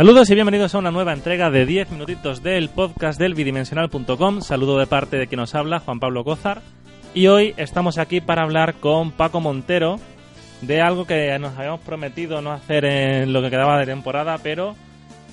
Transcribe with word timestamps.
Saludos 0.00 0.30
y 0.30 0.34
bienvenidos 0.34 0.74
a 0.74 0.78
una 0.78 0.90
nueva 0.90 1.12
entrega 1.12 1.50
de 1.50 1.66
10 1.66 1.90
minutitos 1.90 2.42
del 2.42 2.70
podcast 2.70 3.18
del 3.20 3.34
bidimensional.com. 3.34 4.40
Saludo 4.40 4.78
de 4.78 4.86
parte 4.86 5.18
de 5.18 5.26
quien 5.26 5.40
nos 5.40 5.54
habla, 5.54 5.80
Juan 5.80 6.00
Pablo 6.00 6.24
Cózar. 6.24 6.62
Y 7.12 7.26
hoy 7.26 7.52
estamos 7.58 7.98
aquí 7.98 8.22
para 8.22 8.44
hablar 8.44 8.76
con 8.76 9.12
Paco 9.12 9.42
Montero 9.42 10.00
de 10.62 10.80
algo 10.80 11.06
que 11.06 11.38
nos 11.38 11.54
habíamos 11.58 11.80
prometido 11.80 12.40
no 12.40 12.50
hacer 12.50 12.86
en 12.86 13.34
lo 13.34 13.42
que 13.42 13.50
quedaba 13.50 13.78
de 13.78 13.84
temporada, 13.84 14.38
pero 14.42 14.74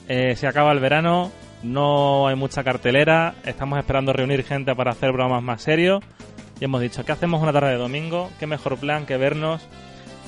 eh, 0.10 0.36
se 0.36 0.48
acaba 0.48 0.74
el 0.74 0.82
verano, 0.82 1.32
no 1.64 2.28
hay 2.28 2.36
mucha 2.36 2.66
cartelera, 2.66 3.36
estamos 3.46 3.80
esperando 3.80 4.12
reunir 4.12 4.44
gente 4.44 4.76
para 4.76 4.92
hacer 4.92 5.14
bromas 5.14 5.42
más 5.42 5.62
serios. 5.62 6.04
Y 6.60 6.66
hemos 6.66 6.82
dicho, 6.82 7.06
¿qué 7.06 7.14
hacemos 7.14 7.42
una 7.42 7.54
tarde 7.54 7.70
de 7.70 7.78
domingo? 7.78 8.30
¿Qué 8.38 8.48
mejor 8.48 8.78
plan 8.78 9.06
que 9.06 9.16
vernos 9.16 9.66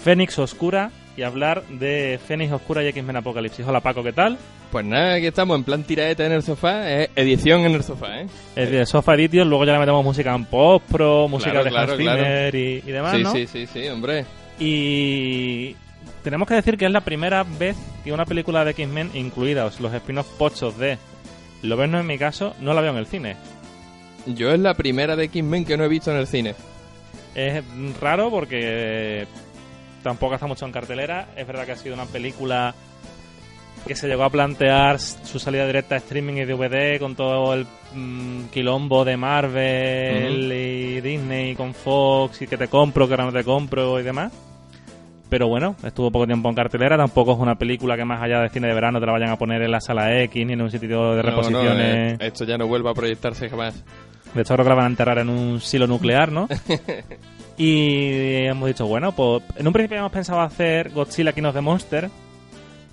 Fénix 0.01 0.39
Oscura 0.39 0.91
y 1.17 1.23
hablar 1.23 1.63
de 1.67 2.19
Fénix 2.25 2.51
Oscura 2.51 2.83
y 2.83 2.87
X-Men 2.87 3.17
Apocalipsis. 3.17 3.65
Hola 3.67 3.81
Paco, 3.81 4.03
¿qué 4.03 4.13
tal? 4.13 4.37
Pues 4.71 4.85
nada, 4.85 5.15
aquí 5.15 5.25
estamos 5.25 5.57
en 5.57 5.63
plan 5.63 5.83
tiraeta 5.83 6.25
en 6.25 6.31
el 6.31 6.43
sofá, 6.43 6.89
eh, 6.91 7.09
edición 7.15 7.61
en 7.61 7.73
el 7.73 7.83
sofá, 7.83 8.21
¿eh? 8.21 8.27
Es 8.55 8.69
de 8.69 8.85
Sofa 8.85 9.15
Edition, 9.15 9.49
luego 9.49 9.65
ya 9.65 9.73
le 9.73 9.79
metemos 9.79 10.03
música 10.03 10.33
en 10.35 10.45
post 10.45 10.85
pro, 10.91 11.27
música 11.27 11.51
Claro, 11.51 11.63
de 11.95 12.03
claro, 12.03 12.57
y, 12.57 12.83
y 12.85 12.91
demás, 12.91 13.15
sí, 13.15 13.23
¿no? 13.23 13.31
sí, 13.31 13.47
sí, 13.47 13.65
sí, 13.65 13.87
hombre. 13.87 14.25
Y 14.59 15.75
tenemos 16.23 16.47
que 16.47 16.53
decir 16.53 16.77
que 16.77 16.85
es 16.85 16.91
la 16.91 17.01
primera 17.01 17.43
vez 17.43 17.75
que 18.03 18.13
una 18.13 18.25
película 18.25 18.63
de 18.63 18.71
X-Men, 18.71 19.09
incluidos 19.15 19.79
los 19.79 19.93
spin-off 19.93 20.27
pochos 20.37 20.77
de 20.77 20.97
Lo 21.63 21.75
ves 21.75 21.89
no 21.89 21.99
en 21.99 22.05
mi 22.07 22.17
caso, 22.17 22.53
no 22.61 22.73
la 22.73 22.81
veo 22.81 22.91
en 22.91 22.97
el 22.97 23.07
cine. 23.07 23.35
Yo 24.27 24.51
es 24.51 24.59
la 24.59 24.75
primera 24.75 25.15
de 25.15 25.25
X-Men 25.25 25.65
que 25.65 25.77
no 25.77 25.83
he 25.83 25.87
visto 25.87 26.11
en 26.11 26.17
el 26.17 26.27
cine. 26.27 26.53
Es 27.33 27.63
raro 27.99 28.29
porque 28.29 29.25
tampoco 30.03 30.35
está 30.35 30.47
mucho 30.47 30.65
en 30.65 30.71
cartelera. 30.71 31.29
Es 31.35 31.45
verdad 31.47 31.65
que 31.65 31.71
ha 31.73 31.75
sido 31.75 31.95
una 31.95 32.05
película 32.05 32.73
que 33.87 33.95
se 33.95 34.07
llegó 34.07 34.23
a 34.23 34.29
plantear 34.29 34.99
su 34.99 35.39
salida 35.39 35.65
directa 35.65 35.95
a 35.95 35.99
streaming 35.99 36.33
y 36.35 36.45
DVD 36.45 36.99
con 36.99 37.15
todo 37.15 37.53
el 37.53 37.65
mm, 37.95 38.45
quilombo 38.51 39.05
de 39.05 39.15
Marvel 39.15 40.51
y 40.51 41.01
Disney 41.01 41.55
con 41.55 41.73
Fox 41.73 42.41
y 42.41 42.47
que 42.47 42.57
te 42.57 42.67
compro, 42.67 43.07
que 43.07 43.13
ahora 43.13 43.25
no 43.25 43.31
te 43.31 43.43
compro 43.43 43.99
y 43.99 44.03
demás. 44.03 44.33
Pero 45.29 45.47
bueno, 45.47 45.75
estuvo 45.83 46.09
poco 46.11 46.25
tiempo 46.25 46.49
en 46.49 46.55
cartelera. 46.55 46.97
Tampoco 46.97 47.33
es 47.33 47.37
una 47.39 47.55
película 47.55 47.95
que 47.95 48.03
más 48.03 48.19
allá 48.21 48.41
de 48.41 48.49
cine 48.49 48.67
de 48.67 48.73
verano 48.73 48.99
te 48.99 49.05
la 49.05 49.11
vayan 49.11 49.29
a 49.29 49.37
poner 49.37 49.61
en 49.61 49.69
la 49.71 49.79
sala 49.79 50.19
X 50.23 50.45
ni 50.45 50.53
en 50.53 50.61
un 50.61 50.71
sitio 50.71 51.13
de 51.13 51.21
No, 51.23 51.29
no, 51.29 51.29
reposiciones. 51.37 52.13
eh, 52.13 52.17
esto 52.27 52.45
ya 52.45 52.57
no 52.57 52.67
vuelva 52.67 52.91
a 52.91 52.93
proyectarse 52.95 53.47
jamás. 53.47 53.83
De 54.33 54.41
hecho, 54.41 54.53
creo 54.53 54.63
que 54.65 54.69
la 54.69 54.75
van 54.75 54.85
a 54.85 54.89
enterrar 54.89 55.17
en 55.19 55.29
un 55.29 55.59
silo 55.61 55.87
nuclear, 55.87 56.31
¿no? 56.31 56.47
y 57.57 58.45
hemos 58.45 58.67
dicho, 58.67 58.85
bueno, 58.87 59.11
pues 59.11 59.43
en 59.57 59.67
un 59.67 59.73
principio 59.73 59.97
hemos 59.99 60.11
pensado 60.11 60.41
hacer 60.41 60.91
Godzilla 60.91 61.33
King 61.33 61.43
of 61.43 61.55
the 61.55 61.61
Monster, 61.61 62.09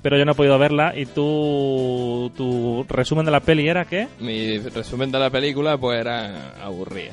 pero 0.03 0.17
yo 0.19 0.25
no 0.25 0.33
he 0.33 0.35
podido 0.35 0.59
verla. 0.59 0.93
Y 0.97 1.07
tú, 1.07 2.33
tu 2.37 2.85
resumen 2.89 3.25
de 3.27 3.31
la 3.33 3.41
peli 3.41 3.69
era 3.69 3.85
que, 3.85 4.09
Mi 4.21 4.59
resumen 4.59 5.11
de 5.13 5.19
la 5.19 5.31
película 5.31 5.77
pues 5.79 6.01
era 6.01 6.55
aburrida. 6.63 7.13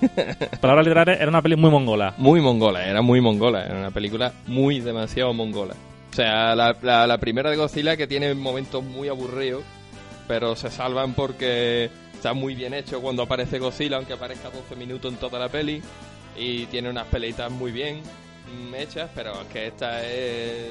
palabras 0.60 0.86
literales, 0.86 1.20
era 1.20 1.28
una 1.28 1.42
peli 1.42 1.56
muy 1.56 1.70
mongola. 1.70 2.14
Muy 2.18 2.40
mongola, 2.40 2.86
era 2.86 3.02
muy 3.02 3.20
mongola. 3.20 3.64
Era 3.64 3.78
una 3.78 3.90
película 3.90 4.32
muy 4.46 4.80
demasiado 4.80 5.32
mongola. 5.34 5.74
O 6.10 6.14
sea, 6.14 6.54
la, 6.56 6.76
la- 6.82 7.06
la 7.06 7.18
primera 7.18 7.50
de 7.50 7.56
Godzilla 7.56 7.96
que 7.96 8.06
tiene 8.06 8.34
momentos 8.34 8.82
muy 8.84 9.08
aburridos, 9.08 9.62
pero 10.26 10.56
se 10.56 10.70
salvan 10.70 11.14
porque 11.14 11.90
está 12.20 12.34
muy 12.34 12.54
bien 12.54 12.74
hecho 12.74 13.00
cuando 13.00 13.22
aparece 13.22 13.58
Godzilla, 13.58 13.96
aunque 13.96 14.12
aparezca 14.12 14.50
12 14.50 14.76
minutos 14.76 15.10
en 15.10 15.18
toda 15.18 15.38
la 15.38 15.48
peli. 15.48 15.80
Y 16.36 16.66
tiene 16.66 16.90
unas 16.90 17.06
peleitas 17.06 17.50
muy 17.50 17.72
bien 17.72 18.02
mm, 18.70 18.74
hechas, 18.74 19.10
pero 19.14 19.32
es 19.40 19.46
que 19.50 19.68
esta 19.68 20.06
es 20.06 20.68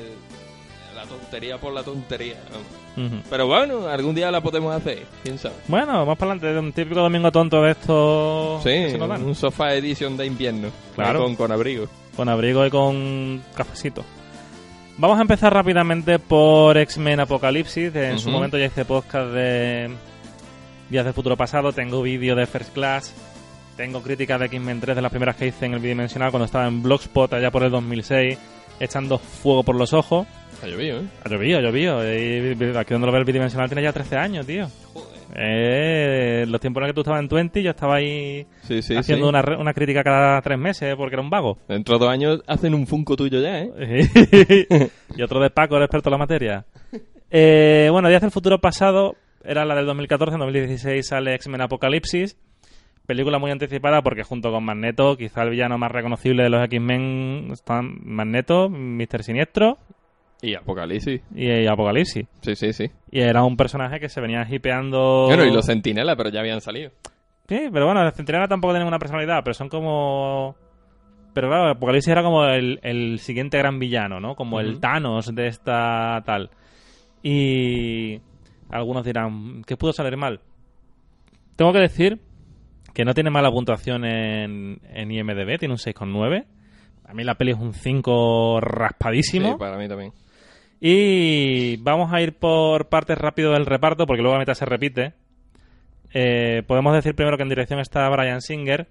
la 0.96 1.06
tontería 1.06 1.58
por 1.58 1.74
la 1.74 1.82
tontería. 1.82 2.36
vamos. 2.52 3.24
Pero 3.30 3.48
bueno, 3.48 3.88
algún 3.88 4.14
día 4.14 4.30
la 4.30 4.42
podemos 4.42 4.76
hacer, 4.76 5.06
quién 5.24 5.40
sabe. 5.40 5.56
Bueno, 5.68 6.06
más 6.06 6.18
para 6.18 6.34
adelante, 6.34 6.60
un 6.60 6.72
típico 6.72 7.00
domingo 7.00 7.32
tonto 7.32 7.64
de 7.64 7.72
estos 7.72 8.62
Sí, 8.62 8.96
un 9.00 9.36
sofá 9.36 9.74
edition 9.74 10.18
de 10.18 10.28
invierno. 10.28 10.70
Claro. 10.94 11.24
Con, 11.24 11.36
con 11.36 11.52
abrigo. 11.52 11.88
con 12.16 12.30
abrigo 12.30 12.64
y 12.66 12.70
con 12.70 13.42
cafecito. 13.56 14.06
Vamos 14.98 15.18
a 15.18 15.22
empezar 15.22 15.54
rápidamente 15.54 16.20
por 16.20 16.78
X-Men 16.78 17.22
Apocalipsis. 17.22 17.96
En 17.96 18.20
su 18.20 18.30
momento 18.30 18.58
ya 18.58 18.66
hice 18.66 18.84
podcast 18.86 19.32
de 19.32 19.90
Días 20.90 21.06
del 21.06 21.14
Futuro 21.14 21.38
Pasado. 21.38 21.72
Tengo 21.72 22.02
vídeo 22.02 22.36
de 22.36 22.46
First 22.48 22.74
Class. 22.74 23.14
Tengo 23.78 24.02
críticas 24.02 24.40
de 24.40 24.48
X-Men 24.48 24.82
3 24.82 24.96
de 24.96 25.02
las 25.02 25.12
primeras 25.12 25.36
que 25.36 25.48
hice 25.48 25.66
en 25.68 25.74
el 25.74 25.80
bidimensional 25.80 26.32
cuando 26.32 26.46
estaba 26.46 26.68
en 26.68 26.82
Blogspot 26.82 27.32
allá 27.34 27.52
por 27.52 27.64
el 27.64 27.72
2006, 27.72 28.38
echando 28.80 29.18
fuego 29.20 29.64
por 29.64 29.76
los 29.76 29.94
ojos. 29.94 30.28
Ha 30.62 30.68
llovido, 30.68 31.00
¿eh? 31.00 31.04
Ha 31.24 31.30
llovido, 31.30 31.60
ha 31.60 31.62
llovido. 31.62 32.00
Aquí 32.80 32.94
donde 32.94 33.06
lo 33.08 33.14
ve 33.14 33.20
el 33.20 33.26
bidimensional 33.26 33.70
tiene 33.70 33.84
ya 33.84 33.94
13 33.94 34.18
años, 34.18 34.46
tío. 34.46 34.68
Eh, 35.36 36.46
los 36.48 36.60
tiempos 36.60 36.82
en 36.82 36.88
los 36.88 36.90
que 36.92 36.96
tú 36.96 37.02
estabas 37.02 37.22
en 37.22 37.28
20, 37.28 37.62
yo 37.62 37.70
estaba 37.70 37.96
ahí 37.98 38.48
Sí, 38.64 38.82
sí, 38.82 38.96
haciendo 38.98 39.28
sí. 39.28 39.30
Una, 39.30 39.58
una 39.60 39.74
crítica 39.76 40.04
cada 40.04 40.42
tres 40.42 40.58
meses 40.58 40.96
porque 40.98 41.16
era 41.16 41.22
un 41.22 41.30
vago. 41.30 41.60
Dentro 41.68 41.98
de 41.98 42.06
dos 42.06 42.12
años 42.12 42.42
hacen 42.48 42.74
un 42.74 42.88
Funko 42.88 43.16
tuyo 43.16 43.40
ya, 43.40 43.60
¿eh? 43.60 43.70
y 45.16 45.22
otro 45.22 45.40
de 45.40 45.52
Paco, 45.52 45.78
el 45.78 45.84
experto 45.84 46.10
en 46.10 46.12
la 46.14 46.18
materia. 46.18 46.66
Eh, 47.30 47.90
bueno, 47.92 48.10
Días 48.10 48.22
del 48.22 48.32
Futuro 48.32 48.60
Pasado 48.60 49.16
era 49.44 49.66
la 49.66 49.76
del 49.76 49.86
2014, 49.86 50.34
en 50.36 50.40
2016 50.40 51.08
sale 51.08 51.36
X-Men 51.36 51.62
Apocalipsis. 51.62 52.38
Película 53.06 53.40
muy 53.40 53.50
anticipada 53.52 54.02
porque 54.04 54.24
junto 54.24 54.52
con 54.52 54.64
Magneto, 54.64 55.18
quizá 55.18 55.42
el 55.44 55.50
villano 55.50 55.78
más 55.78 55.92
reconocible 55.92 56.44
de 56.44 56.50
los 56.50 56.64
X-Men 56.66 57.50
están 57.52 57.98
Magneto, 58.04 58.70
Mr. 58.70 59.24
Siniestro 59.24 59.78
Y 60.44 60.54
Apocalipsis. 60.54 61.22
y 61.34 61.66
Apocalipsis. 61.66 62.28
Sí, 62.42 62.56
sí, 62.56 62.74
sí. 62.74 62.92
Y 63.12 63.22
era 63.22 63.44
un 63.44 63.58
personaje 63.58 64.00
que 64.00 64.10
se 64.10 64.22
venía 64.22 64.46
hipeando... 64.48 65.26
Bueno, 65.28 65.44
y 65.44 65.52
los 65.52 65.66
centinelas, 65.66 66.16
pero 66.18 66.30
ya 66.30 66.42
habían 66.42 66.62
salido. 66.62 66.92
Sí, 67.48 67.68
pero 67.74 67.86
bueno, 67.88 68.04
los 68.04 68.14
Centinela 68.14 68.48
tampoco 68.48 68.74
tienen 68.74 68.88
una 68.88 69.00
personalidad, 69.00 69.42
pero 69.44 69.56
son 69.56 69.70
como... 69.70 70.56
Pero 71.34 71.48
claro, 71.48 71.72
Apocalipsis 71.72 72.12
era 72.12 72.22
como 72.22 72.46
el, 72.46 72.80
el 72.84 73.18
siguiente 73.18 73.58
gran 73.58 73.80
villano, 73.80 74.20
¿no? 74.20 74.36
Como 74.36 74.60
el. 74.60 74.80
Thanos 74.80 75.34
de 75.34 75.48
esta 75.48 76.22
tal. 76.26 76.50
Y 77.24 78.20
algunos 78.70 79.04
dirán, 79.04 79.64
¿qué 79.66 79.78
pudo 79.78 79.94
salir 79.94 80.18
mal? 80.18 80.42
Tengo 81.56 81.74
que 81.74 81.80
decir 81.80 82.20
que 82.94 83.06
no 83.06 83.14
tiene 83.14 83.30
mala 83.30 83.52
puntuación 83.52 84.06
en, 84.06 84.80
en 84.94 85.12
IMDB, 85.12 85.58
tiene 85.60 85.74
un 85.74 85.78
6,9. 85.78 86.46
A 87.06 87.14
mí 87.14 87.24
la 87.24 87.36
peli 87.36 87.52
es 87.52 87.58
un 87.58 87.74
5 87.74 88.62
raspadísimo. 88.62 89.54
Sí, 89.54 89.56
para 89.58 89.78
mí 89.78 89.88
también. 89.88 90.14
Y 90.80 91.78
vamos 91.78 92.14
a 92.14 92.22
ir 92.22 92.38
por 92.38 92.88
partes 92.88 93.18
rápido 93.18 93.52
del 93.52 93.66
reparto, 93.66 94.06
porque 94.06 94.22
luego 94.22 94.38
a 94.38 94.40
mitad 94.40 94.54
se 94.54 94.66
repite. 94.66 95.14
Eh, 96.14 96.64
podemos 96.66 96.94
decir 96.94 97.16
primero 97.16 97.38
que 97.38 97.44
en 97.44 97.50
dirección 97.50 97.80
está 97.80 98.08
Brian 98.10 98.42
Singer, 98.42 98.88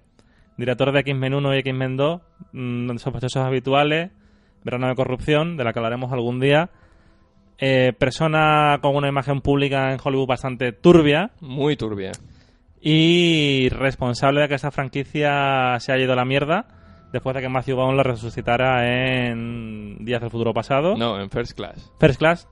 director 0.57 0.91
de 0.91 0.99
X-Men 0.99 1.33
1 1.33 1.55
y 1.55 1.59
X-Men 1.59 1.97
2, 1.97 2.21
mm, 2.53 2.97
sospechosos 2.97 3.43
habituales, 3.43 4.11
Verano 4.63 4.87
de 4.87 4.95
Corrupción, 4.95 5.57
de 5.57 5.63
la 5.63 5.73
que 5.73 5.79
hablaremos 5.79 6.11
algún 6.11 6.39
día. 6.39 6.69
Eh, 7.61 7.93
persona 7.97 8.79
con 8.81 8.95
una 8.95 9.09
imagen 9.09 9.41
pública 9.41 9.91
en 9.91 9.99
Hollywood 10.01 10.27
bastante 10.27 10.71
turbia 10.71 11.31
Muy 11.41 11.75
turbia. 11.75 12.13
y 12.81 13.67
responsable 13.69 14.41
de 14.41 14.47
que 14.47 14.55
esta 14.55 14.71
franquicia 14.71 15.77
se 15.79 15.91
haya 15.91 16.03
ido 16.05 16.13
a 16.13 16.15
la 16.15 16.23
mierda 16.23 16.67
después 17.11 17.35
de 17.35 17.41
que 17.41 17.49
Matthew 17.49 17.75
Vaughn 17.75 17.97
la 17.97 18.03
resucitara 18.03 18.87
en 19.27 19.97
Días 20.05 20.21
del 20.21 20.29
Futuro 20.29 20.53
Pasado. 20.53 20.95
No, 20.95 21.19
en 21.19 21.29
First 21.29 21.53
Class. 21.53 21.91
First 21.99 22.19
Class. 22.19 22.47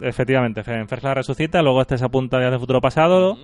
Efectivamente, 0.00 0.62
en 0.66 0.88
First 0.88 1.02
Class 1.02 1.14
resucita, 1.16 1.60
luego 1.62 1.80
este 1.82 1.98
se 1.98 2.04
apunta 2.04 2.36
a 2.36 2.40
Días 2.40 2.52
de 2.52 2.58
Futuro 2.58 2.80
Pasado 2.80 3.36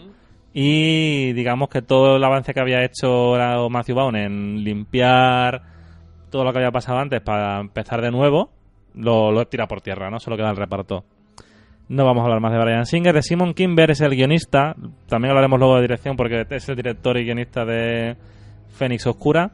y 0.54 1.32
digamos 1.34 1.68
que 1.68 1.82
todo 1.82 2.16
el 2.16 2.24
avance 2.24 2.54
que 2.54 2.60
había 2.60 2.82
hecho 2.84 3.34
Matthew 3.68 3.96
Vaughn 3.96 4.16
en 4.16 4.64
limpiar 4.64 5.62
todo 6.30 6.44
lo 6.44 6.52
que 6.52 6.58
había 6.58 6.70
pasado 6.72 6.98
antes 6.98 7.20
para 7.20 7.60
empezar 7.60 8.00
de 8.00 8.10
nuevo, 8.10 8.50
lo, 8.94 9.32
lo 9.32 9.46
tira 9.46 9.66
por 9.66 9.80
tierra, 9.80 10.10
¿no? 10.10 10.18
Solo 10.18 10.36
queda 10.36 10.50
el 10.50 10.56
reparto. 10.56 11.04
No 11.90 12.04
vamos 12.04 12.20
a 12.20 12.24
hablar 12.26 12.40
más 12.40 12.52
de 12.52 12.58
Brian 12.60 12.86
Singer. 12.86 13.12
De 13.12 13.22
Simon 13.22 13.52
Kimber 13.52 13.90
es 13.90 14.00
el 14.00 14.14
guionista. 14.14 14.76
También 15.08 15.30
hablaremos 15.30 15.58
luego 15.58 15.74
de 15.74 15.82
dirección 15.82 16.16
porque 16.16 16.46
es 16.48 16.68
el 16.68 16.76
director 16.76 17.18
y 17.18 17.24
guionista 17.24 17.64
de 17.64 18.16
Fénix 18.68 19.08
Oscura. 19.08 19.50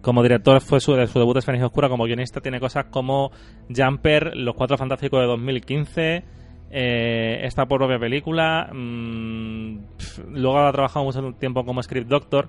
Como 0.00 0.24
director 0.24 0.60
fue 0.60 0.80
su, 0.80 0.94
su 1.06 1.18
debut 1.20 1.36
es 1.36 1.44
Fénix 1.44 1.64
Oscura. 1.64 1.88
Como 1.88 2.06
guionista 2.06 2.40
tiene 2.40 2.58
cosas 2.58 2.86
como 2.86 3.30
Jumper, 3.68 4.36
Los 4.36 4.56
Cuatro 4.56 4.76
Fantásticos 4.76 5.20
de 5.20 5.26
2015, 5.26 6.24
eh, 6.72 7.40
esta 7.44 7.66
propia 7.66 8.00
película. 8.00 8.68
mm, 8.72 9.76
pf, 9.96 10.22
luego 10.30 10.58
ha 10.58 10.72
trabajado 10.72 11.04
mucho 11.04 11.34
tiempo 11.38 11.64
como 11.64 11.84
script 11.84 12.08
doctor, 12.08 12.48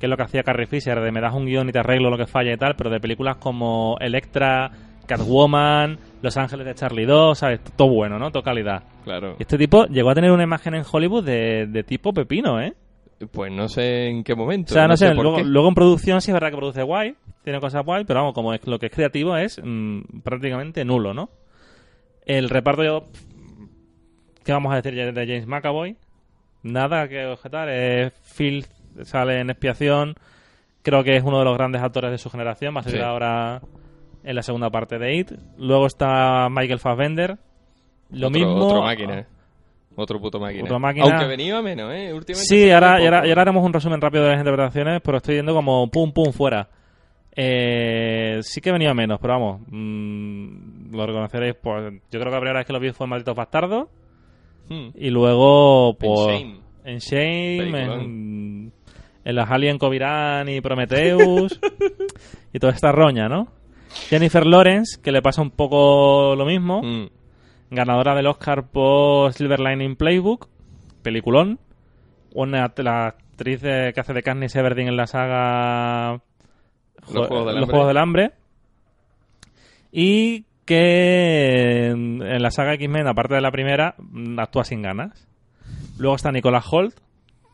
que 0.00 0.06
es 0.06 0.10
lo 0.10 0.16
que 0.16 0.22
hacía 0.22 0.42
Carrie 0.42 0.66
Fisher, 0.66 0.98
de 0.98 1.12
me 1.12 1.20
das 1.20 1.34
un 1.34 1.44
guion 1.44 1.68
y 1.68 1.72
te 1.72 1.80
arreglo 1.80 2.08
lo 2.08 2.16
que 2.16 2.26
falla 2.26 2.54
y 2.54 2.56
tal, 2.56 2.74
pero 2.74 2.88
de 2.88 3.00
películas 3.00 3.36
como 3.36 3.98
Electra, 4.00 4.70
Catwoman, 5.06 5.98
Los 6.22 6.36
Ángeles 6.36 6.66
de 6.66 6.74
Charlie 6.74 7.04
2, 7.06 7.38
¿sabes? 7.38 7.60
Todo 7.76 7.88
bueno, 7.88 8.18
¿no? 8.18 8.30
Todo 8.30 8.42
calidad. 8.42 8.82
Claro. 9.04 9.36
Y 9.38 9.42
Este 9.42 9.58
tipo 9.58 9.86
llegó 9.86 10.10
a 10.10 10.14
tener 10.14 10.30
una 10.30 10.42
imagen 10.44 10.74
en 10.74 10.84
Hollywood 10.90 11.24
de, 11.24 11.66
de 11.66 11.82
tipo 11.84 12.12
pepino, 12.12 12.60
¿eh? 12.60 12.74
Pues 13.32 13.52
no 13.52 13.68
sé 13.68 14.08
en 14.08 14.24
qué 14.24 14.32
O 14.32 14.36
momento. 14.36 14.74
sea, 14.74 14.86
no, 14.88 14.96
sé, 14.96 15.14
luego, 15.14 15.68
en 15.68 15.74
producción 15.74 16.20
sí 16.20 16.30
es 16.30 16.34
verdad 16.34 16.50
que 16.50 16.56
produce 16.56 16.82
guay, 16.82 17.14
tiene 17.42 17.60
cosas 17.60 17.84
guay, 17.84 18.04
pero 18.04 18.20
vamos, 18.20 18.34
como 18.34 18.52
es, 18.52 18.66
lo 18.66 18.78
que 18.78 18.86
es 18.86 18.92
creativo 18.92 19.36
es 19.36 19.60
mm, 19.62 20.20
prácticamente 20.22 20.84
nulo, 20.84 21.14
¿no? 21.14 21.30
El 22.26 22.48
reparto 22.50 22.82
yo... 22.84 23.04
¿Qué 24.44 24.52
vamos 24.52 24.72
a 24.72 24.76
decir 24.82 24.94
de 25.14 25.26
James 25.26 25.46
McAvoy? 25.46 25.96
Nada 26.62 27.08
que 27.08 27.24
objetar. 27.26 27.68
Eh, 27.70 28.10
Phil 28.36 28.66
sale 29.02 29.40
en 29.40 29.48
expiación. 29.50 30.14
Creo 30.82 31.02
que 31.02 31.16
es 31.16 31.22
uno 31.22 31.38
de 31.38 31.44
los 31.46 31.56
grandes 31.56 31.80
actores 31.82 32.10
de 32.10 32.18
su 32.18 32.28
generación. 32.28 32.74
Va 32.76 32.80
a 32.80 32.82
Sí. 32.84 32.98
ahora 32.98 33.62
en 34.24 34.34
la 34.34 34.42
segunda 34.42 34.70
parte 34.70 34.98
de 34.98 35.16
It. 35.16 35.32
Luego 35.58 35.86
está 35.86 36.48
Michael 36.50 36.78
Fassbender. 36.80 37.38
Lo 38.10 38.28
otro, 38.28 38.38
mismo... 38.38 38.56
Otro 38.56 38.82
máquina. 38.82 39.26
Otro 39.96 40.20
puto 40.20 40.40
máquina. 40.40 40.64
Otro 40.64 40.80
máquina. 40.80 41.04
Aunque 41.06 41.26
venía 41.26 41.58
a 41.58 41.62
menos, 41.62 41.92
¿eh? 41.92 42.12
Últimamente 42.12 42.46
Sí, 42.48 42.70
ahora, 42.70 43.00
y 43.00 43.04
ahora, 43.04 43.26
y 43.26 43.28
ahora 43.28 43.42
haremos 43.42 43.64
un 43.64 43.72
resumen 43.72 44.00
rápido 44.00 44.24
de 44.24 44.30
las 44.30 44.38
interpretaciones, 44.38 45.00
pero 45.04 45.18
estoy 45.18 45.36
yendo 45.36 45.54
como 45.54 45.88
pum 45.90 46.12
pum 46.12 46.32
fuera. 46.32 46.68
Eh, 47.36 48.38
sí 48.42 48.60
que 48.60 48.72
venía 48.72 48.94
menos, 48.94 49.18
pero 49.20 49.34
vamos, 49.34 49.60
mm, 49.68 50.94
lo 50.94 51.06
reconoceréis. 51.06 51.54
Pues, 51.62 51.92
yo 52.10 52.20
creo 52.20 52.24
que 52.24 52.30
la 52.30 52.40
primera 52.40 52.58
vez 52.60 52.66
que 52.66 52.72
lo 52.72 52.80
vi 52.80 52.92
fue 52.92 53.04
en 53.06 53.10
Malditos 53.10 53.36
Bastardos 53.36 53.88
Hmm. 54.68 54.88
y 54.94 55.10
luego 55.10 55.90
En 55.90 55.96
pues, 55.98 56.18
Shame. 56.40 56.60
en 56.84 56.98
Shame, 56.98 57.82
en, 57.82 58.72
en 59.24 59.34
las 59.36 59.50
Alien 59.50 59.76
Covirán 59.78 60.48
y 60.48 60.60
Prometheus 60.62 61.60
y 62.52 62.58
toda 62.58 62.72
esta 62.72 62.90
roña, 62.90 63.28
¿no? 63.28 63.48
Jennifer 64.08 64.44
Lawrence, 64.46 65.00
que 65.02 65.12
le 65.12 65.22
pasa 65.22 65.42
un 65.42 65.50
poco 65.50 66.34
lo 66.36 66.44
mismo 66.44 66.82
Hmm. 66.82 67.06
ganadora 67.70 68.14
del 68.14 68.26
Oscar 68.26 68.66
por 68.70 69.32
Silver 69.32 69.60
Lining 69.60 69.96
Playbook, 69.96 70.48
peliculón. 71.02 71.58
Una, 72.34 72.72
la 72.78 73.06
actriz 73.06 73.60
de- 73.62 73.92
que 73.94 74.00
hace 74.00 74.12
de 74.12 74.22
Katniss 74.22 74.56
Everdeen 74.56 74.88
en 74.88 74.96
la 74.96 75.06
saga 75.06 76.20
Los 77.12 77.28
Juegos 77.28 77.46
del 77.46 77.54
Los 77.56 77.62
Hambre. 77.62 77.66
Juegos 77.70 77.88
del 77.88 77.96
Hambre. 77.98 78.30
Y 79.92 80.44
que 80.64 81.88
en 81.90 82.22
en 82.22 82.42
la 82.42 82.50
saga 82.50 82.74
X-Men, 82.74 83.06
aparte 83.06 83.34
de 83.34 83.40
la 83.40 83.50
primera, 83.50 83.94
mm, 83.98 84.38
actúa 84.40 84.64
sin 84.64 84.82
ganas. 84.82 85.28
Luego 85.98 86.16
está 86.16 86.32
Nicolas 86.32 86.64
Holt, 86.70 86.96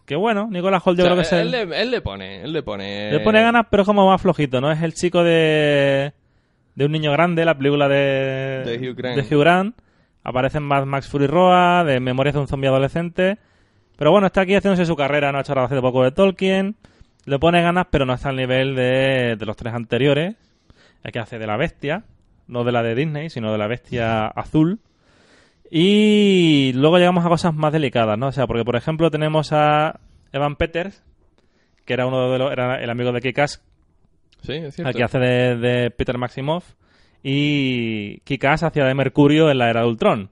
que 0.07 0.17
bueno, 0.17 0.49
Nicolas 0.51 0.83
Holt 0.87 0.99
yo 0.99 1.05
O 1.05 1.07
sea, 1.07 1.15
creo 1.17 1.23
que 1.23 1.27
es 1.27 1.33
él, 1.33 1.51
le, 1.51 1.83
él 1.83 1.91
le 1.91 2.01
pone, 2.01 2.43
él 2.43 2.53
le 2.53 2.63
pone... 2.63 3.11
Le 3.13 3.21
pone 3.21 3.43
ganas, 3.43 3.67
pero 3.71 3.83
es 3.83 3.87
como 3.87 4.07
más 4.09 4.21
flojito, 4.23 4.61
¿no? 4.61 4.71
Es 4.73 4.81
el 4.83 4.95
chico 4.95 5.23
de, 5.23 6.13
de 6.75 6.85
un 6.85 6.93
niño 6.93 7.13
grande, 7.13 7.45
la 7.45 7.57
película 7.57 7.89
de, 7.89 8.63
De 8.65 8.91
Hugh 8.91 8.97
Grant. 8.97 9.17
de 9.17 9.35
Hugh 9.35 9.41
Grant. 9.41 9.77
Aparecen 10.23 10.63
más 10.63 10.87
Max 10.87 11.09
Fury 11.09 11.27
Roa, 11.27 11.85
de 11.85 11.99
Memorias 12.01 12.35
de 12.35 12.41
un 12.41 12.49
zombie 12.49 12.69
adolescente. 12.69 13.39
Pero 13.97 14.11
bueno, 14.11 14.27
está 14.27 14.43
aquí 14.43 14.55
haciéndose 14.55 14.87
su 14.87 14.97
carrera, 14.97 15.33
no 15.33 15.39
ha 15.39 15.41
hecho 15.43 15.53
ahora 15.53 15.65
hace 15.65 15.81
poco 15.81 16.03
de 16.05 16.13
Tolkien. 16.13 16.77
Le 17.27 17.39
pone 17.39 17.63
ganas, 17.63 17.87
pero 17.91 18.07
no 18.07 18.15
está 18.15 18.31
al 18.31 18.37
nivel 18.37 18.75
de, 18.75 19.37
de 19.39 19.47
los 19.47 19.57
tres 19.57 19.75
anteriores. 19.75 20.37
El 21.03 21.13
que 21.13 21.19
hace 21.19 21.39
de 21.39 21.47
la 21.47 21.57
bestia, 21.57 22.05
no 22.47 22.65
de 22.65 22.73
la 22.73 22.83
de 22.83 22.95
Disney, 22.95 23.31
sino 23.31 23.53
de 23.53 23.59
la 23.59 23.67
bestia 23.67 24.27
azul. 24.27 24.81
Y 25.71 26.73
luego 26.75 26.99
llegamos 26.99 27.25
a 27.25 27.29
cosas 27.29 27.55
más 27.55 27.73
delicadas, 27.73 28.19
¿no? 28.19 28.29
O 28.29 28.33
sea, 28.33 28.47
porque 28.47 28.65
por 28.65 28.77
ejemplo 28.77 29.11
tenemos 29.11 29.53
a 29.53 30.01
Evan 30.33 30.57
Peters, 30.57 31.03
que 31.85 31.93
era 31.93 32.07
uno 32.07 32.31
de 32.31 32.39
los, 32.39 32.53
era 32.53 32.83
el 32.83 32.91
amigo 32.91 33.13
de 33.13 33.21
Kikas, 33.21 33.63
Sí, 34.43 34.53
es 34.53 34.75
cierto. 34.75 34.91
Aquí 34.91 35.03
hace 35.03 35.19
de, 35.19 35.57
de 35.57 35.91
Peter 35.91 36.17
Maximoff. 36.19 36.75
Y 37.23 38.21
Kikas 38.21 38.63
hacía 38.63 38.85
de 38.87 38.95
Mercurio 38.95 39.51
en 39.51 39.59
la 39.59 39.69
era 39.69 39.83
de 39.83 39.89
Ultron. 39.89 40.31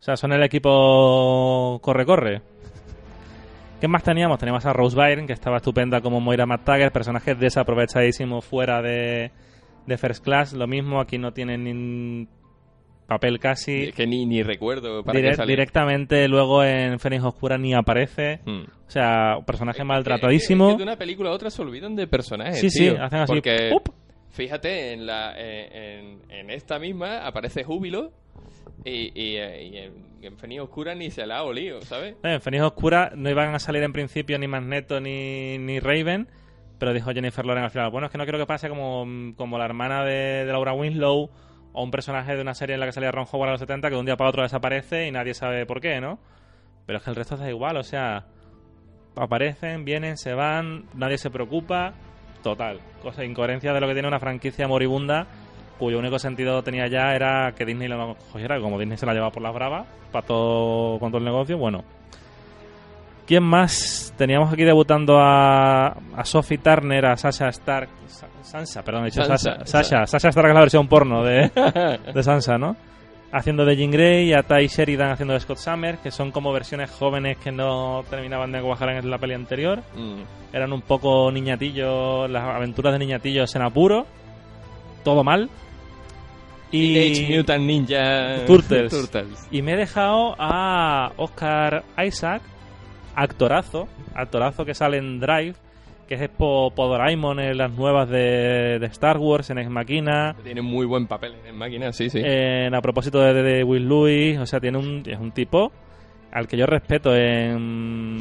O 0.00 0.02
sea, 0.02 0.16
son 0.16 0.32
el 0.32 0.42
equipo 0.42 1.80
corre-corre. 1.82 2.40
¿Qué 3.80 3.88
más 3.88 4.02
teníamos? 4.02 4.38
Teníamos 4.38 4.64
a 4.66 4.72
Rose 4.72 4.96
Byrne, 4.96 5.26
que 5.26 5.32
estaba 5.32 5.58
estupenda 5.58 6.00
como 6.00 6.20
Moira 6.20 6.46
McTaggart, 6.46 6.92
personaje 6.92 7.34
desaprovechadísimo 7.34 8.40
fuera 8.40 8.82
de, 8.82 9.30
de 9.86 9.98
First 9.98 10.24
Class. 10.24 10.52
Lo 10.52 10.66
mismo, 10.66 11.00
aquí 11.00 11.18
no 11.18 11.32
tienen 11.32 12.28
papel 13.08 13.40
casi. 13.40 13.84
Es 13.84 13.94
que 13.94 14.06
ni, 14.06 14.24
ni 14.26 14.42
recuerdo 14.44 15.02
para 15.02 15.18
Direct- 15.18 15.46
directamente 15.46 16.28
luego 16.28 16.62
en 16.62 17.00
Fénix 17.00 17.24
Oscura 17.24 17.58
ni 17.58 17.74
aparece. 17.74 18.40
Hmm. 18.44 18.64
O 18.86 18.90
sea, 18.90 19.36
un 19.38 19.44
personaje 19.44 19.80
Es 19.80 19.84
maltratadísimo. 19.86 20.68
que 20.72 20.76
de 20.76 20.82
una 20.84 20.96
película 20.96 21.30
a 21.30 21.32
otra 21.32 21.50
se 21.50 21.60
olvidan 21.62 21.96
de 21.96 22.06
personajes, 22.06 22.60
Sí, 22.60 22.70
sí, 22.70 22.86
hacen 22.88 23.18
así, 23.20 23.32
Porque, 23.32 23.70
¡pup! 23.72 23.88
fíjate, 24.30 24.92
en, 24.92 25.06
la, 25.06 25.34
en, 25.36 26.20
en 26.28 26.50
esta 26.50 26.78
misma 26.78 27.26
aparece 27.26 27.64
Júbilo 27.64 28.12
y, 28.84 29.10
y, 29.20 29.36
y 29.36 29.76
en, 29.78 29.92
en 30.22 30.36
Fénix 30.38 30.60
Oscura 30.62 30.94
ni 30.94 31.10
se 31.10 31.26
la 31.26 31.38
ha 31.38 31.42
olido, 31.42 31.80
¿sabes? 31.82 32.14
Eh, 32.22 32.34
En 32.34 32.40
Fénix 32.40 32.62
Oscura 32.62 33.10
no 33.16 33.28
iban 33.30 33.54
a 33.54 33.58
salir 33.58 33.82
en 33.82 33.92
principio 33.92 34.38
ni 34.38 34.46
Magneto 34.46 35.00
ni, 35.00 35.58
ni 35.58 35.80
Raven, 35.80 36.28
pero 36.78 36.92
dijo 36.94 37.10
Jennifer 37.12 37.44
Lawrence 37.44 37.64
al 37.66 37.70
final, 37.72 37.90
bueno, 37.90 38.06
es 38.06 38.12
que 38.12 38.18
no 38.18 38.24
quiero 38.24 38.38
que 38.38 38.46
pase 38.46 38.68
como, 38.68 39.04
como 39.36 39.58
la 39.58 39.64
hermana 39.64 40.04
de, 40.04 40.44
de 40.44 40.52
Laura 40.52 40.72
Winslow 40.72 41.30
o 41.72 41.82
un 41.82 41.90
personaje 41.90 42.34
de 42.34 42.42
una 42.42 42.54
serie 42.54 42.74
en 42.74 42.80
la 42.80 42.86
que 42.86 42.92
salía 42.92 43.10
Ron 43.10 43.26
Howard 43.30 43.48
a 43.48 43.52
los 43.52 43.60
70 43.60 43.88
que 43.88 43.94
de 43.94 44.00
un 44.00 44.06
día 44.06 44.16
para 44.16 44.30
otro 44.30 44.42
desaparece 44.42 45.06
y 45.06 45.10
nadie 45.10 45.34
sabe 45.34 45.66
por 45.66 45.80
qué, 45.80 46.00
¿no? 46.00 46.18
Pero 46.86 46.98
es 46.98 47.04
que 47.04 47.10
el 47.10 47.16
resto 47.16 47.36
da 47.36 47.48
igual, 47.48 47.76
o 47.76 47.82
sea, 47.82 48.26
aparecen, 49.16 49.84
vienen, 49.84 50.16
se 50.16 50.34
van, 50.34 50.84
nadie 50.94 51.18
se 51.18 51.30
preocupa, 51.30 51.92
total, 52.42 52.80
cosa 53.02 53.24
incoherencia 53.24 53.72
de 53.72 53.80
lo 53.80 53.86
que 53.86 53.92
tiene 53.92 54.08
una 54.08 54.20
franquicia 54.20 54.66
moribunda 54.66 55.26
cuyo 55.78 55.98
único 55.98 56.18
sentido 56.18 56.62
tenía 56.62 56.88
ya 56.88 57.14
era 57.14 57.52
que 57.56 57.64
Disney 57.64 57.88
lo 57.88 58.16
cogiera, 58.32 58.60
como 58.60 58.78
Disney 58.78 58.98
se 58.98 59.06
la 59.06 59.14
lleva 59.14 59.30
por 59.30 59.42
las 59.42 59.54
bravas, 59.54 59.86
para 60.10 60.26
todo, 60.26 60.98
con 60.98 61.10
todo 61.10 61.18
el 61.18 61.24
negocio, 61.24 61.56
bueno. 61.56 61.84
¿Quién 63.28 63.42
más? 63.44 64.12
Teníamos 64.16 64.50
aquí 64.52 64.64
debutando 64.64 65.18
a, 65.20 65.88
a 65.88 66.24
Sophie 66.24 66.58
Turner, 66.58 67.04
a 67.06 67.16
Sasha 67.16 67.48
Stark. 67.50 67.88
Sa- 68.06 68.26
Sansa, 68.42 68.82
perdón, 68.82 69.02
he 69.02 69.10
dicho 69.10 69.22
Sansa, 69.22 69.58
Sasha. 69.66 69.66
Sasha, 69.66 70.06
Sasha 70.06 70.28
Stark 70.30 70.48
es 70.48 70.54
la 70.54 70.60
versión 70.60 70.88
porno 70.88 71.22
de, 71.22 71.50
de 72.14 72.22
Sansa, 72.22 72.56
¿no? 72.58 72.74
Haciendo 73.30 73.66
de 73.66 73.76
Jean 73.76 73.90
Grey, 73.90 74.32
a 74.32 74.42
Ty 74.42 74.66
Sheridan 74.68 75.10
haciendo 75.10 75.34
de 75.34 75.40
Scott 75.40 75.58
Summers, 75.58 75.98
que 75.98 76.10
son 76.10 76.30
como 76.32 76.50
versiones 76.50 76.90
jóvenes 76.90 77.36
que 77.36 77.52
no 77.52 78.02
terminaban 78.08 78.50
de 78.50 78.62
cuajar 78.62 78.88
en 78.88 79.10
la 79.10 79.18
peli 79.18 79.34
anterior. 79.34 79.80
Mm. 79.94 80.22
Eran 80.54 80.72
un 80.72 80.80
poco 80.80 81.30
niñatillos, 81.30 82.30
las 82.30 82.42
aventuras 82.42 82.94
de 82.94 83.00
niñatillos 83.00 83.54
en 83.54 83.60
apuro. 83.62 84.06
Todo 85.04 85.22
mal. 85.22 85.50
Y, 86.70 86.94
Teenage 86.94 87.36
Mutant 87.36 87.64
Ninja 87.64 88.46
Turtles. 88.46 88.90
Turtles. 89.12 89.46
y 89.50 89.60
me 89.60 89.72
he 89.74 89.76
dejado 89.76 90.34
a 90.38 91.12
Oscar 91.18 91.84
Isaac, 92.02 92.40
actorazo, 93.18 93.88
actorazo 94.14 94.64
que 94.64 94.74
sale 94.74 94.98
en 94.98 95.18
Drive, 95.20 95.54
que 96.06 96.14
es 96.14 96.28
po, 96.30 96.72
po 96.74 96.86
Doraemon 96.86 97.40
en 97.40 97.58
las 97.58 97.72
nuevas 97.72 98.08
de, 98.08 98.78
de 98.78 98.86
Star 98.86 99.18
Wars, 99.18 99.50
en 99.50 99.58
Ex 99.58 99.68
Machina, 99.68 100.36
Tiene 100.42 100.62
muy 100.62 100.86
buen 100.86 101.06
papel 101.06 101.34
en 101.46 101.56
máquina, 101.56 101.92
sí, 101.92 102.08
sí. 102.08 102.20
en, 102.24 102.74
a 102.74 102.80
propósito 102.80 103.20
de, 103.20 103.34
de 103.42 103.64
Will 103.64 103.88
Lewis, 103.88 104.38
o 104.38 104.46
sea, 104.46 104.60
tiene 104.60 104.78
un, 104.78 105.02
es 105.04 105.18
un 105.18 105.32
tipo 105.32 105.72
al 106.32 106.46
que 106.46 106.56
yo 106.56 106.66
respeto 106.66 107.14
en... 107.14 108.20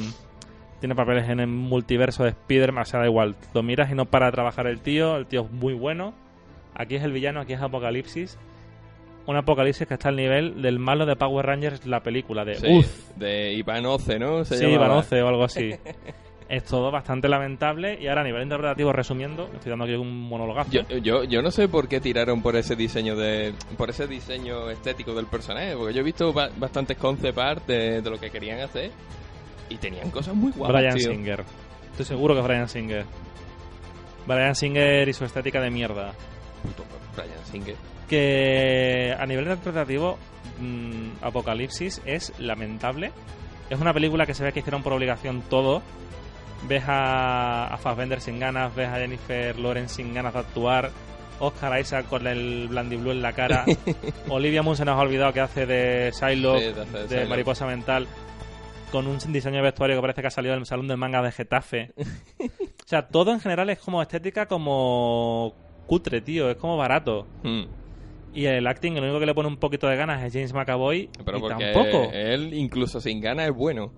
Tiene 0.80 0.94
papeles 0.94 1.28
en 1.28 1.40
el 1.40 1.48
multiverso 1.48 2.24
de 2.24 2.30
Spider-Man, 2.30 2.84
o 2.84 2.86
sea, 2.86 3.00
da 3.00 3.08
igual. 3.08 3.36
Lo 3.54 3.64
miras 3.64 3.90
y 3.92 3.96
no 3.96 4.06
para 4.06 4.28
de 4.28 4.32
trabajar 4.32 4.68
el 4.68 4.80
tío, 4.80 5.18
el 5.18 5.26
tío 5.26 5.46
es 5.46 5.52
muy 5.52 5.74
bueno. 5.74 6.14
Aquí 6.76 6.96
es 6.96 7.04
el 7.04 7.12
villano, 7.12 7.40
aquí 7.42 7.54
es 7.54 7.62
Apocalipsis. 7.62 8.38
Un 9.28 9.36
Apocalipsis 9.36 9.88
que 9.88 9.94
está 9.96 10.10
al 10.10 10.16
nivel 10.16 10.62
del 10.62 10.80
malo 10.80 11.06
de 11.06 11.16
Power 11.16 11.46
Rangers, 11.46 11.86
la 11.86 12.02
película 12.02 12.44
de... 12.46 12.56
Sí, 12.56 12.68
Uf, 12.70 13.10
de 13.18 13.54
Iván 13.54 13.86
Oce, 13.86 14.18
¿no? 14.18 14.44
Se 14.46 14.58
sí, 14.58 14.66
llamaba. 14.66 14.88
Van 14.88 14.98
Oce 15.00 15.22
o 15.22 15.28
algo 15.28 15.44
así. 15.44 15.72
es 16.50 16.64
todo 16.64 16.92
bastante 16.92 17.28
lamentable. 17.28 17.98
Y 18.02 18.08
ahora 18.08 18.22
a 18.22 18.24
nivel 18.24 18.44
interpretativo, 18.44 18.94
resumiendo, 18.94 19.50
estoy 19.54 19.70
dando 19.70 19.84
aquí 19.84 19.96
un 19.96 20.22
monologazo. 20.30 20.72
Yo, 20.72 20.82
yo, 21.00 21.26
yo 21.26 21.42
no 21.42 21.52
sé 21.52 21.68
por 21.68 21.90
qué 21.90 22.00
tiraron 22.00 22.42
por 22.42 22.56
ese 22.56 22.78
diseño 22.78 23.18
de 23.18 23.54
por 23.78 23.90
ese 23.90 24.08
diseño 24.08 24.70
estético 24.70 25.14
del 25.14 25.26
personaje, 25.26 25.76
porque 25.76 25.94
yo 25.94 26.00
he 26.00 26.06
visto 26.06 26.32
ba- 26.32 26.50
bastantes 26.58 26.96
concept 26.98 27.38
art 27.38 27.68
de, 27.68 28.02
de 28.02 28.10
lo 28.10 28.18
que 28.18 28.30
querían 28.32 28.62
hacer 28.62 28.92
y 29.70 29.76
tenían 29.76 30.10
cosas 30.10 30.36
muy 30.36 30.54
guapas, 30.54 30.78
Brian 30.78 30.96
tío. 30.96 31.10
Singer. 31.12 31.44
Estoy 31.92 32.06
seguro 32.06 32.34
que 32.34 32.40
es 32.40 32.46
Brian 32.48 32.70
Singer. 32.70 33.06
Brian 34.26 34.56
Singer 34.56 35.10
y 35.10 35.12
su 35.14 35.26
estética 35.26 35.60
de 35.60 35.70
mierda. 35.70 36.14
puto 36.64 36.84
Brian 37.16 37.46
Singer. 37.52 37.76
Que 38.08 39.16
a 39.18 39.26
nivel 39.26 39.46
interpretativo, 39.46 40.18
mm, 40.60 41.24
Apocalipsis 41.24 42.02
es 42.06 42.34
lamentable. 42.40 43.12
Es 43.70 43.80
una 43.80 43.94
película 43.94 44.26
que 44.26 44.34
se 44.34 44.44
ve 44.44 44.54
que 44.54 44.60
hicieron 44.60 44.84
por 44.84 44.94
obligación 44.94 45.42
todo. 45.50 45.82
Ves 46.68 46.84
a, 46.88 47.68
a 47.68 47.78
Fassbender 47.78 48.22
sin 48.22 48.40
ganas, 48.40 48.74
ves 48.76 48.88
a 48.88 48.96
Jennifer 48.96 49.60
Lawrence 49.60 49.96
sin 49.96 50.14
ganas 50.14 50.34
de 50.34 50.40
actuar, 50.40 50.92
Oscar 51.40 51.80
Isaac 51.80 52.08
con 52.08 52.26
el 52.26 52.68
Blandy 52.68 52.96
en 52.96 53.22
la 53.22 53.34
cara, 53.34 53.66
Olivia 54.30 54.64
Munn 54.64 54.76
se 54.76 54.86
nos 54.86 54.98
ha 54.98 55.02
olvidado 55.02 55.34
que 55.34 55.42
hace 55.42 55.66
de 55.66 56.12
Psylocke, 56.12 56.60
Sí, 56.60 56.74
de 56.74 56.82
hacer 56.82 56.94
de 56.94 57.00
de 57.02 57.08
Psylocke. 57.08 57.30
Mariposa 57.30 57.66
Mental, 57.68 58.08
con 58.92 59.08
un 59.08 59.20
diseño 59.32 59.58
de 59.58 59.62
vestuario 59.62 59.98
que 59.98 60.02
parece 60.02 60.22
que 60.22 60.28
ha 60.28 60.32
salido 60.32 60.56
del 60.56 60.66
salón 60.66 60.88
del 60.88 60.98
manga 60.98 61.22
de 61.22 61.32
Getafe. 61.32 61.94
o 62.40 62.88
sea, 62.88 63.08
todo 63.08 63.32
en 63.32 63.40
general 63.40 63.70
es 63.70 63.80
como 63.80 64.02
estética 64.02 64.48
como 64.48 65.54
cutre, 65.86 66.22
tío, 66.22 66.50
es 66.50 66.58
como 66.58 66.78
barato. 66.78 67.28
Mm. 67.44 67.64
Y 68.38 68.46
el 68.46 68.68
acting, 68.68 68.96
el 68.96 69.04
único 69.04 69.20
que 69.20 69.26
le 69.26 69.34
pone 69.34 69.48
un 69.48 69.58
poquito 69.58 69.88
de 69.88 69.96
ganas 69.96 70.24
es 70.24 70.32
James 70.32 70.54
McAvoy. 70.54 71.10
Pero 71.26 71.40
y 71.40 71.42
porque 71.42 71.74
tampoco. 71.74 72.12
él, 72.14 72.54
incluso 72.54 73.02
sin 73.02 73.20
ganas, 73.20 73.48
es 73.48 73.56
bueno. 73.56 73.92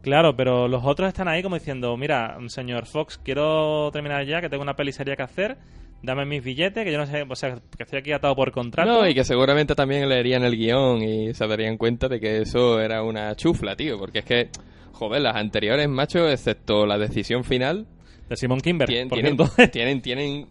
Claro, 0.00 0.34
pero 0.34 0.66
los 0.66 0.82
otros 0.82 1.08
están 1.08 1.28
ahí 1.28 1.42
como 1.42 1.56
diciendo, 1.56 1.94
mira, 1.98 2.38
señor 2.46 2.86
Fox, 2.86 3.20
quiero 3.22 3.90
terminar 3.92 4.24
ya, 4.24 4.40
que 4.40 4.48
tengo 4.48 4.62
una 4.62 4.76
peli 4.76 4.92
seria 4.92 5.14
que 5.14 5.22
hacer, 5.22 5.58
dame 6.02 6.24
mis 6.24 6.42
billetes, 6.42 6.86
que 6.86 6.90
yo 6.90 6.96
no 6.96 7.04
sé, 7.04 7.26
o 7.28 7.36
sea, 7.36 7.60
que 7.76 7.82
estoy 7.82 7.98
aquí 7.98 8.12
atado 8.12 8.34
por 8.34 8.50
contrato. 8.50 8.90
No, 8.90 9.06
y 9.06 9.12
que 9.12 9.24
seguramente 9.24 9.74
también 9.74 10.08
leerían 10.08 10.42
el 10.42 10.56
guion 10.56 11.02
y 11.02 11.34
se 11.34 11.46
darían 11.46 11.76
cuenta 11.76 12.08
de 12.08 12.18
que 12.18 12.40
eso 12.40 12.80
era 12.80 13.02
una 13.02 13.36
chufla, 13.36 13.76
tío. 13.76 13.98
Porque 13.98 14.20
es 14.20 14.24
que, 14.24 14.48
joder, 14.92 15.20
las 15.20 15.36
anteriores, 15.36 15.86
macho, 15.86 16.30
excepto 16.30 16.86
la 16.86 16.96
decisión 16.96 17.44
final, 17.44 17.86
De 18.26 18.38
Simon 18.38 18.62
Kimber, 18.62 18.88
por 19.10 19.18
tienen, 19.18 20.00
tienen, 20.00 20.48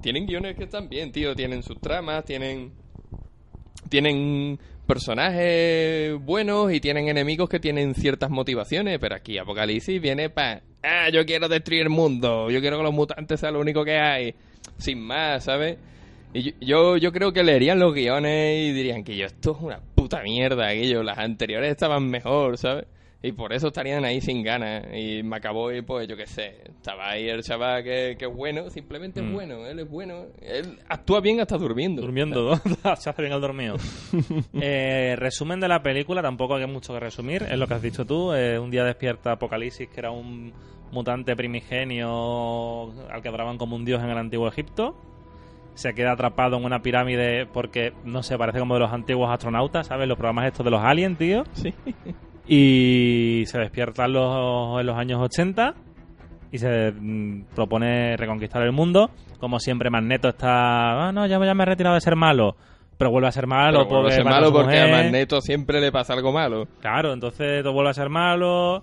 tienen 0.00 0.26
guiones 0.26 0.56
que 0.56 0.64
están 0.64 0.88
bien, 0.88 1.12
tío. 1.12 1.34
Tienen 1.34 1.62
sus 1.62 1.80
tramas, 1.80 2.24
tienen, 2.24 2.72
tienen 3.88 4.58
personajes 4.86 6.14
buenos 6.24 6.72
y 6.72 6.80
tienen 6.80 7.08
enemigos 7.08 7.48
que 7.48 7.60
tienen 7.60 7.94
ciertas 7.94 8.30
motivaciones. 8.30 8.98
Pero 8.98 9.14
aquí 9.14 9.38
Apocalipsis 9.38 10.00
viene 10.00 10.30
para, 10.30 10.62
ah, 10.82 11.08
yo 11.10 11.24
quiero 11.26 11.48
destruir 11.48 11.82
el 11.82 11.90
mundo, 11.90 12.50
yo 12.50 12.60
quiero 12.60 12.78
que 12.78 12.84
los 12.84 12.94
mutantes 12.94 13.40
sean 13.40 13.54
lo 13.54 13.60
único 13.60 13.84
que 13.84 13.98
hay, 13.98 14.34
sin 14.78 15.00
más, 15.00 15.44
¿sabes? 15.44 15.78
Y 16.34 16.54
yo, 16.64 16.98
yo, 16.98 17.10
creo 17.10 17.32
que 17.32 17.42
leerían 17.42 17.78
los 17.78 17.94
guiones 17.94 18.68
y 18.68 18.72
dirían 18.72 19.02
que 19.02 19.16
yo, 19.16 19.26
esto 19.26 19.52
es 19.52 19.62
una 19.62 19.80
puta 19.94 20.22
mierda, 20.22 20.68
aquello, 20.68 21.02
las 21.02 21.18
anteriores 21.18 21.70
estaban 21.70 22.08
mejor, 22.10 22.58
¿sabes? 22.58 22.84
Y 23.20 23.32
por 23.32 23.52
eso 23.52 23.66
estarían 23.66 24.04
ahí 24.04 24.20
sin 24.20 24.44
ganas. 24.44 24.84
Y 24.94 25.24
me 25.24 25.36
acabó 25.38 25.72
y 25.72 25.82
pues 25.82 26.06
yo 26.06 26.16
qué 26.16 26.26
sé, 26.28 26.62
estaba 26.68 27.10
ahí 27.10 27.28
el 27.28 27.42
chaval 27.42 27.82
que, 27.82 28.14
que 28.16 28.26
es 28.26 28.32
bueno, 28.32 28.70
simplemente 28.70 29.20
Mm. 29.20 29.26
es 29.26 29.32
bueno, 29.32 29.66
él 29.66 29.78
es 29.80 29.90
bueno, 29.90 30.26
él 30.40 30.78
actúa 30.88 31.20
bien 31.20 31.40
hasta 31.40 31.58
durmiendo. 31.58 32.00
Durmiendo, 32.00 32.50
¿no? 32.84 32.96
se 32.96 33.10
hace 33.10 33.22
bien 33.22 33.34
el 33.34 33.40
dormido. 33.40 33.76
Eh, 34.60 35.16
resumen 35.18 35.58
de 35.58 35.66
la 35.66 35.82
película, 35.82 36.22
tampoco 36.22 36.54
hay 36.54 36.66
mucho 36.68 36.92
que 36.94 37.00
resumir, 37.00 37.42
es 37.42 37.58
lo 37.58 37.66
que 37.66 37.74
has 37.74 37.82
dicho 37.82 38.04
tú. 38.04 38.32
eh, 38.34 38.56
un 38.58 38.70
día 38.70 38.84
despierta 38.84 39.32
Apocalipsis, 39.32 39.88
que 39.88 39.98
era 39.98 40.12
un 40.12 40.52
mutante 40.92 41.34
primigenio 41.36 42.92
al 43.10 43.20
que 43.20 43.28
adoraban 43.28 43.58
como 43.58 43.74
un 43.76 43.84
dios 43.84 44.00
en 44.02 44.10
el 44.10 44.18
antiguo 44.18 44.46
Egipto. 44.48 44.96
Se 45.74 45.92
queda 45.94 46.12
atrapado 46.12 46.56
en 46.56 46.64
una 46.64 46.82
pirámide 46.82 47.46
porque, 47.46 47.92
no 48.04 48.22
sé, 48.22 48.36
parece 48.38 48.58
como 48.58 48.74
de 48.74 48.80
los 48.80 48.92
antiguos 48.92 49.30
astronautas, 49.30 49.86
¿sabes? 49.88 50.08
Los 50.08 50.16
programas 50.18 50.46
estos 50.46 50.64
de 50.64 50.70
los 50.70 50.82
aliens, 50.82 51.18
tío. 51.18 51.44
Sí. 51.52 51.72
Y 52.48 53.44
se 53.46 53.58
despierta 53.58 54.06
en 54.06 54.14
los, 54.14 54.80
en 54.80 54.86
los 54.86 54.96
años 54.96 55.20
80 55.20 55.74
y 56.50 56.58
se 56.58 56.92
mm, 56.92 57.42
propone 57.54 58.16
reconquistar 58.16 58.62
el 58.62 58.72
mundo. 58.72 59.10
Como 59.38 59.60
siempre, 59.60 59.90
Magneto 59.90 60.28
está. 60.28 61.08
Ah, 61.08 61.12
no, 61.12 61.26
ya, 61.26 61.38
ya 61.44 61.54
me 61.54 61.62
he 61.62 61.66
retirado 61.66 61.94
de 61.94 62.00
ser 62.00 62.16
malo. 62.16 62.56
Pero 62.96 63.10
vuelve 63.10 63.28
a 63.28 63.32
ser 63.32 63.46
malo. 63.46 63.84
Pero 63.86 64.00
vuelve 64.00 64.12
a 64.12 64.16
ser 64.16 64.24
malo 64.24 64.52
porque 64.52 64.80
a. 64.80 64.88
Magneto 64.88 65.40
siempre 65.40 65.80
le 65.80 65.92
pasa 65.92 66.14
algo 66.14 66.32
malo. 66.32 66.66
Claro, 66.80 67.12
entonces 67.12 67.62
todo 67.62 67.72
vuelve 67.72 67.90
a 67.90 67.94
ser 67.94 68.08
malo. 68.08 68.82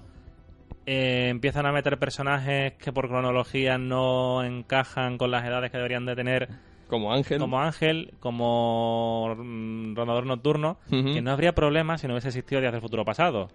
Eh, 0.86 1.30
empiezan 1.30 1.66
a 1.66 1.72
meter 1.72 1.98
personajes 1.98 2.74
que 2.74 2.94
por 2.94 3.08
cronología 3.08 3.78
no 3.78 4.44
encajan 4.44 5.18
con 5.18 5.32
las 5.32 5.44
edades 5.44 5.72
que 5.72 5.78
deberían 5.78 6.06
de 6.06 6.16
tener. 6.16 6.50
Como 6.88 7.14
Ángel. 7.14 7.40
Como 7.40 7.60
Ángel, 7.60 8.14
como 8.20 9.36
mm, 9.38 9.96
Rondador 9.96 10.26
Nocturno. 10.26 10.78
Que 10.90 11.22
no 11.22 11.32
habría 11.32 11.54
problema 11.54 11.98
si 11.98 12.08
no 12.08 12.14
hubiese 12.14 12.30
existido 12.30 12.62
Días 12.62 12.74
del 12.74 12.82
Futuro 12.82 13.04
Pasado. 13.04 13.50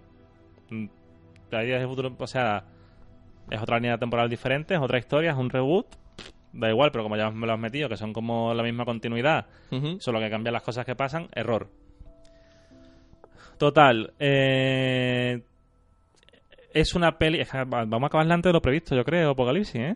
Mm, 0.69 0.87
Días 1.49 1.79
del 1.79 1.87
Futuro, 1.87 2.13
o 2.17 2.27
sea, 2.27 2.65
es 3.49 3.61
otra 3.61 3.77
línea 3.77 3.97
temporal 3.97 4.29
diferente, 4.29 4.73
es 4.73 4.79
otra 4.81 4.99
historia, 4.99 5.31
es 5.31 5.37
un 5.37 5.49
reboot. 5.49 5.87
Da 6.53 6.69
igual, 6.69 6.91
pero 6.91 7.03
como 7.03 7.15
ya 7.15 7.31
me 7.31 7.47
lo 7.47 7.53
has 7.53 7.59
metido, 7.59 7.87
que 7.87 7.95
son 7.95 8.11
como 8.11 8.53
la 8.53 8.63
misma 8.63 8.83
continuidad, 8.83 9.45
solo 9.99 10.19
que 10.19 10.29
cambian 10.29 10.53
las 10.53 10.63
cosas 10.63 10.85
que 10.85 10.95
pasan, 10.95 11.29
error. 11.33 11.69
Total, 13.57 14.11
eh, 14.19 15.41
es 16.73 16.95
una 16.95 17.17
peli. 17.17 17.41
vamos 17.67 18.03
a 18.03 18.05
acabarla 18.07 18.33
antes 18.33 18.49
de 18.49 18.53
lo 18.53 18.61
previsto, 18.61 18.95
yo 18.95 19.05
creo, 19.05 19.31
Apocalipsis, 19.31 19.75
¿eh? 19.75 19.95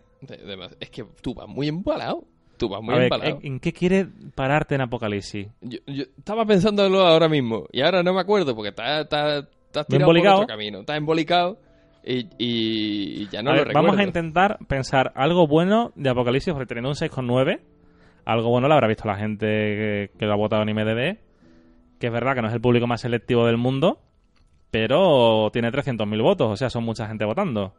Es 0.79 0.89
que 0.89 1.03
tú 1.21 1.33
vas 1.33 1.47
muy 1.47 1.67
embalado. 1.67 2.25
Tú 2.57 2.69
vas 2.69 2.81
muy 2.81 2.93
a 2.93 2.97
ver, 2.97 3.03
embalado. 3.05 3.39
¿en, 3.41 3.53
en 3.53 3.59
qué 3.59 3.73
quiere 3.73 4.07
pararte 4.35 4.75
en 4.75 4.81
Apocalipsis? 4.81 5.47
Yo, 5.61 5.79
yo 5.87 6.03
estaba 6.17 6.45
pensándolo 6.45 7.01
ahora 7.05 7.27
mismo 7.29 7.65
y 7.71 7.81
ahora 7.81 8.01
no 8.03 8.13
me 8.13 8.21
acuerdo 8.21 8.55
porque 8.55 8.69
estás 8.69 9.01
está, 9.03 9.39
estás 9.39 9.85
¿Me 9.89 9.95
he 9.95 9.99
tirado 9.99 10.11
por 10.13 10.27
otro 10.27 10.47
camino. 10.47 10.79
Estás 10.79 10.97
embolicado 10.97 11.57
y, 12.05 12.19
y- 12.37 13.23
y 13.23 13.27
ya 13.29 13.41
no 13.41 13.49
A 13.51 13.53
lo 13.53 13.59
ver, 13.59 13.67
recuerdo. 13.69 13.87
vamos 13.87 13.99
a 13.99 14.03
intentar 14.03 14.57
pensar 14.67 15.11
algo 15.15 15.47
bueno 15.47 15.91
de 15.95 16.09
Apocalipsis, 16.09 16.53
porque 16.53 16.67
teniendo 16.67 16.89
un 16.89 16.95
6,9, 16.95 17.59
algo 18.25 18.49
bueno 18.49 18.67
lo 18.67 18.73
habrá 18.75 18.87
visto 18.87 19.07
la 19.07 19.17
gente 19.17 19.45
que, 19.47 20.11
que 20.17 20.25
lo 20.25 20.33
ha 20.33 20.37
votado 20.37 20.61
en 20.63 20.69
IMDb, 20.69 21.17
que 21.99 22.07
es 22.07 22.13
verdad 22.13 22.35
que 22.35 22.41
no 22.41 22.47
es 22.47 22.53
el 22.53 22.61
público 22.61 22.87
más 22.87 23.01
selectivo 23.01 23.45
del 23.45 23.57
mundo, 23.57 23.99
pero 24.71 25.49
tiene 25.53 25.71
300.000 25.71 26.21
votos, 26.21 26.51
o 26.51 26.55
sea, 26.57 26.69
son 26.69 26.83
mucha 26.83 27.07
gente 27.07 27.25
votando. 27.25 27.73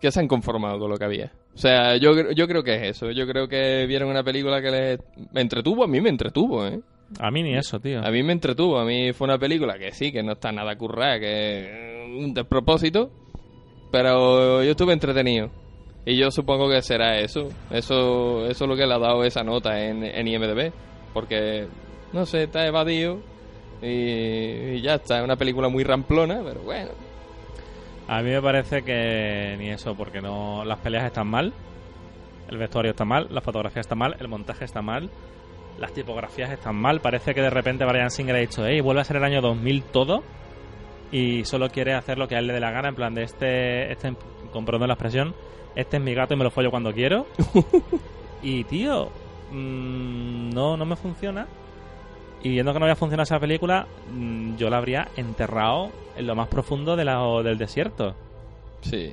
Que 0.00 0.10
se 0.10 0.20
han 0.20 0.28
conformado 0.28 0.78
con 0.78 0.90
lo 0.90 0.96
que 0.96 1.04
había. 1.04 1.32
O 1.54 1.58
sea, 1.58 1.96
yo, 1.96 2.12
yo 2.32 2.46
creo 2.46 2.62
que 2.62 2.74
es 2.74 2.96
eso. 2.96 3.10
Yo 3.10 3.26
creo 3.26 3.48
que 3.48 3.86
vieron 3.86 4.10
una 4.10 4.22
película 4.22 4.60
que 4.60 4.70
les 4.70 5.00
me 5.32 5.40
entretuvo. 5.40 5.84
A 5.84 5.86
mí 5.86 6.00
me 6.00 6.10
entretuvo, 6.10 6.66
¿eh? 6.66 6.80
A 7.18 7.30
mí 7.30 7.42
ni 7.42 7.54
eso, 7.54 7.80
tío. 7.80 8.04
A 8.04 8.10
mí 8.10 8.22
me 8.22 8.32
entretuvo. 8.32 8.78
A 8.78 8.84
mí 8.84 9.12
fue 9.12 9.26
una 9.26 9.38
película 9.38 9.78
que 9.78 9.92
sí, 9.92 10.12
que 10.12 10.22
no 10.22 10.32
está 10.32 10.52
nada 10.52 10.76
currada, 10.76 11.18
que 11.18 12.04
es 12.04 12.24
un 12.24 12.34
despropósito. 12.34 13.10
Pero 13.90 14.62
yo 14.62 14.70
estuve 14.72 14.92
entretenido. 14.92 15.50
Y 16.04 16.16
yo 16.16 16.30
supongo 16.30 16.68
que 16.68 16.82
será 16.82 17.18
eso. 17.18 17.48
Eso, 17.70 18.46
eso 18.46 18.64
es 18.64 18.68
lo 18.68 18.76
que 18.76 18.86
le 18.86 18.94
ha 18.94 18.98
dado 18.98 19.24
esa 19.24 19.42
nota 19.42 19.82
en, 19.82 20.04
en 20.04 20.28
IMDB. 20.28 20.72
Porque, 21.14 21.66
no 22.12 22.26
sé, 22.26 22.44
está 22.44 22.66
evadido. 22.66 23.20
Y, 23.82 23.86
y 24.76 24.82
ya 24.82 24.96
está. 24.96 25.18
Es 25.18 25.24
una 25.24 25.36
película 25.36 25.68
muy 25.68 25.84
ramplona, 25.84 26.42
pero 26.44 26.60
bueno. 26.60 26.90
A 28.08 28.22
mí 28.22 28.30
me 28.30 28.40
parece 28.40 28.82
que 28.82 29.56
ni 29.58 29.70
eso, 29.70 29.94
porque 29.96 30.20
no 30.20 30.64
las 30.64 30.78
peleas 30.78 31.06
están 31.06 31.26
mal, 31.28 31.52
el 32.48 32.58
vestuario 32.58 32.92
está 32.92 33.04
mal, 33.04 33.26
la 33.30 33.40
fotografía 33.40 33.80
está 33.80 33.96
mal, 33.96 34.16
el 34.20 34.28
montaje 34.28 34.64
está 34.64 34.80
mal, 34.80 35.10
las 35.78 35.92
tipografías 35.92 36.50
están 36.52 36.76
mal. 36.76 37.00
Parece 37.00 37.34
que 37.34 37.42
de 37.42 37.50
repente 37.50 37.84
Brian 37.84 38.10
Singer 38.10 38.36
ha 38.36 38.38
dicho, 38.38 38.64
hey, 38.64 38.80
vuelve 38.80 39.00
a 39.00 39.04
ser 39.04 39.16
el 39.16 39.24
año 39.24 39.40
2000 39.40 39.82
todo 39.84 40.22
y 41.10 41.44
solo 41.44 41.68
quiere 41.70 41.94
hacer 41.94 42.18
lo 42.18 42.28
que 42.28 42.36
a 42.36 42.38
él 42.38 42.46
le 42.46 42.52
dé 42.52 42.60
la 42.60 42.70
gana, 42.70 42.88
en 42.88 42.94
plan 42.94 43.14
de 43.14 43.24
este, 43.24 43.92
este 43.92 44.14
con 44.52 44.64
perdón 44.64 44.88
la 44.88 44.94
expresión, 44.94 45.34
este 45.74 45.96
es 45.98 46.02
mi 46.02 46.14
gato 46.14 46.34
y 46.34 46.36
me 46.36 46.44
lo 46.44 46.50
follo 46.50 46.70
cuando 46.70 46.92
quiero. 46.92 47.26
y 48.42 48.64
tío, 48.64 49.10
mm, 49.50 50.50
no, 50.50 50.76
no 50.76 50.84
me 50.84 50.96
funciona. 50.96 51.46
Y 52.46 52.50
viendo 52.50 52.72
que 52.72 52.78
no 52.78 52.84
había 52.84 52.94
funcionado 52.94 53.24
esa 53.24 53.40
película, 53.40 53.86
mm, 54.12 54.54
yo 54.56 54.70
la 54.70 54.76
habría 54.78 55.08
enterrado 55.16 55.90
en 56.16 56.26
lo 56.28 56.36
más 56.36 56.46
profundo 56.48 56.94
de 56.94 57.04
la- 57.04 57.18
del 57.42 57.58
desierto. 57.58 58.14
Sí. 58.82 59.12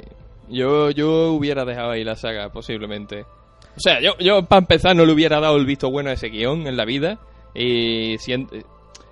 Yo, 0.49 0.91
yo 0.91 1.31
hubiera 1.31 1.65
dejado 1.65 1.91
ahí 1.91 2.03
la 2.03 2.15
saga, 2.15 2.49
posiblemente. 2.49 3.21
O 3.75 3.79
sea, 3.79 3.99
yo, 4.01 4.11
yo 4.19 4.43
para 4.43 4.59
empezar 4.59 4.95
no 4.95 5.03
le 5.05 5.13
hubiera 5.13 5.39
dado 5.39 5.55
el 5.57 5.65
visto 5.65 5.89
bueno 5.89 6.11
a 6.11 6.13
ese 6.13 6.29
guion 6.29 6.67
en 6.67 6.77
la 6.77 6.85
vida. 6.85 7.17
Y 7.55 8.17
sien- 8.19 8.47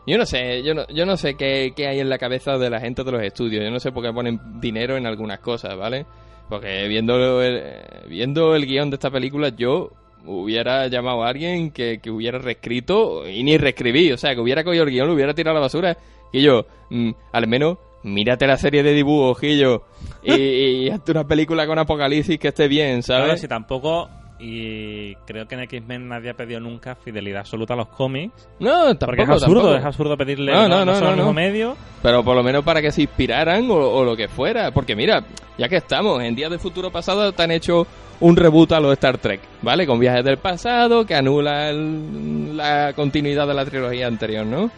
yo 0.06 0.18
no 0.20 0.26
sé, 0.28 0.62
yo 0.62 0.76
no, 0.76 0.86
yo 0.90 1.06
no 1.08 1.18
sé 1.18 1.36
qué, 1.36 1.74
qué 1.76 1.88
hay 1.88 2.00
en 2.00 2.10
la 2.10 2.20
cabeza 2.20 2.58
de 2.60 2.70
la 2.70 2.80
gente 2.80 3.04
de 3.04 3.12
los 3.12 3.24
estudios. 3.24 3.64
Yo 3.64 3.72
no 3.72 3.80
sé 3.80 3.92
por 3.92 4.04
qué 4.04 4.14
ponen 4.14 4.40
dinero 4.62 4.98
en 4.98 5.08
algunas 5.08 5.40
cosas, 5.40 5.76
¿vale? 5.76 6.06
Porque 6.48 6.88
viendo 6.88 7.42
el, 7.42 7.64
viendo 8.08 8.54
el 8.56 8.68
guion 8.68 8.92
de 8.92 8.96
esta 8.98 9.10
película, 9.10 9.50
yo 9.50 9.90
hubiera 10.26 10.88
llamado 10.88 11.24
a 11.24 11.30
alguien 11.30 11.72
que, 11.72 12.00
que 12.00 12.10
hubiera 12.10 12.40
reescrito 12.40 13.28
y 13.28 13.44
ni 13.44 13.58
reescribí. 13.58 14.12
O 14.12 14.18
sea, 14.18 14.34
que 14.34 14.42
hubiera 14.42 14.64
cogido 14.64 14.84
el 14.84 14.92
guion, 14.92 15.08
lo 15.08 15.14
hubiera 15.14 15.34
tirado 15.34 15.58
a 15.58 15.60
la 15.60 15.66
basura. 15.66 15.98
Y 16.32 16.42
yo, 16.42 16.66
mm, 16.90 17.12
al 17.32 17.48
menos, 17.48 17.78
mírate 18.04 18.48
la 18.48 18.58
serie 18.58 18.84
de 18.84 18.94
dibujos, 18.94 19.40
Gillo. 19.40 19.84
Y, 20.24 20.34
y 20.34 20.90
hazte 20.90 21.12
una 21.12 21.28
película 21.28 21.66
con 21.68 21.80
apocalipsis 21.80 22.40
que 22.40 22.50
esté 22.50 22.68
bien, 22.68 23.04
¿sabes? 23.04 23.26
Claro, 23.26 23.38
si 23.38 23.48
tampoco, 23.48 24.10
y 24.40 25.16
creo 25.28 25.48
que 25.48 25.56
en 25.56 25.62
X-Men 25.62 26.08
nadie 26.08 26.32
ha 26.32 26.34
pedido 26.34 26.60
nunca 26.60 26.96
fidelidad 26.96 27.42
absoluta 27.42 27.74
a 27.74 27.78
los 27.78 27.88
cómics. 27.90 28.50
No, 28.60 28.96
tampoco, 28.98 29.06
porque 29.06 29.22
es 29.24 29.30
absurdo, 29.30 29.54
tampoco. 29.62 29.76
es 29.76 29.86
absurdo 29.86 30.18
pedirle 30.18 30.52
No, 30.52 30.68
no, 30.68 30.86
no, 30.86 31.00
no, 31.00 31.16
no, 31.16 31.34
medio. 31.34 31.76
Pero 32.02 32.24
por 32.24 32.36
lo 32.36 32.44
menos 32.44 32.64
para 32.64 32.82
que 32.82 32.92
se 32.92 33.04
inspiraran 33.04 33.70
o, 33.70 33.76
o 33.76 34.04
lo 34.04 34.16
que 34.16 34.28
fuera. 34.28 34.72
Porque 34.72 34.96
mira, 34.96 35.24
ya 35.58 35.68
que 35.68 35.78
estamos, 35.78 36.24
en 36.24 36.36
Días 36.36 36.50
de 36.50 36.58
Futuro 36.58 36.92
Pasado 36.92 37.32
te 37.34 37.44
han 37.44 37.52
hecho 37.52 37.86
un 38.22 38.36
reboot 38.36 38.72
a 38.72 38.80
los 38.80 38.94
Star 38.94 39.18
Trek, 39.18 39.42
¿vale? 39.62 39.86
Con 39.86 40.00
viajes 40.00 40.24
del 40.24 40.38
pasado 40.38 41.06
que 41.06 41.16
anula 41.16 41.70
el- 41.70 42.56
la 42.56 42.94
continuidad 42.94 43.48
de 43.48 43.54
la 43.54 43.66
trilogía 43.66 44.08
anterior, 44.08 44.46
¿no? 44.46 44.72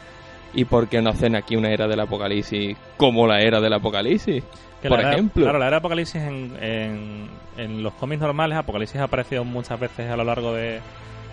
¿Y 0.55 0.65
por 0.65 0.87
qué 0.87 1.01
no 1.01 1.09
hacen 1.09 1.35
aquí 1.35 1.55
una 1.55 1.69
era 1.71 1.87
del 1.87 1.99
apocalipsis 1.99 2.77
como 2.97 3.25
la 3.27 3.41
era 3.41 3.59
del 3.59 3.73
apocalipsis? 3.73 4.43
Que 4.81 4.89
por 4.89 4.99
era- 4.99 5.13
ejemplo. 5.13 5.43
Claro, 5.43 5.59
la 5.59 5.67
era 5.67 5.77
Apocalipsis 5.77 6.21
en, 6.21 6.57
en, 6.61 7.27
en 7.57 7.83
los 7.83 7.93
cómics 7.93 8.21
normales, 8.21 8.57
Apocalipsis 8.57 8.99
ha 8.99 9.05
aparecido 9.05 9.43
muchas 9.45 9.79
veces 9.79 10.09
a 10.11 10.17
lo 10.17 10.23
largo 10.25 10.53
de, 10.53 10.79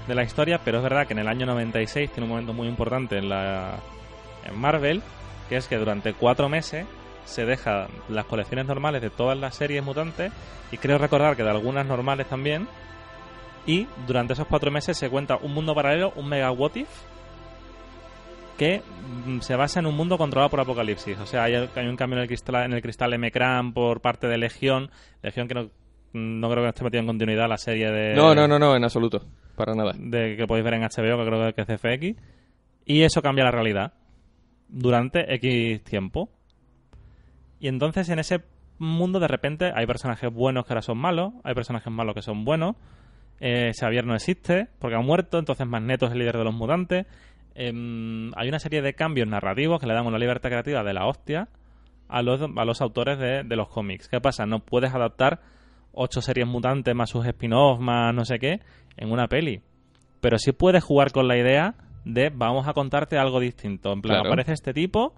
de 0.06 0.14
la 0.14 0.22
historia, 0.22 0.60
pero 0.64 0.78
es 0.78 0.84
verdad 0.84 1.06
que 1.06 1.14
en 1.14 1.18
el 1.18 1.28
año 1.28 1.46
96 1.46 2.10
tiene 2.12 2.24
un 2.24 2.30
momento 2.30 2.52
muy 2.52 2.68
importante 2.68 3.18
en, 3.18 3.28
la, 3.28 3.74
en 4.48 4.56
Marvel, 4.58 5.02
que 5.48 5.56
es 5.56 5.66
que 5.66 5.76
durante 5.76 6.12
cuatro 6.14 6.48
meses 6.48 6.86
se 7.30 7.44
deja 7.44 7.88
las 8.08 8.26
colecciones 8.26 8.66
normales 8.66 9.02
de 9.02 9.10
todas 9.10 9.38
las 9.38 9.54
series 9.54 9.82
mutantes, 9.82 10.32
y 10.70 10.76
creo 10.76 10.98
recordar 10.98 11.36
que 11.36 11.42
de 11.42 11.50
algunas 11.50 11.86
normales 11.86 12.28
también, 12.28 12.68
y 13.66 13.86
durante 14.06 14.32
esos 14.32 14.46
cuatro 14.46 14.70
meses 14.70 14.96
se 14.96 15.08
cuenta 15.08 15.36
un 15.36 15.54
mundo 15.54 15.74
paralelo, 15.74 16.12
un 16.16 16.28
mega 16.28 16.50
what 16.50 16.74
if, 16.74 16.88
que 18.60 18.82
mm, 19.26 19.40
se 19.40 19.56
basa 19.56 19.80
en 19.80 19.86
un 19.86 19.96
mundo 19.96 20.18
controlado 20.18 20.50
por 20.50 20.60
Apocalipsis. 20.60 21.18
O 21.18 21.24
sea, 21.24 21.44
hay, 21.44 21.54
hay 21.54 21.86
un 21.86 21.96
cambio 21.96 22.18
en 22.18 22.22
el 22.22 22.28
cristal, 22.28 22.66
en 22.66 22.74
el 22.74 22.82
cristal 22.82 23.14
M-Cran 23.14 23.72
por 23.72 24.02
parte 24.02 24.26
de 24.26 24.36
Legión. 24.36 24.90
Legión 25.22 25.48
que 25.48 25.54
no, 25.54 25.70
no 26.12 26.50
creo 26.50 26.64
que 26.64 26.68
esté 26.68 26.84
metido 26.84 27.00
en 27.00 27.06
continuidad 27.06 27.48
la 27.48 27.56
serie 27.56 27.90
de... 27.90 28.14
No, 28.14 28.34
no, 28.34 28.46
no, 28.46 28.58
no, 28.58 28.76
en 28.76 28.84
absoluto. 28.84 29.22
Para 29.56 29.74
nada. 29.74 29.92
de 29.96 30.36
que 30.36 30.46
podéis 30.46 30.64
ver 30.64 30.74
en 30.74 30.82
HBO, 30.82 31.18
que 31.18 31.26
creo 31.26 31.54
que 31.54 31.62
es 31.62 31.68
CFX. 31.68 32.22
Y 32.84 33.02
eso 33.02 33.22
cambia 33.22 33.44
la 33.44 33.50
realidad 33.50 33.94
durante 34.68 35.34
X 35.36 35.82
tiempo. 35.84 36.28
Y 37.60 37.68
entonces 37.68 38.08
en 38.08 38.18
ese 38.18 38.40
mundo 38.78 39.20
de 39.20 39.28
repente 39.28 39.70
hay 39.74 39.86
personajes 39.86 40.32
buenos 40.32 40.64
que 40.66 40.72
ahora 40.72 40.82
son 40.82 40.98
malos, 40.98 41.32
hay 41.44 41.54
personajes 41.54 41.92
malos 41.92 42.14
que 42.14 42.22
son 42.22 42.44
buenos. 42.44 42.76
Eh, 43.38 43.72
Xavier 43.78 44.04
no 44.06 44.14
existe 44.14 44.68
porque 44.78 44.96
ha 44.96 45.00
muerto, 45.00 45.38
entonces 45.38 45.66
Magneto 45.66 46.06
es 46.06 46.12
el 46.12 46.18
líder 46.18 46.38
de 46.38 46.44
los 46.44 46.54
mutantes. 46.54 47.06
Em, 47.54 48.30
hay 48.36 48.48
una 48.48 48.58
serie 48.58 48.80
de 48.82 48.94
cambios 48.94 49.28
narrativos 49.28 49.80
que 49.80 49.86
le 49.86 49.94
dan 49.94 50.06
una 50.06 50.18
libertad 50.18 50.48
creativa 50.50 50.82
de 50.82 50.92
la 50.94 51.06
hostia 51.06 51.48
a 52.08 52.22
los, 52.22 52.40
a 52.56 52.64
los 52.64 52.80
autores 52.80 53.18
de, 53.18 53.42
de 53.44 53.56
los 53.56 53.68
cómics. 53.68 54.08
¿Qué 54.08 54.20
pasa? 54.20 54.46
No 54.46 54.60
puedes 54.60 54.94
adaptar 54.94 55.40
ocho 55.92 56.22
series 56.22 56.46
mutantes 56.46 56.94
más 56.94 57.10
sus 57.10 57.26
spin-offs 57.26 57.80
más 57.80 58.14
no 58.14 58.24
sé 58.24 58.38
qué 58.38 58.60
en 58.96 59.10
una 59.10 59.26
peli. 59.28 59.60
Pero 60.20 60.38
sí 60.38 60.52
puedes 60.52 60.84
jugar 60.84 61.12
con 61.12 61.26
la 61.28 61.36
idea 61.36 61.74
de 62.04 62.30
vamos 62.30 62.68
a 62.68 62.72
contarte 62.72 63.18
algo 63.18 63.40
distinto. 63.40 63.92
En 63.92 64.00
plan, 64.02 64.16
Claro. 64.16 64.28
aparece 64.30 64.52
este 64.52 64.72
tipo 64.72 65.14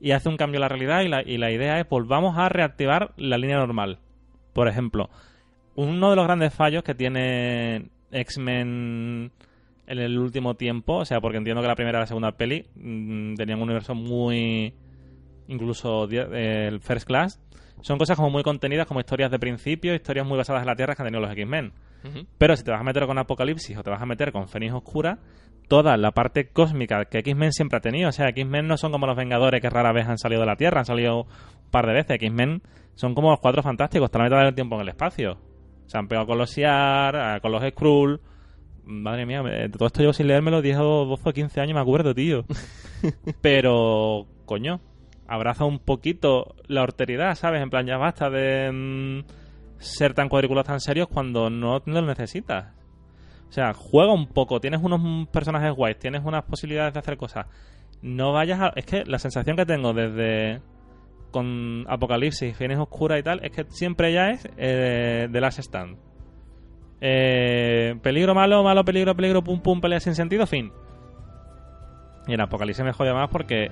y 0.00 0.12
hace 0.12 0.28
un 0.28 0.36
cambio 0.36 0.58
en 0.58 0.62
la 0.62 0.68
realidad 0.68 1.02
y 1.02 1.08
la, 1.08 1.22
y 1.22 1.38
la 1.38 1.50
idea 1.50 1.80
es 1.80 1.88
volvamos 1.88 2.36
a 2.38 2.48
reactivar 2.48 3.12
la 3.16 3.38
línea 3.38 3.58
normal. 3.58 3.98
Por 4.52 4.68
ejemplo, 4.68 5.10
uno 5.74 6.10
de 6.10 6.16
los 6.16 6.24
grandes 6.24 6.54
fallos 6.54 6.82
que 6.82 6.94
tiene 6.94 7.90
X-Men 8.10 9.30
en 9.86 9.98
el 9.98 10.18
último 10.18 10.54
tiempo, 10.54 10.96
o 10.96 11.04
sea, 11.04 11.20
porque 11.20 11.38
entiendo 11.38 11.62
que 11.62 11.68
la 11.68 11.76
primera 11.76 11.98
y 11.98 12.02
la 12.02 12.06
segunda 12.06 12.32
peli 12.32 12.66
mm, 12.74 13.34
tenían 13.34 13.58
un 13.58 13.64
universo 13.64 13.94
muy... 13.94 14.74
incluso 15.46 16.08
eh, 16.10 16.66
el 16.68 16.80
First 16.80 17.06
Class, 17.06 17.40
son 17.82 17.98
cosas 17.98 18.16
como 18.16 18.30
muy 18.30 18.42
contenidas, 18.42 18.86
como 18.86 19.00
historias 19.00 19.30
de 19.30 19.38
principio, 19.38 19.94
historias 19.94 20.26
muy 20.26 20.36
basadas 20.36 20.62
en 20.62 20.66
la 20.66 20.76
Tierra 20.76 20.94
que 20.94 21.02
han 21.02 21.06
tenido 21.06 21.20
los 21.20 21.30
X-Men. 21.32 21.72
Pero 22.38 22.56
si 22.56 22.62
te 22.62 22.70
vas 22.70 22.80
a 22.80 22.84
meter 22.84 23.04
con 23.06 23.18
Apocalipsis 23.18 23.76
o 23.76 23.82
te 23.82 23.90
vas 23.90 24.00
a 24.00 24.06
meter 24.06 24.30
con 24.30 24.46
Fénix 24.46 24.72
Oscura, 24.72 25.18
toda 25.68 25.96
la 25.96 26.12
parte 26.12 26.48
cósmica 26.48 27.06
que 27.06 27.18
X-Men 27.18 27.52
siempre 27.52 27.78
ha 27.78 27.80
tenido, 27.80 28.08
o 28.08 28.12
sea, 28.12 28.28
X-Men 28.28 28.66
no 28.66 28.76
son 28.76 28.92
como 28.92 29.06
los 29.06 29.16
Vengadores 29.16 29.60
que 29.60 29.70
rara 29.70 29.92
vez 29.92 30.06
han 30.06 30.18
salido 30.18 30.40
de 30.40 30.46
la 30.46 30.56
Tierra, 30.56 30.80
han 30.80 30.86
salido 30.86 31.22
un 31.22 31.70
par 31.70 31.86
de 31.86 31.94
veces. 31.94 32.16
X-Men 32.16 32.62
son 32.94 33.14
como 33.14 33.30
los 33.30 33.40
cuatro 33.40 33.62
fantásticos, 33.62 34.06
están 34.06 34.22
la 34.22 34.28
mitad 34.28 34.44
del 34.44 34.54
tiempo 34.54 34.76
en 34.76 34.82
el 34.82 34.88
espacio. 34.88 35.38
Se 35.86 35.98
han 35.98 36.08
pegado 36.08 36.26
con 36.26 36.38
los 36.38 36.50
Siar, 36.50 37.14
eh, 37.14 37.40
con 37.40 37.52
los 37.52 37.62
Skrull. 37.62 38.20
Madre 38.84 39.26
mía, 39.26 39.42
todo 39.72 39.86
esto 39.86 40.02
yo 40.02 40.12
sin 40.12 40.28
leérmelo 40.28 40.62
10 40.62 40.78
o 40.78 41.04
12 41.06 41.28
o 41.28 41.32
15 41.32 41.60
años 41.60 41.74
me 41.74 41.80
acuerdo, 41.80 42.14
tío. 42.14 42.44
Pero, 43.42 44.26
coño, 44.44 44.80
abraza 45.26 45.64
un 45.64 45.80
poquito 45.80 46.54
la 46.68 46.82
horteridad, 46.82 47.34
¿sabes? 47.34 47.62
En 47.62 47.70
plan, 47.70 47.84
ya 47.84 47.96
basta 47.96 48.30
de 48.30 48.70
mm, 48.72 49.24
ser 49.78 50.14
tan 50.14 50.28
cuadrículos 50.28 50.64
tan 50.64 50.80
serios 50.80 51.08
cuando 51.08 51.50
no, 51.50 51.82
no 51.84 52.00
lo 52.00 52.06
necesitas. 52.06 52.75
O 53.48 53.52
sea, 53.52 53.72
juega 53.74 54.12
un 54.12 54.26
poco, 54.26 54.60
tienes 54.60 54.80
unos 54.82 55.28
personajes 55.28 55.72
guays, 55.72 55.98
tienes 55.98 56.22
unas 56.24 56.44
posibilidades 56.44 56.92
de 56.94 57.00
hacer 57.00 57.16
cosas. 57.16 57.46
No 58.02 58.32
vayas 58.32 58.60
a... 58.60 58.72
Es 58.76 58.84
que 58.86 59.04
la 59.06 59.18
sensación 59.18 59.56
que 59.56 59.64
tengo 59.64 59.92
desde 59.94 60.60
con 61.30 61.84
Apocalipsis, 61.88 62.56
Fienes 62.56 62.78
Oscura 62.78 63.18
y 63.18 63.22
tal, 63.22 63.40
es 63.44 63.52
que 63.52 63.64
siempre 63.68 64.12
ya 64.12 64.30
es 64.30 64.48
eh, 64.56 65.28
The 65.30 65.40
Last 65.40 65.58
Stand. 65.60 65.96
Eh, 67.00 67.94
peligro 68.02 68.34
malo, 68.34 68.62
malo, 68.62 68.84
peligro, 68.84 69.14
peligro, 69.14 69.42
pum, 69.44 69.60
pum, 69.60 69.80
pelea 69.80 70.00
sin 70.00 70.14
sentido, 70.14 70.46
fin. 70.46 70.72
Y 72.26 72.34
en 72.34 72.40
Apocalipsis 72.40 72.84
me 72.84 72.92
jode 72.92 73.12
más 73.12 73.28
porque 73.28 73.70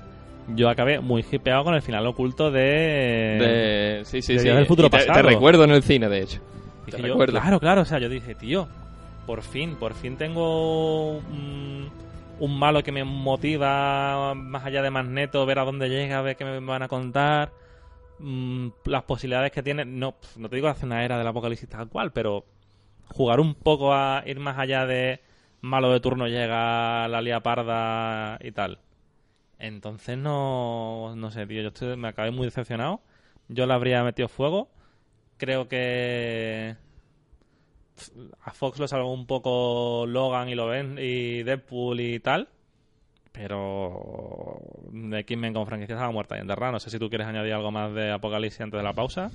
yo 0.54 0.68
acabé 0.68 1.00
muy 1.00 1.24
hipeado 1.30 1.64
con 1.64 1.74
el 1.74 1.82
final 1.82 2.06
oculto 2.06 2.50
de... 2.50 2.60
De... 2.60 4.00
Sí, 4.04 4.20
sí, 4.22 4.34
de 4.34 4.38
sí. 4.40 4.48
Del 4.48 4.66
futuro 4.66 4.88
Y 4.88 4.90
te, 4.90 4.98
te 4.98 5.06
pasado. 5.06 5.28
recuerdo 5.28 5.64
en 5.64 5.70
el 5.70 5.82
cine, 5.82 6.08
de 6.08 6.20
hecho. 6.20 6.40
Dije 6.87 6.96
Te 6.98 7.02
yo, 7.02 7.08
recuerdo. 7.08 7.40
claro, 7.40 7.60
claro, 7.60 7.80
o 7.82 7.84
sea, 7.87 7.98
yo 7.98 8.08
dije, 8.10 8.34
tío, 8.34 8.68
por 9.26 9.42
fin, 9.42 9.76
por 9.76 9.94
fin 9.94 10.16
tengo 10.16 11.18
un, 11.18 11.90
malo 12.48 12.82
que 12.82 12.92
me 12.92 13.04
motiva 13.04 14.34
más 14.34 14.64
allá 14.64 14.82
de 14.82 14.90
Magneto, 14.90 15.46
ver 15.46 15.58
a 15.58 15.64
dónde 15.64 15.88
llega, 15.88 16.20
ver 16.22 16.37
qué 16.37 16.44
me 16.44 16.60
van 16.60 16.82
a 16.82 16.88
contar, 16.88 17.52
mm, 18.18 18.68
las 18.87 19.04
posibilidades 19.04 19.52
que 19.52 19.62
tiene, 19.62 19.84
no, 19.84 20.14
no 20.37 20.48
te 20.48 20.56
digo 20.56 20.68
hacer 20.68 20.87
una 20.87 21.04
era 21.04 21.18
del 21.18 21.26
apocalipsis 21.26 21.68
tal 21.68 21.88
cual, 21.88 22.12
pero 22.12 22.44
jugar 23.08 23.40
un 23.40 23.54
poco 23.54 23.94
a 23.94 24.22
ir 24.26 24.40
más 24.40 24.58
allá 24.58 24.87
de 24.87 25.20
malo 25.60 25.90
de 25.92 26.00
turno 26.00 26.28
llega 26.28 27.08
la 27.08 27.22
lía 27.22 27.40
parda 27.42 28.38
y 28.42 28.52
tal. 28.52 28.80
Entonces 29.58 30.18
no, 30.18 31.14
no 31.16 31.30
sé, 31.30 31.46
tío, 31.46 31.62
yo 31.62 31.68
estoy- 31.68 31.96
me 31.96 32.08
acabé 32.08 32.30
muy 32.30 32.46
decepcionado. 32.46 33.00
Yo 33.48 33.66
le 33.66 33.74
habría 33.74 34.04
metido 34.04 34.28
fuego. 34.28 34.68
Creo 35.38 35.68
que 35.68 36.76
a 38.42 38.52
Fox 38.52 38.78
lo 38.78 38.88
salvó 38.88 39.12
un 39.12 39.26
poco 39.26 40.04
Logan 40.07 40.48
y 40.48 40.54
lo 40.54 40.66
ven 40.66 40.98
y 41.00 41.42
Deadpool 41.42 42.00
y 42.00 42.20
tal. 42.20 42.48
Pero 43.33 44.61
de 44.92 45.18
X-Men 45.20 45.52
como 45.52 45.66
franquicia 45.66 45.94
estaba 45.94 46.12
muerta 46.12 46.37
y 46.37 46.40
enterrada. 46.40 46.72
No 46.72 46.80
sé 46.80 46.90
si 46.90 46.98
tú 46.98 47.09
quieres 47.09 47.26
añadir 47.26 47.52
algo 47.52 47.72
más 47.72 47.92
de 47.92 48.12
Apocalipsis 48.12 48.61
antes 48.61 48.78
de 48.78 48.85
la 48.85 48.92
pausa. 48.92 49.30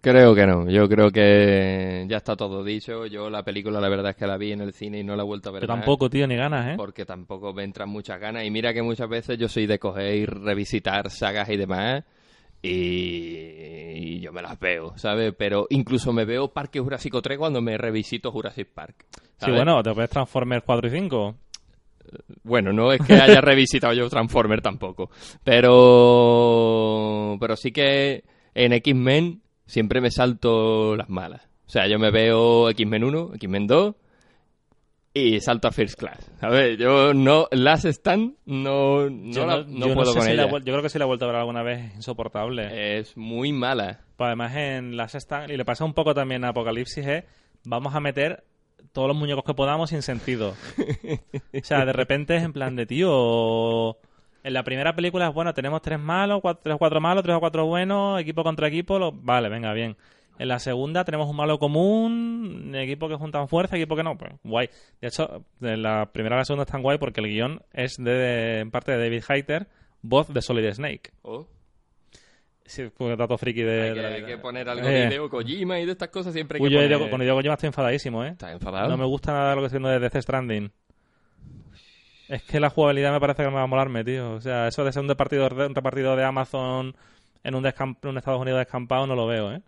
Creo 0.00 0.34
que 0.34 0.46
no. 0.46 0.70
Yo 0.70 0.88
creo 0.88 1.10
que 1.10 2.06
ya 2.08 2.18
está 2.18 2.36
todo 2.36 2.64
dicho. 2.64 3.06
Yo 3.06 3.28
la 3.28 3.42
película, 3.42 3.80
la 3.80 3.88
verdad 3.88 4.10
es 4.10 4.16
que 4.16 4.26
la 4.26 4.38
vi 4.38 4.52
en 4.52 4.60
el 4.60 4.72
cine 4.72 5.00
y 5.00 5.04
no 5.04 5.16
la 5.16 5.24
he 5.24 5.26
vuelto 5.26 5.50
a 5.50 5.52
ver 5.52 5.66
más, 5.66 5.76
tampoco, 5.76 6.08
tío, 6.08 6.26
ni 6.26 6.36
ganas, 6.36 6.68
¿eh? 6.68 6.74
Porque 6.76 7.04
tampoco 7.04 7.52
me 7.52 7.64
entran 7.64 7.88
muchas 7.88 8.18
ganas. 8.20 8.44
Y 8.44 8.50
mira 8.50 8.72
que 8.72 8.80
muchas 8.80 9.08
veces 9.08 9.36
yo 9.38 9.48
soy 9.48 9.66
de 9.66 9.78
coger 9.78 10.14
y 10.14 10.26
revisitar 10.26 11.10
sagas 11.10 11.48
y 11.50 11.56
demás. 11.56 12.04
Y, 12.62 14.20
yo 14.20 14.32
me 14.32 14.42
las 14.42 14.58
veo, 14.58 14.92
¿sabes? 14.96 15.34
Pero 15.36 15.66
incluso 15.70 16.12
me 16.12 16.24
veo 16.24 16.52
Parque 16.52 16.80
Jurásico 16.80 17.22
3 17.22 17.38
cuando 17.38 17.62
me 17.62 17.78
revisito 17.78 18.30
Jurassic 18.30 18.68
Park. 18.68 19.06
Sí, 19.12 19.22
¿sabes? 19.38 19.56
bueno, 19.56 19.82
te 19.82 19.92
puedes 19.92 20.10
Transformers 20.10 20.62
4 20.64 20.88
y 20.88 20.90
5. 20.90 21.34
Bueno, 22.42 22.72
no 22.72 22.92
es 22.92 23.00
que 23.00 23.14
haya 23.14 23.40
revisitado 23.40 23.94
yo 23.94 24.08
Transformer 24.08 24.60
tampoco. 24.60 25.10
Pero. 25.44 27.36
Pero 27.40 27.56
sí 27.56 27.72
que 27.72 28.24
en 28.54 28.72
X-Men 28.74 29.42
siempre 29.66 30.00
me 30.00 30.10
salto 30.10 30.96
las 30.96 31.08
malas. 31.08 31.48
O 31.66 31.70
sea, 31.70 31.86
yo 31.86 31.98
me 31.98 32.10
veo 32.10 32.68
X-Men 32.70 33.04
1, 33.04 33.30
X-Men 33.34 33.66
2 33.66 33.94
y 35.14 35.40
salto 35.40 35.68
a 35.68 35.72
First 35.72 35.98
Class. 35.98 36.30
¿Sabes? 36.40 36.78
Yo 36.78 37.12
no. 37.14 37.46
Last 37.50 37.84
Stand 37.86 38.34
no, 38.46 39.08
no, 39.10 39.32
Yo 39.32 39.46
la- 39.46 39.64
no 39.66 39.88
yo 39.88 39.94
puedo 39.94 40.12
sé 40.12 40.18
con 40.18 40.28
si 40.28 40.34
la 40.34 40.42
ella. 40.44 40.52
vuel- 40.52 40.64
yo 40.64 40.72
creo 40.72 40.82
que 40.82 40.88
sí 40.88 40.98
la 40.98 41.04
he 41.04 41.08
vuelto 41.08 41.24
a 41.24 41.28
ver 41.28 41.36
alguna 41.36 41.62
vez. 41.62 41.90
Es 41.90 41.96
insoportable. 41.96 42.98
Es 43.00 43.16
muy 43.16 43.52
mala. 43.52 44.00
Pues 44.16 44.26
además 44.28 44.54
en 44.56 44.96
las 44.96 45.14
están 45.14 45.50
y 45.50 45.56
le 45.56 45.64
pasa 45.64 45.84
un 45.84 45.94
poco 45.94 46.14
también 46.14 46.44
a 46.44 46.48
Apocalipsis 46.50 47.06
es 47.06 47.24
vamos 47.64 47.94
a 47.94 48.00
meter 48.00 48.44
todos 48.92 49.08
los 49.08 49.16
muñecos 49.16 49.44
que 49.44 49.54
podamos 49.54 49.90
sin 49.90 50.02
sentido. 50.02 50.54
o 50.78 51.58
sea, 51.62 51.84
de 51.84 51.92
repente 51.92 52.36
es 52.36 52.42
en 52.42 52.52
plan 52.52 52.76
de 52.76 52.86
tío. 52.86 53.96
En 54.42 54.54
la 54.54 54.62
primera 54.64 54.94
película 54.94 55.28
es 55.28 55.34
bueno, 55.34 55.52
tenemos 55.52 55.82
tres 55.82 55.98
malos, 55.98 56.40
cuatro, 56.40 56.60
tres 56.62 56.74
o 56.76 56.78
cuatro 56.78 57.00
malos, 57.00 57.22
tres 57.22 57.36
o 57.36 57.40
cuatro 57.40 57.66
buenos, 57.66 58.18
equipo 58.20 58.42
contra 58.42 58.68
equipo, 58.68 58.98
lo- 58.98 59.12
vale, 59.12 59.48
venga, 59.50 59.72
bien. 59.74 59.96
En 60.40 60.48
la 60.48 60.58
segunda 60.58 61.04
tenemos 61.04 61.28
un 61.28 61.36
malo 61.36 61.58
común, 61.58 62.72
equipo 62.74 63.08
que 63.10 63.16
juntan 63.16 63.46
fuerza, 63.46 63.76
equipo 63.76 63.94
que 63.94 64.02
no, 64.02 64.16
pues 64.16 64.32
guay. 64.42 64.70
De 65.00 65.08
hecho, 65.08 65.44
en 65.60 65.82
la 65.82 66.10
primera 66.12 66.36
y 66.36 66.38
la 66.38 66.44
segunda 66.46 66.62
están 66.64 66.80
guay 66.82 66.96
porque 66.96 67.20
el 67.20 67.26
guion 67.28 67.60
es 67.74 67.96
de, 67.98 68.60
en 68.60 68.70
parte 68.70 68.92
de 68.92 68.98
David 68.98 69.22
Hayter, 69.28 69.66
voz 70.00 70.32
de 70.32 70.40
Solid 70.40 70.72
Snake. 70.72 71.10
Oh, 71.22 71.46
Sí, 72.64 72.88
fue 72.96 73.16
dato 73.16 73.36
friki 73.36 73.62
de, 73.62 73.82
hay, 73.82 73.88
de 73.90 73.94
que, 73.94 74.06
hay 74.06 74.24
que 74.24 74.38
poner 74.38 74.68
algo 74.68 74.86
Eh. 74.88 74.92
de 74.92 75.06
Hideo 75.08 75.28
Kojima 75.28 75.80
y 75.80 75.86
de 75.86 75.92
estas 75.92 76.08
cosas 76.08 76.32
siempre 76.32 76.56
hay 76.56 76.62
Uy, 76.62 76.68
que 76.68 76.74
yo 76.74 76.78
poner... 76.80 76.90
Hideo- 76.98 77.10
con 77.10 77.20
Hideo 77.22 77.34
Kojima 77.34 77.54
estoy 77.54 77.66
enfadadísimo, 77.66 78.24
¿eh? 78.24 78.28
¿Estás 78.28 78.52
enfadado? 78.52 78.88
No 78.88 78.96
me 78.96 79.04
gusta 79.06 79.32
nada 79.32 79.54
lo 79.56 79.60
que 79.60 79.66
estoy 79.66 79.78
haciendo 79.78 79.88
de 79.88 79.98
Death 79.98 80.22
Stranding. 80.22 80.70
Es 82.28 82.42
que 82.44 82.60
la 82.60 82.70
jugabilidad 82.70 83.12
me 83.12 83.20
parece 83.20 83.42
que 83.42 83.48
me 83.50 83.56
va 83.56 83.62
a 83.62 83.66
molarme, 83.66 84.04
tío. 84.04 84.34
O 84.34 84.40
sea, 84.40 84.68
eso 84.68 84.84
de 84.84 84.92
ser 84.92 85.02
un 85.02 85.08
repartido, 85.08 85.46
un 85.48 85.74
repartido 85.74 86.14
de 86.16 86.24
Amazon 86.24 86.94
en 87.42 87.54
un, 87.56 87.64
un 87.66 88.16
Estados 88.18 88.40
Unidos 88.40 88.58
descampado 88.60 89.06
no 89.06 89.16
lo 89.16 89.26
veo, 89.26 89.52
¿eh? 89.52 89.62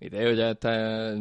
Hideo 0.00 0.32
ya 0.32 0.50
está, 0.50 1.14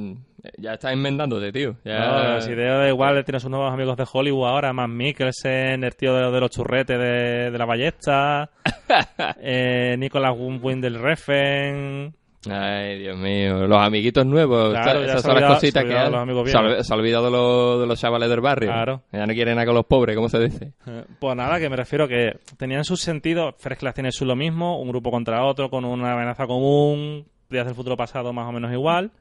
ya 0.57 0.73
está 0.73 0.91
enmendándote, 0.91 1.51
tío. 1.51 1.77
Ya... 1.85 1.99
No, 1.99 2.79
da 2.79 2.89
igual, 2.89 3.23
tiene 3.23 3.39
sus 3.39 3.49
nuevos 3.49 3.71
amigos 3.71 3.95
de 3.97 4.05
Hollywood 4.11 4.47
ahora, 4.47 4.73
más 4.73 4.89
Mikkelsen, 4.89 5.83
el 5.83 5.95
tío 5.95 6.13
de, 6.13 6.29
de 6.31 6.39
los 6.41 6.51
churretes 6.51 6.97
de, 6.99 7.51
de 7.51 7.57
la 7.57 7.65
ballesta, 7.65 8.49
eh, 9.41 9.95
Nicolas 9.97 10.33
Win 10.37 10.81
del 10.81 10.99
Refen... 10.99 12.13
Ay, 12.47 12.99
Dios 12.99 13.17
mío, 13.17 13.65
los 13.65 13.79
amiguitos 13.81 14.23
nuevos, 14.23 14.69
Claro, 14.71 15.01
esas 15.01 15.23
son 15.23 15.33
las 15.33 15.37
olvidado- 15.43 15.53
cositas 15.55 15.81
se 15.83 15.87
ha 15.87 15.91
que 15.91 15.97
han- 15.97 16.11
los 16.11 16.21
amigos 16.21 16.51
se, 16.51 16.55
ha, 16.57 16.83
se 16.83 16.93
ha 16.93 16.95
olvidado 16.97 17.31
lo- 17.31 17.79
de 17.81 17.87
los 17.87 17.99
chavales 17.99 18.29
del 18.29 18.39
barrio. 18.41 18.69
Claro. 18.69 19.01
Ya 19.11 19.25
no 19.25 19.33
quieren 19.33 19.55
nada 19.55 19.65
con 19.65 19.73
los 19.73 19.85
pobres, 19.87 20.15
¿cómo 20.15 20.29
se 20.29 20.39
dice? 20.41 20.73
Eh, 20.85 21.05
Pues 21.19 21.35
nada, 21.35 21.59
que 21.59 21.69
me 21.71 21.75
refiero 21.75 22.07
que 22.07 22.37
tenían 22.57 22.83
sus 22.83 23.01
sentidos. 23.01 23.55
Fresh 23.57 23.79
Class 23.79 23.95
tiene 23.95 24.11
su 24.11 24.25
lo 24.25 24.35
mismo, 24.35 24.79
un 24.79 24.89
grupo 24.89 25.09
contra 25.09 25.43
otro, 25.43 25.71
con 25.71 25.85
una 25.85 26.13
amenaza 26.13 26.45
común, 26.45 27.25
Días 27.49 27.65
del 27.65 27.75
futuro 27.75 27.95
pasado 27.97 28.33
más 28.33 28.47
o 28.47 28.51
menos 28.51 28.71
igual. 28.71 29.11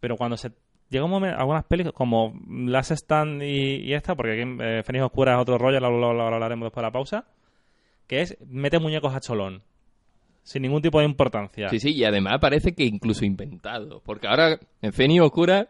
Pero 0.00 0.16
cuando 0.16 0.36
se 0.36 0.50
llega 0.90 1.04
un 1.04 1.10
momento, 1.10 1.38
algunas 1.38 1.64
películas 1.64 1.94
como 1.94 2.34
Last 2.48 2.90
Stand 2.92 3.42
y, 3.42 3.76
y 3.84 3.94
esta, 3.94 4.14
porque 4.14 4.42
aquí 4.42 4.56
eh, 4.60 4.82
Fénix 4.84 5.04
Oscura 5.04 5.34
es 5.34 5.38
otro 5.40 5.56
rollo, 5.58 5.78
lo, 5.80 5.90
lo- 5.90 6.12
lo 6.12 6.22
hablaremos 6.24 6.66
después 6.66 6.82
de 6.82 6.86
la 6.88 6.92
pausa, 6.92 7.24
que 8.06 8.20
es 8.22 8.36
mete 8.48 8.78
muñecos 8.78 9.14
a 9.14 9.20
cholón. 9.20 9.62
Sin 10.42 10.62
ningún 10.62 10.82
tipo 10.82 10.98
de 10.98 11.04
importancia. 11.04 11.68
Sí, 11.68 11.78
sí, 11.78 11.94
y 11.94 12.04
además 12.04 12.38
parece 12.40 12.74
que 12.74 12.82
incluso 12.82 13.24
inventado. 13.24 14.02
Porque 14.04 14.26
ahora, 14.26 14.58
en 14.80 14.92
Feni 14.92 15.20
Oscura, 15.20 15.68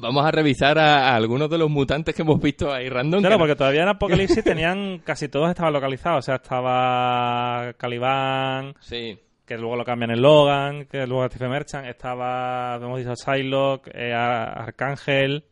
vamos 0.00 0.24
a 0.24 0.30
revisar 0.30 0.78
a, 0.78 1.08
a 1.08 1.16
algunos 1.16 1.50
de 1.50 1.58
los 1.58 1.68
mutantes 1.68 2.14
que 2.14 2.22
hemos 2.22 2.40
visto 2.40 2.72
ahí 2.72 2.88
random. 2.88 3.18
Claro, 3.20 3.34
que- 3.34 3.38
porque 3.40 3.56
todavía 3.56 3.82
en 3.82 3.88
Apocalipsis 3.88 4.44
tenían 4.44 5.00
casi 5.00 5.28
todos 5.28 5.50
estaban 5.50 5.72
localizados. 5.72 6.20
O 6.20 6.22
sea, 6.22 6.36
estaba 6.36 7.72
Caliban, 7.76 8.74
Sí. 8.78 9.18
Que 9.50 9.58
luego 9.58 9.74
lo 9.74 9.84
cambian 9.84 10.12
en 10.12 10.22
Logan, 10.22 10.84
que 10.84 11.08
luego 11.08 11.26
Stephen 11.26 11.50
Merchant, 11.50 11.84
estaba, 11.88 12.76
hemos 12.76 12.98
dicho 13.00 13.16
Psylocke, 13.16 13.90
eh, 13.92 14.14
Ar- 14.14 14.60
Arcángel, 14.60 15.44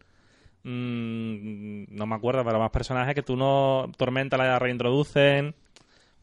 mm, 0.63 1.85
no 1.97 2.07
me 2.07 2.15
acuerdo, 2.15 2.45
pero 2.45 2.61
más 2.61 2.71
personajes 2.71 3.13
que 3.17 3.25
tú 3.25 3.35
no, 3.37 3.91
Tormenta 3.97 4.37
la 4.37 4.57
reintroducen, 4.61 5.53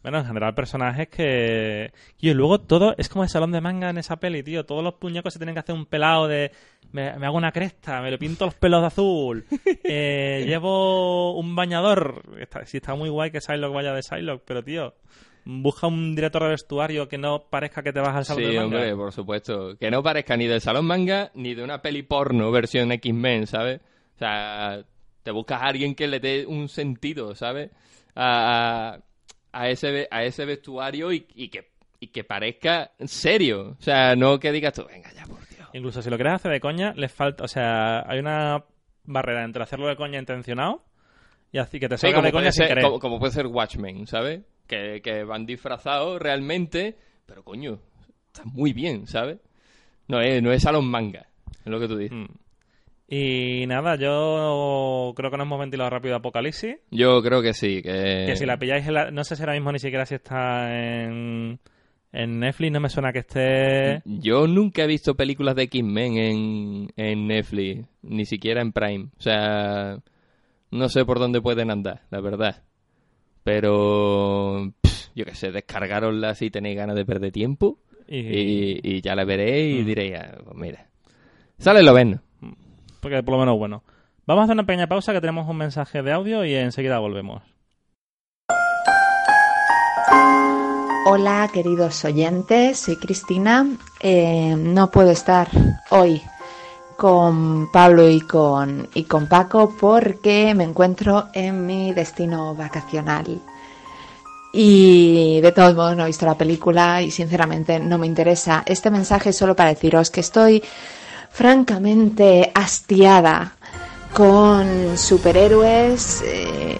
bueno, 0.03 0.19
en 0.19 0.25
general 0.25 0.53
personajes 0.53 1.09
que... 1.09 1.91
Y 2.19 2.33
luego 2.33 2.61
todo 2.61 2.95
es 2.97 3.09
como 3.09 3.23
el 3.23 3.29
salón 3.29 3.51
de 3.51 3.59
manga 3.59 3.89
en 3.89 3.97
esa 3.97 4.21
peli, 4.21 4.41
tío, 4.41 4.65
todos 4.65 4.81
los 4.81 4.93
puñecos 4.93 5.33
se 5.33 5.39
tienen 5.39 5.55
que 5.55 5.59
hacer 5.59 5.75
un 5.75 5.85
pelado 5.85 6.29
de... 6.29 6.51
Me, 6.93 7.11
me 7.19 7.25
hago 7.25 7.35
una 7.35 7.51
cresta, 7.51 8.01
me 8.01 8.09
lo 8.11 8.17
pinto 8.17 8.45
los 8.45 8.53
pelos 8.55 8.79
de 8.79 8.87
azul, 8.87 9.45
eh, 9.83 10.45
llevo 10.47 11.37
un 11.37 11.55
bañador, 11.57 12.21
está, 12.39 12.65
sí 12.65 12.77
está 12.77 12.95
muy 12.95 13.09
guay 13.09 13.31
que 13.31 13.41
Psylocke 13.41 13.75
vaya 13.75 13.93
de 13.93 14.01
Psylocke, 14.01 14.43
pero 14.45 14.63
tío... 14.63 14.93
Busca 15.47 15.85
un 15.87 16.15
director 16.15 16.41
de 16.43 16.49
vestuario 16.49 17.07
que 17.07 17.17
no 17.19 17.43
parezca 17.49 17.83
que 17.83 17.93
te 17.93 17.99
vas 17.99 18.15
al 18.15 18.25
salón 18.25 18.43
Sí, 18.43 18.49
de 18.49 18.55
manga. 18.59 18.65
hombre, 18.77 18.95
por 18.95 19.11
supuesto. 19.11 19.77
Que 19.77 19.91
no 19.91 20.01
parezca 20.01 20.35
ni 20.35 20.47
del 20.47 20.59
salón 20.61 20.85
manga 20.85 21.31
ni 21.35 21.53
de 21.53 21.63
una 21.63 21.81
peli 21.81 22.01
porno 22.03 22.51
versión 22.51 22.91
X-Men, 22.91 23.45
¿sabes? 23.45 23.79
O 24.15 24.17
sea, 24.17 24.83
te 25.21 25.31
buscas 25.31 25.61
a 25.61 25.65
alguien 25.67 25.93
que 25.93 26.07
le 26.07 26.19
dé 26.19 26.45
un 26.47 26.67
sentido, 26.67 27.35
¿sabes? 27.35 27.69
A, 28.15 28.97
a 29.51 29.69
ese, 29.69 30.07
a 30.09 30.23
ese 30.23 30.45
vestuario 30.45 31.11
y, 31.13 31.27
y 31.35 31.49
que, 31.49 31.69
y 31.99 32.07
que 32.07 32.23
parezca 32.23 32.91
serio. 33.05 33.75
O 33.79 33.81
sea, 33.81 34.15
no 34.15 34.39
que 34.39 34.51
digas 34.51 34.73
tú, 34.73 34.85
venga 34.87 35.11
ya, 35.13 35.25
por 35.25 35.47
Dios. 35.47 35.69
Incluso 35.73 36.01
si 36.01 36.09
lo 36.09 36.15
quieres 36.17 36.33
hacer 36.33 36.51
de 36.53 36.59
coña, 36.59 36.93
les 36.95 37.11
falta, 37.11 37.43
o 37.43 37.47
sea, 37.47 38.03
hay 38.09 38.17
una 38.19 38.63
barrera 39.03 39.43
entre 39.43 39.61
hacerlo 39.61 39.87
de 39.87 39.95
coña 39.95 40.17
intencionado 40.17 40.83
y 41.51 41.59
así 41.59 41.79
que 41.79 41.87
te 41.87 41.97
Sí, 41.97 42.07
salga 42.07 42.21
de 42.21 42.31
coña 42.31 42.41
puede, 42.45 42.51
sin 42.51 42.59
ser, 42.63 42.67
querer. 42.69 42.83
como, 42.83 42.99
como 42.99 43.19
puede 43.19 43.31
ser 43.33 43.45
Watchmen, 43.47 44.07
¿sabes? 44.07 44.41
Que, 44.67 45.01
que 45.03 45.23
van 45.23 45.45
disfrazados 45.45 46.19
realmente, 46.21 46.95
pero 47.25 47.43
coño, 47.43 47.79
está 48.27 48.43
muy 48.45 48.73
bien, 48.73 49.05
¿sabes? 49.07 49.37
No 50.07 50.19
es, 50.21 50.41
no 50.41 50.51
es 50.51 50.63
salón 50.63 50.87
manga, 50.89 51.27
es 51.63 51.65
lo 51.71 51.79
que 51.79 51.87
tú 51.87 51.97
dices. 51.97 52.17
Mm. 52.17 52.25
Y 53.07 53.67
nada, 53.67 53.95
yo 53.97 55.13
creo 55.15 55.29
que 55.29 55.37
nos 55.37 55.45
hemos 55.45 55.59
ventilado 55.59 55.91
rápido 55.91 56.15
Apocalipsis. 56.15 56.77
Yo 56.89 57.21
creo 57.21 57.43
que 57.43 57.53
sí, 57.53 57.83
que... 57.83 58.23
Que 58.25 58.35
si 58.35 58.47
la 58.47 58.57
pilláis, 58.57 58.87
en 58.87 58.93
la- 58.95 59.11
no 59.11 59.23
sé 59.23 59.35
si 59.35 59.43
ahora 59.43 59.53
mismo 59.53 59.71
ni 59.71 59.77
siquiera 59.77 60.07
si 60.07 60.15
está 60.15 60.75
en, 60.75 61.59
en 62.11 62.39
Netflix, 62.39 62.71
no 62.71 62.79
me 62.79 62.89
suena 62.89 63.13
que 63.13 63.19
esté... 63.19 64.01
Yo 64.05 64.47
nunca 64.47 64.83
he 64.83 64.87
visto 64.87 65.13
películas 65.13 65.55
de 65.55 65.63
X-Men 65.63 66.17
en, 66.17 66.87
en 66.95 67.27
Netflix, 67.27 67.87
ni 68.01 68.25
siquiera 68.25 68.61
en 68.63 68.71
Prime. 68.71 69.09
O 69.19 69.21
sea, 69.21 69.99
no 70.71 70.89
sé 70.89 71.05
por 71.05 71.19
dónde 71.19 71.41
pueden 71.41 71.69
andar, 71.69 72.01
la 72.09 72.21
verdad. 72.21 72.63
Pero, 73.45 74.71
pff, 74.81 75.09
yo 75.15 75.23
qué 75.23 75.35
sé, 75.35 75.51
descargarosla 75.51 76.33
si 76.33 76.49
tenéis 76.49 76.77
ganas 76.77 76.95
de 76.95 77.05
perder 77.05 77.31
tiempo 77.31 77.77
Y, 78.07 78.17
y, 78.17 78.79
y 78.83 79.01
ya 79.01 79.13
la 79.15 79.23
veréis 79.23 79.79
y 79.79 79.83
Mm. 79.83 79.85
diréis, 79.85 80.15
ah, 80.17 80.35
pues 80.43 80.57
mira, 80.57 80.87
sale 81.59 81.83
lo 81.83 81.93
ven. 81.93 82.19
Porque 83.01 83.21
por 83.21 83.33
lo 83.35 83.39
menos 83.39 83.55
bueno. 83.59 83.83
Vamos 84.25 84.41
a 84.41 84.43
hacer 84.45 84.53
una 84.55 84.65
pequeña 84.65 84.87
pausa 84.87 85.13
que 85.13 85.21
tenemos 85.21 85.47
un 85.47 85.57
mensaje 85.57 86.01
de 86.01 86.11
audio 86.11 86.43
y 86.43 86.55
enseguida 86.55 86.97
volvemos. 86.97 87.43
Hola 91.07 91.47
queridos 91.53 92.03
oyentes, 92.03 92.79
soy 92.79 92.95
Cristina. 92.97 93.67
Eh, 94.01 94.55
no 94.57 94.89
puedo 94.89 95.11
estar 95.11 95.47
hoy 95.91 96.19
con 96.97 97.71
Pablo 97.71 98.09
y 98.09 98.21
con, 98.21 98.87
y 98.93 99.03
con 99.03 99.27
Paco 99.27 99.73
porque 99.79 100.53
me 100.55 100.63
encuentro 100.63 101.27
en 101.33 101.65
mi 101.65 101.93
destino 101.93 102.55
vacacional. 102.55 103.41
Y 104.53 105.41
de 105.41 105.51
todos 105.51 105.75
modos 105.75 105.97
no 105.97 106.03
he 106.03 106.07
visto 106.07 106.25
la 106.25 106.37
película 106.37 107.01
y 107.01 107.11
sinceramente 107.11 107.79
no 107.79 107.97
me 107.97 108.07
interesa. 108.07 108.63
Este 108.65 108.89
mensaje 108.89 109.33
solo 109.33 109.55
para 109.55 109.69
deciros 109.69 110.09
que 110.09 110.21
estoy 110.21 110.63
francamente 111.29 112.51
hastiada 112.55 113.53
con 114.13 114.97
superhéroes, 114.97 116.23
eh, 116.25 116.79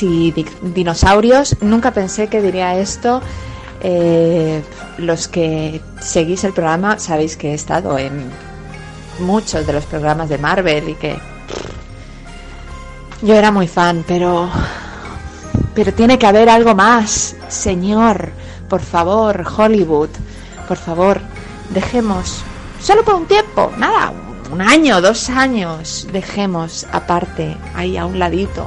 y 0.00 0.30
di- 0.30 0.46
dinosaurios. 0.62 1.56
Nunca 1.60 1.90
pensé 1.90 2.28
que 2.28 2.40
diría 2.40 2.78
esto. 2.78 3.20
Eh, 3.82 4.62
los 4.98 5.28
que 5.28 5.82
seguís 6.00 6.44
el 6.44 6.52
programa 6.54 6.98
sabéis 6.98 7.36
que 7.36 7.50
he 7.50 7.54
estado 7.54 7.98
en 7.98 8.30
muchos 9.20 9.66
de 9.66 9.72
los 9.72 9.84
programas 9.84 10.28
de 10.28 10.38
Marvel 10.38 10.88
y 10.90 10.94
que 10.94 11.18
yo 13.22 13.34
era 13.34 13.50
muy 13.50 13.68
fan, 13.68 14.04
pero 14.06 14.50
pero 15.74 15.92
tiene 15.92 16.18
que 16.18 16.26
haber 16.26 16.48
algo 16.48 16.74
más, 16.74 17.36
señor. 17.48 18.30
Por 18.68 18.80
favor, 18.80 19.44
Hollywood. 19.56 20.08
Por 20.66 20.78
favor, 20.78 21.20
dejemos 21.70 22.42
solo 22.80 23.04
por 23.04 23.14
un 23.14 23.26
tiempo, 23.26 23.72
nada, 23.76 24.12
un 24.50 24.60
año, 24.60 25.00
dos 25.00 25.28
años, 25.28 26.06
dejemos 26.12 26.86
aparte, 26.92 27.56
ahí 27.74 27.96
a 27.96 28.06
un 28.06 28.18
ladito, 28.18 28.66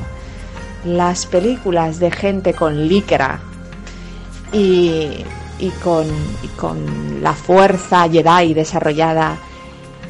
las 0.85 1.25
películas 1.25 1.99
de 1.99 2.11
gente 2.11 2.53
con 2.53 2.87
licra 2.87 3.39
y, 4.51 5.23
y, 5.59 5.69
con, 5.83 6.05
y 6.43 6.47
con 6.57 7.21
la 7.21 7.33
fuerza 7.33 8.09
Jedi 8.09 8.53
desarrollada 8.53 9.37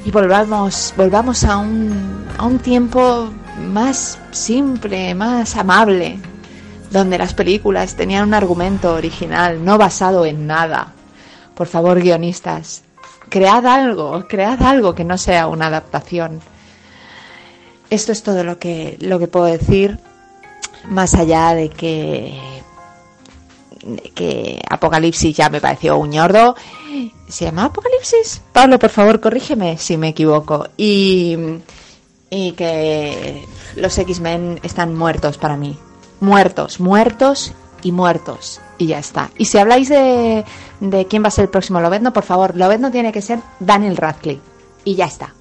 y 0.06 0.12
volvamos, 0.12 0.94
volvamos 0.96 1.44
a, 1.44 1.58
un, 1.58 2.26
a 2.38 2.46
un 2.46 2.60
tiempo 2.60 3.30
más 3.60 4.18
simple, 4.32 5.14
más 5.14 5.56
amable, 5.56 6.20
donde 6.92 7.18
las 7.18 7.34
películas 7.34 7.96
tenían 7.96 8.28
un 8.28 8.34
argumento 8.34 8.94
original, 8.94 9.64
no 9.64 9.78
basado 9.78 10.26
en 10.26 10.48
nada. 10.48 10.94
Por 11.54 11.68
favor, 11.68 12.02
guionistas, 12.02 12.84
cread 13.30 13.66
algo, 13.66 14.26
cread 14.28 14.62
algo 14.64 14.96
que 14.96 15.04
no 15.04 15.18
sea 15.18 15.48
una 15.48 15.68
adaptación. 15.68 16.40
Esto 17.90 18.12
es 18.12 18.24
todo 18.24 18.44
lo 18.44 18.60
que, 18.60 18.98
lo 19.02 19.20
que 19.20 19.28
puedo 19.28 19.46
decir, 19.46 20.00
más 20.88 21.14
allá 21.16 21.54
de 21.56 21.70
que, 21.70 22.40
de 23.84 24.12
que 24.12 24.62
Apocalipsis 24.70 25.36
ya 25.36 25.50
me 25.50 25.60
pareció 25.60 25.98
un 25.98 26.12
ñordo. 26.12 26.56
¿Se 27.28 27.46
llama 27.46 27.66
Apocalipsis? 27.66 28.42
Pablo, 28.54 28.80
por 28.80 28.90
favor, 28.90 29.20
corrígeme 29.20 29.78
si 29.78 29.98
me 29.98 30.10
equivoco. 30.10 30.68
Y, 30.78 31.38
y 32.30 32.52
que 32.54 33.46
los 33.76 33.98
X-Men 33.98 34.60
están 34.64 34.96
muertos 34.96 35.38
para 35.38 35.58
mí. 35.58 35.78
Muertos, 36.20 36.80
muertos 36.80 37.54
y 37.84 37.92
muertos. 37.92 38.60
Y 38.78 38.88
ya 38.88 39.00
está. 39.00 39.30
Y 39.38 39.46
si 39.46 39.58
habláis 39.58 39.90
de, 39.90 40.46
de 40.80 41.06
quién 41.08 41.24
va 41.24 41.28
a 41.28 41.32
ser 41.32 41.46
el 41.46 41.50
próximo 41.50 41.80
Lobezno, 41.82 42.14
por 42.14 42.24
favor, 42.24 42.56
Lobezno 42.56 42.92
tiene 42.92 43.12
que 43.12 43.22
ser 43.22 43.40
Daniel 43.60 43.98
Radcliffe. 43.98 44.42
Y 44.86 44.96
ya 44.96 45.06
está. 45.06 45.34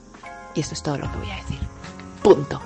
Y 0.54 0.60
esto 0.60 0.74
es 0.74 0.82
todo 0.82 0.98
lo 0.98 1.10
que 1.10 1.18
voy 1.18 1.30
a 1.30 1.36
decir. 1.36 1.58
Punto. 2.22 2.60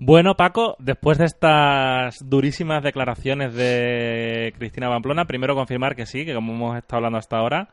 Bueno, 0.00 0.34
Paco, 0.36 0.76
después 0.78 1.18
de 1.18 1.24
estas 1.24 2.16
durísimas 2.28 2.82
declaraciones 2.84 3.52
de 3.54 4.54
Cristina 4.56 4.88
Pamplona, 4.88 5.24
primero 5.26 5.54
confirmar 5.56 5.96
que 5.96 6.06
sí, 6.06 6.24
que 6.24 6.34
como 6.34 6.52
hemos 6.54 6.76
estado 6.78 6.98
hablando 6.98 7.18
hasta 7.18 7.36
ahora, 7.36 7.68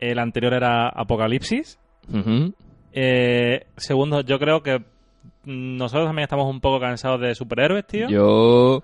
el 0.00 0.18
anterior 0.18 0.52
era 0.52 0.88
Apocalipsis. 0.88 1.78
Eh, 2.92 3.66
segundo, 3.76 4.20
yo 4.22 4.38
creo 4.38 4.62
que 4.62 4.82
nosotros 5.44 6.06
también 6.08 6.24
estamos 6.24 6.50
un 6.50 6.60
poco 6.60 6.80
cansados 6.80 7.20
de 7.20 7.34
superhéroes, 7.34 7.86
tío. 7.86 8.08
Yo... 8.08 8.82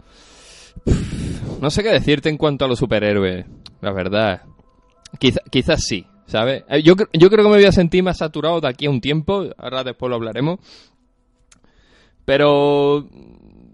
No 1.60 1.70
sé 1.70 1.82
qué 1.82 1.90
decirte 1.90 2.28
en 2.28 2.36
cuanto 2.38 2.64
a 2.64 2.68
los 2.68 2.78
superhéroes, 2.78 3.46
la 3.80 3.92
verdad. 3.92 4.42
Quizá- 5.18 5.42
quizás 5.50 5.82
sí, 5.84 6.06
¿sabes? 6.26 6.64
Eh, 6.68 6.82
Yo, 6.82 6.94
yo 7.12 7.28
creo 7.28 7.44
que 7.44 7.50
me 7.50 7.56
voy 7.56 7.64
a 7.66 7.72
sentir 7.72 8.02
más 8.02 8.18
saturado 8.18 8.60
de 8.60 8.68
aquí 8.68 8.86
a 8.86 8.90
un 8.90 9.00
tiempo, 9.00 9.44
ahora 9.58 9.82
después 9.84 10.08
lo 10.08 10.16
hablaremos. 10.16 10.60
Pero 12.30 13.08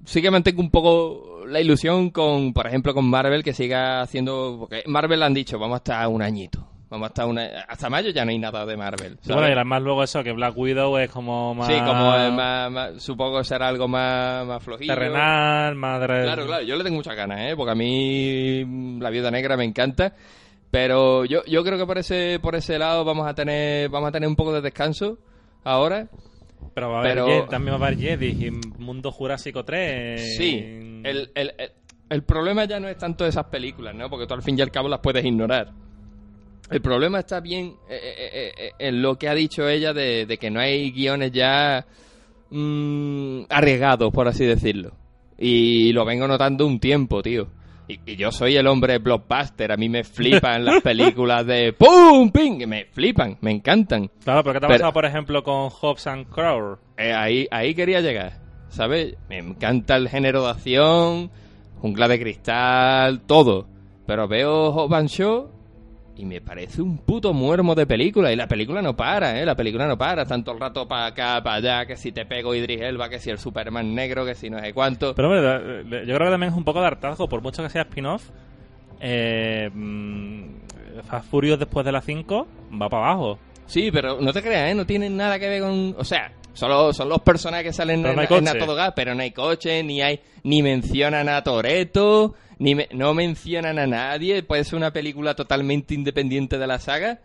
sí 0.07 0.23
que 0.23 0.31
mantengo 0.31 0.63
un 0.63 0.71
poco 0.71 1.45
la 1.47 1.61
ilusión 1.61 2.09
con, 2.09 2.55
por 2.55 2.67
ejemplo, 2.67 2.95
con 2.95 3.05
Marvel, 3.05 3.45
que 3.45 3.53
siga 3.53 4.01
haciendo... 4.01 4.57
Porque 4.61 4.83
Marvel 4.87 5.23
han 5.23 5.35
dicho, 5.35 5.59
vamos 5.59 5.77
hasta 5.77 6.09
un 6.09 6.23
añito. 6.23 6.67
Vamos 6.89 7.09
hasta 7.09 7.27
una... 7.27 7.67
Hasta 7.69 7.91
mayo 7.91 8.09
ya 8.09 8.25
no 8.25 8.31
hay 8.31 8.39
nada 8.39 8.65
de 8.65 8.75
Marvel. 8.79 9.19
Bueno, 9.27 9.47
y 9.47 9.53
además 9.53 9.83
luego 9.83 10.03
eso, 10.03 10.25
que 10.25 10.33
Black 10.33 10.57
Widow 10.57 10.97
es 10.97 11.11
como 11.11 11.55
más... 11.55 11.67
Sí, 11.67 11.75
como 11.81 12.17
es 12.17 12.33
más, 12.33 12.71
más- 12.73 13.03
supongo 13.03 13.45
será 13.45 13.69
algo 13.69 13.89
más, 13.89 14.47
más 14.47 14.63
flojillo. 14.63 14.95
terrenal, 14.95 15.75
madre... 15.75 16.23
Claro, 16.23 16.47
claro, 16.47 16.65
yo 16.65 16.77
le 16.77 16.85
tengo 16.85 16.97
muchas 16.97 17.15
ganas, 17.15 17.41
¿eh? 17.43 17.55
Porque 17.55 17.73
a 17.73 17.75
mí 17.75 18.99
la 18.99 19.11
Viuda 19.11 19.31
Negra 19.31 19.59
me 19.59 19.65
encanta. 19.65 20.15
Pero 20.71 21.27
yo, 21.27 21.45
yo 21.45 21.63
creo 21.63 21.77
que 21.77 21.85
por 21.85 21.99
ese, 21.99 22.39
por 22.41 22.55
ese 22.55 22.79
lado 22.79 23.05
vamos 23.05 23.27
a 23.27 23.35
tener 23.35 23.91
vamos 23.91 24.09
a 24.09 24.13
tener 24.13 24.31
un 24.31 24.35
poco 24.35 24.55
de 24.55 24.63
descanso 24.63 25.19
ahora. 25.63 26.09
Pero 26.75 26.91
va 26.91 26.99
a 26.99 27.01
haber 27.01 27.15
Pero- 27.15 27.47
también 27.47 27.81
va 27.81 27.85
a 27.85 27.89
haber 27.89 27.99
Jedi 27.99 28.47
y 28.47 28.51
Mundo 28.79 29.11
Jurásico 29.13 29.65
3. 29.65 30.37
Sí, 30.37 30.55
el, 31.05 31.31
el, 31.35 31.53
el, 31.59 31.73
el 32.11 32.23
problema 32.23 32.65
ya 32.65 32.79
no 32.81 32.89
es 32.89 32.97
tanto 32.99 33.25
de 33.25 33.31
esas 33.31 33.47
películas, 33.47 33.95
¿no? 33.95 34.09
Porque 34.11 34.27
tú 34.27 34.35
al 34.35 34.43
fin 34.43 34.59
y 34.59 34.63
al 34.63 34.71
cabo 34.71 34.89
las 34.89 35.01
puedes 35.01 35.25
ignorar. 35.25 35.73
El 36.71 36.81
problema 36.81 37.21
está 37.21 37.39
bien 37.41 37.75
eh, 37.89 38.01
eh, 38.01 38.53
eh, 38.59 38.71
en 38.79 39.01
lo 39.01 39.17
que 39.17 39.29
ha 39.29 39.35
dicho 39.35 39.69
ella 39.69 39.93
de, 39.93 40.27
de 40.27 40.37
que 40.39 40.51
no 40.51 40.59
hay 40.59 40.91
guiones 40.91 41.31
ya 41.31 41.87
mm, 42.51 43.43
arriesgados, 43.49 44.13
por 44.13 44.29
así 44.29 44.45
decirlo. 44.45 44.93
Y 45.39 45.93
lo 45.93 46.05
vengo 46.05 46.27
notando 46.27 46.67
un 46.67 46.81
tiempo, 46.81 47.23
tío. 47.23 47.49
Y, 47.89 48.01
y 48.05 48.17
yo 48.17 48.33
soy 48.33 48.57
el 48.57 48.67
hombre 48.67 48.99
blockbuster, 48.99 49.71
a 49.71 49.77
mí 49.77 49.89
me 49.89 50.03
flipan 50.03 50.65
las 50.65 50.83
películas 50.83 51.47
de 51.47 51.73
¡Pum! 51.73 52.31
¡Ping! 52.33 52.67
Me 52.67 52.87
flipan, 52.87 53.39
me 53.41 53.53
encantan. 53.53 54.11
Claro, 54.25 54.43
pero 54.43 54.55
¿qué 54.55 54.61
te 54.61 54.67
ha 54.67 54.69
pasado, 54.69 54.93
por 54.93 55.05
ejemplo, 55.05 55.43
con 55.43 55.71
Hobbs 55.71 56.07
and 56.07 56.29
Crow? 56.29 56.79
Eh, 56.97 57.13
ahí, 57.13 57.47
ahí 57.51 57.75
quería 57.75 58.01
llegar, 58.01 58.41
¿sabes? 58.69 59.17
Me 59.29 59.39
encanta 59.39 59.97
el 59.97 60.09
género 60.09 60.43
de 60.45 60.51
acción, 60.51 61.31
jungla 61.81 62.09
de 62.09 62.19
cristal, 62.19 63.21
todo. 63.21 63.69
Pero 64.07 64.27
veo 64.29 64.73
Hobbs 64.73 65.13
Show 65.13 65.56
y 66.17 66.25
me 66.25 66.41
parece 66.41 66.81
un 66.81 66.99
puto 66.99 67.33
muermo 67.33 67.75
de 67.75 67.87
película. 67.87 68.33
Y 68.33 68.37
la 68.37 68.49
película 68.49 68.81
no 68.81 68.97
para, 68.97 69.39
¿eh? 69.39 69.45
La 69.45 69.55
película 69.55 69.87
no 69.87 69.99
para. 69.99 70.25
Tanto 70.25 70.53
el 70.53 70.61
rato 70.61 70.89
para 70.89 71.07
acá, 71.07 71.43
para 71.43 71.57
allá, 71.57 71.87
que 71.87 71.97
si 71.97 72.13
te 72.13 72.25
pego 72.25 72.55
Idris 72.55 72.81
Elba, 72.81 73.09
que 73.09 73.19
si 73.19 73.31
el 73.31 73.39
Superman 73.39 73.95
negro, 73.95 74.25
que 74.25 74.35
si 74.35 74.49
no 74.49 74.59
sé 74.59 74.73
cuánto. 74.73 75.15
Pero 75.15 75.31
hombre, 75.31 76.07
yo 76.07 76.15
creo 76.15 76.27
que 76.27 76.31
también 76.31 76.53
es 76.53 76.59
un 76.59 76.65
poco 76.65 76.81
de 76.81 76.87
hartazgo, 76.87 77.29
por 77.29 77.43
mucho 77.43 77.63
que 77.63 77.69
sea 77.69 77.83
spin-off. 77.83 78.31
Eh, 79.01 79.71
mm, 79.73 80.45
Fast 81.05 81.31
Furious 81.31 81.59
después 81.59 81.85
de 81.85 81.93
las 81.93 82.05
5 82.05 82.47
va 82.81 82.89
para 82.89 83.11
abajo. 83.11 83.39
Sí, 83.67 83.91
pero 83.93 84.21
no 84.21 84.33
te 84.33 84.43
creas, 84.43 84.71
¿eh? 84.71 84.75
No 84.75 84.87
tienen 84.87 85.17
nada 85.17 85.39
que 85.39 85.49
ver 85.49 85.61
con... 85.61 85.95
O 85.99 86.05
sea, 86.05 86.33
solo 86.57 86.93
son 86.93 87.09
los 87.09 87.21
personajes 87.21 87.67
que 87.67 87.73
salen 87.73 87.97
en, 87.99 88.03
no 88.03 88.23
en. 88.23 88.49
A 88.49 88.59
Todo 88.59 88.75
Gas, 88.75 88.93
pero 88.97 89.15
no 89.15 89.23
hay 89.23 89.31
coche, 89.31 89.83
ni 89.83 90.03
hay... 90.03 90.21
Ni 90.43 90.63
mencionan 90.63 91.29
a 91.29 91.43
Toreto, 91.43 92.35
ni 92.59 92.75
me- 92.75 92.89
no 92.93 93.15
mencionan 93.15 93.79
a 93.79 93.87
nadie. 93.87 94.43
Puede 94.43 94.65
ser 94.65 94.77
una 94.77 94.93
película 94.93 95.35
totalmente 95.35 95.95
independiente 95.95 96.57
de 96.59 96.67
la 96.67 96.79
saga, 96.79 97.21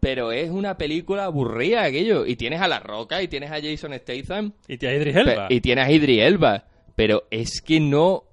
pero 0.00 0.32
es 0.32 0.50
una 0.50 0.76
película 0.78 1.24
aburrida 1.24 1.82
aquello. 1.84 2.24
Y 2.26 2.36
tienes 2.36 2.60
a 2.60 2.68
La 2.68 2.80
Roca, 2.80 3.22
y 3.22 3.28
tienes 3.28 3.50
a 3.50 3.60
Jason 3.60 3.92
Statham, 3.94 4.52
Y 4.68 4.78
te 4.78 4.94
Idris 4.96 5.14
pe- 5.14 5.20
Elba. 5.20 5.46
y 5.50 5.60
tienes 5.60 5.86
a 5.86 5.90
Idris 5.92 6.22
Elba. 6.22 6.64
Pero 6.96 7.24
es 7.30 7.60
que 7.62 7.78
no... 7.80 8.24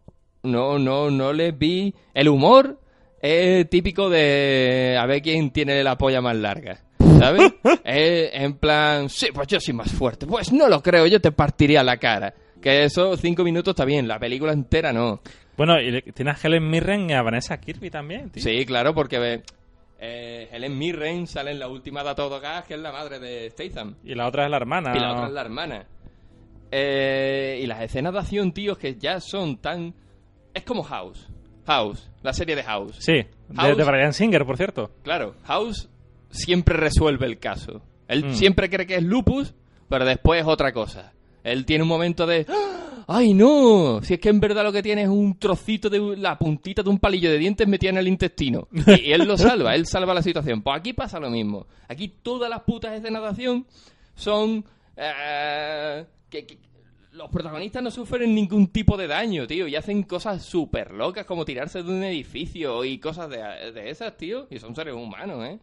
No, 0.44 0.80
no, 0.80 1.10
no 1.12 1.34
les 1.34 1.58
vi... 1.58 1.94
El 2.14 2.30
humor 2.30 2.80
es 3.22 3.70
típico 3.70 4.10
de... 4.10 4.96
A 5.00 5.06
ver 5.06 5.22
quién 5.22 5.50
tiene 5.52 5.84
la 5.84 5.98
polla 5.98 6.22
más 6.22 6.36
larga. 6.38 6.80
¿Sabes? 7.20 7.54
Es 7.84 8.30
en 8.34 8.54
plan... 8.56 9.10
Sí, 9.10 9.28
pues 9.34 9.48
yo 9.48 9.60
soy 9.60 9.74
más 9.74 9.92
fuerte. 9.92 10.26
Pues 10.26 10.52
no 10.54 10.70
lo 10.70 10.82
creo, 10.82 11.06
yo 11.06 11.20
te 11.20 11.32
partiría 11.32 11.84
la 11.84 11.98
cara. 11.98 12.34
Que 12.62 12.84
eso, 12.84 13.16
cinco 13.18 13.44
minutos 13.44 13.74
está 13.74 13.86
bien. 13.86 14.08
La 14.08 14.20
película 14.20 14.54
entera 14.54 14.94
no. 14.94 15.22
Bueno, 15.58 15.80
y 15.82 16.02
tienes 16.14 16.44
a 16.44 16.48
Helen 16.48 16.70
Mirren 16.70 17.10
y 17.10 17.14
a 17.14 17.22
Vanessa 17.22 17.60
Kirby 17.60 17.90
también, 17.90 18.30
tío. 18.30 18.42
Sí, 18.42 18.66
claro, 18.66 18.94
porque... 18.94 19.42
Eh, 20.02 20.48
Helen 20.52 20.78
Mirren 20.78 21.28
sale 21.28 21.52
en 21.52 21.60
la 21.60 21.68
última 21.68 22.04
de 22.04 22.16
Todo 22.16 22.40
Gas, 22.40 22.64
que 22.66 22.76
es 22.76 22.80
la 22.80 22.94
madre 22.94 23.20
de 23.20 23.50
Statham. 23.50 23.96
Y 24.04 24.16
la 24.16 24.28
otra 24.28 24.46
es 24.46 24.52
la 24.52 24.58
hermana. 24.58 24.94
Y 24.96 25.00
la 25.00 25.12
otra 25.12 25.28
es 25.28 25.34
la 25.34 25.42
hermana. 25.42 25.86
Eh, 26.72 27.60
y 27.62 27.68
las 27.68 27.82
escenas 27.82 28.14
de 28.14 28.20
acción, 28.20 28.54
tíos, 28.54 28.78
que 28.78 28.96
ya 28.96 29.20
son 29.20 29.58
tan... 29.58 29.94
Es 30.54 30.64
como 30.64 30.84
House. 30.84 31.28
House, 31.66 32.10
la 32.24 32.34
serie 32.34 32.56
de 32.56 32.64
House. 32.64 32.96
Sí, 33.00 33.26
de, 33.50 33.76
de 33.76 33.84
Brian 33.84 34.14
Singer, 34.14 34.46
por 34.46 34.58
cierto. 34.58 34.90
Claro, 35.04 35.36
House 35.44 35.90
siempre 36.30 36.76
resuelve 36.78 37.26
el 37.26 37.40
caso. 37.40 37.82
Él 38.08 38.26
Mm. 38.26 38.34
siempre 38.34 38.70
cree 38.70 38.88
que 38.88 38.96
es 38.96 39.04
lupus, 39.04 39.54
pero 39.88 40.06
después 40.06 40.42
es 40.42 40.48
otra 40.48 40.72
cosa. 40.72 41.14
Él 41.44 41.66
tiene 41.66 41.84
un 41.84 41.88
momento 41.90 42.26
de... 42.26 42.46
¡Ah! 42.50 42.76
¡Ay, 43.12 43.34
no! 43.34 44.02
Si 44.04 44.14
es 44.16 44.20
que 44.20 44.30
en 44.30 44.40
verdad 44.40 44.64
lo 44.64 44.72
que 44.72 44.84
tiene 44.84 45.02
es 45.04 45.10
un 45.10 45.40
trocito 45.40 45.90
de 45.90 46.16
la 46.18 46.38
puntita 46.38 46.84
de 46.84 46.90
un 46.92 47.00
palillo 47.00 47.32
de 47.32 47.40
dientes 47.40 47.68
metida 47.68 47.90
en 47.90 47.98
el 47.98 48.08
intestino. 48.08 48.68
Y, 48.72 49.08
y 49.10 49.12
él 49.14 49.26
lo 49.28 49.36
salva, 49.38 49.74
él 49.74 49.88
salva 49.88 50.14
la 50.14 50.22
situación. 50.22 50.62
Pues 50.62 50.78
aquí 50.80 50.94
pasa 50.94 51.20
lo 51.20 51.30
mismo. 51.32 51.66
Aquí 51.88 52.08
todas 52.22 52.50
las 52.52 52.62
putas 52.62 52.94
escenas 52.94 53.22
de 53.24 53.28
acción 53.28 53.66
son... 54.16 54.64
eh, 54.96 56.06
que, 56.30 56.46
que- 56.46 56.58
los 57.12 57.30
protagonistas 57.32 57.82
no 57.82 57.90
sufren 57.90 58.34
ningún 58.36 58.68
tipo 58.68 58.96
de 58.96 59.08
daño, 59.08 59.48
tío, 59.48 59.68
y 59.68 59.76
hacen 59.76 60.04
cosas 60.04 60.44
súper 60.46 60.92
locas 60.92 61.26
como 61.26 61.44
tirarse 61.44 61.82
de 61.82 61.90
un 61.92 62.04
edificio 62.04 62.86
y 62.86 63.00
cosas 63.00 63.30
de, 63.32 63.72
de 63.74 63.90
esas, 63.90 64.16
tío, 64.16 64.48
y 64.52 64.60
son 64.60 64.76
seres 64.76 64.94
humanos, 64.94 65.44
¿eh? 65.44 65.60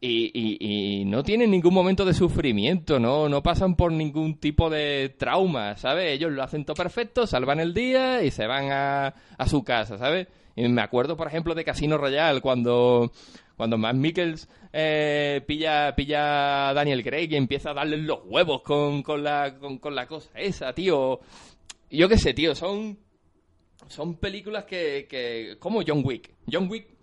Y, 0.00 1.02
no 1.06 1.24
tienen 1.24 1.50
ningún 1.50 1.74
momento 1.74 2.04
de 2.04 2.14
sufrimiento, 2.14 3.00
¿no? 3.00 3.28
No 3.28 3.42
pasan 3.42 3.74
por 3.74 3.90
ningún 3.90 4.38
tipo 4.38 4.70
de 4.70 5.14
trauma, 5.18 5.76
¿sabes? 5.76 6.12
Ellos 6.12 6.30
lo 6.30 6.42
hacen 6.42 6.64
todo 6.64 6.76
perfecto, 6.76 7.26
salvan 7.26 7.58
el 7.58 7.74
día 7.74 8.22
y 8.22 8.30
se 8.30 8.46
van 8.46 8.70
a, 8.70 9.14
su 9.46 9.64
casa, 9.64 9.98
¿sabes? 9.98 10.28
Y 10.54 10.68
me 10.68 10.82
acuerdo, 10.82 11.16
por 11.16 11.26
ejemplo, 11.26 11.54
de 11.54 11.64
Casino 11.64 11.98
Royale, 11.98 12.40
cuando, 12.40 13.10
cuando 13.56 13.76
Matt 13.76 13.96
Mikkels 13.96 14.48
eh, 14.72 15.42
pilla, 15.46 15.94
pilla 15.96 16.68
a 16.68 16.74
Daniel 16.74 17.02
Craig 17.02 17.28
y 17.32 17.36
empieza 17.36 17.70
a 17.70 17.74
darle 17.74 17.96
los 17.96 18.20
huevos 18.24 18.62
con, 18.62 19.02
con, 19.02 19.24
la, 19.24 19.58
con, 19.58 19.78
con 19.78 19.94
la 19.96 20.06
cosa 20.06 20.30
esa, 20.36 20.72
tío. 20.74 21.20
Yo 21.90 22.08
qué 22.08 22.18
sé, 22.18 22.34
tío, 22.34 22.54
son, 22.54 22.98
son 23.88 24.16
películas 24.16 24.64
que, 24.64 25.06
que... 25.08 25.56
Como 25.58 25.82
John 25.84 26.02
Wick. 26.04 26.34
John 26.50 26.68
Wick 26.70 26.98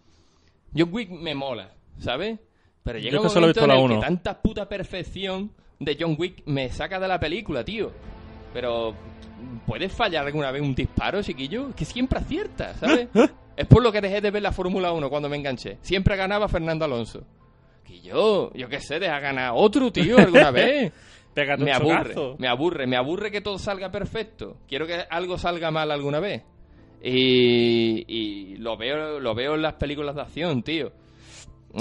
John 0.76 0.90
Wick 0.92 1.10
me 1.10 1.34
mola, 1.34 1.74
¿sabes? 2.00 2.40
Pero 2.84 3.00
llega 3.00 3.16
Yo 3.16 3.22
un 3.22 3.34
momento 3.34 3.64
en 3.66 3.72
el 3.72 3.90
que 3.90 3.98
tanta 3.98 4.42
puta 4.42 4.70
perfección 4.70 5.52
de 5.80 5.98
John 6.00 6.16
Wick 6.18 6.44
me 6.46 6.70
saca 6.70 7.00
de 7.00 7.08
la 7.08 7.20
película, 7.20 7.64
tío. 7.64 7.92
Pero 8.54 8.94
¿puedes 9.66 9.92
fallar 9.92 10.26
alguna 10.26 10.52
vez 10.52 10.62
un 10.62 10.76
disparo, 10.76 11.22
chiquillo? 11.22 11.74
Que 11.76 11.84
siempre 11.84 12.20
acierta, 12.20 12.74
¿sabes? 12.76 13.10
es 13.58 13.68
por 13.68 13.82
lo 13.84 13.92
que 13.92 14.02
dejé 14.02 14.22
de 14.22 14.32
ver 14.32 14.44
la 14.44 14.52
Fórmula 14.52 14.92
1 14.92 15.10
cuando 15.10 15.30
me 15.30 15.38
enganché. 15.38 15.78
Siempre 15.82 16.16
ganaba 16.16 16.48
Fernando 16.48 16.86
Alonso. 16.86 17.24
Que 17.84 18.02
yo, 18.02 18.52
yo 18.54 18.70
qué 18.70 18.80
sé, 18.80 19.00
deja 19.00 19.20
ganar 19.20 19.52
otro, 19.56 19.92
tío, 19.92 20.18
alguna 20.18 20.52
vez. 20.52 20.94
Me 21.36 21.74
aburre, 21.74 22.14
chocazo. 22.14 22.36
me 22.40 22.48
aburre, 22.48 22.88
me 22.88 22.96
aburre 22.96 23.30
que 23.30 23.42
todo 23.42 23.60
salga 23.60 23.92
perfecto. 23.92 24.58
Quiero 24.68 24.88
que 24.88 25.04
algo 25.10 25.38
salga 25.38 25.70
mal 25.70 25.92
alguna 25.92 26.20
vez. 26.22 26.44
Y, 27.04 28.06
y 28.08 28.58
lo 28.58 28.78
veo 28.78 29.20
lo 29.20 29.36
veo 29.36 29.56
en 29.56 29.62
las 29.62 29.74
películas 29.74 30.16
de 30.16 30.22
acción, 30.22 30.64
tío. 30.64 30.94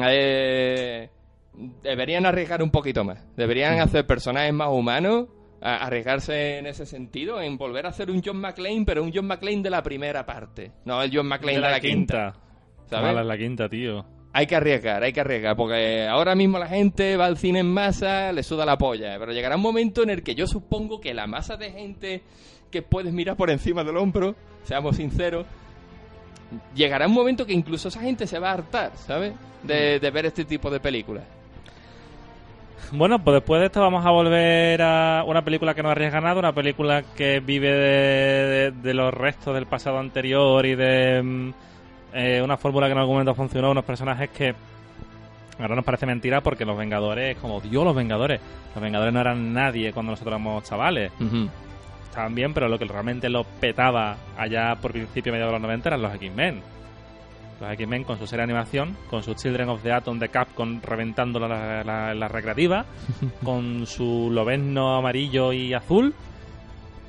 Eh, 0.03 1.09
deberían 1.83 2.27
arriesgar 2.27 2.63
un 2.63 2.71
poquito 2.71 3.05
más. 3.05 3.25
Deberían 3.37 3.81
hacer 3.81 4.07
personajes 4.07 4.53
más 4.53 4.69
humanos, 4.69 5.29
arriesgarse 5.61 6.59
en 6.59 6.67
ese 6.67 6.85
sentido, 6.85 7.41
en 7.41 7.57
volver 7.57 7.87
a 7.87 7.91
hacer 7.91 8.11
un 8.11 8.23
John 8.23 8.39
McClane, 8.39 8.85
pero 8.85 9.03
un 9.03 9.13
John 9.15 9.27
McClane 9.27 9.63
de 9.63 9.71
la 9.71 9.83
primera 9.83 10.27
parte, 10.27 10.73
no 10.85 11.03
el 11.03 11.11
John 11.15 11.27
McClane 11.27 11.61
de 11.61 11.71
la, 11.71 11.81
quinta. 11.81 12.35
¿sabes? 12.87 13.07
Mala 13.07 13.23
es 13.23 13.27
la 13.27 13.39
quinta, 13.39 13.69
tío. 13.69 14.05
Hay 14.33 14.47
que 14.47 14.57
arriesgar, 14.57 15.03
hay 15.03 15.13
que 15.13 15.21
arriesgar, 15.21 15.57
porque 15.57 16.07
ahora 16.09 16.35
mismo 16.35 16.59
la 16.59 16.67
gente 16.67 17.17
va 17.17 17.27
al 17.27 17.39
cine 17.39 17.61
en 17.61 17.73
masa, 17.73 18.33
le 18.33 18.43
suda 18.43 18.67
la 18.67 18.77
polla, 18.77 19.17
pero 19.19 19.33
llegará 19.33 19.57
un 19.57 19.63
momento 19.63 20.03
en 20.03 20.11
el 20.11 20.23
que 20.25 20.35
yo 20.35 20.47
supongo 20.49 21.01
que 21.01 21.15
la 21.15 21.29
masa 21.29 21.57
de 21.57 21.71
gente 21.71 22.23
que 22.71 22.83
puedes 22.83 23.13
mirar 23.13 23.37
por 23.37 23.49
encima 23.51 23.85
del 23.85 23.97
hombro, 23.97 24.35
seamos 24.65 24.97
sinceros, 24.97 25.47
llegará 26.75 27.07
un 27.07 27.13
momento 27.15 27.47
que 27.47 27.53
incluso 27.53 27.89
esa 27.89 28.01
gente 28.01 28.27
se 28.27 28.39
va 28.39 28.51
a 28.51 28.55
hartar, 28.55 28.93
¿sabes? 28.97 29.33
De, 29.63 29.99
de 29.99 30.11
ver 30.11 30.27
este 30.27 30.45
tipo 30.45 30.71
de 30.71 30.79
películas. 30.81 31.25
Bueno, 32.93 33.19
pues 33.19 33.35
después 33.37 33.61
de 33.61 33.67
esto 33.67 33.81
vamos 33.81 34.05
a 34.05 34.11
volver 34.11 34.81
a 34.83 35.25
una 35.27 35.43
película 35.43 35.75
que 35.75 35.83
no 35.83 35.91
arriesga 35.91 36.21
nada, 36.21 36.39
una 36.39 36.53
película 36.53 37.03
que 37.17 37.41
vive 37.41 37.71
de, 37.73 38.47
de- 38.47 38.71
de 38.73 38.95
los 38.95 39.13
restos 39.13 39.55
del 39.55 39.67
pasado 39.67 39.99
anterior 39.99 40.65
y 40.67 40.75
de 40.75 41.23
mm, 41.23 41.51
eh, 42.15 42.41
una 42.45 42.57
fórmula 42.57 42.87
que 42.87 42.93
en 42.93 42.99
algún 42.99 43.15
momento 43.15 43.35
funcionó, 43.35 43.71
unos 43.71 43.85
personajes 43.85 44.29
que 44.31 44.55
ahora 45.59 45.75
nos 45.75 45.85
parece 45.85 46.05
mentira 46.07 46.41
porque 46.43 46.65
los 46.65 46.77
Vengadores, 46.77 47.37
como 47.39 47.61
Dios, 47.61 47.85
los 47.85 47.97
Vengadores, 47.97 48.41
los 48.75 48.83
Vengadores 48.83 49.15
no 49.15 49.21
eran 49.21 49.53
nadie 49.53 49.93
cuando 49.93 50.13
nosotros 50.13 50.33
éramos 50.33 50.63
chavales. 50.65 51.11
Estaban 52.15 52.37
bien, 52.37 52.55
pero 52.55 52.69
lo 52.69 52.79
que 52.79 52.85
realmente 52.85 53.29
lo 53.29 53.43
petaba 53.43 54.17
allá 54.39 54.77
por 54.81 54.93
principio 54.93 55.33
medio 55.33 55.47
de 55.47 55.53
los 55.53 55.61
90 55.61 55.89
eran 55.89 56.01
los 56.03 56.15
X-Men. 56.15 56.61
Los 57.61 57.73
X-Men 57.73 58.05
con 58.05 58.19
su 58.21 58.27
serie 58.29 58.47
de 58.47 58.53
animación, 58.53 58.97
con 59.11 59.25
su 59.25 59.35
Children 59.35 59.69
of 59.71 59.83
the 59.83 59.91
Atom 59.91 60.21
de 60.21 60.29
Capcom 60.29 60.81
reventando 60.81 61.41
la, 61.41 61.83
la, 61.83 62.15
la 62.15 62.29
recreativa, 62.29 62.85
con 63.45 63.85
su 63.87 64.31
lobezno 64.33 64.95
amarillo 64.97 65.53
y 65.53 65.75
azul. 65.75 66.15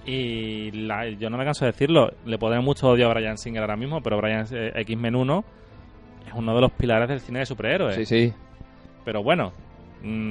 Y 0.07 0.71
la- 0.71 1.07
yo 1.09 1.29
no 1.29 1.37
me 1.37 1.45
canso 1.45 1.65
de 1.65 1.71
decirlo, 1.71 2.11
le 2.25 2.39
podemos 2.39 2.65
mucho 2.65 2.89
odio 2.89 3.07
a 3.09 3.13
Brian 3.13 3.37
Singer 3.37 3.61
ahora 3.61 3.75
mismo, 3.75 4.01
pero 4.01 4.17
Brian 4.17 4.45
eh, 4.51 4.71
X-Men 4.75 5.15
1 5.15 5.43
es 6.29 6.33
uno 6.33 6.55
de 6.55 6.61
los 6.61 6.71
pilares 6.71 7.07
del 7.09 7.19
cine 7.21 7.39
de 7.39 7.45
superhéroes. 7.45 7.95
Sí, 7.95 8.05
sí. 8.05 8.33
Pero 9.03 9.21
bueno, 9.21 9.51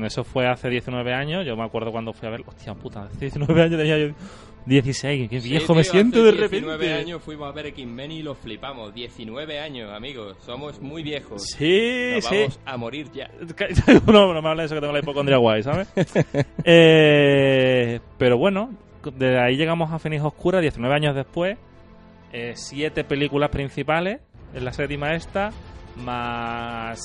eso 0.05 0.25
fue 0.25 0.47
hace 0.47 0.69
19 0.69 1.13
años. 1.13 1.45
Yo 1.47 1.57
me 1.57 1.65
acuerdo 1.65 1.91
cuando 1.91 2.13
fui 2.13 2.29
a 2.29 2.31
ver. 2.31 2.43
Hostia 2.47 2.75
puta, 2.75 3.05
hace 3.05 3.19
19 3.21 3.63
años 3.63 3.79
tenía 3.79 3.99
yo 3.99 4.15
16. 4.67 5.29
Qué 5.29 5.41
viejo 5.41 5.67
Sí, 5.67 5.73
me 5.75 5.83
tío, 5.83 5.93
siento 5.93 6.17
hace 6.21 6.25
de 6.27 6.33
repente. 6.33 6.57
19 6.67 6.93
años 6.95 7.23
fuimos 7.23 7.49
a 7.49 7.53
ver 7.53 7.67
X-Men 7.67 8.13
y 8.13 8.23
lo 8.23 8.35
flipamos. 8.35 8.95
19 8.95 9.59
años, 9.61 9.93
amigos. 9.93 10.37
Somos 10.41 10.81
muy 10.81 11.03
viejos. 11.03 11.43
Sí, 11.43 12.13
Nos 12.15 12.25
sí. 12.25 12.37
vamos 12.41 12.61
a 12.65 12.77
morir 12.79 13.11
ya. 13.13 13.31
no, 14.07 14.33
no 14.33 14.41
me 14.43 14.49
hables 14.49 14.63
de 14.63 14.65
eso 14.67 14.75
que 14.77 14.81
tengo 14.81 14.93
la 14.95 15.01
hipocondria 15.01 15.37
guay, 15.39 15.63
¿sabes? 15.63 15.89
Eh, 16.67 18.01
pero 18.19 18.39
bueno, 18.39 18.71
de 19.17 19.39
ahí 19.39 19.57
llegamos 19.57 19.93
a 19.93 19.99
Fénix 19.99 20.23
Oscura 20.23 20.61
19 20.61 20.95
años 20.95 21.15
después. 21.15 21.59
eh, 22.33 22.53
siete 22.57 23.05
películas 23.05 23.51
principales 23.51 24.21
en 24.55 24.65
la 24.65 24.73
séptima 24.73 25.15
esta, 25.15 25.51
más 25.97 26.99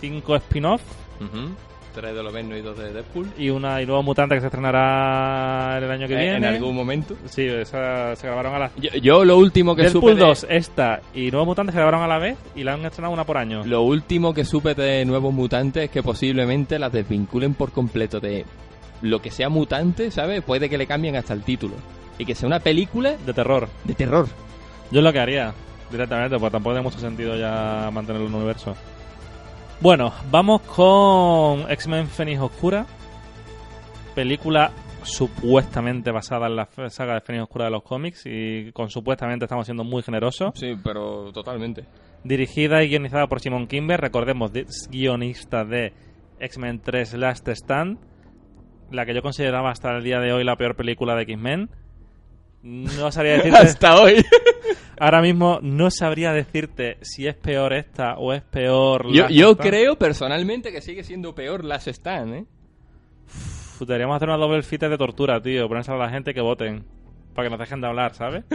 cinco 0.00 0.36
spin-off 0.36 0.82
Ujú. 1.20 1.54
Tres 1.96 2.14
de 2.14 2.22
Loveno 2.22 2.54
y 2.56 2.60
dos 2.60 2.76
de 2.78 2.92
Deadpool. 2.92 3.26
y 3.38 3.48
una 3.48 3.80
y 3.80 3.86
nuevo 3.86 4.02
mutante 4.02 4.34
que 4.34 4.40
se 4.42 4.48
estrenará 4.48 5.78
el 5.78 5.90
año 5.90 6.06
que 6.06 6.12
Eh, 6.14 6.18
viene. 6.18 6.36
En 6.36 6.44
algún 6.44 6.76
momento. 6.76 7.16
Sí, 7.24 7.46
esa 7.46 8.14
se 8.14 8.26
grabaron 8.26 8.54
a 8.54 8.58
la 8.58 8.70
Yo, 8.76 8.90
yo 9.00 9.24
lo 9.24 9.38
último 9.38 9.74
que 9.74 9.88
supe 9.88 10.08
Deadpool 10.08 10.16
de, 10.20 10.26
2, 10.26 10.46
esta 10.50 11.00
y 11.14 11.30
Nuevo 11.30 11.46
Mutante 11.46 11.72
se 11.72 11.78
grabaron 11.78 12.02
a 12.02 12.06
la 12.06 12.18
vez 12.18 12.36
y 12.54 12.64
la 12.64 12.74
han 12.74 12.84
estrenado 12.84 13.14
una 13.14 13.24
por 13.24 13.38
año. 13.38 13.64
Lo 13.64 13.80
último 13.82 14.34
que 14.34 14.44
supe 14.44 14.74
de 14.74 15.04
Nuevos 15.06 15.32
Mutantes 15.32 15.84
es 15.84 15.90
que 15.90 16.02
posiblemente 16.02 16.78
las 16.78 16.92
desvinculen 16.92 17.54
por 17.54 17.72
completo 17.72 18.20
de 18.20 18.44
lo 19.02 19.20
que 19.22 19.30
sea 19.30 19.48
mutante, 19.48 20.10
¿sabes? 20.10 20.42
Puede 20.42 20.68
que 20.68 20.76
le 20.78 20.86
cambien 20.86 21.16
hasta 21.16 21.32
el 21.32 21.42
título. 21.42 21.74
Y 22.18 22.24
que 22.26 22.34
sea 22.34 22.46
una 22.46 22.60
película 22.60 23.16
De 23.26 23.32
terror. 23.32 23.68
de 23.84 23.94
terror. 23.94 24.26
Yo 24.90 25.00
es 25.00 25.04
lo 25.04 25.12
que 25.12 25.18
haría 25.20 25.52
directamente, 25.90 26.38
porque 26.38 26.52
tampoco 26.52 26.74
tiene 26.74 26.82
mucho 26.84 26.98
sentido 26.98 27.36
ya 27.36 27.90
mantenerlo 27.92 28.26
en 28.26 28.32
el 28.34 28.38
universo. 28.38 28.74
Bueno, 29.80 30.12
vamos 30.30 30.62
con 30.62 31.70
X-Men 31.70 32.06
Fénix 32.08 32.40
Oscura. 32.40 32.86
Película 34.14 34.72
supuestamente 35.02 36.10
basada 36.10 36.46
en 36.46 36.56
la 36.56 36.68
saga 36.88 37.14
de 37.14 37.20
Fénix 37.20 37.42
Oscura 37.42 37.66
de 37.66 37.70
los 37.70 37.82
cómics 37.82 38.22
y 38.24 38.72
con 38.72 38.88
supuestamente 38.88 39.44
estamos 39.44 39.66
siendo 39.66 39.84
muy 39.84 40.02
generosos. 40.02 40.52
Sí, 40.54 40.74
pero 40.82 41.30
totalmente. 41.32 41.84
Dirigida 42.24 42.82
y 42.82 42.88
guionizada 42.88 43.26
por 43.26 43.40
Simon 43.40 43.66
Kimber, 43.66 44.00
recordemos, 44.00 44.50
guionista 44.90 45.64
de 45.64 45.92
X-Men 46.40 46.80
3 46.82 47.14
Last 47.14 47.46
Stand, 47.48 47.98
la 48.90 49.04
que 49.04 49.14
yo 49.14 49.20
consideraba 49.20 49.70
hasta 49.70 49.94
el 49.94 50.02
día 50.02 50.20
de 50.20 50.32
hoy 50.32 50.42
la 50.42 50.56
peor 50.56 50.74
película 50.74 51.14
de 51.14 51.22
X-Men. 51.22 51.70
No 52.62 53.12
sabría 53.12 53.34
decirte, 53.36 53.58
Hasta 53.58 54.00
hoy. 54.00 54.24
ahora 54.98 55.20
mismo 55.22 55.58
no 55.62 55.90
sabría 55.90 56.32
decirte 56.32 56.98
si 57.02 57.26
es 57.26 57.34
peor 57.34 57.72
esta 57.72 58.14
o 58.18 58.32
es 58.32 58.42
peor 58.42 59.06
yo 59.12 59.22
Last 59.22 59.34
yo 59.34 59.50
Stand. 59.52 59.68
creo 59.68 59.96
personalmente 59.96 60.72
que 60.72 60.80
sigue 60.80 61.04
siendo 61.04 61.34
peor 61.34 61.64
las 61.64 61.86
Stan, 61.86 62.34
¿eh? 62.34 62.46
Uf, 63.26 63.80
Deberíamos 63.80 64.16
hacer 64.16 64.28
una 64.28 64.38
doble 64.38 64.62
fita 64.62 64.88
de 64.88 64.96
tortura, 64.98 65.40
tío, 65.40 65.68
ponerse 65.68 65.92
a 65.92 65.96
la 65.96 66.08
gente 66.08 66.32
que 66.32 66.40
voten 66.40 66.84
para 67.34 67.46
que 67.46 67.50
nos 67.50 67.58
dejen 67.58 67.80
de 67.80 67.86
hablar, 67.86 68.14
¿sabes? 68.14 68.44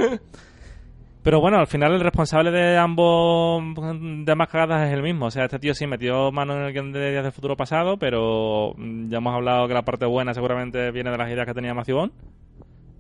Pero 1.23 1.39
bueno, 1.39 1.59
al 1.59 1.67
final 1.67 1.93
el 1.93 1.99
responsable 1.99 2.49
de 2.49 2.77
ambos 2.77 3.63
de 3.75 4.31
ambas 4.31 4.47
cagadas 4.49 4.87
es 4.87 4.93
el 4.93 5.03
mismo. 5.03 5.27
O 5.27 5.31
sea, 5.31 5.45
este 5.45 5.59
tío 5.59 5.75
sí 5.75 5.85
metió 5.85 6.31
mano 6.31 6.55
en 6.55 6.63
el 6.63 6.73
guion 6.73 6.91
de 6.91 7.11
Días 7.11 7.23
del 7.23 7.31
Futuro 7.31 7.55
Pasado, 7.55 7.97
pero 7.97 8.73
mm, 8.75 9.09
ya 9.09 9.17
hemos 9.19 9.35
hablado 9.35 9.67
que 9.67 9.75
la 9.75 9.85
parte 9.85 10.07
buena 10.07 10.33
seguramente 10.33 10.89
viene 10.89 11.11
de 11.11 11.17
las 11.19 11.29
ideas 11.29 11.45
que 11.45 11.53
tenía 11.53 11.73
Bond 11.75 12.11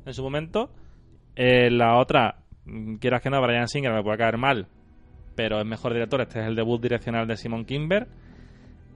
en 0.05 0.13
su 0.13 0.21
momento. 0.21 0.69
Eh, 1.35 1.71
la 1.71 1.97
otra, 1.97 2.40
quieras 2.99 3.21
que 3.21 3.29
no, 3.29 3.41
Brian 3.41 3.67
Singer 3.67 3.93
me 3.93 4.03
puede 4.03 4.17
caer 4.17 4.37
mal, 4.37 4.67
pero 5.35 5.59
es 5.59 5.65
mejor 5.65 5.93
director. 5.93 6.21
Este 6.21 6.39
es 6.39 6.47
el 6.47 6.55
debut 6.55 6.81
direccional 6.81 7.27
de 7.27 7.37
Simon 7.37 7.65
Kimber. 7.65 8.07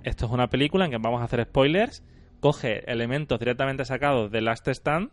Esto 0.03 0.25
es 0.25 0.31
una 0.31 0.47
película 0.47 0.85
en 0.85 0.91
que 0.91 0.97
vamos 0.97 1.21
a 1.21 1.25
hacer 1.25 1.43
spoilers. 1.43 2.03
Coge 2.39 2.89
elementos 2.91 3.39
directamente 3.39 3.85
sacados 3.85 4.31
de 4.31 4.41
Last 4.41 4.67
Stand 4.67 5.09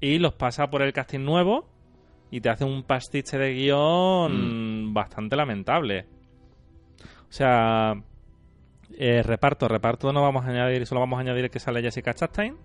y 0.00 0.18
los 0.18 0.34
pasa 0.34 0.68
por 0.68 0.82
el 0.82 0.92
casting 0.92 1.24
nuevo 1.24 1.68
y 2.30 2.40
te 2.40 2.50
hace 2.50 2.64
un 2.64 2.82
pastiche 2.82 3.38
de 3.38 3.54
guion 3.54 4.92
bastante 4.92 5.36
lamentable. 5.36 6.06
O 7.28 7.32
sea, 7.32 7.94
eh, 8.96 9.22
reparto, 9.22 9.66
reparto 9.66 10.12
no 10.12 10.22
vamos 10.22 10.44
a 10.44 10.50
añadir, 10.50 10.86
solo 10.86 11.00
vamos 11.00 11.18
a 11.18 11.22
añadir 11.22 11.50
que 11.50 11.58
sale 11.58 11.82
Jessica 11.82 12.14
Chastain 12.14 12.56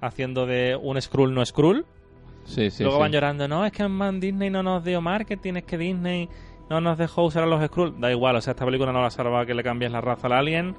haciendo 0.00 0.46
de 0.46 0.76
un 0.80 1.00
Skrull 1.00 1.34
no 1.34 1.44
Skrull. 1.44 1.86
Sí, 2.44 2.70
sí. 2.70 2.82
Luego 2.82 2.98
sí. 2.98 3.02
van 3.02 3.12
llorando, 3.12 3.46
no, 3.48 3.64
es 3.64 3.72
que 3.72 3.86
man, 3.88 4.18
Disney 4.20 4.50
no 4.50 4.62
nos 4.62 4.82
dio 4.84 5.00
marketing, 5.00 5.54
es 5.56 5.64
que 5.64 5.78
Disney 5.78 6.28
no 6.68 6.80
nos 6.80 6.98
dejó 6.98 7.24
usar 7.24 7.42
a 7.44 7.46
los 7.46 7.64
Skrull. 7.64 8.00
Da 8.00 8.10
igual, 8.10 8.36
o 8.36 8.40
sea, 8.40 8.52
esta 8.52 8.64
película 8.64 8.92
no 8.92 9.02
la 9.02 9.10
salva 9.10 9.44
que 9.46 9.54
le 9.54 9.62
cambies 9.62 9.92
la 9.92 10.00
raza 10.00 10.26
al 10.26 10.32
alien, 10.34 10.74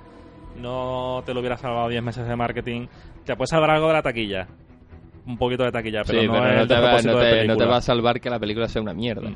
no 0.59 1.23
te 1.25 1.33
lo 1.33 1.39
hubiera 1.39 1.57
salvado 1.57 1.87
10 1.89 2.03
meses 2.03 2.27
de 2.27 2.35
marketing. 2.35 2.87
Te 3.25 3.35
puede 3.35 3.47
salvar 3.47 3.71
algo 3.71 3.87
de 3.87 3.93
la 3.93 4.01
taquilla, 4.01 4.47
un 5.25 5.37
poquito 5.37 5.63
de 5.63 5.71
taquilla, 5.71 6.01
pero 6.05 6.21
Sí, 6.21 6.27
no 6.27 6.33
pero 6.33 6.47
es 6.49 6.55
no 6.55 6.61
el 6.63 6.67
te, 6.67 6.73
va, 6.73 6.81
propósito 6.81 7.13
no, 7.13 7.19
de 7.19 7.23
te, 7.25 7.29
no 7.29 7.37
te 7.41 7.45
película. 7.47 7.65
va 7.67 7.77
a 7.77 7.81
salvar 7.81 8.19
que 8.19 8.29
la 8.29 8.39
película 8.39 8.67
sea 8.67 8.81
una 8.81 8.93
mierda. 8.93 9.29
Mm. 9.29 9.35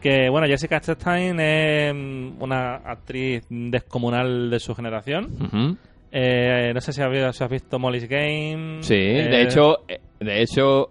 Que 0.00 0.28
bueno, 0.28 0.48
Jessica 0.48 0.80
Chastain 0.80 1.38
es 1.38 1.94
mm, 1.94 2.42
una 2.42 2.74
actriz 2.76 3.46
descomunal 3.48 4.50
de 4.50 4.58
su 4.58 4.74
generación. 4.74 5.78
Eh, 6.10 6.72
no 6.74 6.80
sé 6.80 6.92
si 6.92 7.00
has, 7.00 7.10
vi- 7.10 7.32
si 7.32 7.44
has 7.44 7.50
visto 7.50 7.78
Molly's 7.78 8.08
Game. 8.08 8.82
Sí, 8.82 8.94
Eh, 8.96 9.28
de 9.30 9.42
hecho, 9.42 9.84
eh, 9.88 10.00
de 10.20 10.42
hecho 10.42 10.90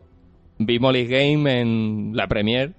vi 0.65 0.79
Molly's 0.79 1.09
Game 1.09 1.61
en 1.61 2.11
la 2.15 2.27
premier, 2.27 2.71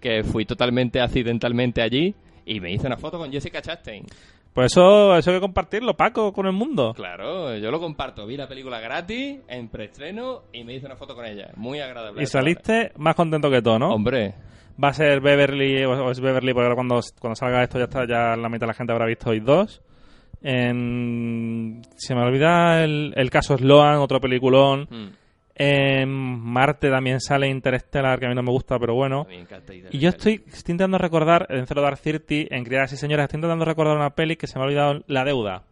que 0.00 0.22
fui 0.24 0.44
totalmente 0.44 1.00
accidentalmente 1.00 1.82
allí 1.82 2.14
y 2.44 2.60
me 2.60 2.72
hice 2.72 2.86
una 2.86 2.96
foto 2.96 3.18
con 3.18 3.30
Jessica 3.30 3.62
Chastain. 3.62 4.04
Pues 4.52 4.72
eso, 4.72 5.16
eso 5.16 5.30
hay 5.30 5.36
que 5.36 5.40
compartirlo, 5.40 5.94
Paco, 5.96 6.32
con 6.32 6.46
el 6.46 6.52
mundo. 6.52 6.92
Claro, 6.94 7.56
yo 7.56 7.70
lo 7.70 7.80
comparto. 7.80 8.26
Vi 8.26 8.36
la 8.36 8.46
película 8.46 8.80
gratis 8.80 9.38
en 9.48 9.68
preestreno 9.68 10.42
y 10.52 10.62
me 10.64 10.74
hice 10.74 10.84
una 10.84 10.96
foto 10.96 11.14
con 11.14 11.24
ella. 11.24 11.50
Muy 11.56 11.80
agradable. 11.80 12.22
Y 12.22 12.26
saliste 12.26 12.92
más 12.98 13.14
contento 13.14 13.50
que 13.50 13.62
todo, 13.62 13.78
¿no? 13.78 13.94
Hombre, 13.94 14.34
Va 14.82 14.88
a 14.88 14.92
ser 14.94 15.20
Beverly, 15.20 15.84
o 15.84 16.10
es 16.10 16.20
Beverly, 16.20 16.52
porque 16.52 16.64
ahora 16.64 16.74
cuando, 16.74 17.00
cuando 17.20 17.36
salga 17.36 17.62
esto 17.62 17.78
ya 17.78 17.84
está, 17.84 18.06
ya 18.06 18.36
la 18.36 18.48
mitad 18.48 18.62
de 18.62 18.66
la 18.68 18.74
gente 18.74 18.92
habrá 18.92 19.06
visto 19.06 19.30
hoy 19.30 19.40
dos. 19.40 19.82
En, 20.42 21.82
se 21.96 22.14
me 22.14 22.22
olvida 22.22 22.82
el, 22.82 23.12
el 23.16 23.30
caso 23.30 23.56
Sloan, 23.56 23.98
otro 23.98 24.20
peliculón. 24.20 24.88
mm, 24.90 25.06
En 25.54 26.08
Marte 26.08 26.90
también 26.90 27.20
sale 27.20 27.48
Interstellar, 27.48 28.18
que 28.18 28.26
a 28.26 28.28
mí 28.28 28.34
no 28.34 28.42
me 28.42 28.50
gusta, 28.50 28.78
pero 28.78 28.94
bueno. 28.94 29.26
me 29.28 29.40
encanta 29.40 29.72
Y 29.74 29.98
yo 29.98 30.08
estoy, 30.08 30.42
estoy 30.46 30.72
intentando 30.72 30.98
recordar, 30.98 31.46
en 31.50 31.66
Zero 31.66 31.82
Dark 31.82 31.98
Thirty, 32.00 32.48
en 32.50 32.64
Criadas 32.64 32.92
y 32.92 32.96
Señoras, 32.96 33.24
estoy 33.24 33.38
intentando 33.38 33.64
recordar 33.64 33.96
una 33.96 34.10
peli 34.10 34.36
que 34.36 34.46
se 34.46 34.58
me 34.58 34.62
ha 34.64 34.66
olvidado, 34.66 35.02
La 35.06 35.24
Deuda. 35.24 35.64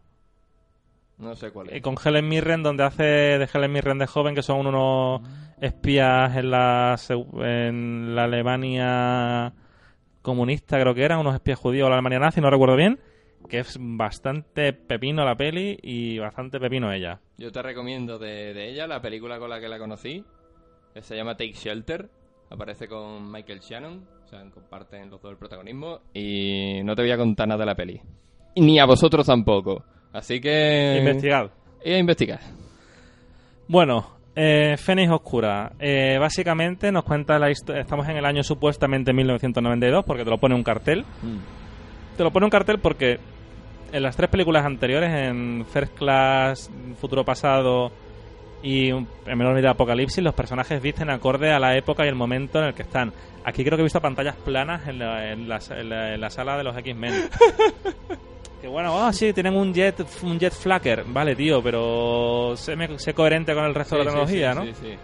No 1.17 1.35
sé 1.35 1.51
cuál 1.51 1.69
Eh, 1.69 1.77
es. 1.77 1.81
con 1.83 1.95
Helen 2.03 2.27
Mirren, 2.27 2.63
donde 2.63 2.83
hace 2.83 3.03
de 3.03 3.49
Helen 3.53 3.71
Mirren 3.71 3.97
de 3.99 4.07
joven, 4.07 4.33
que 4.35 4.41
son 4.43 4.65
unos 4.65 5.21
espías 5.59 6.35
en 6.35 6.49
la, 6.51 6.95
en 7.43 8.15
la 8.15 8.23
Alemania 8.25 9.53
comunista, 10.21 10.79
creo 10.79 10.93
que 10.93 11.03
eran, 11.03 11.19
unos 11.19 11.33
espías 11.35 11.57
judíos 11.59 11.85
o 11.87 11.89
la 11.89 11.95
Alemania 11.95 12.19
nazi, 12.19 12.41
no 12.41 12.49
recuerdo 12.49 12.75
bien, 12.75 12.99
que 13.49 13.59
es 13.59 13.77
bastante 13.79 14.73
pepino 14.73 15.25
la 15.25 15.35
peli 15.35 15.77
y 15.81 16.19
bastante 16.19 16.59
pepino 16.59 16.91
ella. 16.91 17.19
Yo 17.37 17.51
te 17.51 17.61
recomiendo 17.61 18.17
de, 18.17 18.53
de 18.53 18.69
ella 18.69 18.87
la 18.87 19.01
película 19.01 19.39
con 19.39 19.49
la 19.49 19.59
que 19.59 19.67
la 19.67 19.79
conocí, 19.79 20.23
que 20.93 21.01
se 21.01 21.15
llama 21.15 21.35
Take 21.35 21.53
Shelter. 21.53 22.09
Aparece 22.49 22.87
con 22.87 23.31
Michael 23.31 23.59
Shannon, 23.59 24.05
o 24.25 24.27
sea, 24.27 24.43
comparten 24.51 25.09
los 25.09 25.21
dos 25.21 25.31
el 25.31 25.37
protagonismo. 25.37 26.01
Y 26.13 26.81
no 26.83 26.95
te 26.95 27.01
voy 27.03 27.11
a 27.11 27.17
contar 27.17 27.47
nada 27.47 27.61
de 27.61 27.65
la 27.65 27.75
peli. 27.75 28.01
Ni 28.57 28.77
a 28.77 28.85
vosotros 28.85 29.25
tampoco. 29.25 29.85
Así 30.11 30.41
que. 30.41 30.97
Investigad. 30.99 31.49
Y 31.83 31.93
a 31.93 31.97
investigar. 31.97 32.39
Bueno, 33.67 34.17
eh, 34.35 34.75
Fénix 34.77 35.11
Oscura. 35.11 35.71
Eh, 35.79 36.17
básicamente 36.19 36.91
nos 36.91 37.03
cuenta 37.03 37.39
la 37.39 37.49
historia. 37.49 37.81
Estamos 37.81 38.07
en 38.09 38.17
el 38.17 38.25
año 38.25 38.43
supuestamente 38.43 39.13
1992, 39.13 40.03
porque 40.05 40.23
te 40.23 40.29
lo 40.29 40.37
pone 40.37 40.55
un 40.55 40.63
cartel. 40.63 41.05
Te 42.17 42.23
lo 42.23 42.31
pone 42.31 42.45
un 42.45 42.49
cartel 42.49 42.79
porque 42.79 43.19
en 43.91 44.03
las 44.03 44.15
tres 44.15 44.29
películas 44.29 44.65
anteriores, 44.65 45.09
en 45.11 45.65
First 45.71 45.95
Class, 45.97 46.69
Futuro 46.99 47.23
Pasado 47.25 47.91
y 48.63 48.89
en 48.89 49.07
menor 49.25 49.53
medida 49.53 49.71
Apocalipsis, 49.71 50.23
los 50.23 50.33
personajes 50.35 50.81
visten 50.81 51.09
acorde 51.09 51.51
a 51.51 51.59
la 51.59 51.75
época 51.75 52.05
y 52.05 52.09
el 52.09 52.15
momento 52.15 52.59
en 52.59 52.65
el 52.65 52.73
que 52.73 52.83
están. 52.83 53.11
Aquí 53.43 53.63
creo 53.63 53.75
que 53.75 53.81
he 53.81 53.83
visto 53.83 53.99
pantallas 53.99 54.35
planas 54.35 54.87
en 54.87 54.99
la, 54.99 55.31
en 55.31 55.49
la- 55.49 55.59
en 55.71 55.89
la- 55.89 56.13
en 56.13 56.21
la 56.21 56.29
sala 56.29 56.57
de 56.57 56.63
los 56.63 56.77
X-Men. 56.77 57.29
que 58.61 58.67
bueno, 58.67 59.03
ah, 59.03 59.11
sí, 59.11 59.33
tienen 59.33 59.55
un 59.55 59.73
jet 59.73 59.95
un 60.21 60.37
jet 60.39 60.53
flacker. 60.53 61.03
Vale, 61.07 61.35
tío, 61.35 61.61
pero 61.63 62.53
sé, 62.55 62.75
me- 62.75 62.99
sé 62.99 63.13
coherente 63.15 63.53
con 63.55 63.65
el 63.65 63.73
resto 63.73 63.97
de 63.97 64.03
la 64.05 64.11
sí, 64.11 64.15
tecnología, 64.15 64.53
sí, 64.53 64.59
¿no? 64.59 64.65
sí, 64.65 64.73
sí. 64.81 64.97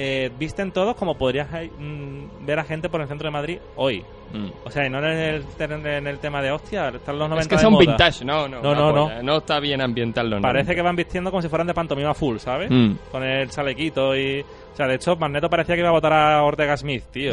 Eh, 0.00 0.30
visten 0.38 0.70
todos 0.70 0.94
como 0.94 1.16
podrías 1.18 1.48
eh, 1.54 1.70
mm, 1.76 2.46
ver 2.46 2.60
a 2.60 2.64
gente 2.64 2.88
por 2.88 3.00
el 3.00 3.08
centro 3.08 3.26
de 3.26 3.32
Madrid 3.32 3.58
hoy. 3.74 4.04
Mm. 4.32 4.48
O 4.64 4.70
sea, 4.70 4.86
y 4.86 4.90
no 4.90 4.98
en 4.98 5.04
el, 5.06 5.44
en 5.86 6.06
el 6.06 6.18
tema 6.20 6.40
de 6.40 6.52
hostia, 6.52 6.88
están 6.90 7.18
los 7.18 7.28
90 7.28 7.40
Es 7.40 7.48
que 7.48 7.56
de 7.56 7.62
son 7.62 7.72
moda. 7.72 7.84
vintage, 7.84 8.24
no, 8.24 8.46
no. 8.46 8.62
No, 8.62 8.74
no, 8.74 9.22
no. 9.22 9.36
está 9.38 9.58
bien 9.58 9.80
ambiental 9.80 10.30
los 10.30 10.40
Parece 10.40 10.74
que 10.74 10.82
van 10.82 10.94
vistiendo 10.94 11.30
como 11.30 11.42
si 11.42 11.48
fueran 11.48 11.66
de 11.66 11.74
pantomima 11.74 12.14
full, 12.14 12.36
¿sabes? 12.38 12.70
Mm. 12.70 12.92
Con 13.10 13.22
el 13.24 13.48
chalequito 13.50 14.14
y... 14.16 14.40
O 14.40 14.76
sea, 14.76 14.86
de 14.86 14.94
hecho, 14.94 15.16
Magneto 15.16 15.50
parecía 15.50 15.74
que 15.74 15.80
iba 15.80 15.88
a 15.88 15.92
votar 15.92 16.12
a 16.12 16.42
Ortega 16.44 16.76
Smith, 16.76 17.04
tío. 17.10 17.32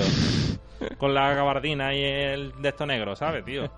Con 0.97 1.13
la 1.13 1.33
gabardina 1.35 1.93
y 1.93 2.01
el 2.03 2.53
de 2.61 2.69
esto 2.69 2.85
negro, 2.85 3.15
¿sabes, 3.15 3.45
tío? 3.45 3.69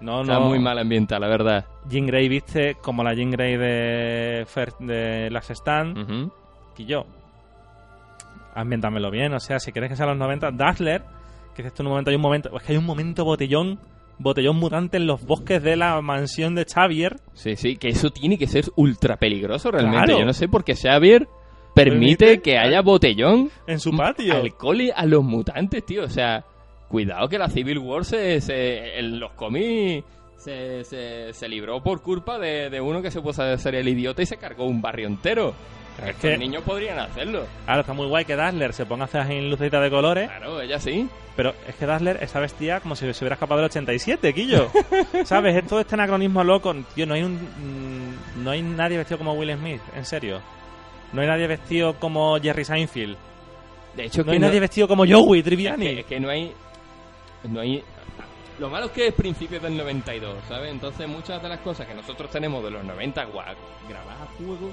No, 0.00 0.20
Está 0.22 0.34
no. 0.34 0.40
muy 0.42 0.58
mal 0.58 0.78
ambiental, 0.78 1.20
la 1.20 1.28
verdad. 1.28 1.64
Jean 1.88 2.06
Grey 2.06 2.28
viste 2.28 2.76
como 2.76 3.02
la 3.02 3.14
Jean 3.14 3.30
Grey 3.30 3.56
de, 3.56 4.46
Fer- 4.52 4.76
de 4.78 5.28
Last 5.30 5.50
Stand 5.50 6.30
y 6.76 6.84
yo. 6.84 7.04
Ambiéntamelo 8.60 9.10
bien, 9.10 9.32
o 9.34 9.40
sea, 9.40 9.58
si 9.60 9.72
quieres 9.72 9.90
que 9.90 9.96
sea 9.96 10.06
los 10.06 10.16
90, 10.16 10.50
Dazzler, 10.52 11.02
que 11.54 11.62
tú 11.70 11.82
en 11.82 11.86
un 11.86 11.90
momento, 11.92 12.10
hay 12.10 12.16
un 12.16 12.22
momento, 12.22 12.56
es 12.56 12.62
que 12.62 12.72
hay 12.72 12.78
un 12.78 12.84
momento 12.86 13.24
botellón, 13.24 13.78
botellón 14.18 14.56
mutante 14.56 14.96
en 14.96 15.06
los 15.06 15.24
bosques 15.24 15.62
de 15.62 15.76
la 15.76 16.00
mansión 16.00 16.54
de 16.54 16.64
Xavier. 16.64 17.16
Sí, 17.34 17.56
sí, 17.56 17.76
que 17.76 17.88
eso 17.88 18.10
tiene 18.10 18.36
que 18.38 18.46
ser 18.46 18.64
ultra 18.76 19.16
peligroso 19.16 19.70
realmente. 19.70 20.06
Claro. 20.06 20.18
Yo 20.20 20.24
no 20.26 20.32
sé 20.32 20.48
por 20.48 20.64
qué 20.64 20.74
Xavier 20.74 21.28
permite 21.74 22.26
Permite- 22.26 22.42
que 22.42 22.58
haya 22.58 22.80
botellón, 22.82 23.50
En 23.66 23.78
su 23.78 23.92
patio. 23.96 24.34
alcohol 24.36 24.80
y- 24.80 24.90
a 24.94 25.04
los 25.06 25.22
mutantes, 25.22 25.84
tío. 25.86 26.02
O 26.04 26.08
sea, 26.08 26.44
cuidado 26.88 27.28
que 27.28 27.38
la 27.38 27.48
Civil 27.48 27.78
War 27.78 28.04
se, 28.04 28.40
se- 28.40 28.98
en 28.98 29.20
los 29.20 29.32
cómics 29.34 30.04
se, 30.36 30.82
se, 30.84 31.32
se 31.32 31.48
libró 31.48 31.80
por 31.82 32.02
culpa 32.02 32.38
de, 32.38 32.70
de 32.70 32.80
uno 32.80 33.02
que 33.02 33.10
se 33.10 33.20
puso 33.20 33.42
a 33.42 33.56
ser 33.58 33.74
el 33.76 33.88
idiota 33.88 34.22
y 34.22 34.26
se 34.26 34.36
cargó 34.36 34.64
un 34.64 34.80
barrio 34.82 35.06
entero. 35.06 35.54
Es 36.06 36.16
que- 36.16 36.38
niños 36.38 36.62
podrían 36.62 36.98
hacerlo. 36.98 37.44
Ahora 37.66 37.80
está 37.80 37.92
muy 37.92 38.06
guay 38.06 38.24
que 38.24 38.36
Dazzler 38.36 38.72
se 38.72 38.86
ponga 38.86 39.04
a 39.04 39.06
hacer 39.06 39.30
en 39.30 39.50
lucecitas 39.50 39.82
de 39.82 39.90
colores, 39.90 40.28
Claro, 40.28 40.60
ella 40.60 40.78
sí. 40.78 41.08
pero 41.36 41.54
es 41.66 41.74
que 41.74 41.86
Dazzler 41.86 42.18
está 42.22 42.38
vestida 42.40 42.80
como 42.80 42.94
si 42.96 43.12
se 43.12 43.24
hubiera 43.24 43.34
escapado 43.34 43.60
del 43.60 43.66
87, 43.70 44.32
Quillo. 44.32 44.70
¿Sabes? 45.24 45.56
Es 45.56 45.66
todo 45.66 45.80
este 45.80 45.94
anacronismo 45.94 46.44
loco. 46.44 46.74
Tío, 46.94 47.06
no 47.06 47.14
hay, 47.14 47.22
un, 47.22 47.34
mm, 47.34 48.44
no 48.44 48.50
hay 48.50 48.62
nadie 48.62 48.96
vestido 48.98 49.18
como 49.18 49.32
Will 49.34 49.52
Smith, 49.56 49.80
en 49.96 50.04
serio. 50.04 50.40
No 51.12 51.20
hay 51.22 51.26
nadie 51.26 51.46
vestido 51.46 51.94
como 51.98 52.38
Jerry 52.40 52.64
Seinfeld. 52.64 53.16
De 53.96 54.04
hecho, 54.04 54.22
No 54.22 54.30
hay 54.32 54.38
que 54.38 54.46
nadie 54.46 54.60
vestido 54.60 54.86
como 54.86 55.04
Joey 55.08 55.40
es 55.40 55.44
Triviani. 55.44 55.84
que, 55.86 56.00
es 56.00 56.06
que 56.06 56.20
no 56.20 56.28
hay. 56.28 56.52
No 57.44 57.60
hay. 57.60 57.82
Lo 58.60 58.68
malo 58.68 58.86
es 58.86 58.92
que 58.92 59.06
es 59.08 59.14
principios 59.14 59.62
del 59.62 59.76
92, 59.76 60.36
¿sabes? 60.48 60.70
Entonces, 60.70 61.06
muchas 61.08 61.40
de 61.42 61.48
las 61.48 61.60
cosas 61.60 61.86
que 61.86 61.94
nosotros 61.94 62.28
tenemos 62.30 62.62
de 62.62 62.70
los 62.72 62.84
90 62.84 63.24
gua- 63.28 63.54
grabadas 63.88 64.20
a 64.22 64.26
fuego, 64.36 64.70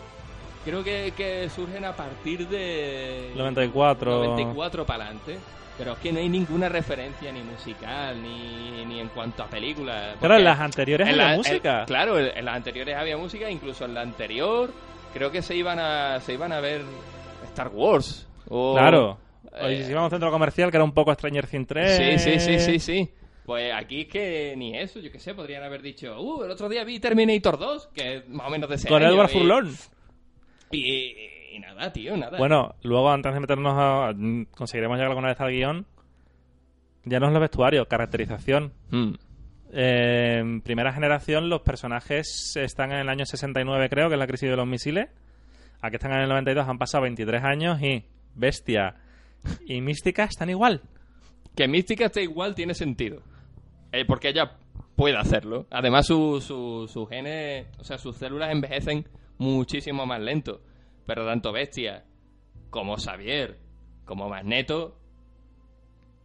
creo 0.65 0.83
que, 0.83 1.13
que 1.15 1.49
surgen 1.49 1.85
a 1.85 1.95
partir 1.95 2.47
de. 2.49 3.31
94. 3.35 4.11
94 4.25 4.85
para 4.85 5.05
adelante. 5.05 5.37
Pero 5.77 5.91
es 5.91 5.97
que 5.99 6.13
no 6.13 6.19
hay 6.19 6.29
ninguna 6.29 6.69
referencia 6.69 7.31
ni 7.33 7.41
musical, 7.41 8.21
ni, 8.23 8.85
ni 8.85 8.99
en 9.01 9.09
cuanto 9.09 9.43
a 9.43 9.47
películas. 9.47 10.15
Pero 10.19 10.19
porque 10.21 10.35
en 10.37 10.43
las 10.45 10.59
anteriores 10.61 11.07
en 11.07 11.13
había 11.15 11.31
la- 11.31 11.35
música. 11.37 11.79
en- 11.81 11.85
claro, 11.85 12.17
en, 12.19 12.45
las 12.45 12.55
anteriores 12.55 12.95
había 12.95 13.17
música, 13.17 13.49
incluso 13.49 13.83
en 13.83 13.93
la 13.93 14.01
anterior 14.01 14.71
creo 15.13 15.31
que 15.31 15.41
se 15.41 15.53
iban 15.55 15.77
a, 15.79 16.19
se 16.21 16.33
iban 16.33 16.53
a 16.53 16.61
ver 16.61 16.81
Star 17.43 17.67
Wars. 17.73 18.25
O, 18.47 18.73
Claro. 18.73 19.17
eh, 19.53 19.65
Oye, 19.65 19.83
si 19.83 19.91
íbamos 19.91 20.03
a 20.03 20.05
un 20.05 20.11
centro 20.11 20.31
comercial 20.31 20.71
que 20.71 20.77
era 20.77 20.83
un 20.85 20.93
poco 20.93 21.13
Stranger 21.13 21.45
Things 21.47 21.67
3. 21.67 22.19
Sí, 22.19 22.19
sí, 22.19 22.39
sí, 22.39 22.59
sí, 22.59 22.79
sí. 22.79 23.09
Pues 23.45 23.73
aquí 23.73 24.01
es 24.03 24.07
que 24.07 24.53
ni 24.57 24.77
eso, 24.77 24.99
yo 25.01 25.11
qué 25.11 25.19
sé, 25.19 25.33
podrían 25.35 25.61
haber 25.63 25.81
dicho, 25.81 26.19
uh, 26.21 26.43
el 26.45 26.51
otro 26.51 26.69
día 26.69 26.83
vi 26.85 26.99
Terminator 27.01 27.59
2, 27.59 27.89
que 27.93 28.15
es 28.17 28.29
más 28.29 28.47
o 28.47 28.49
menos 28.49 28.69
de 28.69 28.75
ese 28.77 28.87
Con 28.87 29.03
año, 29.03 29.13
Edward 29.13 29.29
y- 29.29 29.33
Furlong. 29.33 29.71
Y, 30.71 31.13
y 31.53 31.59
nada, 31.59 31.91
tío, 31.91 32.17
nada. 32.17 32.37
Bueno, 32.37 32.75
luego 32.83 33.09
antes 33.09 33.33
de 33.33 33.39
meternos 33.39 33.73
a... 33.77 34.13
Conseguiremos 34.51 34.97
llegar 34.97 35.11
alguna 35.11 35.29
vez 35.29 35.39
al 35.39 35.51
guion. 35.51 35.85
Ya 37.05 37.19
no 37.19 37.27
es 37.27 37.33
los 37.33 37.41
vestuarios, 37.41 37.87
caracterización. 37.87 38.73
Mm. 38.89 39.13
Eh, 39.71 40.37
en 40.39 40.61
primera 40.61 40.93
generación 40.93 41.49
los 41.49 41.61
personajes 41.61 42.53
están 42.55 42.91
en 42.91 42.99
el 42.99 43.09
año 43.09 43.25
69 43.25 43.89
creo, 43.89 44.07
que 44.07 44.15
es 44.15 44.19
la 44.19 44.27
crisis 44.27 44.49
de 44.49 44.55
los 44.55 44.67
misiles. 44.67 45.09
Aquí 45.81 45.95
están 45.95 46.13
en 46.13 46.21
el 46.21 46.29
92, 46.29 46.67
han 46.67 46.77
pasado 46.77 47.03
23 47.03 47.43
años 47.43 47.81
y 47.81 48.05
Bestia 48.33 48.95
y 49.65 49.81
Mística 49.81 50.23
están 50.23 50.49
igual. 50.49 50.81
Que 51.55 51.67
Mística 51.67 52.05
esté 52.05 52.23
igual 52.23 52.55
tiene 52.55 52.73
sentido. 52.73 53.21
Eh, 53.91 54.05
porque 54.05 54.29
ella 54.29 54.57
puede 54.95 55.17
hacerlo. 55.17 55.67
Además, 55.69 56.07
sus 56.07 56.43
su, 56.43 56.87
su 56.87 57.05
genes, 57.05 57.67
o 57.77 57.83
sea, 57.83 57.97
sus 57.97 58.15
células 58.17 58.51
envejecen 58.51 59.05
muchísimo 59.37 60.05
más 60.05 60.21
lento. 60.21 60.61
Pero 61.05 61.25
tanto 61.25 61.51
Bestia 61.51 62.03
como 62.69 62.97
Xavier, 62.97 63.57
como 64.05 64.27
Magneto, 64.29 64.97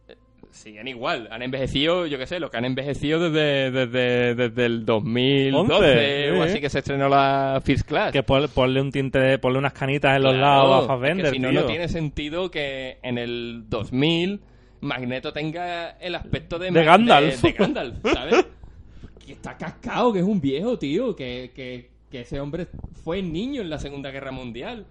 eh, 0.07 0.15
siguen 0.51 0.87
igual. 0.87 1.27
Han 1.31 1.41
envejecido, 1.43 2.07
yo 2.07 2.17
qué 2.17 2.25
sé, 2.25 2.39
lo 2.39 2.49
que 2.49 2.57
han 2.57 2.65
envejecido 2.65 3.19
desde, 3.29 3.71
desde, 3.71 4.35
desde 4.35 4.65
el 4.65 4.85
2012 4.85 5.73
Once, 5.73 6.31
o 6.31 6.35
sí. 6.43 6.49
así 6.49 6.61
que 6.61 6.69
se 6.69 6.79
estrenó 6.79 7.07
la 7.09 7.61
First 7.63 7.87
Class. 7.87 8.11
Que 8.11 8.23
pon- 8.23 8.49
ponle 8.53 8.81
un 8.81 8.91
tinte, 8.91 9.37
ponle 9.37 9.59
unas 9.59 9.73
canitas 9.73 10.15
en 10.17 10.23
los 10.23 10.33
Claro, 10.33 10.41
lados 10.41 10.75
a 10.75 10.77
es 10.77 10.81
que 10.81 10.87
Fassbender, 10.87 11.31
si 11.33 11.39
no, 11.39 11.49
tío. 11.49 11.61
no 11.61 11.67
tiene 11.67 11.87
sentido 11.87 12.49
que 12.51 12.97
en 13.03 13.17
el 13.17 13.65
2000 13.69 14.41
Magneto 14.81 15.31
tenga 15.31 15.91
el 15.91 16.15
aspecto 16.15 16.57
de, 16.57 16.71
De 16.71 16.83
Gandalf. 16.83 17.39
de, 17.41 17.51
de 17.51 17.57
Gandalf, 17.57 17.95
¿sabes? 18.11 18.47
que 19.25 19.33
está 19.33 19.55
cascado, 19.55 20.11
que 20.11 20.19
es 20.19 20.25
un 20.25 20.41
viejo, 20.41 20.79
tío, 20.79 21.15
que, 21.15 21.51
que, 21.53 21.90
que 22.11 22.21
ese 22.21 22.39
hombre 22.39 22.67
fue 23.03 23.21
niño 23.21 23.61
en 23.61 23.69
la 23.69 23.79
Segunda 23.79 24.11
Guerra 24.11 24.31
Mundial. 24.31 24.85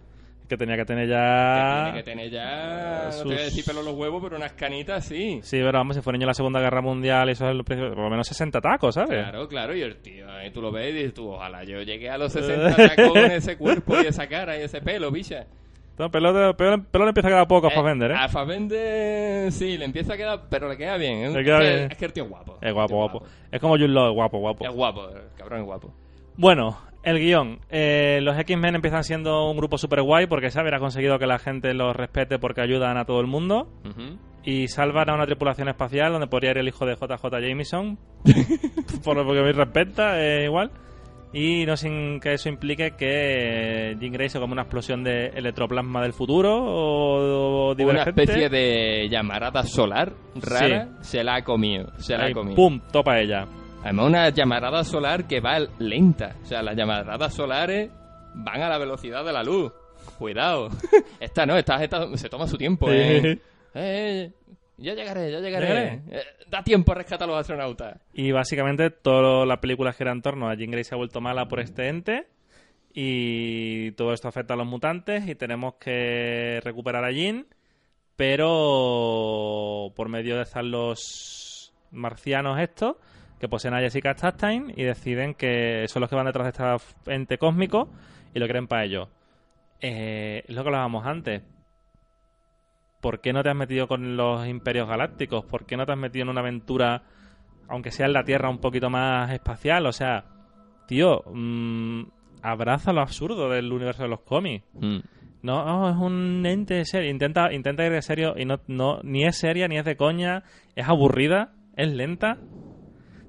Que 0.48 0.56
tenía 0.56 0.76
que 0.76 0.84
tener 0.84 1.04
Que 1.06 1.10
ya... 1.12 1.82
tiene 1.84 1.98
que 1.98 2.02
tener 2.02 2.30
ya, 2.30 3.08
no 3.12 3.16
te 3.18 3.24
voy 3.24 3.34
a 3.34 3.40
decir 3.42 3.64
pelo 3.64 3.82
los 3.82 3.94
huevos, 3.94 4.20
pero 4.20 4.36
unas 4.36 4.50
canitas 4.54 5.04
sí. 5.04 5.38
Sí, 5.44 5.58
pero 5.58 5.70
vamos, 5.78 5.94
si 5.94 6.02
fue 6.02 6.12
niño 6.12 6.24
en 6.24 6.28
la 6.28 6.34
Segunda 6.34 6.58
Guerra 6.58 6.80
Mundial 6.80 7.28
eso 7.28 7.48
es 7.48 7.54
lo 7.54 7.62
principio- 7.62 7.94
por 7.94 8.02
lo 8.02 8.10
menos 8.10 8.26
60 8.26 8.60
tacos, 8.60 8.96
¿sabes? 8.96 9.10
Claro, 9.10 9.46
claro, 9.46 9.76
y 9.76 9.82
el 9.82 9.98
tío, 9.98 10.28
ahí 10.28 10.50
tú 10.50 10.60
lo 10.60 10.72
ves 10.72 10.90
y 10.90 10.96
dices 10.96 11.14
tú, 11.14 11.30
ojalá 11.30 11.62
yo 11.62 11.82
llegué 11.82 12.10
a 12.10 12.18
los 12.18 12.32
60 12.32 12.74
tacos 12.74 13.08
con 13.10 13.18
ese 13.30 13.56
cuerpo 13.56 13.94
y 14.02 14.06
esa 14.06 14.26
cara 14.26 14.58
y 14.58 14.62
ese 14.62 14.80
pelo, 14.80 15.12
bicha. 15.12 15.46
No, 15.98 16.10
pelo, 16.10 16.32
de- 16.32 16.54
pelo, 16.54 16.82
pelo 16.82 17.04
le 17.04 17.10
empieza 17.10 17.28
a 17.28 17.30
quedar 17.30 17.46
poco 17.46 17.68
a 17.68 17.70
Eh, 17.70 17.74
Fassbender, 17.76 18.10
¿eh? 18.10 18.14
A 18.18 18.28
Fassbender 18.28 19.52
sí, 19.52 19.78
le 19.78 19.84
empieza 19.84 20.14
a 20.14 20.16
quedar, 20.16 20.40
pero 20.50 20.68
le 20.68 20.76
queda 20.76 20.96
bien. 20.96 21.18
¿eh? 21.18 21.30
Le 21.30 21.44
queda 21.44 21.58
es, 21.58 21.62
que, 21.70 21.76
bien. 21.76 21.92
es 21.92 21.98
que 21.98 22.04
el 22.06 22.12
tío 22.12 22.24
es 22.24 22.28
guapo. 22.30 22.58
Es 22.60 22.72
guapo, 22.72 22.94
guapo. 22.96 23.22
Es 23.52 23.60
como 23.60 23.74
Jude 23.74 23.86
Law, 23.88 24.12
guapo, 24.14 24.38
guapo. 24.38 24.64
Es 24.66 24.72
guapo, 24.74 25.08
el 25.10 25.22
cabrón 25.36 25.60
es 25.60 25.66
guapo. 25.66 25.94
Bueno, 26.36 26.76
el 27.02 27.18
guion. 27.18 27.60
Eh, 27.70 28.20
los 28.22 28.38
X-Men 28.38 28.74
empiezan 28.76 29.04
siendo 29.04 29.50
un 29.50 29.56
grupo 29.56 29.78
super 29.78 30.02
guay 30.02 30.26
porque 30.26 30.50
Xavier 30.50 30.74
ha 30.74 30.78
conseguido 30.78 31.18
que 31.18 31.26
la 31.26 31.38
gente 31.38 31.72
los 31.74 31.94
respete 31.96 32.38
porque 32.38 32.60
ayudan 32.60 32.96
a 32.98 33.04
todo 33.04 33.20
el 33.20 33.26
mundo. 33.26 33.68
Y 34.42 34.68
salvan 34.68 35.10
a 35.10 35.14
una 35.14 35.26
tripulación 35.26 35.68
espacial 35.68 36.12
donde 36.12 36.26
podría 36.26 36.52
ir 36.52 36.58
el 36.58 36.68
hijo 36.68 36.86
de 36.86 36.94
JJ 36.94 37.22
Jameson. 37.46 37.98
por 39.04 39.16
lo 39.16 39.26
que 39.32 39.40
me 39.42 39.52
respeta, 39.52 40.18
eh, 40.20 40.44
igual. 40.44 40.70
Y 41.32 41.64
no 41.64 41.76
sin 41.76 42.18
que 42.18 42.32
eso 42.32 42.48
implique 42.48 42.96
que 42.96 43.96
Jean 44.00 44.12
Grey 44.12 44.28
se 44.28 44.40
come 44.40 44.52
una 44.52 44.62
explosión 44.62 45.04
de 45.04 45.26
electroplasma 45.26 46.02
del 46.02 46.12
futuro 46.12 46.56
o, 46.56 47.66
o 47.66 47.66
Una 47.68 47.74
divergente. 47.76 48.22
especie 48.22 48.48
de 48.48 49.08
llamarada 49.08 49.62
solar 49.62 50.12
rara 50.34 50.88
se 51.02 51.22
la 51.22 51.36
ha 51.36 51.44
comido. 51.44 51.92
Se 51.98 52.16
la 52.16 52.24
Ahí, 52.24 52.32
ha 52.32 52.34
comido. 52.34 52.56
¡Pum! 52.56 52.80
Topa 52.90 53.20
ella. 53.20 53.46
Además, 53.82 54.06
una 54.06 54.28
llamarada 54.28 54.84
solar 54.84 55.26
que 55.26 55.40
va 55.40 55.58
lenta. 55.78 56.36
O 56.42 56.46
sea, 56.46 56.62
las 56.62 56.76
llamaradas 56.76 57.34
solares 57.34 57.90
van 58.34 58.62
a 58.62 58.68
la 58.68 58.78
velocidad 58.78 59.24
de 59.24 59.32
la 59.32 59.42
luz. 59.42 59.72
Cuidado. 60.18 60.68
esta 61.20 61.46
no, 61.46 61.56
esta, 61.56 61.82
esta 61.82 62.16
se 62.16 62.28
toma 62.28 62.46
su 62.46 62.58
tiempo. 62.58 62.90
¿eh? 62.90 63.38
Eh, 63.74 64.32
ya 64.76 64.94
llegaré, 64.94 65.30
ya 65.32 65.40
llegaré. 65.40 65.66
Llegaré. 65.66 66.02
Eh, 66.10 66.22
da 66.48 66.62
tiempo 66.62 66.92
a 66.92 66.96
rescatar 66.96 67.28
a 67.28 67.32
los 67.32 67.40
astronautas. 67.40 68.00
Y 68.12 68.32
básicamente 68.32 68.90
toda 68.90 69.46
la 69.46 69.60
película 69.60 69.92
gira 69.92 70.12
en 70.12 70.22
torno 70.22 70.48
a 70.48 70.54
Jean 70.54 70.70
Grey 70.70 70.84
se 70.84 70.94
ha 70.94 70.98
vuelto 70.98 71.20
mala 71.20 71.48
por 71.48 71.60
este 71.60 71.88
ente 71.88 72.26
y 72.92 73.92
todo 73.92 74.12
esto 74.12 74.28
afecta 74.28 74.54
a 74.54 74.56
los 74.56 74.66
mutantes 74.66 75.26
y 75.28 75.34
tenemos 75.34 75.74
que 75.74 76.60
recuperar 76.64 77.04
a 77.04 77.12
Jean, 77.12 77.46
pero 78.16 79.92
por 79.94 80.08
medio 80.08 80.36
de 80.36 80.42
estar 80.42 80.64
los 80.64 81.72
marcianos 81.92 82.58
estos 82.60 82.96
que 83.40 83.48
poseen 83.48 83.74
a 83.74 83.80
Jessica 83.80 84.14
Chastain 84.14 84.72
y 84.76 84.84
deciden 84.84 85.34
que 85.34 85.86
son 85.88 86.00
los 86.00 86.10
que 86.10 86.16
van 86.16 86.26
detrás 86.26 86.44
de 86.44 86.76
este 86.76 87.12
ente 87.12 87.38
cósmico 87.38 87.88
y 88.34 88.38
lo 88.38 88.46
quieren 88.46 88.68
para 88.68 88.84
ellos. 88.84 89.08
Eh, 89.80 90.44
es 90.46 90.54
lo 90.54 90.62
que 90.62 90.68
hablábamos 90.68 91.06
antes. 91.06 91.42
¿Por 93.00 93.20
qué 93.20 93.32
no 93.32 93.42
te 93.42 93.48
has 93.48 93.56
metido 93.56 93.88
con 93.88 94.16
los 94.16 94.46
imperios 94.46 94.86
galácticos? 94.86 95.46
¿Por 95.46 95.64
qué 95.64 95.78
no 95.78 95.86
te 95.86 95.92
has 95.92 95.98
metido 95.98 96.24
en 96.24 96.28
una 96.28 96.42
aventura, 96.42 97.02
aunque 97.66 97.90
sea 97.90 98.04
en 98.04 98.12
la 98.12 98.24
Tierra, 98.24 98.50
un 98.50 98.58
poquito 98.58 98.90
más 98.90 99.32
espacial? 99.32 99.86
O 99.86 99.92
sea, 99.92 100.24
tío, 100.86 101.22
mm, 101.32 102.02
abraza 102.42 102.92
lo 102.92 103.00
absurdo 103.00 103.48
del 103.48 103.72
universo 103.72 104.02
de 104.02 104.10
los 104.10 104.20
cómics. 104.20 104.66
No, 105.42 105.64
no, 105.64 105.88
es 105.88 105.96
un 105.96 106.44
ente 106.44 106.84
serio. 106.84 107.10
Intenta, 107.10 107.50
intenta 107.54 107.86
ir 107.86 107.92
de 107.92 108.02
serio 108.02 108.34
y 108.36 108.44
no, 108.44 108.60
no, 108.66 109.00
ni 109.02 109.24
es 109.24 109.38
seria, 109.38 109.66
ni 109.66 109.78
es 109.78 109.86
de 109.86 109.96
coña. 109.96 110.42
Es 110.76 110.86
aburrida, 110.86 111.54
es 111.76 111.88
lenta. 111.88 112.36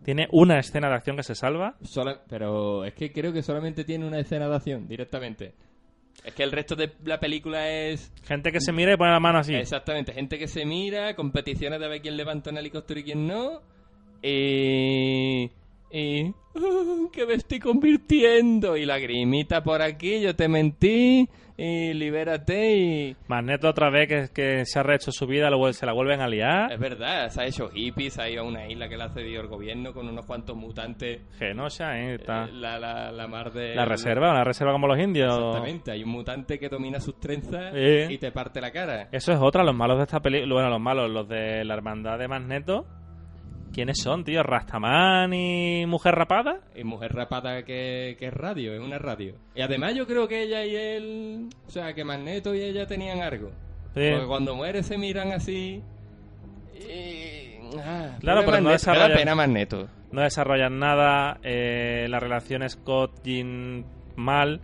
Tiene 0.04 0.28
una 0.32 0.58
escena 0.60 0.90
de 0.90 0.96
acción 0.96 1.16
que 1.16 1.24
se 1.24 1.36
salva. 1.36 1.76
Sola- 1.84 2.22
pero 2.28 2.84
es 2.86 2.94
que 2.94 3.12
creo 3.12 3.32
que 3.34 3.44
solamente 3.44 3.84
tiene 3.84 4.06
una 4.08 4.20
escena 4.20 4.48
de 4.50 4.56
acción 4.56 4.88
directamente. 4.88 5.54
Es 6.26 6.34
que 6.34 6.44
el 6.44 6.52
resto 6.52 6.76
de 6.76 6.92
la 7.06 7.20
película 7.20 7.70
es 7.70 8.12
Gente 8.26 8.52
que 8.52 8.60
se 8.62 8.72
mira 8.72 8.94
y 8.94 8.98
pone 8.98 9.12
la 9.12 9.20
mano 9.20 9.40
así. 9.40 9.54
Exactamente, 9.56 10.14
gente 10.14 10.38
que 10.38 10.48
se 10.48 10.66
mira, 10.66 11.16
competiciones 11.16 11.80
de 11.80 11.88
ver 11.88 12.02
quién 12.02 12.18
levanta 12.18 12.50
un 12.50 12.58
helicóptero 12.58 13.00
y 13.00 13.04
quién 13.04 13.28
no. 13.28 13.62
Y. 14.22 15.50
Y. 15.92 16.34
"Ah, 16.56 17.08
que 17.12 17.26
me 17.26 17.34
estoy 17.36 17.60
convirtiendo. 17.60 18.78
Y 18.78 18.86
lagrimita 18.86 19.64
por 19.64 19.82
aquí, 19.82 20.22
yo 20.22 20.36
te 20.36 20.48
mentí. 20.48 21.28
Y 21.58 21.94
libérate. 21.94 22.76
Y. 22.76 23.16
Magneto 23.28 23.70
otra 23.70 23.90
vez 23.92 24.08
que, 24.08 24.30
que 24.34 24.66
se 24.66 24.80
ha 24.80 24.84
rehecho 24.84 25.12
su 25.12 25.28
vida, 25.28 25.50
se 25.74 25.86
la 25.86 25.94
vuelven 25.94 26.20
a 26.22 26.28
liar. 26.28 26.72
Es 26.72 26.80
verdad, 26.80 27.30
se 27.30 27.42
ha 27.42 27.46
hecho 27.46 27.70
hippies, 27.70 28.18
ha 28.18 28.28
ido 28.30 28.42
a 28.44 28.48
una 28.48 28.68
isla 28.68 28.90
que 28.90 28.98
le 28.98 29.04
ha 29.04 29.10
cedido 29.10 29.42
el 29.42 29.48
gobierno 29.48 29.94
con 29.94 30.08
unos 30.08 30.26
cuantos 30.26 30.56
mutantes. 30.58 31.22
Genosha, 31.38 32.00
¿eh? 32.00 32.16
Está. 32.16 32.48
La, 32.48 32.80
la, 32.80 33.12
la 33.12 33.28
mar 33.28 33.52
de. 33.54 33.76
La 33.76 33.86
reserva, 33.86 34.32
una 34.32 34.44
reserva 34.44 34.72
como 34.72 34.88
los 34.88 34.98
indios. 34.98 35.38
Exactamente, 35.38 35.92
hay 35.92 36.04
un 36.04 36.10
mutante 36.10 36.58
que 36.58 36.68
domina 36.70 37.00
sus 37.00 37.20
trenzas 37.20 37.74
Sí. 37.74 38.14
y 38.14 38.18
te 38.18 38.32
parte 38.32 38.60
la 38.60 38.72
cara. 38.72 39.10
Eso 39.12 39.32
es 39.32 39.40
otra, 39.40 39.64
los 39.64 39.76
malos 39.76 39.98
de 39.98 40.04
esta 40.06 40.20
película. 40.20 40.54
Bueno, 40.56 40.70
los 40.70 40.82
malos, 40.82 41.12
los 41.12 41.28
de 41.28 41.64
la 41.64 41.76
hermandad 41.76 42.18
de 42.18 42.28
Magneto. 42.28 42.86
¿Quiénes 43.74 44.00
son, 44.02 44.24
tío? 44.26 44.44
¿Rastaman 44.44 45.34
y 45.34 45.86
Mujer 45.86 46.14
Rapada? 46.16 46.60
Y 46.76 46.84
mujer 46.84 47.14
rapada 47.14 47.64
que, 47.64 48.18
que 48.20 48.28
es 48.28 48.34
radio, 48.34 48.74
es 48.74 48.82
una 48.82 48.98
radio. 49.00 49.36
Y 49.56 49.62
además 49.62 49.96
yo 49.96 50.06
creo 50.06 50.28
que 50.28 50.44
ella 50.44 50.66
y 50.66 50.76
él, 50.76 51.50
o 51.68 51.70
sea, 51.72 51.94
que 51.94 52.04
Magneto 52.04 52.54
y 52.54 52.62
ella 52.62 52.86
tenían 52.86 53.22
algo. 53.22 53.52
Sí. 53.96 54.10
Porque 54.12 54.28
cuando 54.28 54.56
muere 54.56 54.84
se 54.84 54.98
miran 54.98 55.32
así. 55.32 55.82
Y... 56.76 57.78
ah, 57.80 58.18
Claro, 58.20 58.42
pero 58.42 58.58
no 58.58 58.64
Magneto, 58.64 58.68
me 58.68 58.72
desarrolla- 58.74 59.08
da 59.10 59.16
pena 59.16 59.36
Magneto. 59.36 59.88
No 60.12 60.22
desarrollan 60.22 60.78
nada. 60.80 61.38
eh, 61.44 62.08
la 62.10 62.20
relación 62.20 62.68
Scott-Jean 62.70 63.86
mal. 64.18 64.60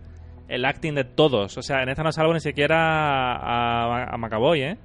El 0.48 0.64
acting 0.64 0.94
de 0.94 1.04
todos. 1.04 1.56
O 1.58 1.62
sea, 1.62 1.82
en 1.82 1.88
esta 1.90 2.02
no 2.02 2.12
salvo 2.12 2.32
ni 2.34 2.40
siquiera 2.40 3.36
a, 3.36 4.04
a 4.12 4.16
Macaboy, 4.18 4.62
¿eh? 4.62 4.78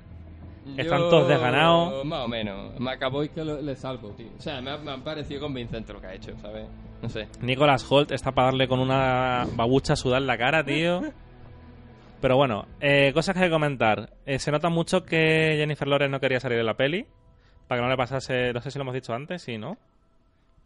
Están 0.78 1.00
Yo, 1.00 1.10
todos 1.10 1.28
desganados. 1.28 2.06
Más 2.06 2.26
o 2.26 2.28
menos. 2.28 2.80
Macaboy 2.80 3.30
que 3.30 3.44
lo- 3.44 3.62
le 3.62 3.76
salvo, 3.76 4.10
tío. 4.12 4.28
O 4.38 4.42
sea, 4.42 4.62
me 4.62 4.72
ha, 4.72 4.78
me 4.78 4.92
ha 4.92 4.98
parecido 4.98 5.42
convincente 5.42 5.92
lo 5.94 6.00
que 6.00 6.08
ha 6.08 6.14
hecho, 6.14 6.32
¿sabes? 6.40 6.68
No 7.02 7.10
sé. 7.10 7.28
Nicholas 7.42 7.86
Holt 7.92 8.12
está 8.12 8.32
para 8.32 8.48
darle 8.48 8.68
con 8.68 8.80
una 8.80 9.46
babucha 9.56 9.94
a 9.94 9.96
sudar 9.98 10.22
la 10.22 10.38
cara, 10.38 10.64
tío. 10.64 11.02
Pero 12.22 12.38
bueno, 12.38 12.66
eh, 12.80 13.12
cosas 13.14 13.34
que 13.36 13.42
hay 13.42 13.48
que 13.50 13.54
comentar. 13.54 14.10
Eh, 14.26 14.40
se 14.40 14.52
nota 14.52 14.70
mucho 14.70 15.04
que 15.04 15.56
Jennifer 15.58 15.88
Lawrence 15.88 16.12
no 16.12 16.20
quería 16.22 16.40
salir 16.40 16.58
de 16.58 16.64
la 16.64 16.76
peli. 16.76 17.06
Para 17.68 17.80
que 17.80 17.84
no 17.84 17.90
le 17.90 17.98
pasase, 17.98 18.54
no 18.54 18.62
sé 18.62 18.72
si 18.72 18.78
lo 18.80 18.84
hemos 18.84 18.94
dicho 18.94 19.14
antes, 19.14 19.42
sí, 19.42 19.58
¿no? 19.58 19.78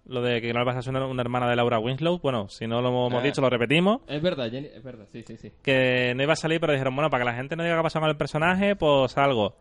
Lo 0.05 0.21
de 0.21 0.39
que 0.41 0.53
no 0.53 0.59
le 0.59 0.65
pasase 0.65 0.89
una, 0.89 1.05
una 1.05 1.21
hermana 1.21 1.49
de 1.49 1.55
Laura 1.55 1.79
Winslow. 1.79 2.19
Bueno, 2.19 2.47
si 2.49 2.67
no 2.67 2.81
lo 2.81 2.89
hemos 2.89 3.13
Ah. 3.15 3.21
dicho, 3.21 3.41
lo 3.41 3.49
repetimos. 3.49 4.01
Es 4.07 4.21
verdad, 4.21 4.49
Jenny, 4.51 4.67
es 4.67 4.83
verdad, 4.83 5.05
sí, 5.11 5.23
sí, 5.23 5.37
sí. 5.37 5.51
Que 5.63 6.13
no 6.15 6.21
iba 6.23 6.33
a 6.33 6.37
salir, 6.37 6.59
pero 6.59 6.73
dijeron, 6.73 6.95
bueno, 6.95 7.09
para 7.09 7.23
que 7.23 7.29
la 7.31 7.35
gente 7.35 7.55
no 7.55 7.63
diga 7.63 7.75
qué 7.75 7.79
ha 7.79 7.83
pasado 7.83 8.01
con 8.03 8.09
el 8.11 8.17
personaje, 8.17 8.75
pues 8.75 9.17
algo. 9.17 9.55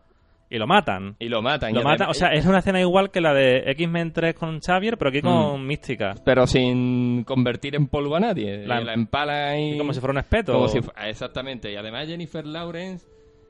Y 0.49 0.57
lo 0.57 0.65
matan. 0.67 1.15
Y 1.19 1.27
lo 1.27 1.41
matan. 1.41 1.73
Lo 1.73 1.83
matan, 1.83 2.09
o 2.09 2.13
sea, 2.13 2.29
es 2.29 2.45
una 2.45 2.59
escena 2.59 2.79
igual 2.79 3.11
que 3.11 3.19
la 3.19 3.33
de 3.33 3.69
X-Men 3.71 4.13
3 4.13 4.33
con 4.35 4.59
Xavier, 4.61 4.97
pero 4.97 5.09
aquí 5.09 5.21
con 5.21 5.65
Mística. 5.67 6.15
Pero 6.23 6.47
sin 6.47 7.23
convertir 7.25 7.75
en 7.75 7.87
polvo 7.87 8.15
a 8.15 8.19
nadie. 8.21 8.65
La- 8.65 8.79
La, 8.79 8.93
empala 8.93 9.59
y... 9.59 9.77
Como 9.77 9.91
si 9.93 9.99
fuera 9.99 10.11
un 10.13 10.19
espeto. 10.19 10.53
Como 10.53 10.67
si 10.69 10.81
fu- 10.81 10.91
exactamente. 11.05 11.71
Y 11.71 11.75
además 11.75 12.07
Jennifer 12.07 12.45
Lawrence, 12.45 13.05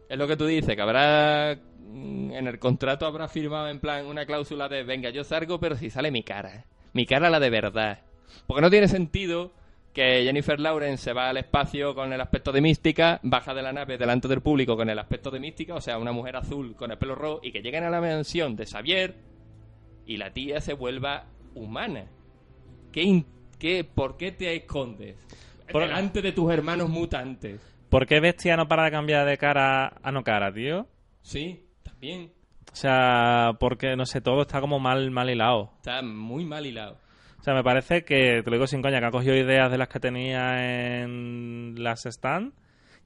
es 0.09 0.17
lo 0.17 0.27
que 0.27 0.35
tú 0.37 0.45
dices, 0.47 0.75
que 0.75 0.81
habrá... 0.81 1.55
mm, 1.87 2.31
En 2.33 2.47
el 2.47 2.57
contrato 2.57 3.05
habrá 3.05 3.27
firmado 3.27 3.67
en 3.69 3.79
plan 3.79 4.05
una 4.07 4.25
cláusula 4.25 4.67
de, 4.67 4.83
venga, 4.83 5.11
yo 5.11 5.23
salgo, 5.23 5.59
pero 5.59 5.75
si 5.75 5.89
sale 5.91 6.09
mi 6.09 6.23
cara. 6.23 6.65
Mi 6.93 7.05
cara 7.05 7.29
la 7.29 7.39
de 7.39 7.49
verdad. 7.51 7.99
Porque 8.47 8.61
no 8.61 8.69
tiene 8.71 8.87
sentido 8.87 9.51
que 9.97 10.21
Jennifer 10.23 10.59
Lawrence 10.59 11.05
se 11.05 11.11
va 11.13 11.29
al 11.29 11.37
espacio 11.37 11.95
con 11.95 12.13
el 12.13 12.21
aspecto 12.21 12.51
de 12.51 12.61
mística, 12.61 13.19
baja 13.23 13.55
de 13.55 13.63
la 13.63 13.73
nave 13.73 13.97
delante 13.97 14.27
del 14.27 14.41
público 14.41 14.77
con 14.77 14.87
el 14.91 14.99
aspecto 14.99 15.31
de 15.31 15.39
mística, 15.39 15.73
o 15.73 15.81
sea, 15.81 15.97
una 15.97 16.11
mujer 16.11 16.35
azul 16.35 16.75
con 16.75 16.91
el 16.91 16.99
pelo 16.99 17.15
rojo, 17.15 17.39
y 17.41 17.51
que 17.51 17.63
lleguen 17.63 17.83
a 17.83 17.89
la 17.89 17.99
mansión 17.99 18.55
de 18.55 18.67
Xavier 18.67 19.15
y 20.05 20.17
la 20.17 20.31
tía 20.33 20.61
se 20.61 20.73
vuelva 20.73 21.25
humana. 21.55 22.05
¿Qué, 22.91 23.23
qué, 23.57 23.83
¿Por 23.83 24.17
qué 24.17 24.31
te 24.31 24.55
escondes? 24.55 25.15
Por- 25.71 25.81
Delante 25.81 26.21
de 26.21 26.31
tus 26.31 26.51
hermanos 26.51 26.89
mutantes. 26.89 27.59
¿Por 27.89 28.05
qué 28.05 28.19
Bestia 28.19 28.55
no 28.55 28.67
para 28.67 28.83
de 28.85 28.91
cambiar 28.91 29.25
de 29.25 29.35
cara 29.39 29.93
a 30.03 30.11
no 30.11 30.23
cara, 30.23 30.53
tío? 30.53 30.85
Sí, 31.23 31.65
también. 31.81 32.31
O 32.71 32.75
sea, 32.75 33.53
porque, 33.59 33.95
no 33.95 34.05
sé, 34.05 34.21
todo 34.21 34.43
está 34.43 34.61
como 34.61 34.79
mal, 34.79 35.09
mal 35.09 35.27
hilado. 35.27 35.71
Está 35.77 36.03
muy 36.03 36.45
mal 36.45 36.67
hilado. 36.67 36.99
O 37.47 37.49
sea, 37.49 37.55
me 37.55 37.63
parece 37.63 38.03
que, 38.03 38.41
te 38.43 38.49
lo 38.49 38.57
digo 38.57 38.67
sin 38.67 38.81
coña, 38.81 38.99
que 38.99 39.05
ha 39.05 39.11
cogido 39.11 39.33
ideas 39.33 39.71
de 39.71 39.77
las 39.77 39.87
que 39.87 40.01
tenía 40.01 41.01
en 41.01 41.75
las 41.77 42.05
stand 42.05 42.51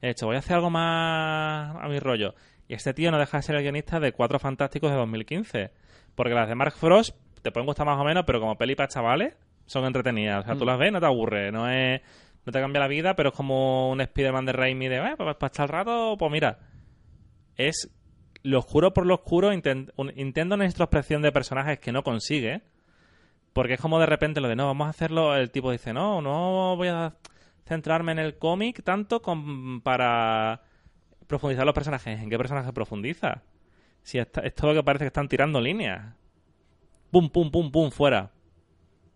y 0.01 0.07
ha 0.07 0.09
dicho, 0.09 0.25
voy 0.25 0.35
a 0.35 0.39
hacer 0.39 0.55
algo 0.55 0.71
más 0.71 1.75
a 1.79 1.87
mi 1.87 1.99
rollo. 1.99 2.33
Y 2.67 2.73
este 2.73 2.95
tío 2.95 3.11
no 3.11 3.19
deja 3.19 3.37
de 3.37 3.43
ser 3.43 3.55
el 3.55 3.61
guionista 3.61 3.99
de 3.99 4.13
Cuatro 4.13 4.39
Fantásticos 4.39 4.89
de 4.89 4.97
2015. 4.97 5.69
Porque 6.15 6.33
las 6.33 6.47
de 6.49 6.55
Mark 6.55 6.73
Frost 6.73 7.15
te 7.43 7.51
pueden 7.51 7.67
gustar 7.67 7.85
más 7.85 7.99
o 7.99 8.03
menos, 8.03 8.23
pero 8.25 8.39
como 8.39 8.57
peli 8.57 8.73
para 8.73 8.87
chavales, 8.87 9.35
son 9.67 9.85
entretenidas. 9.85 10.39
O 10.39 10.41
sea, 10.47 10.55
tú 10.55 10.65
las 10.65 10.79
ves, 10.79 10.91
no 10.91 10.99
te 10.99 11.05
aburre, 11.05 11.51
no 11.51 11.69
es... 11.69 12.01
No 12.43 12.51
te 12.51 12.59
cambia 12.59 12.79
la 12.79 12.87
vida, 12.87 13.15
pero 13.15 13.29
es 13.29 13.35
como 13.35 13.91
un 13.91 14.01
Spider-Man 14.01 14.45
de 14.47 14.53
Raimi 14.53 14.87
de, 14.87 14.95
eh, 14.97 15.13
pues 15.17 15.35
para 15.35 15.49
echar 15.49 15.65
el 15.65 15.71
rato, 15.71 16.15
pues 16.17 16.31
mira. 16.31 16.57
Es 17.57 17.91
lo 18.41 18.57
oscuro 18.57 18.91
por 18.91 19.05
lo 19.05 19.13
oscuro, 19.13 19.53
intent- 19.53 19.91
un- 19.97 20.11
intenta 20.15 20.55
una 20.55 20.65
introspección 20.65 21.21
de 21.21 21.31
personajes 21.31 21.77
que 21.79 21.91
no 21.91 22.01
consigue. 22.01 22.63
Porque 23.53 23.73
es 23.73 23.81
como 23.81 23.99
de 23.99 24.05
repente 24.05 24.39
lo 24.41 24.47
de 24.47 24.55
no, 24.55 24.67
vamos 24.67 24.87
a 24.87 24.91
hacerlo. 24.91 25.35
El 25.35 25.51
tipo 25.51 25.71
dice, 25.71 25.93
no, 25.93 26.21
no 26.21 26.75
voy 26.77 26.87
a 26.87 27.13
centrarme 27.65 28.11
en 28.13 28.19
el 28.19 28.37
cómic 28.37 28.83
tanto 28.83 29.21
con- 29.21 29.81
para 29.81 30.61
profundizar 31.27 31.65
los 31.65 31.75
personajes. 31.75 32.19
¿En 32.21 32.29
qué 32.29 32.37
personaje 32.37 32.71
profundiza? 32.73 33.43
Si 34.03 34.17
esta- 34.17 34.41
es 34.41 34.55
todo 34.55 34.73
lo 34.73 34.79
que 34.79 34.83
parece 34.85 35.03
que 35.03 35.07
están 35.07 35.27
tirando 35.27 35.59
líneas. 35.61 36.15
Pum, 37.11 37.29
pum, 37.29 37.51
pum, 37.51 37.71
pum, 37.71 37.91
fuera. 37.91 38.31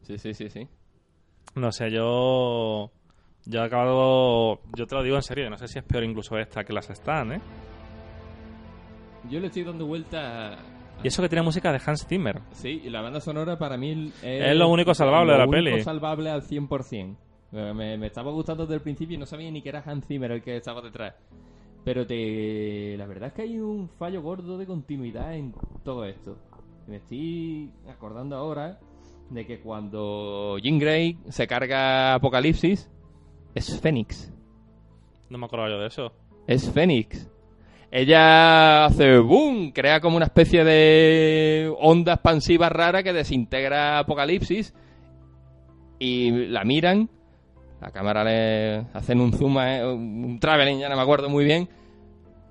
Sí, 0.01 0.17
sí, 0.17 0.33
sí, 0.33 0.49
sí. 0.49 0.67
No 1.55 1.71
sé, 1.71 1.89
yo. 1.91 2.91
Yo 3.45 3.61
he 3.61 3.65
acabado. 3.65 4.59
Yo 4.75 4.85
te 4.85 4.95
lo 4.95 5.03
digo 5.03 5.15
en 5.15 5.23
serio, 5.23 5.49
no 5.49 5.57
sé 5.57 5.67
si 5.67 5.79
es 5.79 5.85
peor 5.85 6.03
incluso 6.03 6.37
esta 6.37 6.63
que 6.65 6.73
las 6.73 6.89
están, 6.89 7.31
¿eh? 7.33 7.41
Yo 9.29 9.39
le 9.39 9.47
estoy 9.47 9.63
dando 9.63 9.85
vuelta. 9.85 10.57
Y 11.03 11.07
eso 11.07 11.21
que 11.21 11.29
tiene 11.29 11.43
música 11.43 11.71
de 11.71 11.79
Hans 11.85 12.05
Zimmer. 12.07 12.41
Sí, 12.53 12.81
y 12.83 12.89
la 12.89 13.01
banda 13.01 13.19
sonora 13.19 13.57
para 13.59 13.77
mí 13.77 14.11
es... 14.23 14.41
Es 14.51 14.55
lo 14.55 14.69
único 14.69 14.93
salvable 14.93 15.33
de 15.33 15.37
la 15.37 15.45
lo 15.45 15.49
único 15.51 15.71
peli. 15.71 15.83
salvable 15.83 16.29
al 16.31 16.41
100%. 16.41 17.15
Eh, 17.53 17.73
Me, 17.73 17.97
me 17.97 18.07
estaba 18.07 18.31
gustando 18.31 18.63
desde 18.63 18.75
el 18.75 18.81
principio 18.81 19.15
y 19.15 19.19
no 19.19 19.25
sabía 19.25 19.51
ni 19.51 19.61
que 19.61 19.69
era 19.69 19.83
Hans 19.85 20.07
Zimmer 20.07 20.31
el 20.31 20.41
que 20.41 20.57
estaba 20.57 20.81
detrás. 20.81 21.13
Pero 21.83 22.07
te... 22.07 22.95
la 22.97 23.05
verdad 23.05 23.27
es 23.27 23.33
que 23.33 23.41
hay 23.43 23.59
un 23.59 23.87
fallo 23.89 24.21
gordo 24.23 24.57
de 24.57 24.65
continuidad 24.65 25.35
en 25.35 25.53
todo 25.83 26.05
esto. 26.05 26.37
Me 26.87 26.97
estoy 26.97 27.71
acordando 27.87 28.35
ahora 28.35 28.79
de 29.29 29.45
que 29.45 29.59
cuando 29.59 30.57
Jean 30.57 30.79
Grey 30.79 31.17
se 31.29 31.45
carga 31.47 32.15
Apocalipsis, 32.15 32.89
es 33.53 33.79
Fénix. 33.79 34.33
No 35.29 35.37
me 35.37 35.45
acuerdo 35.45 35.69
yo 35.69 35.79
de 35.79 35.87
eso. 35.87 36.11
Es 36.47 36.71
Fénix. 36.71 37.29
Ella 37.91 38.85
hace 38.85 39.17
boom, 39.19 39.71
crea 39.71 40.01
como 40.01 40.17
una 40.17 40.25
especie 40.25 40.63
de 40.63 41.73
onda 41.79 42.13
expansiva 42.13 42.67
rara 42.69 43.03
que 43.03 43.13
desintegra 43.13 43.99
Apocalipsis 43.99 44.73
y 45.99 46.31
la 46.47 46.63
miran. 46.63 47.09
La 47.79 47.91
cámara 47.91 48.23
le 48.23 48.85
hacen 48.93 49.21
un 49.21 49.31
zoom, 49.33 49.57
a- 49.59 49.93
un 49.93 50.39
traveling, 50.39 50.79
ya 50.79 50.89
no 50.89 50.95
me 50.95 51.01
acuerdo 51.01 51.29
muy 51.29 51.45
bien. 51.45 51.69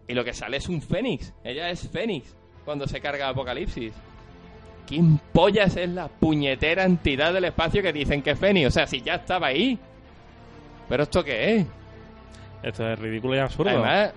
Y 0.06 0.14
lo 0.14 0.24
que 0.24 0.32
sale 0.32 0.58
es 0.58 0.68
un 0.68 0.80
Fénix. 0.80 1.32
Ella 1.42 1.70
es 1.70 1.88
Fénix 1.88 2.34
cuando 2.64 2.86
se 2.86 3.00
carga 3.00 3.28
Apocalipsis. 3.28 3.92
¿Quién 4.86 5.18
pollas 5.32 5.76
es 5.76 5.88
la 5.88 6.08
puñetera 6.08 6.84
entidad 6.84 7.32
del 7.32 7.46
espacio 7.46 7.82
que 7.82 7.92
dicen 7.92 8.22
que 8.22 8.32
es 8.32 8.38
Fénix? 8.38 8.68
O 8.68 8.70
sea, 8.70 8.86
si 8.86 9.00
ya 9.00 9.14
estaba 9.14 9.48
ahí. 9.48 9.78
¿Pero 10.88 11.02
esto 11.04 11.24
qué 11.24 11.56
es? 11.56 11.66
Esto 12.62 12.88
es 12.90 12.98
ridículo 12.98 13.34
y 13.36 13.38
absurdo. 13.38 13.70
Además, 13.70 14.12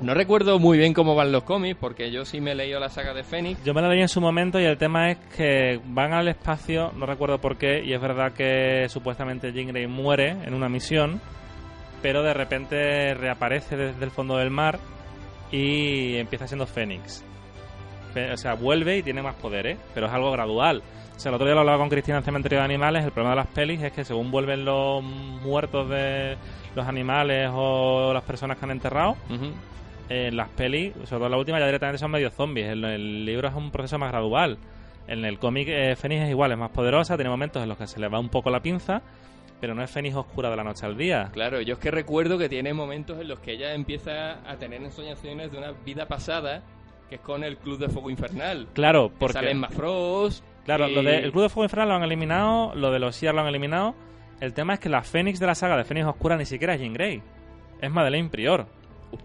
no 0.00 0.14
recuerdo 0.14 0.58
muy 0.58 0.78
bien 0.78 0.92
cómo 0.92 1.14
van 1.14 1.32
los 1.32 1.44
cómics, 1.44 1.78
porque 1.80 2.10
yo 2.10 2.24
sí 2.24 2.40
me 2.40 2.52
he 2.52 2.54
leído 2.54 2.80
la 2.80 2.88
saga 2.88 3.14
de 3.14 3.22
Fénix. 3.22 3.62
Yo 3.64 3.74
me 3.74 3.82
la 3.82 3.88
leí 3.88 4.00
en 4.00 4.08
su 4.08 4.20
momento 4.20 4.60
y 4.60 4.64
el 4.64 4.76
tema 4.76 5.10
es 5.10 5.18
que 5.36 5.80
van 5.86 6.12
al 6.12 6.28
espacio, 6.28 6.92
no 6.96 7.06
recuerdo 7.06 7.40
por 7.40 7.56
qué, 7.56 7.82
y 7.84 7.92
es 7.92 8.00
verdad 8.00 8.32
que 8.32 8.88
supuestamente 8.88 9.52
Jean 9.52 9.68
Grey 9.68 9.86
muere 9.86 10.30
en 10.44 10.54
una 10.54 10.68
misión, 10.68 11.20
pero 12.02 12.22
de 12.22 12.34
repente 12.34 13.14
reaparece 13.14 13.76
desde 13.76 14.04
el 14.04 14.10
fondo 14.10 14.36
del 14.36 14.50
mar 14.50 14.78
y 15.50 16.16
empieza 16.16 16.46
siendo 16.46 16.66
Fénix. 16.66 17.24
O 18.32 18.36
sea, 18.36 18.54
vuelve 18.54 18.98
y 18.98 19.02
tiene 19.02 19.22
más 19.22 19.34
poderes, 19.36 19.78
pero 19.92 20.06
es 20.06 20.12
algo 20.12 20.30
gradual. 20.30 20.82
O 21.16 21.18
sea, 21.18 21.30
el 21.30 21.34
otro 21.36 21.46
día 21.46 21.54
lo 21.54 21.60
hablaba 21.60 21.78
con 21.78 21.88
Cristina 21.88 22.18
en 22.18 22.24
Cementerio 22.24 22.58
de 22.58 22.64
Animales, 22.64 23.04
el 23.04 23.12
problema 23.12 23.36
de 23.36 23.42
las 23.42 23.54
pelis 23.54 23.82
es 23.82 23.92
que 23.92 24.04
según 24.04 24.30
vuelven 24.30 24.64
los 24.64 25.02
muertos 25.02 25.88
de 25.88 26.36
los 26.74 26.86
animales 26.86 27.50
o 27.52 28.12
las 28.12 28.24
personas 28.24 28.58
que 28.58 28.64
han 28.64 28.72
enterrado. 28.72 29.16
En 30.08 30.36
las 30.36 30.48
pelis, 30.50 30.92
sobre 31.04 31.20
todo 31.20 31.28
la 31.28 31.38
última, 31.38 31.58
ya 31.58 31.66
directamente 31.66 31.98
son 31.98 32.10
medio 32.10 32.30
zombies. 32.30 32.66
En 32.68 32.84
el 32.84 33.24
libro 33.24 33.48
es 33.48 33.54
un 33.54 33.70
proceso 33.70 33.98
más 33.98 34.10
gradual. 34.10 34.58
En 35.06 35.24
el 35.24 35.38
cómic, 35.38 35.68
eh, 35.68 35.96
Fénix 35.96 36.22
es 36.22 36.30
igual, 36.30 36.52
es 36.52 36.58
más 36.58 36.70
poderosa, 36.70 37.16
tiene 37.16 37.30
momentos 37.30 37.62
en 37.62 37.68
los 37.68 37.76
que 37.78 37.86
se 37.86 38.00
le 38.00 38.08
va 38.08 38.18
un 38.18 38.28
poco 38.30 38.50
la 38.50 38.60
pinza, 38.60 39.02
pero 39.60 39.74
no 39.74 39.82
es 39.82 39.90
Fénix 39.90 40.14
oscura 40.16 40.50
de 40.50 40.56
la 40.56 40.64
noche 40.64 40.86
al 40.86 40.96
día. 40.96 41.28
Claro, 41.32 41.60
yo 41.60 41.74
es 41.74 41.78
que 41.78 41.90
recuerdo 41.90 42.38
que 42.38 42.48
tiene 42.48 42.72
momentos 42.72 43.20
en 43.20 43.28
los 43.28 43.38
que 43.40 43.52
ella 43.52 43.74
empieza 43.74 44.40
a 44.50 44.56
tener 44.56 44.82
ensoñaciones 44.82 45.52
de 45.52 45.58
una 45.58 45.72
vida 45.84 46.06
pasada, 46.06 46.62
que 47.08 47.16
es 47.16 47.20
con 47.20 47.44
el 47.44 47.58
Club 47.58 47.78
de 47.78 47.88
Fuego 47.90 48.08
Infernal. 48.10 48.66
Claro, 48.72 49.10
Que 49.10 49.14
porque... 49.18 49.32
salen 49.34 49.58
más 49.60 49.74
Frost. 49.74 50.42
Claro, 50.64 50.88
y- 50.88 50.94
lo 50.94 51.02
del 51.02 51.30
Club 51.32 51.42
de 51.44 51.48
Fuego 51.50 51.64
Infernal 51.66 51.88
lo 51.88 51.94
han 51.96 52.02
eliminado, 52.02 52.74
lo 52.74 52.90
de 52.90 52.98
los 52.98 53.14
Sears 53.14 53.34
lo 53.34 53.42
han 53.42 53.48
eliminado. 53.48 53.94
El 54.40 54.54
tema 54.54 54.74
es 54.74 54.80
que 54.80 54.88
la 54.88 55.02
Fénix 55.02 55.38
de 55.38 55.46
la 55.46 55.54
saga 55.54 55.76
de 55.76 55.84
Fénix 55.84 56.06
Oscura 56.06 56.36
ni 56.38 56.46
siquiera 56.46 56.74
es 56.74 56.80
Jean 56.80 56.94
Grey. 56.94 57.22
Es 57.80 57.90
Madeleine 57.90 58.30
Prior. 58.30 58.66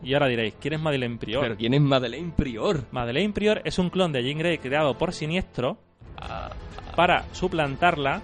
Y 0.04 0.14
ahora 0.14 0.28
diréis, 0.28 0.56
¿quién 0.60 0.74
es 0.74 0.80
Madeleine 0.82 1.18
Prior? 1.18 1.42
Pero 1.42 1.58
¿quién 1.58 1.74
es 1.74 1.82
Madeleine 1.82 2.32
Prior? 2.36 2.84
Madeleine 2.92 3.34
Prior 3.34 3.62
es 3.66 3.80
un 3.80 3.90
clon 3.90 4.12
de 4.12 4.24
Jean 4.24 4.38
Grey 4.38 4.58
creado 4.58 4.98
por 4.98 5.14
Siniestro 5.14 5.78
Ah, 6.22 6.50
para 6.96 7.24
suplantarla 7.34 8.22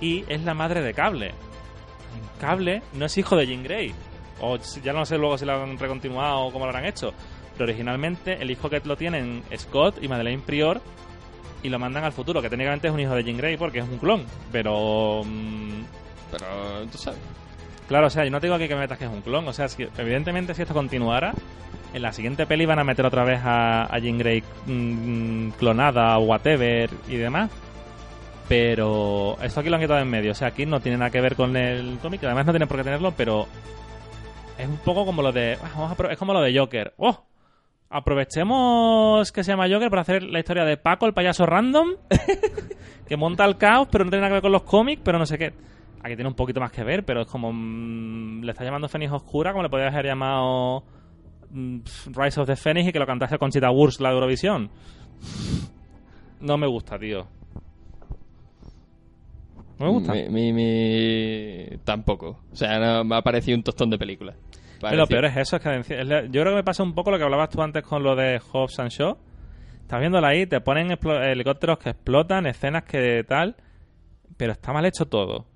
y 0.00 0.24
es 0.28 0.42
la 0.42 0.54
madre 0.54 0.82
de 0.82 0.92
Cable. 0.92 1.32
Cable 2.40 2.82
no 2.94 3.04
es 3.06 3.16
hijo 3.16 3.36
de 3.36 3.46
Jean 3.46 3.62
Grey. 3.62 3.94
O 4.40 4.58
ya 4.82 4.92
no 4.92 5.04
sé 5.06 5.18
luego 5.18 5.38
si 5.38 5.44
lo 5.44 5.62
han 5.62 5.78
recontinuado 5.78 6.40
o 6.40 6.52
cómo 6.52 6.64
lo 6.64 6.70
habrán 6.70 6.86
hecho. 6.86 7.12
Pero 7.52 7.64
originalmente 7.70 8.42
el 8.42 8.50
hijo 8.50 8.68
que 8.68 8.80
lo 8.84 8.96
tienen 8.96 9.42
Scott 9.56 10.02
y 10.02 10.08
Madeleine 10.08 10.42
Prior 10.42 10.80
y 11.62 11.68
lo 11.68 11.78
mandan 11.78 12.02
al 12.02 12.12
futuro, 12.12 12.42
que 12.42 12.50
técnicamente 12.50 12.88
es 12.88 12.94
un 12.94 12.98
hijo 12.98 13.14
de 13.14 13.22
Jean 13.22 13.36
Grey 13.36 13.56
porque 13.56 13.78
es 13.78 13.88
un 13.88 13.98
clon. 13.98 14.24
Pero... 14.50 15.22
mm, 15.24 15.82
pero 16.32 16.46
tú 16.90 16.98
sabes. 16.98 17.20
Claro, 17.92 18.06
o 18.06 18.10
sea, 18.10 18.24
yo 18.24 18.30
no 18.30 18.40
te 18.40 18.46
digo 18.46 18.56
aquí 18.56 18.68
que 18.68 18.74
me 18.74 18.80
metas 18.80 18.96
que 18.96 19.04
es 19.04 19.10
un 19.10 19.20
clon. 19.20 19.46
O 19.46 19.52
sea, 19.52 19.66
evidentemente 19.98 20.54
si 20.54 20.62
esto 20.62 20.72
continuara, 20.72 21.34
en 21.92 22.00
la 22.00 22.10
siguiente 22.14 22.46
peli 22.46 22.64
van 22.64 22.78
a 22.78 22.84
meter 22.84 23.04
otra 23.04 23.22
vez 23.22 23.40
a, 23.44 23.82
a 23.82 23.98
Jean 23.98 24.16
Grey 24.16 24.42
mm, 24.64 25.50
clonada 25.58 26.16
o 26.16 26.22
whatever 26.22 26.88
y 27.06 27.16
demás. 27.16 27.50
Pero 28.48 29.36
esto 29.42 29.60
aquí 29.60 29.68
lo 29.68 29.76
han 29.76 29.82
quitado 29.82 30.00
en 30.00 30.08
medio. 30.08 30.32
O 30.32 30.34
sea, 30.34 30.48
aquí 30.48 30.64
no 30.64 30.80
tiene 30.80 30.96
nada 30.96 31.10
que 31.10 31.20
ver 31.20 31.36
con 31.36 31.54
el 31.54 31.98
cómic. 32.00 32.24
Además 32.24 32.46
no 32.46 32.52
tiene 32.52 32.66
por 32.66 32.78
qué 32.78 32.84
tenerlo, 32.84 33.12
pero 33.14 33.46
es 34.56 34.66
un 34.66 34.78
poco 34.78 35.04
como 35.04 35.20
lo 35.20 35.30
de... 35.30 35.58
ah, 35.62 35.70
vamos 35.76 36.00
a 36.00 36.12
es 36.12 36.18
como 36.18 36.32
lo 36.32 36.40
de 36.40 36.58
Joker. 36.58 36.94
¡Oh! 36.96 37.26
Aprovechemos 37.90 39.30
que 39.32 39.44
se 39.44 39.52
llama 39.52 39.68
Joker 39.68 39.90
para 39.90 40.00
hacer 40.00 40.22
la 40.22 40.38
historia 40.38 40.64
de 40.64 40.78
Paco, 40.78 41.04
el 41.04 41.12
payaso 41.12 41.44
random, 41.44 41.90
que 43.06 43.18
monta 43.18 43.44
el 43.44 43.58
caos, 43.58 43.88
pero 43.92 44.04
no 44.04 44.10
tiene 44.10 44.22
nada 44.22 44.30
que 44.30 44.36
ver 44.36 44.42
con 44.42 44.52
los 44.52 44.62
cómics, 44.62 45.02
pero 45.04 45.18
no 45.18 45.26
sé 45.26 45.36
qué. 45.36 45.52
Aquí 46.02 46.14
tiene 46.16 46.28
un 46.28 46.34
poquito 46.34 46.58
más 46.60 46.72
que 46.72 46.82
ver, 46.84 47.04
pero 47.04 47.22
es 47.22 47.28
como. 47.28 47.52
mm, 47.52 48.42
le 48.42 48.50
está 48.52 48.64
llamando 48.64 48.88
Fénix 48.88 49.12
Oscura, 49.12 49.52
como 49.52 49.62
le 49.62 49.68
podría 49.70 49.88
haber 49.88 50.06
llamado 50.06 50.84
mm, 51.50 51.78
Rise 52.16 52.40
of 52.40 52.46
the 52.46 52.56
Phoenix 52.56 52.88
y 52.88 52.92
que 52.92 52.98
lo 52.98 53.06
cantase 53.06 53.38
Conchita 53.38 53.70
Wurst 53.70 54.00
la 54.00 54.08
de 54.08 54.14
Eurovisión. 54.16 54.70
No 56.40 56.56
me 56.58 56.66
gusta, 56.66 56.98
tío. 56.98 57.26
No 59.78 59.86
me 59.86 59.92
gusta. 59.92 60.12
Mi, 60.12 60.28
mi- 60.28 60.52
mi- 60.52 61.78
Tampoco. 61.84 62.40
O 62.52 62.56
sea, 62.56 62.78
no, 62.78 63.04
me 63.04 63.16
ha 63.16 63.22
parecido 63.22 63.56
un 63.56 63.62
tostón 63.62 63.90
de 63.90 63.98
película. 63.98 64.34
Pero 64.80 64.96
lo 64.96 65.06
peor 65.06 65.24
es 65.26 65.36
eso, 65.36 65.56
es 65.56 65.62
que 65.62 65.68
enci- 65.68 66.00
es 66.00 66.06
la- 66.06 66.22
yo 66.24 66.40
creo 66.42 66.46
que 66.46 66.56
me 66.56 66.64
pasa 66.64 66.82
un 66.82 66.94
poco 66.94 67.10
lo 67.10 67.18
que 67.18 67.24
hablabas 67.24 67.48
tú 67.50 67.62
antes 67.62 67.82
con 67.84 68.02
lo 68.02 68.16
de 68.16 68.40
Hobbs 68.52 68.78
and 68.80 68.90
Shaw. 68.90 69.16
Estás 69.82 70.00
viéndola 70.00 70.28
ahí, 70.28 70.46
te 70.46 70.60
ponen 70.60 70.88
helicópteros 70.90 71.78
que 71.78 71.90
explotan, 71.90 72.46
escenas 72.46 72.84
que 72.84 73.24
tal, 73.28 73.56
pero 74.36 74.52
está 74.52 74.72
mal 74.72 74.84
hecho 74.86 75.06
todo. 75.06 75.46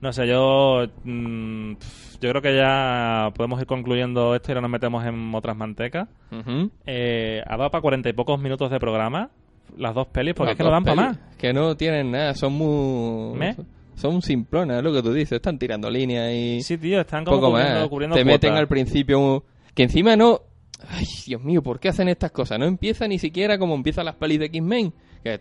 No 0.00 0.12
sé, 0.12 0.26
yo 0.28 0.86
mm, 1.04 1.72
yo 2.20 2.30
creo 2.30 2.42
que 2.42 2.54
ya 2.56 3.30
podemos 3.34 3.60
ir 3.60 3.66
concluyendo 3.66 4.34
esto 4.34 4.48
y 4.48 4.52
ahora 4.52 4.60
nos 4.62 4.70
metemos 4.70 5.04
en 5.06 5.34
otras 5.34 5.56
mantecas. 5.56 6.08
Ujú. 6.30 6.70
Eh, 6.86 7.42
ha 7.46 7.56
dado 7.56 7.70
para 7.70 7.80
cuarenta 7.82 8.08
y 8.08 8.12
pocos 8.12 8.38
minutos 8.40 8.70
de 8.70 8.78
programa 8.78 9.30
las 9.76 9.94
dos 9.94 10.06
pelis, 10.08 10.34
porque 10.34 10.50
Las 10.50 10.54
es 10.54 10.58
que 10.58 10.64
no 10.64 10.70
dan 10.70 10.84
para 10.84 10.94
más. 10.94 11.18
Que 11.38 11.52
no 11.52 11.76
tienen 11.76 12.10
nada, 12.12 12.34
son 12.34 12.52
muy... 12.52 13.36
¿Me? 13.38 13.56
Son 13.96 14.20
simplonas, 14.22 14.78
es 14.78 14.84
lo 14.84 14.92
que 14.92 15.02
tú 15.02 15.12
dices. 15.12 15.32
Están 15.32 15.58
tirando 15.58 15.90
líneas 15.90 16.30
y... 16.32 16.60
Sí, 16.62 16.76
tío, 16.78 17.00
están 17.00 17.24
como 17.24 17.38
poco 17.38 17.50
cubriendo, 17.52 17.80
más. 17.80 17.88
cubriendo 17.88 18.16
Te 18.16 18.24
meten 18.24 18.52
al 18.54 18.68
principio 18.68 19.18
un- 19.18 19.42
que 19.74 19.82
encima 19.84 20.14
no. 20.16 20.40
Ay, 20.88 21.06
Dios 21.26 21.42
mío, 21.42 21.62
¿por 21.62 21.80
qué 21.80 21.88
hacen 21.88 22.08
estas 22.08 22.30
cosas? 22.30 22.58
No 22.58 22.66
empieza 22.66 23.08
ni 23.08 23.18
siquiera 23.18 23.58
como 23.58 23.74
empiezan 23.74 24.04
las 24.04 24.14
pelis 24.16 24.38
de 24.38 24.46
X-Men. 24.46 24.92
Que. 25.22 25.40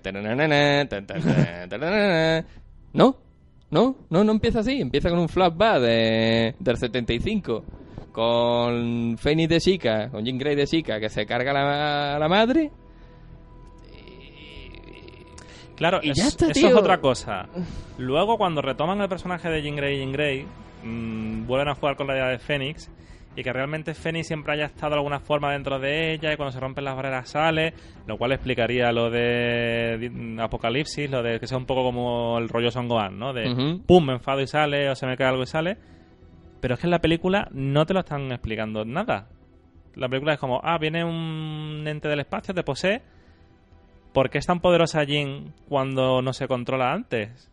No, 2.94 3.18
no, 3.76 3.96
no, 4.10 4.24
no 4.24 4.32
empieza 4.32 4.60
así. 4.62 4.80
Empieza 4.82 5.10
con 5.10 5.20
un 5.20 5.28
flashback 5.30 5.80
de, 5.82 6.56
del 6.60 6.78
75. 6.78 7.64
Con 8.12 9.18
Phoenix 9.18 9.50
de 9.50 9.60
chica, 9.60 10.10
con 10.10 10.24
Jean 10.24 10.38
Grey 10.38 10.56
de 10.56 10.66
chica, 10.66 11.00
que 11.02 11.10
se 11.10 11.26
carga 11.26 11.52
la, 11.52 12.18
la 12.18 12.28
madre. 12.30 12.72
Claro, 15.76 16.00
Y 16.02 16.12
es- 16.12 16.20
está, 16.20 16.50
eso 16.52 16.68
es 16.70 16.74
otra 16.74 17.02
cosa. 17.02 17.48
Luego, 17.98 18.38
cuando 18.38 18.62
retoman 18.62 19.02
el 19.02 19.10
personaje 19.10 19.50
de 19.50 19.62
Jean 19.62 19.76
Grey 19.76 19.96
y 19.96 20.00
Jean 20.00 20.12
Grey, 20.14 20.46
mm, 20.84 21.46
vuelven 21.46 21.68
a 21.70 21.76
jugar 21.76 21.98
con 21.98 22.08
la 22.08 22.14
idea 22.16 22.28
de 22.28 22.40
Fénix 22.40 22.90
y 23.36 23.44
que 23.44 23.52
realmente 23.52 23.94
Fénix 23.94 24.28
siempre 24.28 24.54
haya 24.54 24.66
estado 24.66 24.92
de 24.92 24.98
alguna 24.98 25.20
forma 25.20 25.52
dentro 25.52 25.80
de 25.80 26.14
ella 26.14 26.32
y 26.34 26.38
cuando 26.38 26.52
se 26.52 26.60
rompen 26.60 26.86
las 26.86 26.96
barreras 26.96 27.30
sale, 27.30 27.74
lo 28.08 28.18
cual 28.18 28.32
explicaría 28.32 28.92
lo 28.92 29.10
de 29.10 30.38
Apocalipsis, 30.40 31.10
lo 31.10 31.22
de 31.22 31.40
que 31.40 31.48
sea 31.48 31.58
un 31.58 31.66
poco 31.66 31.84
como 31.84 32.38
el 32.38 32.48
rollo 32.48 32.72
Son 32.72 32.88
Gohan, 32.88 33.20
¿no? 33.20 33.34
De 33.34 33.80
pum, 33.86 34.06
me 34.06 34.14
enfado 34.14 34.42
y 34.42 34.48
sale 34.48 34.90
o 34.90 34.96
se 34.96 35.06
me 35.06 35.18
cae 35.18 35.28
algo 35.28 35.44
y 35.44 35.48
sale. 35.48 35.78
Pero 36.62 36.76
es 36.76 36.80
que 36.80 36.88
en 36.88 36.92
la 36.92 37.00
película 37.00 37.48
no 37.52 37.86
te 37.86 37.94
lo 37.94 38.00
están 38.00 38.32
explicando 38.32 38.86
nada. 38.86 39.28
La 39.96 40.10
película 40.10 40.34
es 40.34 40.40
como, 40.40 40.60
ah, 40.64 40.78
viene 40.78 41.04
un 41.04 41.84
ente 41.86 42.08
del 42.08 42.22
espacio, 42.22 42.54
te 42.54 42.64
posee. 42.64 43.02
¿Por 44.14 44.30
qué 44.30 44.38
es 44.38 44.46
tan 44.46 44.62
poderosa 44.62 45.04
Jean 45.04 45.54
cuando 45.68 46.22
no 46.22 46.34
se 46.34 46.48
controla 46.48 46.94
antes? 46.94 47.52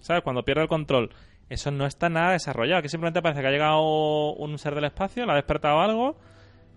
¿Sabes? 0.00 0.22
Cuando 0.22 0.42
pierde 0.42 0.62
el 0.62 0.68
control. 0.68 1.10
Eso 1.48 1.70
no 1.70 1.86
está 1.86 2.08
nada 2.08 2.32
desarrollado. 2.32 2.82
Que 2.82 2.88
simplemente 2.88 3.22
parece 3.22 3.40
que 3.40 3.46
ha 3.46 3.50
llegado 3.50 4.32
un 4.34 4.58
ser 4.58 4.74
del 4.74 4.84
espacio, 4.84 5.26
le 5.26 5.32
ha 5.32 5.36
despertado 5.36 5.80
algo 5.80 6.16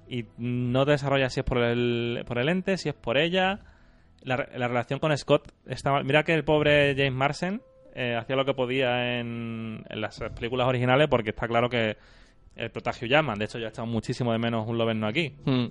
y 0.08 0.26
no 0.38 0.86
te 0.86 0.92
desarrolla 0.92 1.30
si 1.30 1.40
es 1.40 1.46
por 1.46 1.60
el, 1.60 2.24
por 2.28 2.38
el 2.38 2.50
ente, 2.50 2.78
si 2.78 2.90
es 2.90 2.96
por 2.96 3.18
ella. 3.18 3.60
La, 4.22 4.48
la 4.56 4.68
relación 4.68 5.00
con 5.00 5.16
Scott 5.18 5.52
está 5.66 5.92
mal. 5.92 6.04
Mira 6.04 6.24
que 6.24 6.34
el 6.34 6.44
pobre 6.44 6.96
James 6.96 7.14
Marsden 7.14 7.62
eh, 7.94 8.16
hacía 8.16 8.36
lo 8.36 8.44
que 8.44 8.54
podía 8.54 9.20
en, 9.20 9.84
en 9.88 10.02
las 10.02 10.20
películas 10.36 10.68
originales 10.68 11.08
porque 11.10 11.30
está 11.30 11.48
claro 11.48 11.70
que 11.70 11.98
el 12.56 12.70
protagio 12.72 13.08
llaman. 13.08 13.38
De 13.38 13.46
hecho, 13.46 13.58
yo 13.58 13.66
he 13.66 13.70
echado 13.70 13.88
muchísimo 13.88 14.32
de 14.32 14.40
menos 14.40 14.68
un 14.68 14.78
Loverno 14.78 15.08
aquí. 15.08 15.34
Mm. 15.46 15.66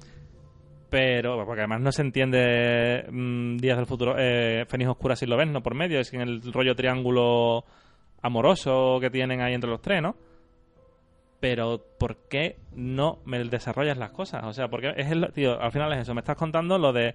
Pero, 0.90 1.44
porque 1.44 1.62
además 1.62 1.80
no 1.80 1.92
se 1.92 2.02
entiende 2.02 3.04
mm, 3.10 3.56
Días 3.56 3.76
del 3.76 3.86
Futuro, 3.86 4.14
eh, 4.16 4.64
Fénix 4.68 4.90
Oscura 4.90 5.16
sin 5.16 5.28
Loverno 5.28 5.62
por 5.62 5.74
medio, 5.74 5.98
es 5.98 6.10
que 6.10 6.16
en 6.16 6.22
el 6.22 6.52
rollo 6.52 6.74
triángulo 6.74 7.64
amoroso 8.24 8.98
que 9.00 9.10
tienen 9.10 9.42
ahí 9.42 9.52
entre 9.52 9.70
los 9.70 9.82
tres, 9.82 10.00
¿no? 10.02 10.16
Pero, 11.40 11.84
¿por 11.98 12.26
qué 12.28 12.56
no 12.72 13.18
me 13.26 13.44
desarrollas 13.44 13.98
las 13.98 14.12
cosas? 14.12 14.42
O 14.44 14.52
sea, 14.54 14.68
porque 14.68 14.94
es 14.96 15.10
el, 15.10 15.30
tío, 15.34 15.60
al 15.60 15.70
final 15.70 15.92
es 15.92 16.00
eso, 16.00 16.14
me 16.14 16.20
estás 16.20 16.36
contando 16.36 16.78
lo 16.78 16.94
de 16.94 17.14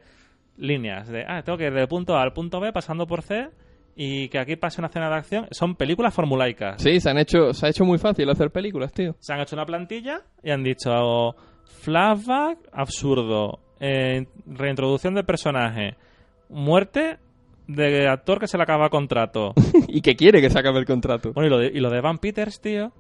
líneas, 0.58 1.08
de, 1.08 1.26
ah, 1.28 1.42
tengo 1.42 1.58
que 1.58 1.66
ir 1.66 1.74
del 1.74 1.88
punto 1.88 2.16
A 2.16 2.22
al 2.22 2.32
punto 2.32 2.60
B 2.60 2.72
pasando 2.72 3.08
por 3.08 3.24
C 3.24 3.50
y 3.96 4.30
que 4.30 4.38
aquí 4.38 4.56
pase 4.56 4.82
una 4.82 4.90
escena 4.90 5.10
de 5.10 5.16
acción. 5.16 5.48
Son 5.50 5.76
películas 5.76 6.14
formulaicas. 6.14 6.80
Sí, 6.80 7.00
se 7.00 7.10
han 7.10 7.18
hecho, 7.18 7.54
se 7.54 7.66
ha 7.66 7.70
hecho 7.70 7.86
muy 7.86 7.98
fácil 7.98 8.30
hacer 8.30 8.52
películas, 8.52 8.94
tío. 8.94 9.16
Se 9.20 9.34
han 9.34 9.40
hecho 9.40 9.56
una 9.56 9.66
plantilla 9.66 10.22
y 10.44 10.52
han 10.52 10.64
dicho 10.64 11.36
flashback 11.82 12.60
absurdo, 12.72 13.60
eh, 13.80 14.28
reintroducción 14.46 15.16
de 15.16 15.24
personaje, 15.24 15.96
muerte 16.50 17.18
de 17.70 18.08
actor 18.08 18.40
que 18.40 18.48
se 18.48 18.58
le 18.58 18.64
acaba 18.64 18.90
contrato. 18.90 19.54
y 19.88 20.02
que 20.02 20.16
quiere 20.16 20.42
que 20.42 20.50
se 20.50 20.60
acabe 20.60 20.80
el 20.80 20.86
contrato. 20.86 21.32
Bueno, 21.34 21.48
y 21.48 21.50
lo 21.50 21.58
de, 21.60 21.68
y 21.68 21.80
lo 21.80 21.90
de 21.90 22.02
Van 22.02 22.18
Peters, 22.18 22.60
tío. 22.60 22.92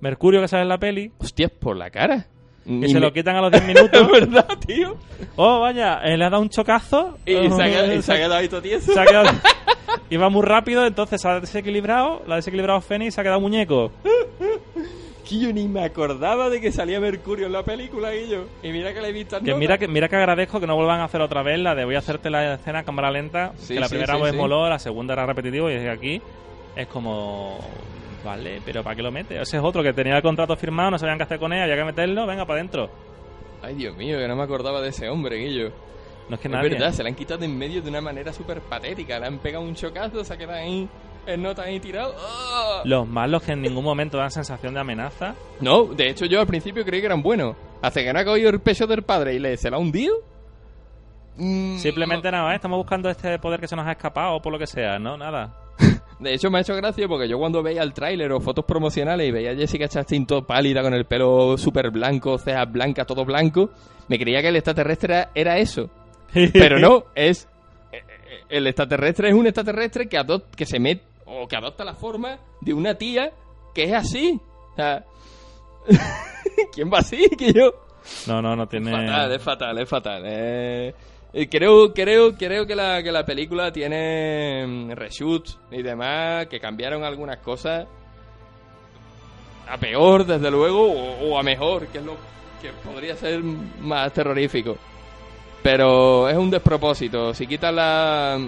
Mercurio 0.00 0.40
que 0.42 0.48
sale 0.48 0.62
en 0.62 0.68
la 0.68 0.78
peli, 0.78 1.10
Hostias, 1.18 1.50
por 1.50 1.76
la 1.76 1.90
cara. 1.90 2.26
que 2.64 2.70
Ni 2.70 2.88
se 2.88 2.94
me- 2.94 3.00
lo 3.00 3.12
quitan 3.12 3.36
a 3.36 3.40
los 3.40 3.50
10 3.50 3.62
Es 3.68 3.68
minutos. 3.74 4.10
verdad, 4.12 4.46
tío. 4.66 4.96
oh, 5.36 5.60
vaya, 5.60 6.00
eh, 6.04 6.16
le 6.18 6.24
ha 6.24 6.30
dado 6.30 6.42
un 6.42 6.50
chocazo. 6.50 7.16
Y 7.24 7.32
se 7.32 7.62
ha 7.62 7.64
quedado, 7.70 7.94
y 7.94 8.02
se 8.02 8.12
ha 8.12 8.16
quedado 8.16 8.34
ahí 8.34 8.48
todo 8.48 8.60
tieso. 8.62 8.92
se 8.92 9.00
ha 9.00 9.06
quedado- 9.06 9.30
Iba 10.10 10.28
muy 10.28 10.42
rápido, 10.42 10.86
entonces 10.86 11.20
se 11.20 11.28
ha 11.28 11.40
desequilibrado. 11.40 12.22
La 12.26 12.34
ha 12.34 12.36
desequilibrado 12.36 12.80
Fénix 12.82 13.08
y 13.08 13.10
se 13.12 13.20
ha 13.20 13.24
quedado 13.24 13.40
muñeco. 13.40 13.90
Que 15.28 15.38
yo 15.40 15.52
ni 15.52 15.66
me 15.66 15.82
acordaba 15.84 16.48
de 16.50 16.60
que 16.60 16.70
salía 16.70 17.00
Mercurio 17.00 17.46
en 17.46 17.52
la 17.52 17.62
película, 17.64 18.14
y 18.14 18.28
yo. 18.28 18.44
Y 18.62 18.70
mira 18.70 18.94
que 18.94 19.00
la 19.00 19.08
he 19.08 19.12
visto 19.12 19.40
Que 19.40 19.54
mira, 19.54 19.76
que 19.76 19.88
mira 19.88 20.08
que 20.08 20.16
agradezco 20.16 20.60
que 20.60 20.66
no 20.66 20.76
vuelvan 20.76 21.00
a 21.00 21.04
hacer 21.04 21.20
otra 21.20 21.42
vez 21.42 21.58
la 21.58 21.74
de 21.74 21.84
voy 21.84 21.96
a 21.96 21.98
hacerte 21.98 22.30
la 22.30 22.54
escena 22.54 22.80
a 22.80 22.84
cámara 22.84 23.10
lenta. 23.10 23.52
Sí, 23.56 23.74
que 23.74 23.80
la 23.80 23.86
sí, 23.88 23.94
primera 23.96 24.16
sí, 24.16 24.22
vez 24.22 24.34
moló, 24.34 24.68
la 24.68 24.78
segunda 24.78 25.14
era 25.14 25.26
repetitivo 25.26 25.68
y 25.70 25.74
desde 25.74 25.90
aquí 25.90 26.22
es 26.76 26.86
como. 26.86 27.58
Vale, 28.24 28.60
pero 28.64 28.82
¿para 28.82 28.94
qué 28.96 29.02
lo 29.02 29.12
mete? 29.12 29.40
Ese 29.40 29.56
es 29.56 29.62
otro 29.62 29.82
que 29.82 29.92
tenía 29.92 30.16
el 30.16 30.22
contrato 30.22 30.56
firmado, 30.56 30.90
no 30.92 30.98
sabían 30.98 31.16
qué 31.16 31.24
hacer 31.24 31.38
con 31.38 31.52
él, 31.52 31.62
había 31.62 31.76
que 31.76 31.84
meterlo, 31.84 32.26
venga 32.26 32.44
para 32.44 32.58
adentro. 32.60 32.90
Ay, 33.62 33.74
Dios 33.74 33.96
mío, 33.96 34.18
que 34.18 34.26
no 34.28 34.36
me 34.36 34.42
acordaba 34.42 34.80
de 34.80 34.88
ese 34.88 35.08
hombre, 35.08 35.36
Guillo. 35.36 35.70
No 36.28 36.34
es 36.34 36.40
que 36.40 36.48
Es 36.48 36.52
nadie. 36.52 36.70
verdad, 36.70 36.92
se 36.92 37.02
la 37.04 37.08
han 37.08 37.14
quitado 37.14 37.38
de 37.40 37.46
en 37.46 37.56
medio 37.56 37.80
de 37.82 37.88
una 37.88 38.00
manera 38.00 38.32
súper 38.32 38.60
patética. 38.60 39.18
Le 39.20 39.26
han 39.26 39.38
pegado 39.38 39.64
un 39.64 39.74
chocazo, 39.74 40.24
se 40.24 40.34
ha 40.34 40.36
quedado 40.36 40.58
ahí 40.58 40.88
en 41.26 41.42
nota 41.42 41.62
ahí 41.62 41.80
tirado. 41.80 42.14
¡Ah! 42.18 42.82
Los 42.84 43.06
malos 43.08 43.42
que 43.42 43.52
en 43.52 43.62
ningún 43.62 43.84
momento 43.84 44.16
dan 44.18 44.30
sensación 44.30 44.74
de 44.74 44.80
amenaza. 44.80 45.34
No, 45.60 45.84
de 45.86 46.08
hecho 46.10 46.26
yo 46.26 46.40
al 46.40 46.46
principio 46.46 46.84
creí 46.84 47.00
que 47.00 47.06
eran 47.06 47.22
buenos. 47.22 47.56
Hasta 47.82 48.02
que 48.02 48.12
no 48.12 48.18
ha 48.18 48.24
cogido 48.24 48.50
el 48.50 48.60
pecho 48.60 48.86
del 48.86 49.02
padre 49.02 49.34
y 49.34 49.38
le 49.38 49.56
se 49.56 49.70
la 49.70 49.76
ha 49.76 49.80
hundido. 49.80 50.16
Mm, 51.36 51.76
Simplemente 51.78 52.30
nada, 52.30 52.52
¿eh? 52.52 52.56
estamos 52.56 52.78
buscando 52.78 53.10
este 53.10 53.38
poder 53.38 53.60
que 53.60 53.68
se 53.68 53.76
nos 53.76 53.86
ha 53.86 53.92
escapado 53.92 54.36
o 54.36 54.42
por 54.42 54.52
lo 54.52 54.58
que 54.58 54.66
sea, 54.66 54.98
¿no? 54.98 55.16
Nada. 55.18 55.54
De 56.18 56.32
hecho, 56.32 56.50
me 56.50 56.56
ha 56.58 56.60
hecho 56.62 56.74
gracia 56.74 57.06
porque 57.06 57.28
yo 57.28 57.38
cuando 57.38 57.62
veía 57.62 57.82
el 57.82 57.92
tráiler 57.92 58.32
o 58.32 58.40
fotos 58.40 58.64
promocionales 58.64 59.28
y 59.28 59.30
veía 59.32 59.50
a 59.50 59.54
Jessica 59.54 59.86
Chastain 59.86 60.24
todo 60.26 60.46
pálida 60.46 60.80
con 60.82 60.94
el 60.94 61.04
pelo 61.04 61.58
súper 61.58 61.90
blanco, 61.90 62.38
cejas 62.38 62.72
blancas, 62.72 63.06
todo 63.06 63.26
blanco, 63.26 63.68
me 64.08 64.18
creía 64.18 64.40
que 64.40 64.48
el 64.48 64.56
extraterrestre 64.56 65.26
era, 65.34 65.58
eso. 65.58 65.90
Pero 66.54 66.78
no, 66.78 67.04
es... 67.14 67.46
eh, 67.92 67.98
eh, 68.08 68.40
El 68.48 68.66
extraterrestre 68.66 69.28
es 69.28 69.34
un 69.34 69.46
extraterrestre 69.46 70.08
que, 70.08 70.18
que 70.56 70.64
se 70.64 70.80
mete 70.80 71.02
o 71.26 71.46
que 71.46 71.56
adopta 71.56 71.84
la 71.84 71.94
forma 71.94 72.38
de 72.60 72.72
una 72.72 72.94
tía 72.94 73.32
que 73.74 73.84
es 73.84 73.92
así. 73.92 74.40
O 74.72 74.76
sea, 74.76 75.04
¿Quién 76.72 76.90
va 76.92 76.98
así? 76.98 77.28
Que 77.36 77.52
yo... 77.52 77.72
No, 78.26 78.40
no, 78.40 78.54
no 78.54 78.66
tiene... 78.68 78.90
Fatal, 78.90 79.32
es 79.32 79.42
fatal, 79.42 79.78
es 79.78 79.88
fatal. 79.88 80.22
Eh, 80.26 80.94
eh, 81.32 81.48
creo, 81.48 81.92
creo, 81.92 82.36
creo 82.36 82.66
que 82.66 82.76
la, 82.76 83.02
que 83.02 83.10
la 83.10 83.24
película 83.24 83.72
tiene 83.72 84.64
mm, 84.66 84.90
reshoots 84.92 85.58
y 85.72 85.82
demás, 85.82 86.46
que 86.46 86.60
cambiaron 86.60 87.04
algunas 87.04 87.38
cosas 87.38 87.86
a 89.68 89.76
peor, 89.78 90.24
desde 90.24 90.50
luego, 90.50 90.86
o, 90.86 91.30
o 91.30 91.38
a 91.38 91.42
mejor, 91.42 91.88
que 91.88 91.98
es 91.98 92.04
lo 92.04 92.14
que 92.62 92.70
podría 92.88 93.16
ser 93.16 93.42
más 93.42 94.12
terrorífico. 94.12 94.76
Pero 95.62 96.28
es 96.28 96.36
un 96.36 96.50
despropósito. 96.50 97.34
Si 97.34 97.46
quitas 97.48 97.74
la, 97.74 98.38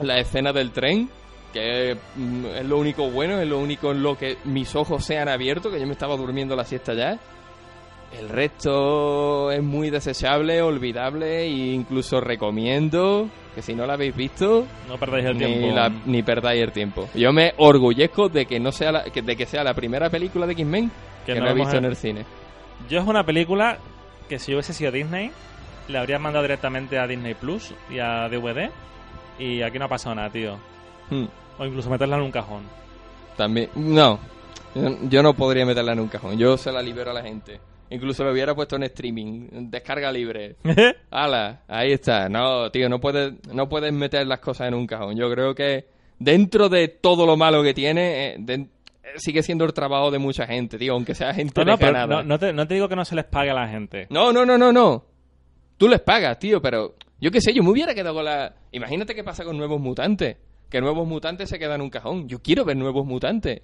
la 0.00 0.18
escena 0.18 0.52
del 0.52 0.72
tren, 0.72 1.08
que 1.54 1.96
mm, 2.16 2.46
es 2.56 2.64
lo 2.66 2.76
único 2.76 3.08
bueno, 3.10 3.40
es 3.40 3.48
lo 3.48 3.58
único 3.60 3.92
en 3.92 4.02
lo 4.02 4.18
que 4.18 4.36
mis 4.44 4.74
ojos 4.76 5.02
se 5.04 5.16
han 5.18 5.28
abierto, 5.30 5.70
que 5.70 5.80
yo 5.80 5.86
me 5.86 5.92
estaba 5.92 6.16
durmiendo 6.16 6.54
la 6.54 6.64
siesta 6.64 6.92
ya. 6.92 7.18
El 8.20 8.28
resto 8.28 9.50
es 9.50 9.62
muy 9.62 9.90
desechable, 9.90 10.60
olvidable 10.62 11.42
e 11.44 11.48
incluso 11.48 12.20
recomiendo 12.20 13.28
que 13.54 13.62
si 13.62 13.74
no 13.74 13.86
la 13.86 13.94
habéis 13.94 14.14
visto 14.14 14.66
No 14.88 14.98
perdáis 14.98 15.24
el 15.26 15.38
ni, 15.38 15.46
tiempo. 15.46 15.74
la- 15.74 15.90
ni 16.06 16.22
perdáis 16.22 16.62
el 16.62 16.72
tiempo. 16.72 17.08
Yo 17.14 17.32
me 17.32 17.54
orgullezco 17.56 18.28
de 18.28 18.46
que 18.46 18.60
no 18.60 18.70
sea 18.72 18.92
la, 18.92 19.02
de 19.04 19.36
que 19.36 19.46
sea 19.46 19.64
la 19.64 19.74
primera 19.74 20.10
película 20.10 20.46
de 20.46 20.52
X-Men 20.52 20.90
que, 21.26 21.34
Que 21.34 21.40
no, 21.40 21.48
he 21.48 21.54
visto 21.54 21.76
en 21.76 21.84
el 21.86 21.96
cine. 21.96 22.24
Yo 22.88 23.00
es 23.00 23.06
una 23.06 23.24
película 23.24 23.78
que 24.28 24.38
si 24.38 24.52
hubiese 24.52 24.72
sido 24.74 24.92
Disney, 24.92 25.30
le 25.88 25.98
habría 25.98 26.18
mandado 26.18 26.42
directamente 26.44 26.98
a 26.98 27.06
Disney 27.06 27.34
Plus 27.34 27.72
y 27.90 27.98
a 27.98 28.28
DVD. 28.28 28.70
Y 29.38 29.62
aquí 29.62 29.78
no 29.78 29.86
ha 29.86 29.88
pasado 29.88 30.14
nada, 30.14 30.30
tío. 30.30 30.56
Hmm, 31.10 31.24
O 31.58 31.64
incluso 31.64 31.90
meterla 31.90 32.16
en 32.16 32.22
un 32.22 32.30
cajón. 32.30 32.62
También 33.36 33.70
no. 33.74 34.18
Yo- 35.08 35.22
no 35.22 35.34
podría 35.34 35.64
meterla 35.64 35.92
en 35.92 36.00
un 36.00 36.08
cajón. 36.08 36.36
Yo 36.38 36.56
se 36.56 36.72
la 36.72 36.82
libero 36.82 37.10
a 37.10 37.14
la 37.14 37.22
gente. 37.22 37.60
Incluso 37.90 38.24
lo 38.24 38.32
hubiera 38.32 38.54
puesto 38.54 38.76
en 38.76 38.82
streaming, 38.84 39.48
descarga 39.70 40.10
libre. 40.10 40.56
¡Hala! 41.10 41.60
Ahí 41.68 41.92
está. 41.92 42.28
No, 42.28 42.70
tío, 42.70 42.88
no 42.88 42.98
puedes, 43.00 43.34
no 43.52 43.68
puedes 43.68 43.92
meter 43.92 44.26
las 44.26 44.40
cosas 44.40 44.68
en 44.68 44.74
un 44.74 44.86
cajón. 44.86 45.16
Yo 45.16 45.30
creo 45.30 45.54
que 45.54 45.86
dentro 46.18 46.68
de 46.68 46.88
todo 46.88 47.24
lo 47.26 47.36
malo 47.36 47.62
que 47.62 47.74
tiene, 47.74 48.34
eh, 48.34 48.44
eh, 48.48 48.66
sigue 49.16 49.42
siendo 49.42 49.64
el 49.64 49.72
trabajo 49.74 50.10
de 50.10 50.18
mucha 50.18 50.46
gente, 50.46 50.76
tío, 50.78 50.94
aunque 50.94 51.14
sea 51.14 51.34
gente 51.34 51.64
no, 51.64 51.72
no, 51.72 51.78
pero 51.78 51.92
lejana. 51.92 52.16
no, 52.16 52.22
no 52.24 52.38
te, 52.38 52.52
no 52.52 52.66
te 52.66 52.74
digo 52.74 52.88
que 52.88 52.96
no 52.96 53.04
se 53.04 53.14
les 53.14 53.26
pague 53.26 53.50
a 53.50 53.54
la 53.54 53.68
gente. 53.68 54.06
No, 54.10 54.32
no, 54.32 54.44
no, 54.44 54.58
no, 54.58 54.72
no. 54.72 55.04
Tú 55.76 55.86
les 55.86 56.00
pagas, 56.00 56.38
tío, 56.38 56.60
pero 56.60 56.96
yo 57.20 57.30
qué 57.30 57.40
sé, 57.40 57.52
yo 57.52 57.62
me 57.62 57.70
hubiera 57.70 57.94
quedado 57.94 58.14
con 58.16 58.24
la... 58.24 58.54
Imagínate 58.72 59.14
qué 59.14 59.22
pasa 59.22 59.44
con 59.44 59.56
Nuevos 59.56 59.80
Mutantes. 59.80 60.36
Que 60.70 60.80
Nuevos 60.80 61.06
Mutantes 61.06 61.48
se 61.48 61.58
quedan 61.58 61.76
en 61.76 61.82
un 61.82 61.90
cajón. 61.90 62.28
Yo 62.28 62.40
quiero 62.42 62.64
ver 62.64 62.76
Nuevos 62.76 63.06
Mutantes. 63.06 63.62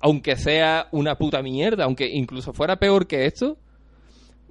Aunque 0.00 0.36
sea 0.36 0.88
una 0.90 1.16
puta 1.16 1.42
mierda, 1.42 1.84
aunque 1.84 2.08
incluso 2.08 2.52
fuera 2.52 2.76
peor 2.76 3.06
que 3.06 3.24
esto, 3.26 3.56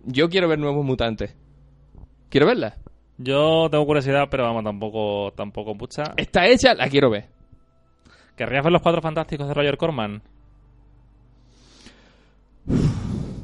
yo 0.06 0.30
quiero 0.30 0.48
ver 0.48 0.58
Nuevos 0.60 0.86
Mutantes. 0.86 1.36
Quiero 2.30 2.48
verla. 2.48 2.78
Yo 3.18 3.68
tengo 3.70 3.86
curiosidad, 3.86 4.28
pero 4.32 4.46
vamos, 4.46 4.64
tampoco, 4.64 5.32
tampoco 5.36 5.76
mucha. 5.76 6.04
Está 6.18 6.48
hecha, 6.48 6.74
la 6.74 6.90
quiero 6.90 7.10
ver. 7.12 7.26
¿Querrías 8.36 8.64
ver 8.64 8.72
los 8.74 8.82
cuatro 8.82 9.02
fantásticos 9.02 9.48
de 9.48 9.54
Roger 9.54 9.78
Corman? 9.78 10.24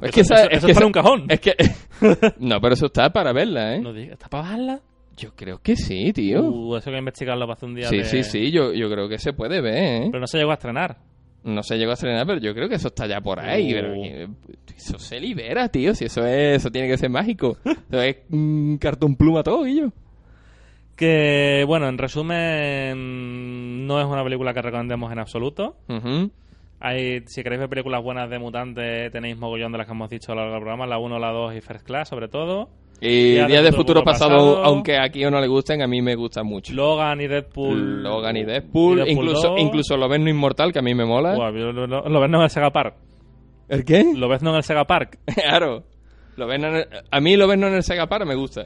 Es 0.01 0.09
Eso- 0.09 0.11
que 0.13 0.21
esa- 0.21 0.35
eso- 0.35 0.47
es 0.49 0.57
eso 0.57 0.65
que 0.67 0.71
es 0.71 0.77
para 0.77 0.85
esa- 0.85 0.85
un 0.85 0.91
cajón. 0.91 1.25
Es 1.29 1.39
que... 1.39 1.55
no, 2.39 2.61
pero 2.61 2.73
eso 2.73 2.85
está 2.87 3.11
para 3.11 3.33
verla, 3.33 3.75
¿eh? 3.75 3.81
No 3.81 3.93
digas, 3.93 4.13
¿está 4.13 4.29
para 4.29 4.43
bajarla? 4.43 4.79
Yo 5.17 5.33
creo 5.35 5.59
que 5.61 5.75
sí, 5.75 6.13
tío. 6.13 6.43
Uh, 6.43 6.75
eso 6.77 6.89
hay 6.89 6.93
que 6.95 6.99
investigarlo 6.99 7.47
para 7.47 7.65
un 7.65 7.73
día 7.75 7.87
sí, 7.89 7.97
de- 7.97 8.03
sí, 8.05 8.23
sí, 8.23 8.51
yo, 8.51 8.71
yo 8.73 8.89
creo 8.89 9.09
que 9.09 9.17
se 9.17 9.33
puede 9.33 9.59
ver, 9.61 10.03
¿eh? 10.03 10.07
Pero 10.11 10.19
no 10.21 10.27
se 10.27 10.37
llegó 10.37 10.51
a 10.51 10.53
estrenar. 10.55 10.97
No 11.43 11.63
se 11.63 11.77
llegó 11.77 11.91
a 11.91 11.93
estrenar, 11.95 12.25
pero 12.27 12.39
yo 12.39 12.53
creo 12.53 12.69
que 12.69 12.75
eso 12.75 12.89
está 12.89 13.07
ya 13.07 13.19
por 13.21 13.39
ahí. 13.39 13.71
Uh. 13.71 13.75
pero 13.75 13.93
que- 13.93 14.27
eso 14.75 14.99
se 14.99 15.19
libera, 15.19 15.69
tío. 15.69 15.95
Si 15.95 16.05
eso 16.05 16.25
es, 16.25 16.57
eso 16.57 16.69
tiene 16.71 16.87
que 16.87 16.97
ser 16.97 17.09
mágico. 17.09 17.57
Eso 17.89 18.01
es 18.01 18.17
mm, 18.29 18.75
cartón 18.75 19.15
pluma 19.15 19.41
todo, 19.43 19.63
Guillo. 19.63 19.91
Que, 20.95 21.63
bueno, 21.67 21.87
en 21.89 21.97
resumen, 21.97 23.85
no 23.87 23.99
es 23.99 24.05
una 24.07 24.23
película 24.23 24.53
que 24.53 24.61
recomendemos 24.61 25.11
en 25.11 25.19
absoluto. 25.19 25.77
Ujú. 25.87 26.31
Hay, 26.79 27.21
si 27.27 27.43
queréis 27.43 27.59
ver 27.59 27.69
películas 27.69 28.03
buenas 28.03 28.29
de 28.29 28.39
mutantes, 28.39 29.11
tenéis 29.11 29.37
mogollón 29.37 29.71
de 29.71 29.77
las 29.79 29.87
que 29.87 29.93
hemos 29.93 30.09
dicho 30.09 30.31
a 30.31 30.35
lo 30.35 30.41
largo 30.41 30.55
del 30.55 30.61
programa, 30.63 30.85
la 30.87 30.97
1, 30.99 31.19
la 31.19 31.31
2 31.31 31.55
y 31.55 31.61
First 31.61 31.85
Class, 31.85 32.09
sobre 32.09 32.27
todo. 32.27 32.69
Y 32.99 33.33
Días 33.35 33.47
Días 33.47 33.63
de 33.63 33.71
Futuro 33.71 33.99
Futuro 33.99 34.03
pasado, 34.03 34.55
Pasado. 34.55 34.63
aunque 34.65 34.97
aquí 34.97 35.23
o 35.23 35.29
no 35.31 35.39
le 35.39 35.47
gusten, 35.47 35.81
a 35.83 35.87
mí 35.87 36.01
me 36.01 36.15
gustan 36.15 36.45
mucho. 36.47 36.73
Logan 36.73 37.21
y 37.21 37.27
Deadpool. 37.27 38.01
Logan 38.03 38.37
y 38.37 38.43
Deadpool, 38.43 38.93
y 38.93 39.05
Deadpool 39.05 39.11
incluso, 39.11 39.49
2. 39.49 39.59
incluso 39.61 39.97
Lo 39.97 40.09
ves 40.09 40.19
no 40.19 40.29
inmortal, 40.29 40.73
que 40.73 40.79
a 40.79 40.81
mí 40.81 40.95
me 40.95 41.05
mola. 41.05 41.35
Buah, 41.35 41.51
lo, 41.51 41.71
lo, 41.87 42.19
ves 42.19 42.29
no 42.29 42.37
en 42.37 42.43
el 42.43 42.49
Sega 42.49 42.71
Park. 42.71 42.95
¿El 43.69 43.85
qué? 43.85 44.03
Lo 44.15 44.27
ves 44.27 44.41
no 44.41 44.49
en 44.51 44.55
el 44.57 44.63
Sega 44.63 44.85
Park. 44.85 45.19
claro. 45.35 45.83
Lo 46.37 46.47
ves 46.47 46.59
no 46.59 46.67
en 46.69 46.75
el- 46.75 46.87
a 47.11 47.19
mí 47.19 47.35
Lo 47.37 47.47
ves 47.47 47.57
no 47.59 47.67
en 47.67 47.75
el 47.75 47.83
Sega 47.83 48.07
Park 48.07 48.25
me 48.25 48.35
gusta. 48.35 48.65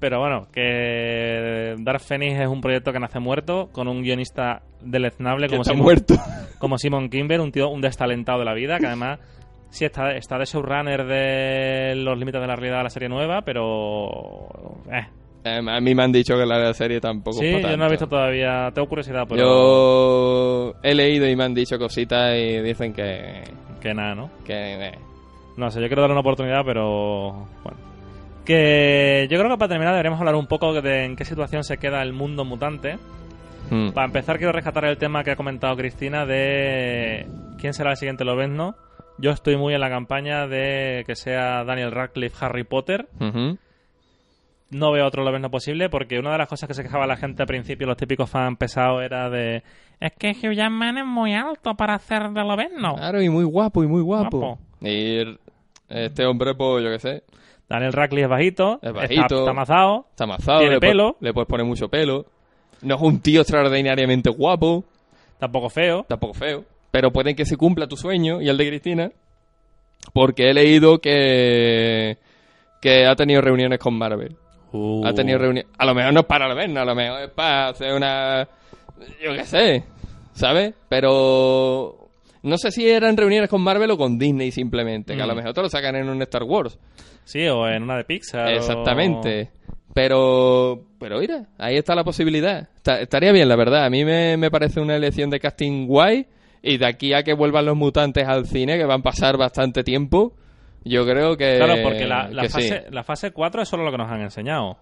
Pero 0.00 0.18
bueno, 0.18 0.46
que 0.52 1.74
Dark 1.80 2.00
Phoenix 2.00 2.40
es 2.40 2.48
un 2.48 2.62
proyecto 2.62 2.90
que 2.90 2.98
nace 2.98 3.20
muerto, 3.20 3.68
con 3.70 3.86
un 3.86 4.00
guionista 4.02 4.62
deleznable 4.80 5.46
como 5.48 5.60
está 5.60 5.74
Simon, 5.74 5.84
muerto. 5.84 6.14
como 6.58 6.78
Simon 6.78 7.10
Kimber, 7.10 7.38
un 7.40 7.52
tío, 7.52 7.68
un 7.68 7.82
destalentado 7.82 8.38
de 8.38 8.46
la 8.46 8.54
vida, 8.54 8.78
que 8.78 8.86
además 8.86 9.18
sí 9.70 9.84
está, 9.84 10.16
está 10.16 10.38
de 10.38 10.44
showrunner 10.44 11.06
de 11.06 11.94
Los 11.96 12.18
Límites 12.18 12.40
de 12.40 12.46
la 12.46 12.56
Realidad 12.56 12.78
de 12.78 12.84
la 12.84 12.90
serie 12.90 13.08
nueva, 13.08 13.42
pero... 13.42 14.48
Eh. 14.92 15.06
Eh, 15.42 15.60
a 15.66 15.80
mí 15.80 15.94
me 15.94 16.02
han 16.02 16.12
dicho 16.12 16.36
que 16.36 16.44
la 16.44 16.74
serie 16.74 17.00
tampoco 17.00 17.38
Sí, 17.38 17.46
es 17.46 17.62
yo 17.62 17.76
no 17.76 17.86
he 17.86 17.90
visto 17.90 18.06
todavía, 18.06 18.70
tengo 18.74 18.88
curiosidad, 18.88 19.24
pero 19.26 19.40
Yo 19.40 20.74
he 20.82 20.94
leído 20.94 21.26
y 21.26 21.34
me 21.34 21.44
han 21.44 21.54
dicho 21.54 21.78
cositas 21.78 22.36
y 22.36 22.60
dicen 22.60 22.92
que... 22.92 23.44
que 23.80 23.94
nada, 23.94 24.14
¿no? 24.14 24.30
que 24.44 24.88
eh, 24.88 24.98
No 25.56 25.70
sé, 25.70 25.80
yo 25.80 25.86
quiero 25.86 26.02
darle 26.02 26.12
una 26.12 26.20
oportunidad, 26.20 26.62
pero 26.64 27.48
bueno. 27.62 27.78
Que 28.44 29.28
yo 29.30 29.38
creo 29.38 29.50
que 29.50 29.58
para 29.58 29.68
terminar 29.68 29.94
deberíamos 29.94 30.18
hablar 30.18 30.34
un 30.34 30.46
poco 30.46 30.78
de 30.80 31.04
en 31.04 31.16
qué 31.16 31.24
situación 31.24 31.64
se 31.64 31.78
queda 31.78 32.02
el 32.02 32.12
mundo 32.12 32.44
mutante. 32.44 32.98
mm. 33.70 33.90
Para 33.92 34.06
empezar 34.06 34.36
quiero 34.36 34.52
rescatar 34.52 34.84
el 34.84 34.98
tema 34.98 35.24
que 35.24 35.30
ha 35.30 35.36
comentado 35.36 35.76
Cristina 35.76 36.26
de 36.26 37.26
quién 37.58 37.72
será 37.72 37.92
el 37.92 37.96
siguiente 37.96 38.24
Lobezno. 38.24 38.74
Yo 39.20 39.30
estoy 39.30 39.56
muy 39.56 39.74
en 39.74 39.80
la 39.80 39.90
campaña 39.90 40.46
de 40.46 41.04
que 41.06 41.14
sea 41.14 41.64
Daniel 41.64 41.90
Radcliffe 41.92 42.44
Harry 42.44 42.64
Potter. 42.64 43.08
No 44.70 44.92
veo 44.92 45.04
otro 45.06 45.24
Lobezno 45.24 45.50
posible 45.50 45.88
porque 45.88 46.18
una 46.18 46.30
de 46.32 46.38
las 46.38 46.48
cosas 46.48 46.68
que 46.68 46.74
se 46.74 46.82
quejaba 46.84 47.06
la 47.06 47.16
gente 47.16 47.42
al 47.42 47.48
principio, 47.48 47.86
los 47.88 47.96
típicos 47.96 48.30
fans 48.30 48.56
pesados, 48.56 49.02
era 49.02 49.28
de 49.28 49.64
es 49.98 50.12
que 50.16 50.30
Hugh 50.30 50.52
Jackman 50.54 50.96
es 50.98 51.04
muy 51.04 51.34
alto 51.34 51.74
para 51.74 51.94
hacer 51.94 52.30
de 52.30 52.44
Lobezno. 52.44 52.94
Claro, 52.94 53.20
y 53.20 53.28
muy 53.28 53.44
guapo, 53.44 53.82
y 53.82 53.88
muy 53.88 54.00
guapo. 54.00 54.38
Guapo. 54.38 54.58
Y 54.80 55.38
este 55.88 56.24
hombre, 56.24 56.54
pues 56.54 56.84
yo 56.84 56.90
qué 56.90 56.98
sé, 57.00 57.24
Daniel 57.68 57.92
Radcliffe 57.92 58.24
es 58.24 58.30
bajito, 58.30 58.74
Es 58.80 58.88
está- 58.88 58.92
bajito. 59.00 59.38
está 59.40 59.50
amazado, 59.50 60.06
está 60.10 60.24
amazado, 60.24 60.58
Tiene 60.60 60.74
le, 60.76 60.80
pelo. 60.80 61.16
le 61.20 61.32
puedes 61.34 61.48
poner 61.48 61.66
mucho 61.66 61.88
pelo. 61.88 62.26
No 62.82 62.94
es 62.94 63.00
un 63.02 63.20
tío 63.20 63.40
extraordinariamente 63.42 64.30
guapo, 64.30 64.84
tampoco 65.38 65.68
feo. 65.68 66.04
tampoco 66.08 66.32
feo, 66.32 66.64
pero 66.90 67.10
pueden 67.12 67.36
que 67.36 67.44
se 67.44 67.56
cumpla 67.56 67.86
tu 67.86 67.96
sueño 67.96 68.40
y 68.42 68.48
el 68.48 68.56
de 68.56 68.66
Cristina, 68.68 69.10
porque 70.12 70.50
he 70.50 70.54
leído 70.54 70.98
que, 71.00 72.18
que 72.80 73.06
ha 73.06 73.14
tenido 73.14 73.40
reuniones 73.40 73.78
con 73.78 73.94
Marvel. 73.96 74.36
Uh. 74.72 75.04
Ha 75.06 75.12
tenido 75.12 75.38
reuniones. 75.38 75.70
A 75.78 75.84
lo 75.86 75.94
mejor 75.94 76.12
no 76.14 76.20
es 76.20 76.26
para 76.26 76.48
lo 76.48 76.54
vernos, 76.54 76.82
a 76.82 76.84
lo 76.84 76.94
mejor 76.94 77.20
es 77.22 77.30
para 77.30 77.68
hacer 77.68 77.92
una. 77.94 78.48
Yo 79.22 79.32
qué 79.34 79.44
sé, 79.44 79.84
¿sabes? 80.32 80.74
Pero. 80.88 81.96
No 82.42 82.56
sé 82.56 82.70
si 82.70 82.88
eran 82.88 83.18
reuniones 83.18 83.50
con 83.50 83.60
Marvel 83.60 83.90
o 83.90 83.98
con 83.98 84.18
Disney 84.18 84.50
simplemente, 84.50 85.14
que 85.14 85.20
a 85.22 85.26
lo 85.26 85.34
Mm. 85.34 85.36
mejor 85.36 85.52
te 85.52 85.60
lo 85.60 85.68
sacan 85.68 85.94
en 85.96 86.08
un 86.08 86.22
Star 86.22 86.44
Wars. 86.44 86.78
Sí, 87.24 87.46
o 87.48 87.68
en 87.68 87.82
una 87.82 87.98
de 87.98 88.04
Pixar. 88.04 88.46
o- 88.46 88.50
Exactamente. 88.50 89.50
Pero, 89.92 90.84
pero 90.98 91.18
mira, 91.18 91.48
ahí 91.58 91.76
está 91.76 91.94
la 91.94 92.02
posibilidad. 92.04 92.68
Está- 92.76 93.00
estaría 93.00 93.32
bien, 93.32 93.48
la 93.48 93.56
verdad. 93.56 93.84
A 93.84 93.90
mí 93.90 94.04
me, 94.06 94.36
me 94.38 94.50
parece 94.50 94.80
una 94.80 94.96
elección 94.96 95.28
de 95.28 95.38
casting 95.40 95.86
guay. 95.86 96.26
Y 96.62 96.76
de 96.78 96.86
aquí 96.86 97.12
a 97.14 97.22
que 97.22 97.32
vuelvan 97.32 97.64
los 97.66 97.76
mutantes 97.76 98.26
al 98.26 98.46
cine, 98.46 98.76
que 98.76 98.84
van 98.84 99.00
a 99.00 99.02
pasar 99.02 99.36
bastante 99.38 99.82
tiempo, 99.82 100.34
yo 100.84 101.04
creo 101.06 101.36
que. 101.36 101.56
Claro, 101.56 101.82
porque 101.82 102.06
la, 102.06 102.28
la 102.28 102.42
que 102.42 102.48
sí. 102.48 102.54
fase, 102.54 102.84
la 102.90 103.02
fase 103.02 103.30
4 103.32 103.62
es 103.62 103.68
solo 103.68 103.84
lo 103.84 103.90
que 103.90 103.98
nos 103.98 104.10
han 104.10 104.20
enseñado. 104.20 104.78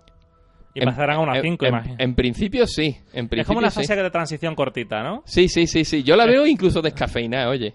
Y 0.74 0.80
En- 0.80 0.86
pasarán 0.86 1.16
a 1.16 1.20
una 1.20 1.36
en- 1.36 1.42
5, 1.42 1.66
en, 1.66 1.80
en 1.98 2.14
principio 2.14 2.66
sí. 2.66 2.96
En 3.12 3.28
principio 3.28 3.40
Es 3.42 3.46
como 3.46 3.58
una 3.60 3.70
sí. 3.70 3.80
fase 3.80 3.96
de 3.96 4.10
transición 4.10 4.54
cortita, 4.54 5.02
¿no? 5.02 5.22
Sí, 5.24 5.48
sí, 5.48 5.66
sí, 5.66 5.84
sí. 5.84 6.02
Yo 6.02 6.14
la 6.16 6.26
veo 6.26 6.46
incluso 6.46 6.82
descafeinada, 6.82 7.48
oye. 7.48 7.74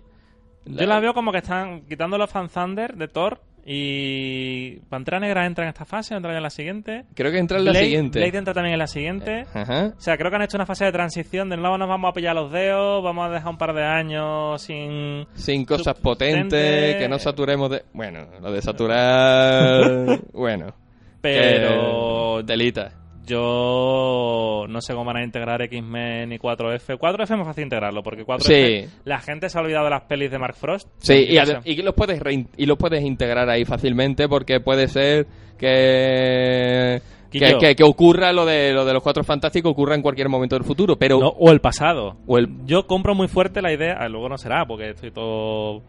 Yo 0.66 0.86
la 0.86 1.00
veo 1.00 1.14
como 1.14 1.32
que 1.32 1.40
están 1.40 1.82
quitando 1.88 2.18
los 2.18 2.30
fan 2.30 2.48
Thunder 2.50 2.96
de 2.96 3.08
Thor 3.08 3.42
Y 3.66 4.78
Pantera 4.90 5.20
Negra 5.20 5.46
entra 5.46 5.64
en 5.64 5.70
esta 5.70 5.86
fase, 5.86 6.16
entra 6.16 6.32
ya 6.32 6.38
en 6.38 6.44
la 6.44 6.50
siguiente. 6.50 7.06
Creo 7.14 7.32
que 7.32 7.38
entra 7.38 7.60
en 7.60 7.66
la 7.66 7.72
Blade, 7.72 7.86
siguiente. 7.86 8.20
Blade 8.20 8.38
entra 8.38 8.54
también 8.54 8.74
en 8.74 8.80
la 8.80 8.88
siguiente. 8.88 9.46
Ajá. 9.54 9.94
O 9.98 10.02
sea, 10.02 10.18
creo 10.18 10.30
que 10.30 10.36
han 10.36 10.42
hecho 10.42 10.58
una 10.58 10.66
fase 10.66 10.86
de 10.86 10.92
transición. 10.92 11.50
De 11.50 11.56
nuevo 11.56 11.78
nos 11.78 11.88
vamos 11.88 12.10
a 12.10 12.14
pillar 12.14 12.36
los 12.36 12.52
dedos, 12.52 13.04
vamos 13.04 13.28
a 13.28 13.30
dejar 13.30 13.50
un 13.50 13.58
par 13.58 13.74
de 13.74 13.84
años 13.84 14.62
sin... 14.62 15.26
Sin 15.36 15.66
cosas 15.66 15.96
Potente. 15.96 16.58
potentes, 16.58 16.96
que 16.98 17.08
no 17.08 17.20
saturemos 17.20 17.70
de... 17.70 17.84
Bueno, 17.94 18.28
lo 18.42 18.52
de 18.52 18.62
saturar... 18.62 20.20
bueno. 20.34 20.74
Pero 21.22 22.44
Delita. 22.44 23.03
Yo 23.26 24.66
no 24.70 24.82
sé 24.82 24.94
cómo 24.94 25.06
van 25.06 25.18
a 25.18 25.24
integrar 25.24 25.62
X-Men 25.64 26.32
y 26.34 26.38
4F. 26.40 26.98
4F 26.98 27.24
es 27.24 27.30
más 27.32 27.48
fácil 27.48 27.64
integrarlo, 27.66 28.04
porque 28.04 28.26
4F... 28.26 28.42
Sí. 28.42 28.90
La 29.06 29.20
gente 29.20 29.50
se 29.50 29.58
ha 29.58 29.62
olvidado 29.62 29.86
de 29.86 29.92
las 29.92 30.04
pelis 30.04 30.32
de 30.32 30.40
Mark 30.40 30.56
Frost. 30.56 30.88
Sí, 30.98 31.14
y, 31.30 31.82
los 31.84 31.94
puedes 31.94 32.22
y 32.58 32.66
los 32.66 32.78
puedes 32.78 33.04
integrar 33.04 33.50
ahí 33.50 33.66
fácilmente 33.66 34.28
porque 34.28 34.60
puede 34.60 34.88
ser 34.88 35.28
que 35.58 37.02
que, 37.32 37.58
que- 37.60 37.76
que 37.76 37.84
ocurra 37.84 38.32
lo 38.32 38.46
de 38.46 38.74
lo 38.74 38.86
de 38.86 38.94
los 38.94 39.02
cuatro 39.02 39.24
fantásticos 39.24 39.72
ocurra 39.72 39.96
en 39.96 40.04
cualquier 40.04 40.30
momento 40.30 40.56
del 40.56 40.64
futuro, 40.64 40.98
pero 40.98 41.20
No, 41.20 41.30
o 41.30 41.52
el 41.52 41.62
pasado. 41.62 42.18
o 42.28 42.38
el 42.38 42.48
Yo 42.66 42.86
compro 42.86 43.16
muy 43.16 43.28
fuerte 43.28 43.62
la 43.64 43.74
idea, 43.74 43.96
ah, 44.00 44.08
luego 44.08 44.30
no 44.30 44.38
será, 44.38 44.66
porque 44.68 44.92
estoy 44.92 45.10
todo... 45.12 45.82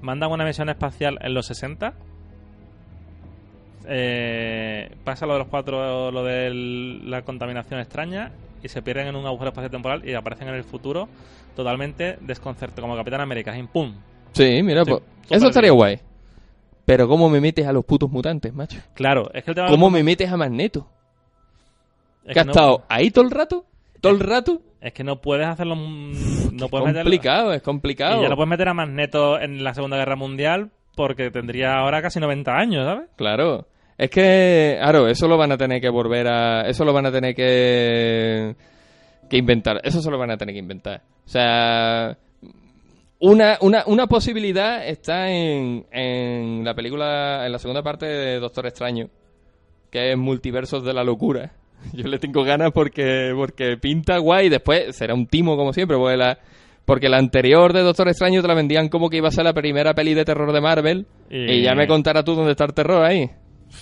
Mandan 0.00 0.30
una 0.30 0.44
misión 0.44 0.68
espacial 0.68 1.18
en 1.22 1.34
los 1.34 1.46
60. 1.46 1.94
Eh, 3.88 4.90
pasa 5.04 5.26
lo 5.26 5.32
de 5.34 5.38
los 5.40 5.48
cuatro, 5.48 6.10
lo 6.10 6.24
de 6.24 6.50
la 7.04 7.22
contaminación 7.22 7.80
extraña, 7.80 8.32
y 8.62 8.68
se 8.68 8.82
pierden 8.82 9.08
en 9.08 9.16
un 9.16 9.26
agujero 9.26 9.48
espacio 9.50 9.70
temporal 9.70 10.08
y 10.08 10.14
aparecen 10.14 10.48
en 10.48 10.54
el 10.54 10.64
futuro 10.64 11.08
totalmente 11.56 12.16
desconcertados, 12.20 12.80
como 12.82 12.96
Capitán 12.96 13.20
América. 13.20 13.56
y 13.56 13.62
¡Pum! 13.64 13.94
Sí, 14.32 14.62
mira, 14.62 14.84
Sí, 14.84 14.90
pues, 14.90 15.02
eso 15.30 15.48
estaría 15.48 15.72
guay. 15.72 15.98
Pero 16.84 17.06
cómo 17.06 17.28
me 17.28 17.40
metes 17.40 17.66
a 17.66 17.72
los 17.72 17.84
putos 17.84 18.10
mutantes, 18.10 18.52
macho? 18.54 18.78
Claro, 18.94 19.30
es 19.34 19.44
que 19.44 19.50
el 19.52 19.54
tema... 19.54 19.68
¿Cómo 19.68 19.90
me 19.90 20.02
metes 20.02 20.30
a 20.30 20.36
Magneto? 20.36 20.88
es 22.24 22.34
¿Que 22.34 22.40
ha 22.40 22.44
no- 22.44 22.50
estado 22.52 22.84
ahí 22.88 23.10
todo 23.10 23.24
el 23.24 23.30
rato? 23.30 23.64
¿Todo 24.00 24.12
el 24.12 24.20
rato? 24.20 24.60
Es 24.80 24.92
que 24.92 25.04
no 25.04 25.20
puedes 25.20 25.46
hacerlo... 25.46 25.76
No 25.76 26.68
puedes 26.68 26.86
meterlo- 26.88 27.02
complicado, 27.04 27.52
es 27.52 27.62
complicado. 27.62 28.18
Y 28.18 28.22
ya 28.22 28.28
no 28.28 28.36
puedes 28.36 28.50
meter 28.50 28.68
a 28.68 28.74
Magneto 28.74 29.38
en 29.40 29.62
la 29.62 29.74
Segunda 29.74 29.96
Guerra 29.96 30.16
Mundial 30.16 30.70
porque 30.96 31.30
tendría 31.30 31.74
ahora 31.78 32.02
casi 32.02 32.18
90 32.20 32.52
años, 32.56 32.84
¿sabes? 32.84 33.08
Claro. 33.16 33.66
Es 33.98 34.10
que, 34.10 34.76
claro, 34.80 35.06
eso 35.08 35.28
lo 35.28 35.36
van 35.36 35.52
a 35.52 35.56
tener 35.56 35.80
que 35.80 35.88
volver 35.88 36.26
a... 36.28 36.62
Eso 36.68 36.84
lo 36.84 36.92
van 36.92 37.06
a 37.06 37.12
tener 37.12 37.34
que... 37.34 38.54
Que 39.30 39.36
inventar. 39.36 39.80
Eso 39.84 40.00
se 40.02 40.10
lo 40.10 40.18
van 40.18 40.30
a 40.30 40.36
tener 40.36 40.54
que 40.54 40.58
inventar. 40.60 41.02
O 41.24 41.28
sea... 41.28 42.16
Una, 43.24 43.56
una, 43.60 43.84
una 43.86 44.08
posibilidad 44.08 44.84
está 44.84 45.30
en, 45.30 45.86
en 45.92 46.64
la 46.64 46.74
película, 46.74 47.46
en 47.46 47.52
la 47.52 47.58
segunda 47.60 47.80
parte 47.80 48.04
de 48.06 48.40
Doctor 48.40 48.66
Extraño, 48.66 49.08
que 49.92 50.10
es 50.10 50.18
Multiversos 50.18 50.82
de 50.84 50.92
la 50.92 51.04
Locura. 51.04 51.52
Yo 51.92 52.08
le 52.08 52.18
tengo 52.18 52.42
ganas 52.42 52.72
porque, 52.72 53.30
porque 53.36 53.76
pinta 53.76 54.18
guay. 54.18 54.48
Después 54.48 54.96
será 54.96 55.14
un 55.14 55.28
timo, 55.28 55.56
como 55.56 55.72
siempre, 55.72 55.96
porque 55.96 56.16
la, 56.16 56.36
porque 56.84 57.08
la 57.08 57.18
anterior 57.18 57.72
de 57.72 57.82
Doctor 57.82 58.08
Extraño 58.08 58.42
te 58.42 58.48
la 58.48 58.54
vendían 58.54 58.88
como 58.88 59.08
que 59.08 59.18
iba 59.18 59.28
a 59.28 59.32
ser 59.32 59.44
la 59.44 59.52
primera 59.52 59.94
peli 59.94 60.14
de 60.14 60.24
terror 60.24 60.52
de 60.52 60.60
Marvel. 60.60 61.06
Y- 61.30 61.52
Y, 61.58 61.62
ya 61.62 61.76
me 61.76 61.86
contarás 61.86 62.24
tú 62.24 62.34
dónde 62.34 62.50
está 62.50 62.64
el 62.64 62.74
terror 62.74 63.04
ahí. 63.04 63.30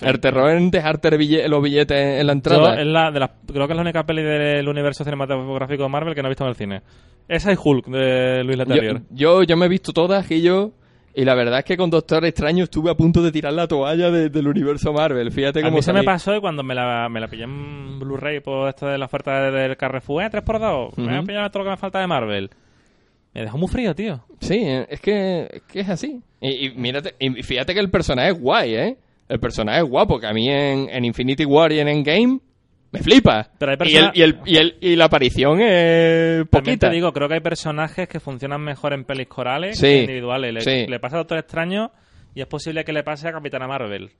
El 0.03 0.20
terror 0.20 0.51
en 0.51 0.70
dejarte 0.70 1.11
los 1.49 1.62
billetes 1.62 2.20
en 2.20 2.26
la 2.26 2.32
Yo 2.32 2.36
entrada. 2.36 2.80
es 2.80 2.86
la, 2.86 3.11
de 3.11 3.20
las, 3.20 3.30
creo 3.47 3.66
que 3.66 3.72
es 3.72 3.76
la 3.76 3.82
única 3.82 4.05
peli 4.07 4.22
del 4.22 4.68
universo 4.68 5.05
cinematográfico 5.05 5.82
de 5.82 5.88
Marvel 5.88 6.14
que 6.14 6.22
no 6.22 6.28
he 6.28 6.30
visto 6.30 6.45
en 6.45 6.51
el 6.51 6.57
cine. 6.57 6.82
Esa 7.28 7.53
es 7.53 7.59
Hulk 7.62 7.86
de 7.86 8.43
Luis 8.45 8.57
Leterrier. 8.59 9.03
yo, 9.11 9.43
yo 9.43 9.57
me 9.57 9.66
he 9.66 9.68
visto 9.68 9.93
todas 9.93 10.30
y 10.30 10.43
yo... 10.43 10.72
Y 11.12 11.24
la 11.24 11.34
verdad 11.34 11.59
es 11.59 11.64
que 11.64 11.76
con 11.76 11.91
Doctor 11.91 12.24
Extraño 12.24 12.62
estuve 12.62 12.88
a 12.88 12.95
punto 12.95 13.20
de 13.20 13.32
tirar 13.32 13.53
la 13.53 13.66
toalla 13.66 14.12
de- 14.12 14.28
del 14.30 14.47
universo 14.47 14.93
Marvel. 14.93 15.32
Fíjate 15.32 15.59
A 15.59 15.62
cómo 15.64 15.78
mí 15.78 15.82
se 15.82 15.93
me 15.93 16.05
pasó 16.05 16.36
y 16.36 16.41
cuando 16.41 16.62
me 16.62 16.72
la, 16.72 17.09
me 17.09 17.18
la 17.18 17.26
pillé 17.26 17.43
en 17.45 17.99
Blu-ray 17.99 18.38
por 18.38 18.68
esto 18.68 18.86
de 18.86 18.97
la 18.97 19.07
oferta 19.07 19.41
de- 19.43 19.51
del 19.51 19.76
Carrefour, 19.76 20.22
¿eh? 20.22 20.30
3x2, 20.30 20.97
me 20.99 21.07
voy 21.09 21.16
a 21.16 21.22
pillar 21.22 21.51
todo 21.51 21.64
lo 21.64 21.64
que 21.64 21.70
me 21.72 21.76
falta 21.78 21.99
de 21.99 22.07
Marvel. 22.07 22.51
Me 23.34 23.41
dejó 23.43 23.59
muy 23.59 23.66
frío, 23.68 23.93
tío. 23.93 24.24
Sí, 24.41 24.61
es 24.88 25.01
que, 25.01 25.49
es 25.51 25.62
que 25.62 25.80
es 25.80 25.88
así. 25.88 26.20
Y, 26.41 26.66
y 26.68 26.74
mírate, 26.76 27.16
y 27.18 27.43
fíjate 27.43 27.74
que 27.74 27.80
el 27.80 27.91
personaje 27.91 28.30
es 28.30 28.41
guay, 28.41 28.74
¿eh? 28.76 28.97
El 29.30 29.40
personaje 29.40 29.78
es 29.78 29.84
guapo, 29.88 30.18
que 30.18 30.26
a 30.26 30.32
mí 30.32 30.48
en, 30.48 30.88
en 30.90 31.04
Infinity 31.04 31.44
War 31.44 31.72
y 31.72 31.78
en 31.80 31.88
Endgame 31.88 32.40
me 32.92 32.98
flipa. 33.00 33.48
Pero 33.58 33.70
hay 33.70 33.76
y, 33.78 33.96
el, 33.96 34.02
persona- 34.08 34.12
y, 34.14 34.22
el, 34.22 34.38
y, 34.44 34.56
el- 34.56 34.76
y 34.80 34.96
la 34.96 35.04
aparición 35.04 35.60
es 35.60 36.48
También 36.50 36.76
poquita. 36.78 36.88
te 36.88 36.94
digo, 36.94 37.12
creo 37.12 37.28
que 37.28 37.34
hay 37.34 37.40
personajes 37.40 38.08
que 38.08 38.18
funcionan 38.20 38.60
mejor 38.60 38.92
en 38.92 39.04
pelis 39.04 39.28
corales 39.28 39.78
Sí, 39.78 39.86
que 39.86 40.00
individuales. 40.00 40.52
Le, 40.52 40.60
sí. 40.62 40.86
le 40.90 40.98
pasa 40.98 41.16
a 41.16 41.18
Doctor 41.20 41.38
Extraño 41.38 41.92
y 42.34 42.40
es 42.40 42.46
posible 42.48 42.84
que 42.84 42.92
le 42.92 43.04
pase 43.04 43.28
a 43.28 43.32
Capitana 43.32 43.68
Marvel. 43.68 44.10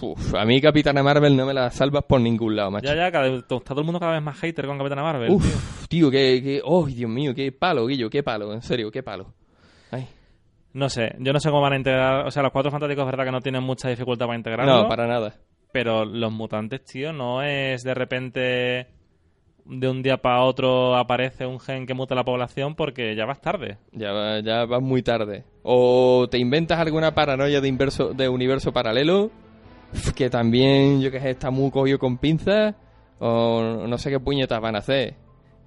Uf, 0.00 0.34
a 0.34 0.44
mí 0.44 0.60
Capitana 0.60 1.02
Marvel 1.02 1.36
no 1.36 1.44
me 1.46 1.52
la 1.54 1.70
salvas 1.70 2.04
por 2.04 2.20
ningún 2.20 2.56
lado, 2.56 2.70
macho. 2.70 2.86
Ya, 2.86 2.94
ya, 2.96 3.12
cada, 3.12 3.26
está 3.28 3.58
todo 3.60 3.80
el 3.80 3.84
mundo 3.84 4.00
cada 4.00 4.12
vez 4.12 4.22
más 4.22 4.38
hater 4.40 4.66
con 4.66 4.78
Capitana 4.78 5.02
Marvel. 5.02 5.28
tío. 5.28 5.36
Uf, 5.36 5.86
tío, 5.88 6.10
que, 6.10 6.40
que... 6.42 6.60
Oh, 6.64 6.86
Dios 6.86 7.10
mío, 7.10 7.34
qué 7.34 7.52
palo, 7.52 7.86
Guillo, 7.86 8.08
qué 8.08 8.22
palo, 8.22 8.52
en 8.54 8.62
serio, 8.62 8.90
qué 8.90 9.02
palo. 9.02 9.34
No 10.74 10.88
sé, 10.88 11.14
yo 11.18 11.32
no 11.32 11.40
sé 11.40 11.50
cómo 11.50 11.62
van 11.62 11.74
a 11.74 11.76
integrar. 11.76 12.26
O 12.26 12.30
sea, 12.30 12.42
los 12.42 12.52
cuatro 12.52 12.70
fantásticos 12.70 13.04
es 13.04 13.10
verdad 13.10 13.24
que 13.24 13.32
no 13.32 13.40
tienen 13.40 13.62
mucha 13.62 13.88
dificultad 13.88 14.26
para 14.26 14.38
integrarlo. 14.38 14.82
No, 14.82 14.88
para 14.88 15.06
nada. 15.06 15.34
Pero 15.72 16.04
los 16.04 16.32
mutantes, 16.32 16.84
tío, 16.84 17.12
no 17.12 17.42
es 17.42 17.82
de 17.82 17.94
repente 17.94 18.86
de 19.64 19.88
un 19.88 20.02
día 20.02 20.16
para 20.16 20.42
otro 20.42 20.96
aparece 20.96 21.46
un 21.46 21.60
gen 21.60 21.86
que 21.86 21.94
muta 21.94 22.14
la 22.14 22.24
población 22.24 22.74
porque 22.74 23.14
ya 23.14 23.26
vas 23.26 23.40
tarde. 23.40 23.78
Ya, 23.92 24.40
ya 24.40 24.64
vas 24.64 24.82
muy 24.82 25.02
tarde. 25.02 25.44
O 25.62 26.26
te 26.30 26.38
inventas 26.38 26.78
alguna 26.78 27.14
paranoia 27.14 27.60
de, 27.60 27.68
inverso, 27.68 28.12
de 28.12 28.28
universo 28.28 28.72
paralelo, 28.72 29.30
que 30.16 30.30
también, 30.30 31.00
yo 31.00 31.10
que 31.10 31.20
sé, 31.20 31.30
está 31.30 31.50
muy 31.50 31.70
cogido 31.70 31.98
con 31.98 32.18
pinzas, 32.18 32.74
o 33.18 33.86
no 33.86 33.98
sé 33.98 34.10
qué 34.10 34.18
puñetas 34.18 34.60
van 34.60 34.76
a 34.76 34.78
hacer. 34.78 35.14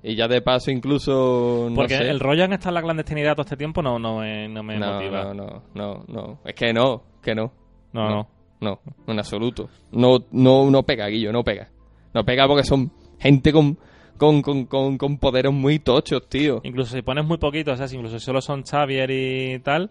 Y 0.08 0.16
ya 0.16 0.28
de 0.28 0.40
paso 0.40 0.70
incluso... 0.70 1.66
No 1.68 1.76
porque 1.76 1.98
sé. 1.98 2.08
el 2.08 2.20
rollo 2.20 2.44
en 2.44 2.54
estar 2.54 2.70
en 2.70 2.76
la 2.76 2.82
clandestinidad 2.84 3.34
todo 3.34 3.42
este 3.42 3.58
tiempo 3.58 3.82
no, 3.82 3.98
no 3.98 4.20
me, 4.20 4.48
no 4.48 4.62
me 4.62 4.78
no, 4.78 4.94
motiva. 4.94 5.34
no, 5.34 5.34
no, 5.34 5.64
no, 5.74 6.06
no. 6.08 6.40
Es 6.46 6.54
que 6.54 6.72
no, 6.72 7.02
que 7.24 7.34
no. 7.34 7.52
No, 7.92 8.10
no. 8.10 8.28
No, 8.62 8.80
en 9.08 9.18
absoluto. 9.18 9.68
No, 9.92 10.20
no, 10.32 10.70
no 10.70 10.84
pega, 10.84 11.08
Guillo, 11.08 11.32
no 11.32 11.44
pega. 11.44 11.70
No 12.14 12.24
pega 12.24 12.48
porque 12.48 12.64
son 12.64 12.92
gente 13.20 13.52
con, 13.52 13.80
con, 14.18 14.44
con, 14.44 14.66
con, 14.66 14.98
con 15.00 15.18
poderes 15.18 15.52
muy 15.52 15.80
tochos, 15.80 16.30
tío. 16.30 16.62
Incluso 16.64 16.96
si 16.96 17.02
pones 17.02 17.26
muy 17.26 17.40
poquito, 17.40 17.72
o 17.72 17.76
sea, 17.76 17.88
si 17.88 17.96
incluso 17.96 18.20
solo 18.20 18.42
son 18.42 18.64
Xavier 18.64 19.10
y 19.10 19.60
tal, 19.60 19.90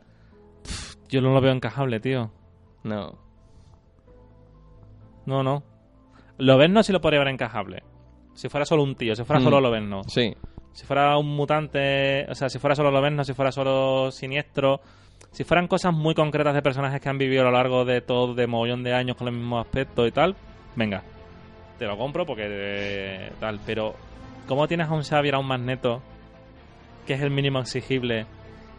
pff, 0.62 0.94
yo 1.08 1.22
no 1.22 1.32
lo 1.34 1.40
veo 1.40 1.52
encajable, 1.52 1.98
tío. 1.98 2.30
No. 2.84 3.18
No, 5.26 5.42
no. 5.42 5.64
Lo 6.38 6.56
ves 6.56 6.70
no 6.70 6.84
si 6.84 6.92
lo 6.92 7.00
podría 7.00 7.18
ver 7.18 7.28
encajable. 7.28 7.82
Si 8.34 8.48
fuera 8.48 8.64
solo 8.66 8.82
un 8.82 8.94
tío, 8.96 9.14
si 9.14 9.24
fuera 9.24 9.40
Mm. 9.40 9.44
solo 9.44 9.60
lo 9.60 9.70
ves 9.70 9.82
no. 9.82 10.02
Sí. 10.04 10.34
Si 10.72 10.84
fuera 10.86 11.16
un 11.16 11.28
mutante, 11.36 12.26
o 12.28 12.34
sea, 12.34 12.48
si 12.48 12.58
fuera 12.58 12.74
solo 12.74 12.90
Loberno, 12.90 13.22
si 13.24 13.32
fuera 13.32 13.52
solo 13.52 14.10
Siniestro, 14.10 14.80
si 15.30 15.44
fueran 15.44 15.68
cosas 15.68 15.92
muy 15.94 16.14
concretas 16.14 16.52
de 16.54 16.62
personajes 16.62 17.00
que 17.00 17.08
han 17.08 17.18
vivido 17.18 17.42
a 17.42 17.44
lo 17.44 17.52
largo 17.52 17.84
de 17.84 18.00
todo, 18.00 18.34
de 18.34 18.46
mogollón 18.48 18.82
de 18.82 18.92
años 18.92 19.16
con 19.16 19.28
el 19.28 19.34
mismo 19.34 19.60
aspecto 19.60 20.04
y 20.06 20.10
tal, 20.10 20.34
venga, 20.74 21.02
te 21.78 21.86
lo 21.86 21.96
compro 21.96 22.26
porque 22.26 22.42
eh, 22.48 23.32
tal, 23.38 23.60
pero 23.64 23.94
¿cómo 24.48 24.66
tienes 24.66 24.88
a 24.88 24.92
un 24.94 25.02
Xavier, 25.04 25.36
a 25.36 25.38
un 25.38 25.46
Magneto, 25.46 26.02
que 27.06 27.14
es 27.14 27.20
el 27.22 27.30
mínimo 27.30 27.60
exigible, 27.60 28.26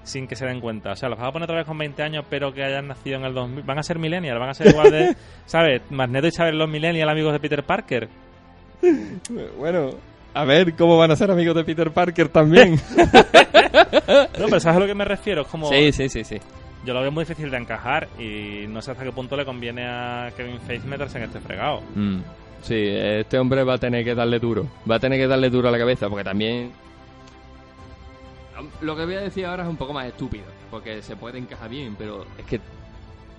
sin 0.04 0.28
que 0.28 0.36
se 0.36 0.46
den 0.46 0.60
cuenta? 0.60 0.92
O 0.92 0.96
sea, 0.98 1.08
los 1.08 1.18
vas 1.18 1.30
a 1.30 1.32
poner 1.32 1.46
otra 1.46 1.58
vez 1.58 1.66
con 1.66 1.78
20 1.78 2.04
años, 2.04 2.26
pero 2.30 2.54
que 2.54 2.64
hayan 2.64 2.88
nacido 2.90 3.18
en 3.20 3.24
el 3.26 3.34
2000, 3.34 3.64
van 3.64 3.80
a 3.80 3.84
ser 3.84 4.00
millennials, 4.00 4.38
van 4.40 4.50
a 4.50 4.54
ser 4.54 4.68
igual 4.68 4.92
de, 4.92 5.16
¿sabes? 5.46 5.82
Magneto 5.92 6.28
y 6.28 6.32
Xavier 6.32 6.56
los 6.56 6.70
millennials, 6.70 7.10
amigos 7.10 7.32
de 7.32 7.40
Peter 7.40 7.64
Parker. 7.64 8.10
Bueno, 9.58 9.92
a 10.34 10.46
ver 10.46 10.76
cómo 10.76 10.98
van 10.98 11.12
a 11.12 11.16
ser 11.16 11.32
amigos 11.32 11.56
de 11.56 11.64
Peter 11.64 11.92
Parker 11.92 12.30
también. 12.30 12.80
No, 14.40 14.46
pero 14.46 14.60
¿sabes 14.60 14.78
a 14.78 14.80
lo 14.80 14.86
que 14.86 14.96
me 14.96 15.06
refiero? 15.06 15.42
Es 15.42 15.48
como... 15.48 15.70
sí, 15.70 15.92
sí, 15.92 16.10
sí, 16.10 16.24
sí. 16.24 16.38
Yo 16.86 16.94
lo 16.94 17.02
veo 17.02 17.12
muy 17.12 17.24
difícil 17.24 17.50
de 17.50 17.58
encajar 17.58 18.08
y 18.20 18.66
no 18.68 18.82
sé 18.82 18.92
hasta 18.92 19.04
qué 19.04 19.12
punto 19.12 19.36
le 19.36 19.44
conviene 19.44 19.88
a 19.88 20.32
Kevin 20.38 20.60
Feige 20.60 20.88
meterse 20.88 21.18
en 21.18 21.24
este 21.24 21.40
fregado. 21.40 21.82
Mm. 21.96 22.20
Sí, 22.62 22.76
este 22.78 23.40
hombre 23.40 23.64
va 23.64 23.76
a 23.76 23.78
tener 23.78 24.04
que 24.04 24.14
darle 24.14 24.40
duro. 24.40 24.68
Va 24.90 24.96
a 24.96 25.00
tener 25.00 25.20
que 25.20 25.28
darle 25.28 25.50
duro 25.50 25.70
a 25.70 25.72
la 25.72 25.78
cabeza 25.78 26.10
porque 26.10 26.24
también... 26.24 26.72
Lo 28.82 28.96
que 28.96 29.06
voy 29.06 29.16
a 29.16 29.22
decir 29.22 29.46
ahora 29.46 29.64
es 29.64 29.70
un 29.70 29.78
poco 29.78 29.94
más 29.94 30.06
estúpido, 30.06 30.46
porque 30.72 31.02
se 31.02 31.16
puede 31.16 31.38
encajar 31.38 31.70
bien, 31.70 31.96
pero 31.98 32.26
es 32.38 32.46
que 32.46 32.62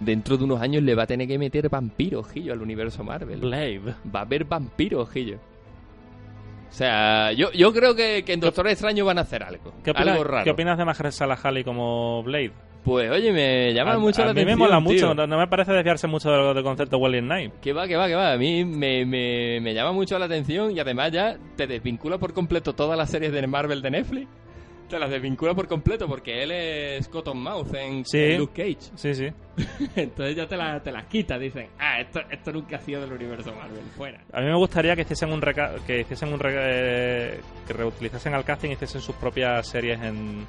dentro 0.00 0.36
de 0.36 0.44
unos 0.44 0.60
años 0.60 0.82
le 0.82 0.94
va 0.94 1.04
a 1.04 1.06
tener 1.06 1.26
que 1.28 1.38
meter 1.38 1.68
vampiros, 1.68 2.30
Gillo, 2.30 2.52
al 2.52 2.62
universo 2.62 3.02
Marvel. 3.04 3.40
Blade. 3.40 3.80
Va 4.14 4.20
a 4.20 4.22
haber 4.22 4.44
vampiros, 4.44 5.10
Gillo. 5.10 5.38
O 6.68 6.72
sea, 6.72 7.32
yo, 7.32 7.50
yo 7.52 7.72
creo 7.72 7.94
que, 7.94 8.22
que 8.24 8.32
en 8.34 8.40
Doctor 8.40 8.68
Extraño 8.68 9.04
van 9.04 9.18
a 9.18 9.22
hacer 9.22 9.42
algo. 9.42 9.72
¿Qué, 9.82 9.92
opina- 9.92 10.12
algo 10.12 10.24
raro. 10.24 10.44
¿Qué 10.44 10.50
opinas 10.50 10.76
de 10.76 10.84
Mahershala 10.84 11.38
Ali 11.42 11.64
como 11.64 12.22
Blade? 12.22 12.52
Pues 12.84 13.10
oye, 13.10 13.32
me 13.32 13.72
llama 13.74 13.94
a, 13.94 13.98
mucho 13.98 14.22
a 14.22 14.26
la 14.26 14.32
mí 14.34 14.42
atención. 14.42 14.58
me 14.60 14.64
mola 14.66 14.78
mucho, 14.80 15.12
no, 15.14 15.26
no 15.26 15.38
me 15.38 15.48
parece 15.48 15.72
desviarse 15.72 16.06
mucho 16.06 16.30
del, 16.30 16.54
del 16.54 16.62
concepto 16.62 16.98
Welling 16.98 17.24
Knight. 17.24 17.54
Que 17.60 17.72
va, 17.72 17.88
que 17.88 17.96
va, 17.96 18.06
que 18.06 18.14
va. 18.14 18.32
A 18.32 18.36
mí 18.36 18.64
me, 18.64 19.04
me, 19.04 19.60
me 19.60 19.74
llama 19.74 19.90
mucho 19.92 20.16
la 20.20 20.26
atención 20.26 20.70
y 20.70 20.78
además 20.78 21.10
ya 21.10 21.36
te 21.56 21.66
desvincula 21.66 22.18
por 22.18 22.32
completo 22.32 22.74
todas 22.74 22.96
las 22.96 23.10
series 23.10 23.32
de 23.32 23.44
Marvel 23.46 23.82
de 23.82 23.90
Netflix. 23.90 24.28
Te 24.88 24.98
las 24.98 25.10
desvincula 25.10 25.54
por 25.54 25.66
completo 25.68 26.06
porque 26.08 26.42
él 26.42 26.50
es 26.52 27.08
Cottonmouth 27.08 27.74
en, 27.74 28.04
Sí. 28.04 28.18
en 28.18 28.38
Luke 28.38 28.52
Cage. 28.62 28.90
Sí, 28.96 29.14
sí. 29.14 29.28
Entonces 29.96 30.36
ya 30.36 30.46
te, 30.46 30.56
la- 30.56 30.80
te 30.82 30.92
las 30.92 31.06
quita, 31.06 31.38
dicen, 31.38 31.68
ah, 31.78 32.00
esto, 32.00 32.20
esto 32.30 32.52
nunca 32.52 32.76
ha 32.76 32.80
sido 32.80 33.00
del 33.00 33.12
universo 33.12 33.52
Marvel, 33.54 33.82
fuera. 33.96 34.20
A 34.32 34.40
mí 34.40 34.46
me 34.46 34.56
gustaría 34.56 34.94
que 34.96 35.02
hiciesen 35.02 35.32
un 35.32 35.40
reca 35.42 35.74
que 35.86 36.00
hiciesen 36.00 36.32
un 36.32 36.38
re- 36.40 37.40
que 37.66 37.72
reutilizasen 37.72 38.34
al 38.34 38.44
casting 38.44 38.70
y 38.70 38.72
hiciesen 38.74 39.00
sus 39.00 39.16
propias 39.16 39.66
series 39.66 40.00
en, 40.02 40.46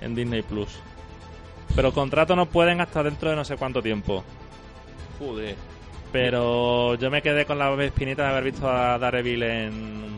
en 0.00 0.14
Disney 0.14 0.42
Plus. 0.42 0.78
Pero 1.76 1.92
contrato 1.92 2.34
no 2.34 2.46
pueden 2.46 2.80
hasta 2.80 3.02
dentro 3.02 3.28
de 3.30 3.36
no 3.36 3.44
sé 3.44 3.56
cuánto 3.56 3.82
tiempo. 3.82 4.24
Joder. 5.18 5.54
Pero 6.12 6.94
yo 6.94 7.10
me 7.10 7.20
quedé 7.20 7.44
con 7.44 7.58
la 7.58 7.70
espinita 7.84 8.22
de 8.24 8.28
haber 8.30 8.44
visto 8.44 8.68
a 8.68 8.98
Daredevil 8.98 9.42
en 9.42 10.08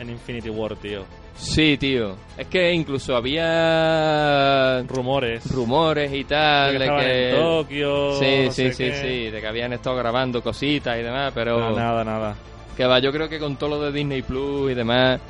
en 0.00 0.10
Infinity 0.10 0.48
War, 0.48 0.76
tío. 0.76 1.04
Sí, 1.38 1.76
tío. 1.78 2.16
Es 2.36 2.48
que 2.48 2.72
incluso 2.72 3.14
había 3.16 4.82
Rumores. 4.82 5.50
rumores 5.52 6.12
y 6.12 6.18
de 6.18 6.24
tal 6.24 6.72
que 6.72 6.78
de 6.78 6.86
que... 6.86 7.30
en 7.30 7.36
Tokio. 7.36 8.12
Sí, 8.18 8.42
no 8.44 8.50
sí, 8.52 8.72
sí, 8.72 8.84
qué. 8.84 8.92
sí, 8.94 9.30
de 9.30 9.40
que 9.40 9.46
habían 9.46 9.72
estado 9.72 9.96
grabando 9.96 10.42
cositas 10.42 10.98
y 10.98 11.02
demás, 11.02 11.32
pero... 11.34 11.58
No, 11.58 11.76
nada, 11.76 12.04
nada. 12.04 12.36
Que 12.76 12.84
va, 12.86 12.98
yo 12.98 13.12
creo 13.12 13.28
que 13.28 13.38
con 13.38 13.56
todo 13.56 13.70
lo 13.70 13.80
de 13.82 13.92
Disney 13.92 14.22
Plus 14.22 14.72
y 14.72 14.74
demás, 14.74 15.20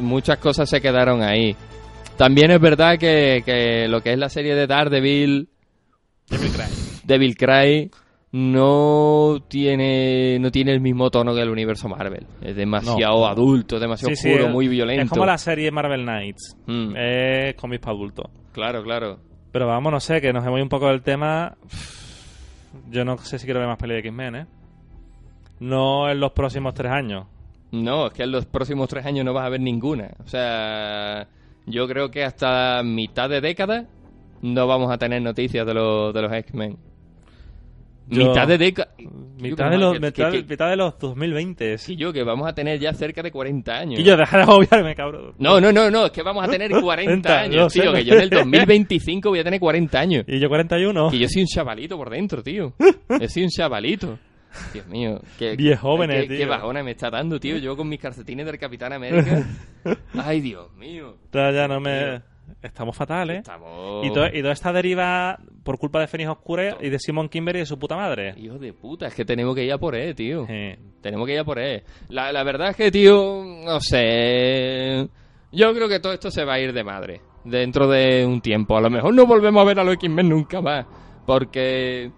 muchas 0.00 0.38
cosas 0.38 0.68
se 0.68 0.80
quedaron 0.80 1.22
ahí. 1.22 1.56
También 2.16 2.50
es 2.50 2.60
verdad 2.60 2.98
que, 2.98 3.42
que 3.44 3.86
lo 3.88 4.00
que 4.00 4.12
es 4.12 4.18
la 4.18 4.28
serie 4.28 4.54
de 4.54 4.66
Daredevil, 4.66 5.48
Devil 6.28 6.50
Cry. 6.52 6.64
Devil 7.04 7.36
Cry, 7.36 7.90
no 8.38 9.38
tiene 9.48 10.38
no 10.38 10.50
tiene 10.50 10.72
el 10.72 10.80
mismo 10.80 11.10
tono 11.10 11.34
que 11.34 11.40
el 11.40 11.48
universo 11.48 11.88
Marvel. 11.88 12.26
Es 12.42 12.54
demasiado 12.54 13.20
No. 13.20 13.26
adulto, 13.26 13.78
demasiado 13.80 14.14
Sí, 14.14 14.28
oscuro, 14.30 14.50
muy 14.50 14.68
violento. 14.68 15.04
Es 15.04 15.10
como 15.10 15.24
la 15.24 15.38
serie 15.38 15.70
Marvel 15.70 16.02
Knights. 16.02 16.54
Mm, 16.66 16.94
Es 16.96 17.54
cómics 17.54 17.80
para 17.82 17.96
adultos. 17.96 18.26
Claro, 18.52 18.82
claro. 18.82 19.18
Pero 19.52 19.66
vamos, 19.66 19.90
no 19.90 20.00
sé, 20.00 20.20
que 20.20 20.34
nos 20.34 20.44
hemos 20.44 20.58
ido 20.58 20.64
un 20.64 20.68
poco 20.68 20.88
del 20.88 21.00
tema. 21.02 21.56
Yo 22.90 23.06
no 23.06 23.16
sé 23.16 23.38
si 23.38 23.46
quiero 23.46 23.60
ver 23.60 23.68
más 23.70 23.78
peli 23.78 23.94
de 23.94 24.00
X-Men, 24.00 24.34
¿eh? 24.36 24.46
No 25.60 26.10
en 26.10 26.20
los 26.20 26.32
próximos 26.32 26.74
tres 26.74 26.92
años. 26.92 27.26
No, 27.72 28.08
es 28.08 28.12
que 28.12 28.24
en 28.24 28.32
los 28.32 28.44
próximos 28.44 28.88
tres 28.90 29.06
años 29.06 29.24
no 29.24 29.32
vas 29.32 29.46
a 29.46 29.48
ver 29.48 29.60
ninguna. 29.60 30.10
O 30.22 30.28
sea, 30.28 31.26
yo 31.64 31.88
creo 31.88 32.10
que 32.10 32.22
hasta 32.22 32.82
mitad 32.82 33.30
de 33.30 33.40
década 33.40 33.86
no 34.42 34.66
vamos 34.66 34.92
a 34.92 34.98
tener 34.98 35.22
noticias 35.22 35.66
de, 35.66 35.72
los 35.72 36.12
de 36.12 36.20
los 36.22 36.32
X-Men. 36.32 36.76
Yo- 38.08 38.28
Mitad 38.28 38.46
de 38.46 38.58
década. 38.58 38.88
Mitad 39.38 39.70
de, 39.70 39.78
los, 39.78 39.92
que, 39.94 40.00
mitad, 40.00 40.30
que- 40.30 40.42
mitad 40.44 40.70
de 40.70 40.76
los 40.76 40.98
2020. 40.98 41.76
que 41.84 41.96
yo, 41.96 42.12
que 42.12 42.22
vamos 42.22 42.48
a 42.48 42.54
tener 42.54 42.78
ya 42.80 42.92
cerca 42.94 43.22
de 43.22 43.30
40 43.30 43.72
años. 43.76 44.00
Y 44.00 44.02
yo, 44.04 44.16
deja 44.16 44.36
de 44.38 44.42
agobiarme, 44.44 44.94
cabrón. 44.94 45.34
No, 45.38 45.60
no, 45.60 45.72
no, 45.72 45.90
no, 45.90 46.06
es 46.06 46.12
que 46.12 46.22
vamos 46.22 46.46
a 46.46 46.50
tener 46.50 46.70
40 46.80 46.82
40, 46.82 47.38
años, 47.40 47.72
sé. 47.72 47.80
tío. 47.82 47.92
Que 47.92 48.04
yo 48.04 48.14
en 48.14 48.20
el 48.22 48.30
2025 48.30 49.28
voy 49.28 49.40
a 49.40 49.44
tener 49.44 49.60
40 49.60 49.98
años. 49.98 50.24
Y 50.26 50.38
yo 50.38 50.48
41. 50.48 51.10
Que 51.10 51.18
yo 51.18 51.28
soy 51.28 51.42
un 51.42 51.48
chavalito 51.48 51.96
por 51.96 52.08
dentro, 52.10 52.42
tío. 52.42 52.72
Yo 53.20 53.28
soy 53.28 53.42
un 53.44 53.50
chavalito. 53.50 54.18
Dios 54.72 54.86
mío, 54.86 55.20
qué, 55.38 55.54
Viejóvenes, 55.54 56.22
qué, 56.22 56.28
qué 56.28 56.36
tío. 56.38 56.48
bajona 56.48 56.82
me 56.82 56.92
está 56.92 57.10
dando, 57.10 57.38
tío. 57.38 57.58
Yo 57.58 57.76
con 57.76 57.88
mis 57.88 58.00
calcetines 58.00 58.46
del 58.46 58.58
Capitán 58.58 58.92
América. 58.94 59.46
Ay, 60.14 60.40
Dios 60.40 60.72
mío. 60.76 61.16
Ya, 61.32 61.50
ya 61.52 61.68
no 61.68 61.78
me... 61.80 62.22
Estamos 62.62 62.96
fatales. 62.96 63.38
Estamos... 63.38 64.04
Y, 64.06 64.12
to- 64.12 64.26
y 64.32 64.40
toda 64.40 64.52
esta 64.52 64.72
deriva 64.72 65.38
por 65.62 65.78
culpa 65.78 66.00
de 66.00 66.06
Fénix 66.06 66.30
Oscura 66.30 66.76
y 66.80 66.88
de 66.88 66.98
Simon 66.98 67.28
Kimber 67.28 67.56
y 67.56 67.58
de 67.60 67.66
su 67.66 67.78
puta 67.78 67.96
madre. 67.96 68.34
Hijo 68.36 68.58
de 68.58 68.72
puta, 68.72 69.06
es 69.06 69.14
que 69.14 69.24
tenemos 69.24 69.54
que 69.54 69.64
ir 69.64 69.72
a 69.72 69.78
por 69.78 69.94
él, 69.94 70.14
tío. 70.14 70.46
Tenemos 71.00 71.26
que 71.26 71.34
ir 71.34 71.40
a 71.40 71.44
por 71.44 71.58
él. 71.58 71.82
La, 72.08 72.32
la 72.32 72.42
verdad 72.44 72.70
es 72.70 72.76
que, 72.76 72.90
tío, 72.90 73.42
no 73.64 73.80
sé. 73.80 75.08
Yo 75.52 75.72
creo 75.74 75.88
que 75.88 76.00
todo 76.00 76.12
esto 76.12 76.30
se 76.30 76.44
va 76.44 76.54
a 76.54 76.60
ir 76.60 76.72
de 76.72 76.84
madre. 76.84 77.20
Dentro 77.44 77.86
de 77.88 78.26
un 78.26 78.40
tiempo. 78.40 78.76
A 78.76 78.80
lo 78.80 78.90
mejor 78.90 79.14
no 79.14 79.24
volvemos 79.26 79.62
a 79.62 79.64
ver 79.64 79.78
a 79.78 79.84
los 79.84 79.94
X-Men 79.94 80.28
nunca 80.28 80.60
más. 80.60 80.86
Porque. 81.24 82.10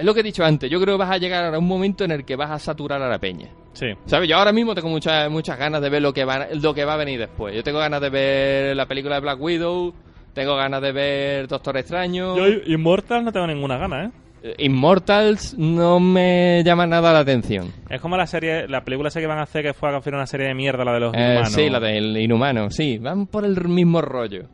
Es 0.00 0.04
lo 0.04 0.12
que 0.14 0.20
he 0.20 0.24
dicho 0.24 0.44
antes. 0.44 0.68
Yo 0.70 0.80
creo 0.80 0.96
que 0.96 1.04
vas 1.04 1.10
a 1.10 1.18
llegar 1.18 1.54
a 1.54 1.58
un 1.58 1.66
momento 1.68 2.04
en 2.04 2.10
el 2.10 2.24
que 2.24 2.34
vas 2.36 2.50
a 2.50 2.58
saturar 2.58 3.00
a 3.02 3.08
la 3.08 3.18
peña. 3.18 3.48
sí. 3.72 3.86
¿Sabes? 4.06 4.28
Yo 4.28 4.36
ahora 4.36 4.52
mismo 4.52 4.74
tengo 4.74 4.88
muchas 4.88 5.30
muchas 5.30 5.58
ganas 5.58 5.80
de 5.80 5.88
ver 5.90 6.02
lo 6.02 6.12
que, 6.12 6.24
va, 6.24 6.48
lo 6.60 6.74
que 6.74 6.84
va 6.84 6.94
a 6.94 6.96
venir 6.96 7.18
después. 7.20 7.54
Yo 7.54 7.62
tengo 7.62 7.78
ganas 7.78 8.00
de 8.00 8.10
ver 8.10 8.76
la 8.76 8.86
película 8.86 9.14
de 9.16 9.20
Black 9.20 9.40
Widow. 9.40 9.94
Tengo 10.34 10.56
ganas 10.56 10.80
de 10.82 10.92
ver 10.92 11.48
Doctor 11.48 11.76
Extraño. 11.76 12.36
Yo 12.36 12.46
Immortal 12.66 13.24
no 13.24 13.32
tengo 13.32 13.46
ninguna 13.46 13.78
gana, 13.78 14.04
¿eh? 14.06 14.10
Eh, 14.42 14.54
Immortals 14.58 15.54
no 15.58 16.00
me 16.00 16.62
llama 16.64 16.86
nada 16.86 17.12
la 17.12 17.18
atención. 17.18 17.72
Es 17.90 18.00
como 18.00 18.16
la 18.16 18.26
serie, 18.26 18.66
la 18.68 18.82
película 18.84 19.08
esa 19.08 19.20
que 19.20 19.26
van 19.26 19.38
a 19.38 19.42
hacer 19.42 19.62
que 19.64 19.74
fue 19.74 19.90
a 19.94 20.00
una 20.06 20.26
serie 20.26 20.46
de 20.46 20.54
mierda, 20.54 20.84
la 20.84 20.94
de 20.94 21.00
los 21.00 21.14
Eh, 21.14 21.18
inhumanos. 21.20 21.52
sí, 21.52 21.68
la 21.68 21.78
del 21.80 22.16
inhumano, 22.16 22.70
sí, 22.70 22.96
van 22.98 23.26
por 23.26 23.44
el 23.44 23.62
mismo 23.68 24.00
rollo. 24.00 24.44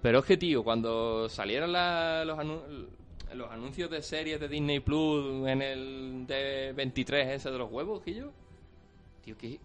Pero 0.00 0.20
es 0.20 0.24
que, 0.24 0.36
tío, 0.36 0.62
cuando 0.64 1.28
salieron 1.28 1.72
la- 1.72 2.24
los, 2.24 2.38
anu- 2.38 2.62
los 3.36 3.50
anuncios 3.50 3.90
de 3.90 4.02
series 4.02 4.40
de 4.40 4.48
Disney 4.48 4.80
Plus 4.80 5.46
en 5.48 5.62
el 5.62 6.24
de 6.26 6.72
23 6.74 7.28
ese 7.36 7.50
de 7.50 7.58
los 7.58 7.70
huevos, 7.70 8.02
que 8.02 8.14
yo... 8.14 8.32
Tío, 9.24 9.36
qué 9.38 9.58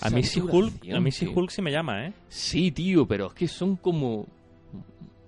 A 0.00 0.10
mí 0.10 0.22
sí 0.22 0.40
Hulk, 0.40 0.90
a 0.94 1.00
mí 1.00 1.10
sí. 1.12 1.30
Hulk 1.34 1.50
sí 1.50 1.60
me 1.62 1.70
llama, 1.72 2.06
¿eh? 2.06 2.12
Sí, 2.28 2.70
tío, 2.72 3.06
pero 3.06 3.26
es 3.28 3.32
que 3.34 3.48
son 3.48 3.76
como 3.76 4.26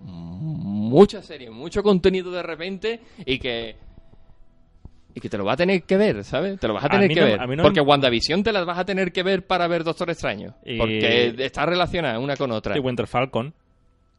muchas 0.03 1.27
series, 1.27 1.51
mucho 1.51 1.83
contenido 1.83 2.31
de 2.31 2.43
repente 2.43 3.01
y 3.25 3.39
que 3.39 3.77
y 5.13 5.21
que 5.21 5.29
te 5.29 5.37
lo 5.37 5.45
vas 5.45 5.55
a 5.55 5.57
tener 5.59 5.83
que 5.83 5.97
ver, 5.97 6.23
¿sabes? 6.25 6.59
Te 6.61 6.69
lo 6.69 6.75
vas 6.75 6.85
a 6.85 6.89
tener 6.89 7.09
que 7.09 7.21
no- 7.21 7.27
ver. 7.27 7.57
no 7.57 7.63
porque 7.65 7.81
me- 7.81 7.87
WandaVision 7.87 8.43
te 8.45 8.53
las 8.53 8.65
vas 8.65 8.79
a 8.79 8.85
tener 8.85 9.13
que 9.13 9.23
ver 9.25 9.45
para 9.47 9.67
ver 9.67 9.83
Doctor 9.83 10.09
Extraño. 10.09 10.55
Y- 10.65 10.79
Porque 10.79 11.35
está 11.39 11.67
relacionada 11.67 12.19
una 12.21 12.37
con 12.37 12.53
otra. 12.53 12.77
Y 12.77 12.81
Winter 12.81 13.09
Falcon. 13.09 13.53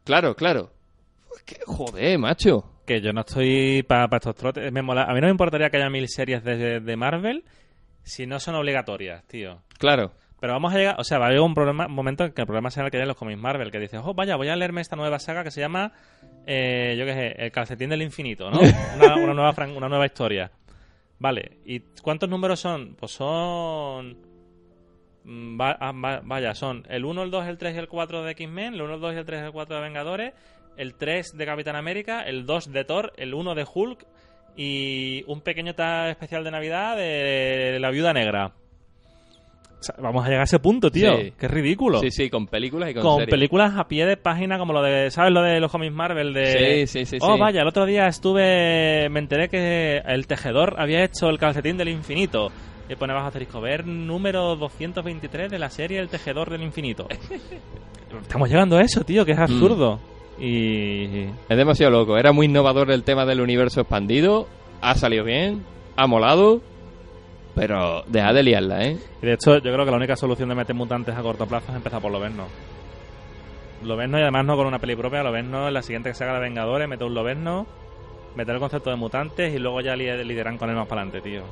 Claro, 0.04 0.36
claro. 0.36 0.70
Es 1.34 1.42
que, 1.44 1.56
joder, 1.66 2.18
macho. 2.18 2.64
Que 2.86 3.00
yo 3.00 3.12
no 3.12 3.20
estoy 3.20 3.82
para 3.84 4.08
estos 4.16 4.34
trotes. 4.34 4.72
Me 4.72 4.82
mola- 4.82 5.04
A 5.04 5.14
mí 5.14 5.20
no 5.20 5.26
me 5.26 5.30
importaría 5.32 5.70
que 5.70 5.76
haya 5.76 5.88
mil 5.90 6.08
series 6.08 6.42
de, 6.42 6.80
de 6.80 6.96
Marvel 6.96 7.44
si 8.02 8.26
no 8.26 8.40
son 8.40 8.56
obligatorias, 8.56 9.24
tío. 9.28 9.62
Claro. 9.78 10.12
Pero 10.40 10.54
vamos 10.54 10.74
a 10.74 10.78
llegar, 10.78 10.96
o 10.98 11.04
sea, 11.04 11.18
va 11.18 11.26
a 11.26 11.28
llegar 11.28 11.44
un, 11.44 11.54
problema, 11.54 11.86
un 11.86 11.92
momento 11.94 12.24
en 12.24 12.32
que 12.32 12.40
el 12.40 12.46
problema 12.48 12.68
será 12.72 12.86
el 12.86 12.90
que 12.90 12.96
hay 12.96 13.02
en 13.02 13.08
los 13.08 13.16
cómics 13.16 13.38
Marvel, 13.40 13.70
que 13.70 13.78
dices, 13.78 14.00
oh, 14.02 14.12
vaya, 14.14 14.34
voy 14.34 14.48
a 14.48 14.56
leerme 14.56 14.80
esta 14.80 14.96
nueva 14.96 15.20
saga 15.20 15.44
que 15.44 15.52
se 15.52 15.60
llama, 15.60 15.92
eh, 16.46 16.96
yo 16.98 17.04
qué 17.06 17.12
sé, 17.14 17.44
El 17.44 17.52
calcetín 17.52 17.90
del 17.90 18.02
infinito, 18.02 18.50
¿no? 18.50 18.58
Una, 18.96 19.14
una 19.14 19.34
nueva, 19.34 19.52
fran- 19.54 19.76
una 19.76 19.88
nueva 19.88 20.04
historia. 20.06 20.50
Vale, 21.20 21.58
¿y 21.64 21.78
cuántos 22.02 22.28
números 22.28 22.58
son? 22.58 22.96
Pues 22.96 23.12
son... 23.12 24.18
mm, 25.22 25.60
va- 25.60 25.76
ah, 25.78 25.92
va- 25.92 26.22
vaya, 26.24 26.52
son 26.56 26.84
el 26.88 27.04
1, 27.04 27.22
el 27.22 27.30
2, 27.30 27.46
el 27.46 27.58
3 27.58 27.76
y 27.76 27.78
el 27.78 27.86
4 27.86 28.24
de 28.24 28.32
X-Men, 28.32 28.74
el 28.74 28.82
1, 28.82 28.94
el 28.94 29.00
2 29.00 29.14
y 29.14 29.16
el 29.18 29.24
3 29.24 29.42
y 29.42 29.44
el 29.46 29.52
4 29.52 29.76
de 29.76 29.82
Vengadores, 29.82 30.32
el 30.76 30.94
3 30.94 31.36
de 31.36 31.46
Capitán 31.46 31.76
América, 31.76 32.22
el 32.22 32.46
2 32.46 32.72
de 32.72 32.84
Thor, 32.84 33.12
el 33.16 33.34
1 33.34 33.54
de 33.54 33.66
Hulk 33.72 34.06
y 34.56 35.24
un 35.26 35.40
pequeño 35.40 35.74
tag 35.74 36.10
especial 36.10 36.44
de 36.44 36.50
Navidad 36.50 36.96
de 36.96 37.78
la 37.80 37.90
Viuda 37.90 38.12
Negra. 38.12 38.52
O 39.80 39.84
sea, 39.84 39.96
vamos 39.98 40.22
a 40.24 40.28
llegar 40.28 40.42
a 40.42 40.44
ese 40.44 40.60
punto, 40.60 40.92
tío. 40.92 41.16
Sí. 41.18 41.32
Qué 41.36 41.48
ridículo. 41.48 41.98
Sí, 41.98 42.12
sí, 42.12 42.30
con 42.30 42.46
películas 42.46 42.90
y 42.90 42.94
con, 42.94 43.02
Con 43.02 43.14
series. 43.16 43.30
películas 43.30 43.72
a 43.76 43.88
pie 43.88 44.06
de 44.06 44.16
página 44.16 44.56
como 44.56 44.72
lo 44.72 44.80
de, 44.80 45.10
¿sabes? 45.10 45.32
Lo 45.32 45.42
de 45.42 45.58
los 45.58 45.72
cómics 45.72 45.92
Marvel 45.92 46.32
de... 46.32 46.86
Sí, 46.86 46.98
sí, 47.00 47.04
sí, 47.06 47.18
Oh, 47.20 47.34
sí. 47.34 47.40
vaya, 47.40 47.62
el 47.62 47.66
otro 47.66 47.84
día 47.84 48.06
estuve... 48.06 49.08
Me 49.10 49.18
enteré 49.18 49.48
que 49.48 49.96
el 50.06 50.28
tejedor 50.28 50.76
había 50.78 51.02
hecho 51.02 51.28
el 51.30 51.38
calcetín 51.38 51.76
del 51.76 51.88
infinito. 51.88 52.52
Y 52.88 52.94
pone 52.94 53.12
bajo 53.12 53.26
asterisco, 53.26 53.60
ver 53.60 53.84
número 53.84 54.54
223 54.54 55.50
de 55.50 55.58
la 55.58 55.68
serie 55.70 55.98
El 55.98 56.08
tejedor 56.08 56.48
del 56.50 56.62
infinito. 56.62 57.08
Estamos 58.22 58.48
llegando 58.48 58.76
a 58.76 58.82
eso, 58.82 59.02
tío, 59.02 59.24
que 59.24 59.32
es 59.32 59.38
Mm. 59.38 59.42
Y... 60.38 61.24
Es 61.48 61.56
demasiado 61.56 61.92
loco. 61.92 62.16
Era 62.18 62.32
muy 62.32 62.46
innovador 62.46 62.90
el 62.90 63.04
tema 63.04 63.24
del 63.26 63.40
universo 63.40 63.80
expandido. 63.82 64.46
Ha 64.80 64.94
salido 64.94 65.24
bien. 65.24 65.64
Ha 65.96 66.06
molado. 66.06 66.60
Pero 67.54 68.02
deja 68.06 68.32
de 68.32 68.42
liarla, 68.42 68.82
¿eh? 68.86 68.96
y 69.20 69.26
de 69.26 69.34
hecho, 69.34 69.56
yo 69.58 69.60
creo 69.74 69.84
que 69.84 69.90
la 69.90 69.98
única 69.98 70.16
solución 70.16 70.48
de 70.48 70.54
meter 70.54 70.74
mutantes 70.74 71.14
a 71.14 71.20
corto 71.20 71.44
plazo 71.46 71.66
es 71.70 71.76
empezar 71.76 72.00
por 72.00 72.10
Loberno. 72.10 72.46
Loberno 73.84 74.18
y 74.18 74.22
además 74.22 74.46
no 74.46 74.56
con 74.56 74.66
una 74.66 74.78
peli 74.78 74.96
propia, 74.96 75.22
Loberno 75.22 75.68
en 75.68 75.74
la 75.74 75.82
siguiente 75.82 76.08
que 76.08 76.14
se 76.14 76.24
haga 76.24 76.34
de 76.34 76.40
Vengadores, 76.40 76.88
meter 76.88 77.06
un 77.06 77.12
Loberno, 77.12 77.66
meter 78.36 78.54
el 78.54 78.58
concepto 78.60 78.88
de 78.88 78.96
mutantes 78.96 79.52
y 79.54 79.58
luego 79.58 79.82
ya 79.82 79.94
li- 79.94 80.24
lideran 80.24 80.56
con 80.56 80.70
él 80.70 80.76
más 80.76 80.86
para 80.88 81.02
adelante, 81.02 81.28
tío. 81.28 81.42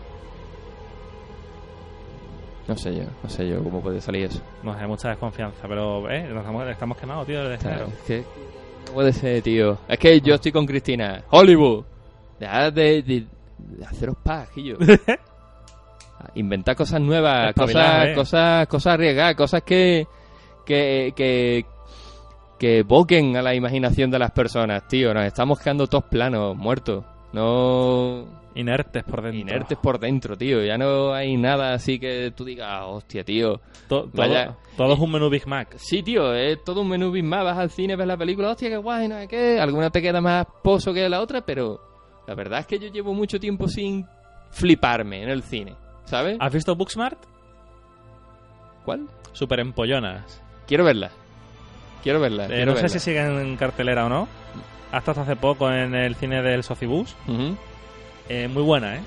No 2.68 2.76
sé 2.76 2.94
yo, 2.94 3.02
no 3.22 3.28
sé 3.28 3.48
yo 3.48 3.62
cómo 3.62 3.80
puede 3.82 4.00
salir 4.00 4.24
eso. 4.24 4.40
No 4.62 4.78
sé, 4.78 4.86
mucha 4.86 5.08
desconfianza, 5.10 5.66
pero 5.68 6.08
eh, 6.10 6.22
nos 6.28 6.38
estamos, 6.38 6.68
estamos 6.68 6.96
quemados, 6.96 7.26
tío, 7.26 7.42
desde 7.46 7.58
Claro, 7.62 7.86
cero. 7.88 7.92
es 7.98 8.02
que 8.06 8.24
no 8.90 8.94
puede 8.94 9.12
ser, 9.12 9.42
tío. 9.42 9.78
Es 9.88 9.98
que 9.98 10.20
yo 10.20 10.34
estoy 10.34 10.52
con 10.52 10.66
Cristina. 10.66 11.22
Hollywood. 11.30 11.84
Dejad 12.38 12.72
de, 12.72 13.02
de, 13.02 13.26
de 13.58 13.84
haceros 13.84 14.16
pajillos. 14.22 14.78
Inventar 16.34 16.76
cosas 16.76 17.00
nuevas, 17.00 17.54
cosas, 17.54 18.08
eh. 18.08 18.14
cosas, 18.14 18.66
cosas 18.66 18.94
arriesgadas, 18.94 19.36
cosas 19.36 19.62
que, 19.62 20.06
que, 20.66 21.12
que, 21.16 21.64
que 22.58 22.78
evoquen 22.78 23.36
a 23.36 23.42
la 23.42 23.54
imaginación 23.54 24.10
de 24.10 24.18
las 24.18 24.30
personas, 24.32 24.86
tío. 24.88 25.14
Nos 25.14 25.24
estamos 25.24 25.58
quedando 25.60 25.86
todos 25.86 26.04
planos, 26.04 26.56
muertos. 26.56 27.04
No 27.32 28.24
Inertes 28.54 29.04
por 29.04 29.22
dentro. 29.22 29.40
inertes 29.40 29.78
por 29.78 29.98
dentro, 30.00 30.36
tío. 30.36 30.62
Ya 30.64 30.76
no 30.76 31.12
hay 31.14 31.36
nada 31.36 31.72
así 31.72 32.00
que 32.00 32.32
tú 32.36 32.44
digas, 32.44 32.66
"Ah, 32.68 32.86
hostia, 32.86 33.22
tío. 33.24 33.60
To- 33.88 34.02
todo, 34.04 34.10
Vaya. 34.12 34.56
todo 34.76 34.94
es 34.94 34.98
un 34.98 35.12
menú 35.12 35.30
Big 35.30 35.46
Mac. 35.46 35.74
Sí, 35.76 36.02
tío, 36.02 36.34
es 36.34 36.62
todo 36.64 36.80
un 36.80 36.88
menú 36.88 37.12
Big 37.12 37.22
Mac. 37.24 37.44
Vas 37.44 37.58
al 37.58 37.70
cine, 37.70 37.94
ves 37.94 38.06
la 38.08 38.16
película, 38.16 38.50
hostia, 38.50 38.68
qué 38.68 38.76
guay, 38.76 39.06
no 39.08 39.18
sé 39.18 39.28
qué. 39.28 39.60
Alguna 39.60 39.90
te 39.90 40.02
queda 40.02 40.20
más 40.20 40.46
pozo 40.64 40.92
que 40.92 41.08
la 41.08 41.20
otra, 41.20 41.42
pero 41.42 41.80
la 42.26 42.34
verdad 42.34 42.60
es 42.60 42.66
que 42.66 42.78
yo 42.80 42.88
llevo 42.88 43.14
mucho 43.14 43.38
tiempo 43.38 43.68
sin 43.68 44.04
fliparme 44.50 45.22
en 45.22 45.28
el 45.30 45.42
cine, 45.44 45.76
¿sabes? 46.04 46.36
¿Has 46.40 46.52
visto 46.52 46.74
Booksmart? 46.74 47.18
¿Cuál? 48.84 49.06
Super 49.32 49.60
empollonas. 49.60 50.42
Quiero 50.66 50.84
verla. 50.84 51.10
Quiero 52.02 52.18
verla. 52.18 52.46
Eh, 52.46 52.48
quiero 52.48 52.72
no 52.72 52.78
sé 52.78 52.88
si 52.88 52.98
siguen 52.98 53.38
en 53.38 53.56
cartelera 53.56 54.06
o 54.06 54.08
no. 54.08 54.26
Hasta 54.92 55.12
hace 55.12 55.36
poco 55.36 55.70
en 55.70 55.94
el 55.94 56.14
cine 56.16 56.42
del 56.42 56.62
Socibus. 56.64 57.14
Eh, 58.28 58.48
muy 58.48 58.62
buena, 58.62 58.96
¿eh? 58.96 59.00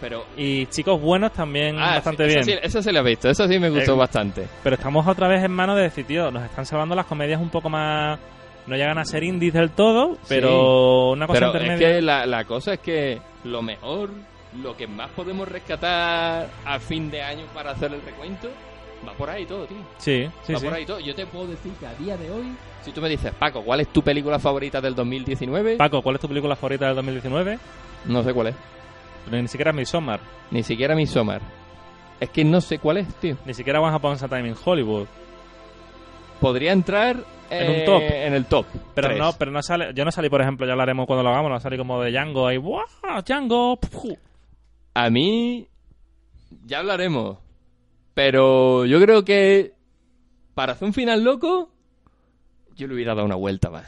Pero... 0.00 0.24
Y 0.36 0.66
chicos 0.66 1.00
buenos 1.00 1.32
también 1.32 1.76
Ah, 1.78 1.94
bastante 1.94 2.24
sí, 2.28 2.28
bien. 2.28 2.40
Eso 2.40 2.50
sí, 2.50 2.58
eso 2.62 2.82
sí 2.82 2.92
lo 2.92 3.00
he 3.00 3.02
visto, 3.02 3.28
eso 3.30 3.48
sí 3.48 3.58
me 3.58 3.70
gustó 3.70 3.94
Eh, 3.94 3.96
bastante. 3.98 4.46
Pero 4.62 4.76
estamos 4.76 5.06
otra 5.06 5.26
vez 5.28 5.42
en 5.42 5.52
manos 5.52 5.76
de 5.76 5.82
decir, 5.84 6.06
tío, 6.06 6.30
nos 6.30 6.44
están 6.44 6.66
salvando 6.66 6.94
las 6.94 7.06
comedias 7.06 7.40
un 7.40 7.48
poco 7.50 7.68
más... 7.70 8.18
No 8.66 8.74
llegan 8.74 8.98
a 8.98 9.04
ser 9.04 9.22
indies 9.22 9.54
del 9.54 9.70
todo, 9.70 10.18
pero 10.28 11.12
una 11.12 11.28
cosa 11.28 11.38
Pero 11.38 11.52
es 11.52 11.62
intermedia. 11.62 11.88
que 11.96 12.02
la, 12.02 12.26
la 12.26 12.44
cosa 12.44 12.74
es 12.74 12.80
que 12.80 13.20
lo 13.44 13.62
mejor, 13.62 14.10
lo 14.60 14.76
que 14.76 14.88
más 14.88 15.08
podemos 15.12 15.46
rescatar 15.46 16.48
a 16.64 16.78
fin 16.80 17.08
de 17.08 17.22
año 17.22 17.44
para 17.54 17.70
hacer 17.70 17.94
el 17.94 18.02
recuento, 18.02 18.48
va 19.06 19.12
por 19.14 19.28
ahí 19.30 19.44
todo, 19.46 19.66
tío. 19.66 19.78
Sí, 19.98 20.28
sí, 20.44 20.52
va 20.52 20.58
sí. 20.58 20.64
por 20.66 20.74
ahí 20.74 20.86
todo. 20.86 21.00
Yo 21.00 21.14
te 21.14 21.26
puedo 21.26 21.46
decir 21.46 21.72
que 21.80 21.86
a 21.86 21.94
día 21.94 22.16
de 22.16 22.30
hoy, 22.30 22.46
si 22.82 22.92
tú 22.92 23.00
me 23.00 23.08
dices, 23.08 23.32
Paco, 23.34 23.62
¿cuál 23.62 23.80
es 23.80 23.88
tu 23.88 24.02
película 24.02 24.38
favorita 24.38 24.80
del 24.80 24.94
2019? 24.94 25.76
Paco, 25.76 26.02
¿cuál 26.02 26.16
es 26.16 26.20
tu 26.20 26.28
película 26.28 26.54
favorita 26.56 26.86
del 26.86 26.96
2019? 26.96 27.58
no 28.06 28.22
sé 28.22 28.32
cuál 28.32 28.48
es. 28.48 28.54
Pero 29.24 29.42
ni 29.42 29.48
siquiera 29.48 29.72
Midsommar, 29.72 30.20
Ni 30.52 30.62
siquiera 30.62 30.94
Midsommar. 30.94 31.40
Es 32.20 32.30
que 32.30 32.44
no 32.44 32.60
sé 32.60 32.78
cuál 32.78 32.98
es, 32.98 33.14
tío. 33.16 33.36
ni 33.44 33.52
siquiera 33.54 33.80
Once 33.80 33.96
Upon 33.96 34.12
a 34.12 34.28
Time 34.28 34.48
in 34.48 34.54
Hollywood. 34.64 35.06
Podría 36.40 36.72
entrar 36.72 37.16
En 37.50 37.70
un 37.70 37.76
eh, 37.76 37.84
top. 37.84 38.02
En 38.02 38.34
el 38.34 38.44
top. 38.46 38.66
Pero 38.94 39.08
tres. 39.08 39.18
no, 39.18 39.32
pero 39.38 39.50
no 39.50 39.62
sale. 39.62 39.92
Yo 39.94 40.04
no 40.04 40.10
salí, 40.12 40.28
por 40.28 40.40
ejemplo, 40.40 40.66
ya 40.66 40.72
hablaremos 40.72 41.06
cuando 41.06 41.22
lo 41.22 41.30
hagamos, 41.30 41.50
no 41.50 41.60
salí 41.60 41.76
como 41.76 42.00
de 42.02 42.10
Django 42.12 42.46
ahí. 42.46 42.58
¡Buah! 42.58 42.84
¡Django! 43.26 43.78
A 44.94 45.10
mí, 45.10 45.68
ya 46.64 46.78
hablaremos. 46.78 47.38
Pero 48.16 48.86
yo 48.86 48.98
creo 48.98 49.26
que 49.26 49.74
para 50.54 50.72
hacer 50.72 50.86
un 50.88 50.94
final 50.94 51.22
loco, 51.22 51.68
yo 52.74 52.86
le 52.86 52.94
hubiera 52.94 53.14
dado 53.14 53.26
una 53.26 53.34
vuelta 53.34 53.68
más. 53.68 53.84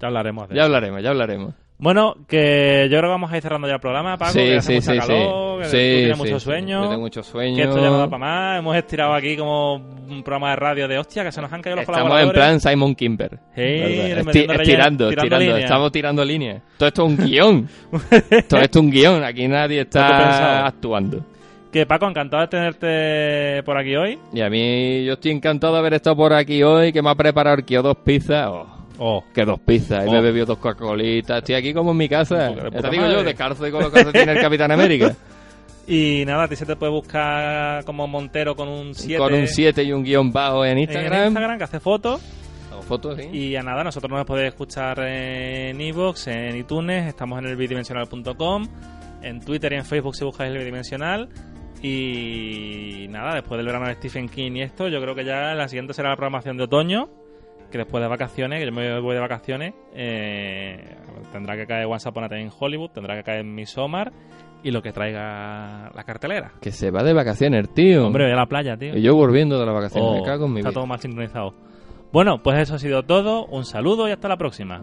Ya 0.00 0.06
hablaremos 0.06 0.48
de 0.48 0.54
Ya 0.54 0.62
eso. 0.62 0.66
hablaremos, 0.66 1.02
ya 1.02 1.10
hablaremos. 1.10 1.54
Bueno, 1.76 2.14
que 2.26 2.88
yo 2.90 2.96
creo 2.96 3.02
que 3.02 3.08
vamos 3.08 3.30
a 3.30 3.36
ir 3.36 3.42
cerrando 3.42 3.68
ya 3.68 3.74
el 3.74 3.80
programa, 3.80 4.16
Paco. 4.16 4.32
que 4.32 4.56
hace 4.56 4.76
mucha 4.76 4.96
calor, 4.96 5.58
que 5.60 5.64
tú 5.66 5.70
tienes 5.72 6.16
mucho 6.16 6.40
sueño. 6.40 6.80
Tengo 6.88 7.00
mucho 7.02 7.22
sueño. 7.22 7.56
Que 7.56 7.62
esto 7.64 7.76
ya 7.82 7.90
no 7.90 7.98
da 7.98 8.08
para 8.08 8.18
más. 8.18 8.58
Hemos 8.60 8.76
estirado 8.76 9.12
aquí 9.12 9.36
como 9.36 9.74
un 9.74 10.22
programa 10.22 10.50
de 10.50 10.56
radio 10.56 10.88
de 10.88 10.98
hostia, 10.98 11.22
que 11.22 11.30
se 11.32 11.42
nos 11.42 11.52
han 11.52 11.60
caído 11.60 11.76
los 11.76 11.82
Estamos 11.82 12.00
en 12.00 12.08
colaboradores. 12.08 12.60
plan 12.60 12.60
Simon 12.60 12.94
Kimber. 12.94 13.38
Sí, 13.54 13.62
estirando, 13.62 14.62
tirando 14.62 15.08
estirando. 15.10 15.56
Estamos 15.58 15.92
tirando 15.92 16.24
líneas. 16.24 16.62
Todo 16.78 16.88
esto 16.88 17.04
es 17.06 17.08
un 17.18 17.26
guion. 17.26 17.68
Todo 18.48 18.60
esto 18.60 18.78
es 18.78 18.84
un 18.84 18.90
guion. 18.90 19.22
Aquí 19.22 19.48
nadie 19.48 19.82
está 19.82 20.64
actuando. 20.66 21.26
Que 21.72 21.86
Paco, 21.86 22.08
encantado 22.08 22.42
de 22.42 22.48
tenerte 22.48 23.62
por 23.64 23.78
aquí 23.78 23.94
hoy. 23.94 24.18
Y 24.32 24.40
a 24.40 24.50
mí, 24.50 25.04
yo 25.04 25.12
estoy 25.12 25.30
encantado 25.30 25.74
de 25.74 25.78
haber 25.78 25.94
estado 25.94 26.16
por 26.16 26.32
aquí 26.32 26.62
hoy, 26.62 26.92
que 26.92 27.00
me 27.00 27.10
ha 27.10 27.14
preparado 27.14 27.56
el 27.56 27.82
dos 27.82 27.96
pizzas. 28.04 28.48
Oh, 28.48 28.66
Oh, 29.02 29.24
que 29.32 29.44
dos 29.46 29.58
pizzas. 29.60 30.04
Y 30.04 30.08
Oh. 30.08 30.12
me 30.12 30.18
he 30.18 30.20
bebido 30.20 30.44
dos 30.46 30.58
Coca-Colitas. 30.58 31.38
Estoy 31.38 31.54
aquí 31.54 31.72
como 31.72 31.92
en 31.92 31.96
mi 31.96 32.08
casa. 32.08 32.52
Te 32.54 32.90
digo 32.90 33.06
yo, 33.08 33.22
descalzo 33.24 33.66
y 33.66 33.70
con 33.70 33.82
los 33.82 33.90
calcetines 33.92 34.26
del 34.26 34.40
Capitán 34.40 34.70
América. 34.72 35.14
Y 35.86 36.24
nada, 36.24 36.44
a 36.44 36.48
ti 36.48 36.54
se 36.54 36.66
te 36.66 36.76
puede 36.76 36.92
buscar 36.92 37.82
como 37.84 38.06
Montero 38.06 38.54
con 38.54 38.68
un 38.68 38.94
7 38.94 39.18
Con 39.18 39.34
un 39.34 39.48
7 39.48 39.82
y 39.82 39.90
un 39.90 40.04
guion 40.04 40.30
bajo 40.30 40.64
en 40.64 40.72
en 40.72 40.78
Instagram. 40.80 41.28
Instagram, 41.28 41.58
que 41.58 41.64
hace 41.64 41.80
fotos. 41.80 42.20
Fotos, 42.86 43.16
sí. 43.18 43.28
Y 43.32 43.56
a 43.56 43.62
nada, 43.62 43.82
nosotros 43.82 44.08
nos 44.12 44.24
podéis 44.24 44.48
escuchar 44.50 45.00
en 45.00 45.80
iVoox, 45.80 46.28
en 46.28 46.56
iTunes, 46.58 47.08
estamos 47.08 47.40
en 47.40 47.46
el 47.46 47.56
bidimensional.com, 47.56 48.66
en 49.22 49.40
Twitter 49.40 49.72
y 49.72 49.76
en 49.76 49.84
Facebook 49.84 50.14
si 50.14 50.24
buscáis 50.24 50.52
el 50.52 50.58
bidimensional. 50.58 51.28
Y 51.82 53.06
nada, 53.08 53.34
después 53.34 53.56
del 53.58 53.66
verano 53.66 53.86
de 53.86 53.94
Stephen 53.94 54.28
King 54.28 54.52
y 54.56 54.62
esto, 54.62 54.88
yo 54.88 55.00
creo 55.00 55.14
que 55.14 55.24
ya 55.24 55.54
la 55.54 55.68
siguiente 55.68 55.94
será 55.94 56.10
la 56.10 56.16
programación 56.16 56.56
de 56.56 56.64
otoño, 56.64 57.08
que 57.70 57.78
después 57.78 58.02
de 58.02 58.08
vacaciones, 58.08 58.60
que 58.60 58.66
yo 58.66 58.72
me 58.72 59.00
voy 59.00 59.14
de 59.14 59.20
vacaciones, 59.20 59.74
eh, 59.94 60.96
tendrá 61.32 61.56
que 61.56 61.66
caer 61.66 61.86
Once 61.86 62.08
Upon 62.08 62.24
a 62.24 62.28
Time 62.28 62.42
en 62.42 62.50
Hollywood, 62.58 62.90
tendrá 62.90 63.16
que 63.16 63.22
caer 63.22 63.44
Midsommar 63.44 64.12
y 64.62 64.70
lo 64.72 64.82
que 64.82 64.92
traiga 64.92 65.90
la 65.94 66.04
cartelera. 66.04 66.52
Que 66.60 66.70
se 66.70 66.90
va 66.90 67.02
de 67.02 67.14
vacaciones, 67.14 67.72
tío. 67.72 68.06
Hombre, 68.06 68.24
voy 68.24 68.32
a 68.32 68.36
la 68.36 68.46
playa, 68.46 68.76
tío. 68.76 68.96
Y 68.96 69.02
yo 69.02 69.14
volviendo 69.14 69.58
de 69.58 69.64
las 69.64 69.74
vacaciones. 69.74 70.10
Oh, 70.10 70.14
me 70.16 70.22
cago 70.22 70.46
en 70.46 70.52
mi 70.52 70.58
está 70.60 70.68
vida. 70.70 70.74
todo 70.74 70.86
más 70.86 71.00
sincronizado. 71.00 71.54
Bueno, 72.12 72.42
pues 72.42 72.58
eso 72.58 72.74
ha 72.74 72.78
sido 72.78 73.04
todo. 73.04 73.46
Un 73.46 73.64
saludo 73.64 74.08
y 74.08 74.12
hasta 74.12 74.28
la 74.28 74.36
próxima. 74.36 74.82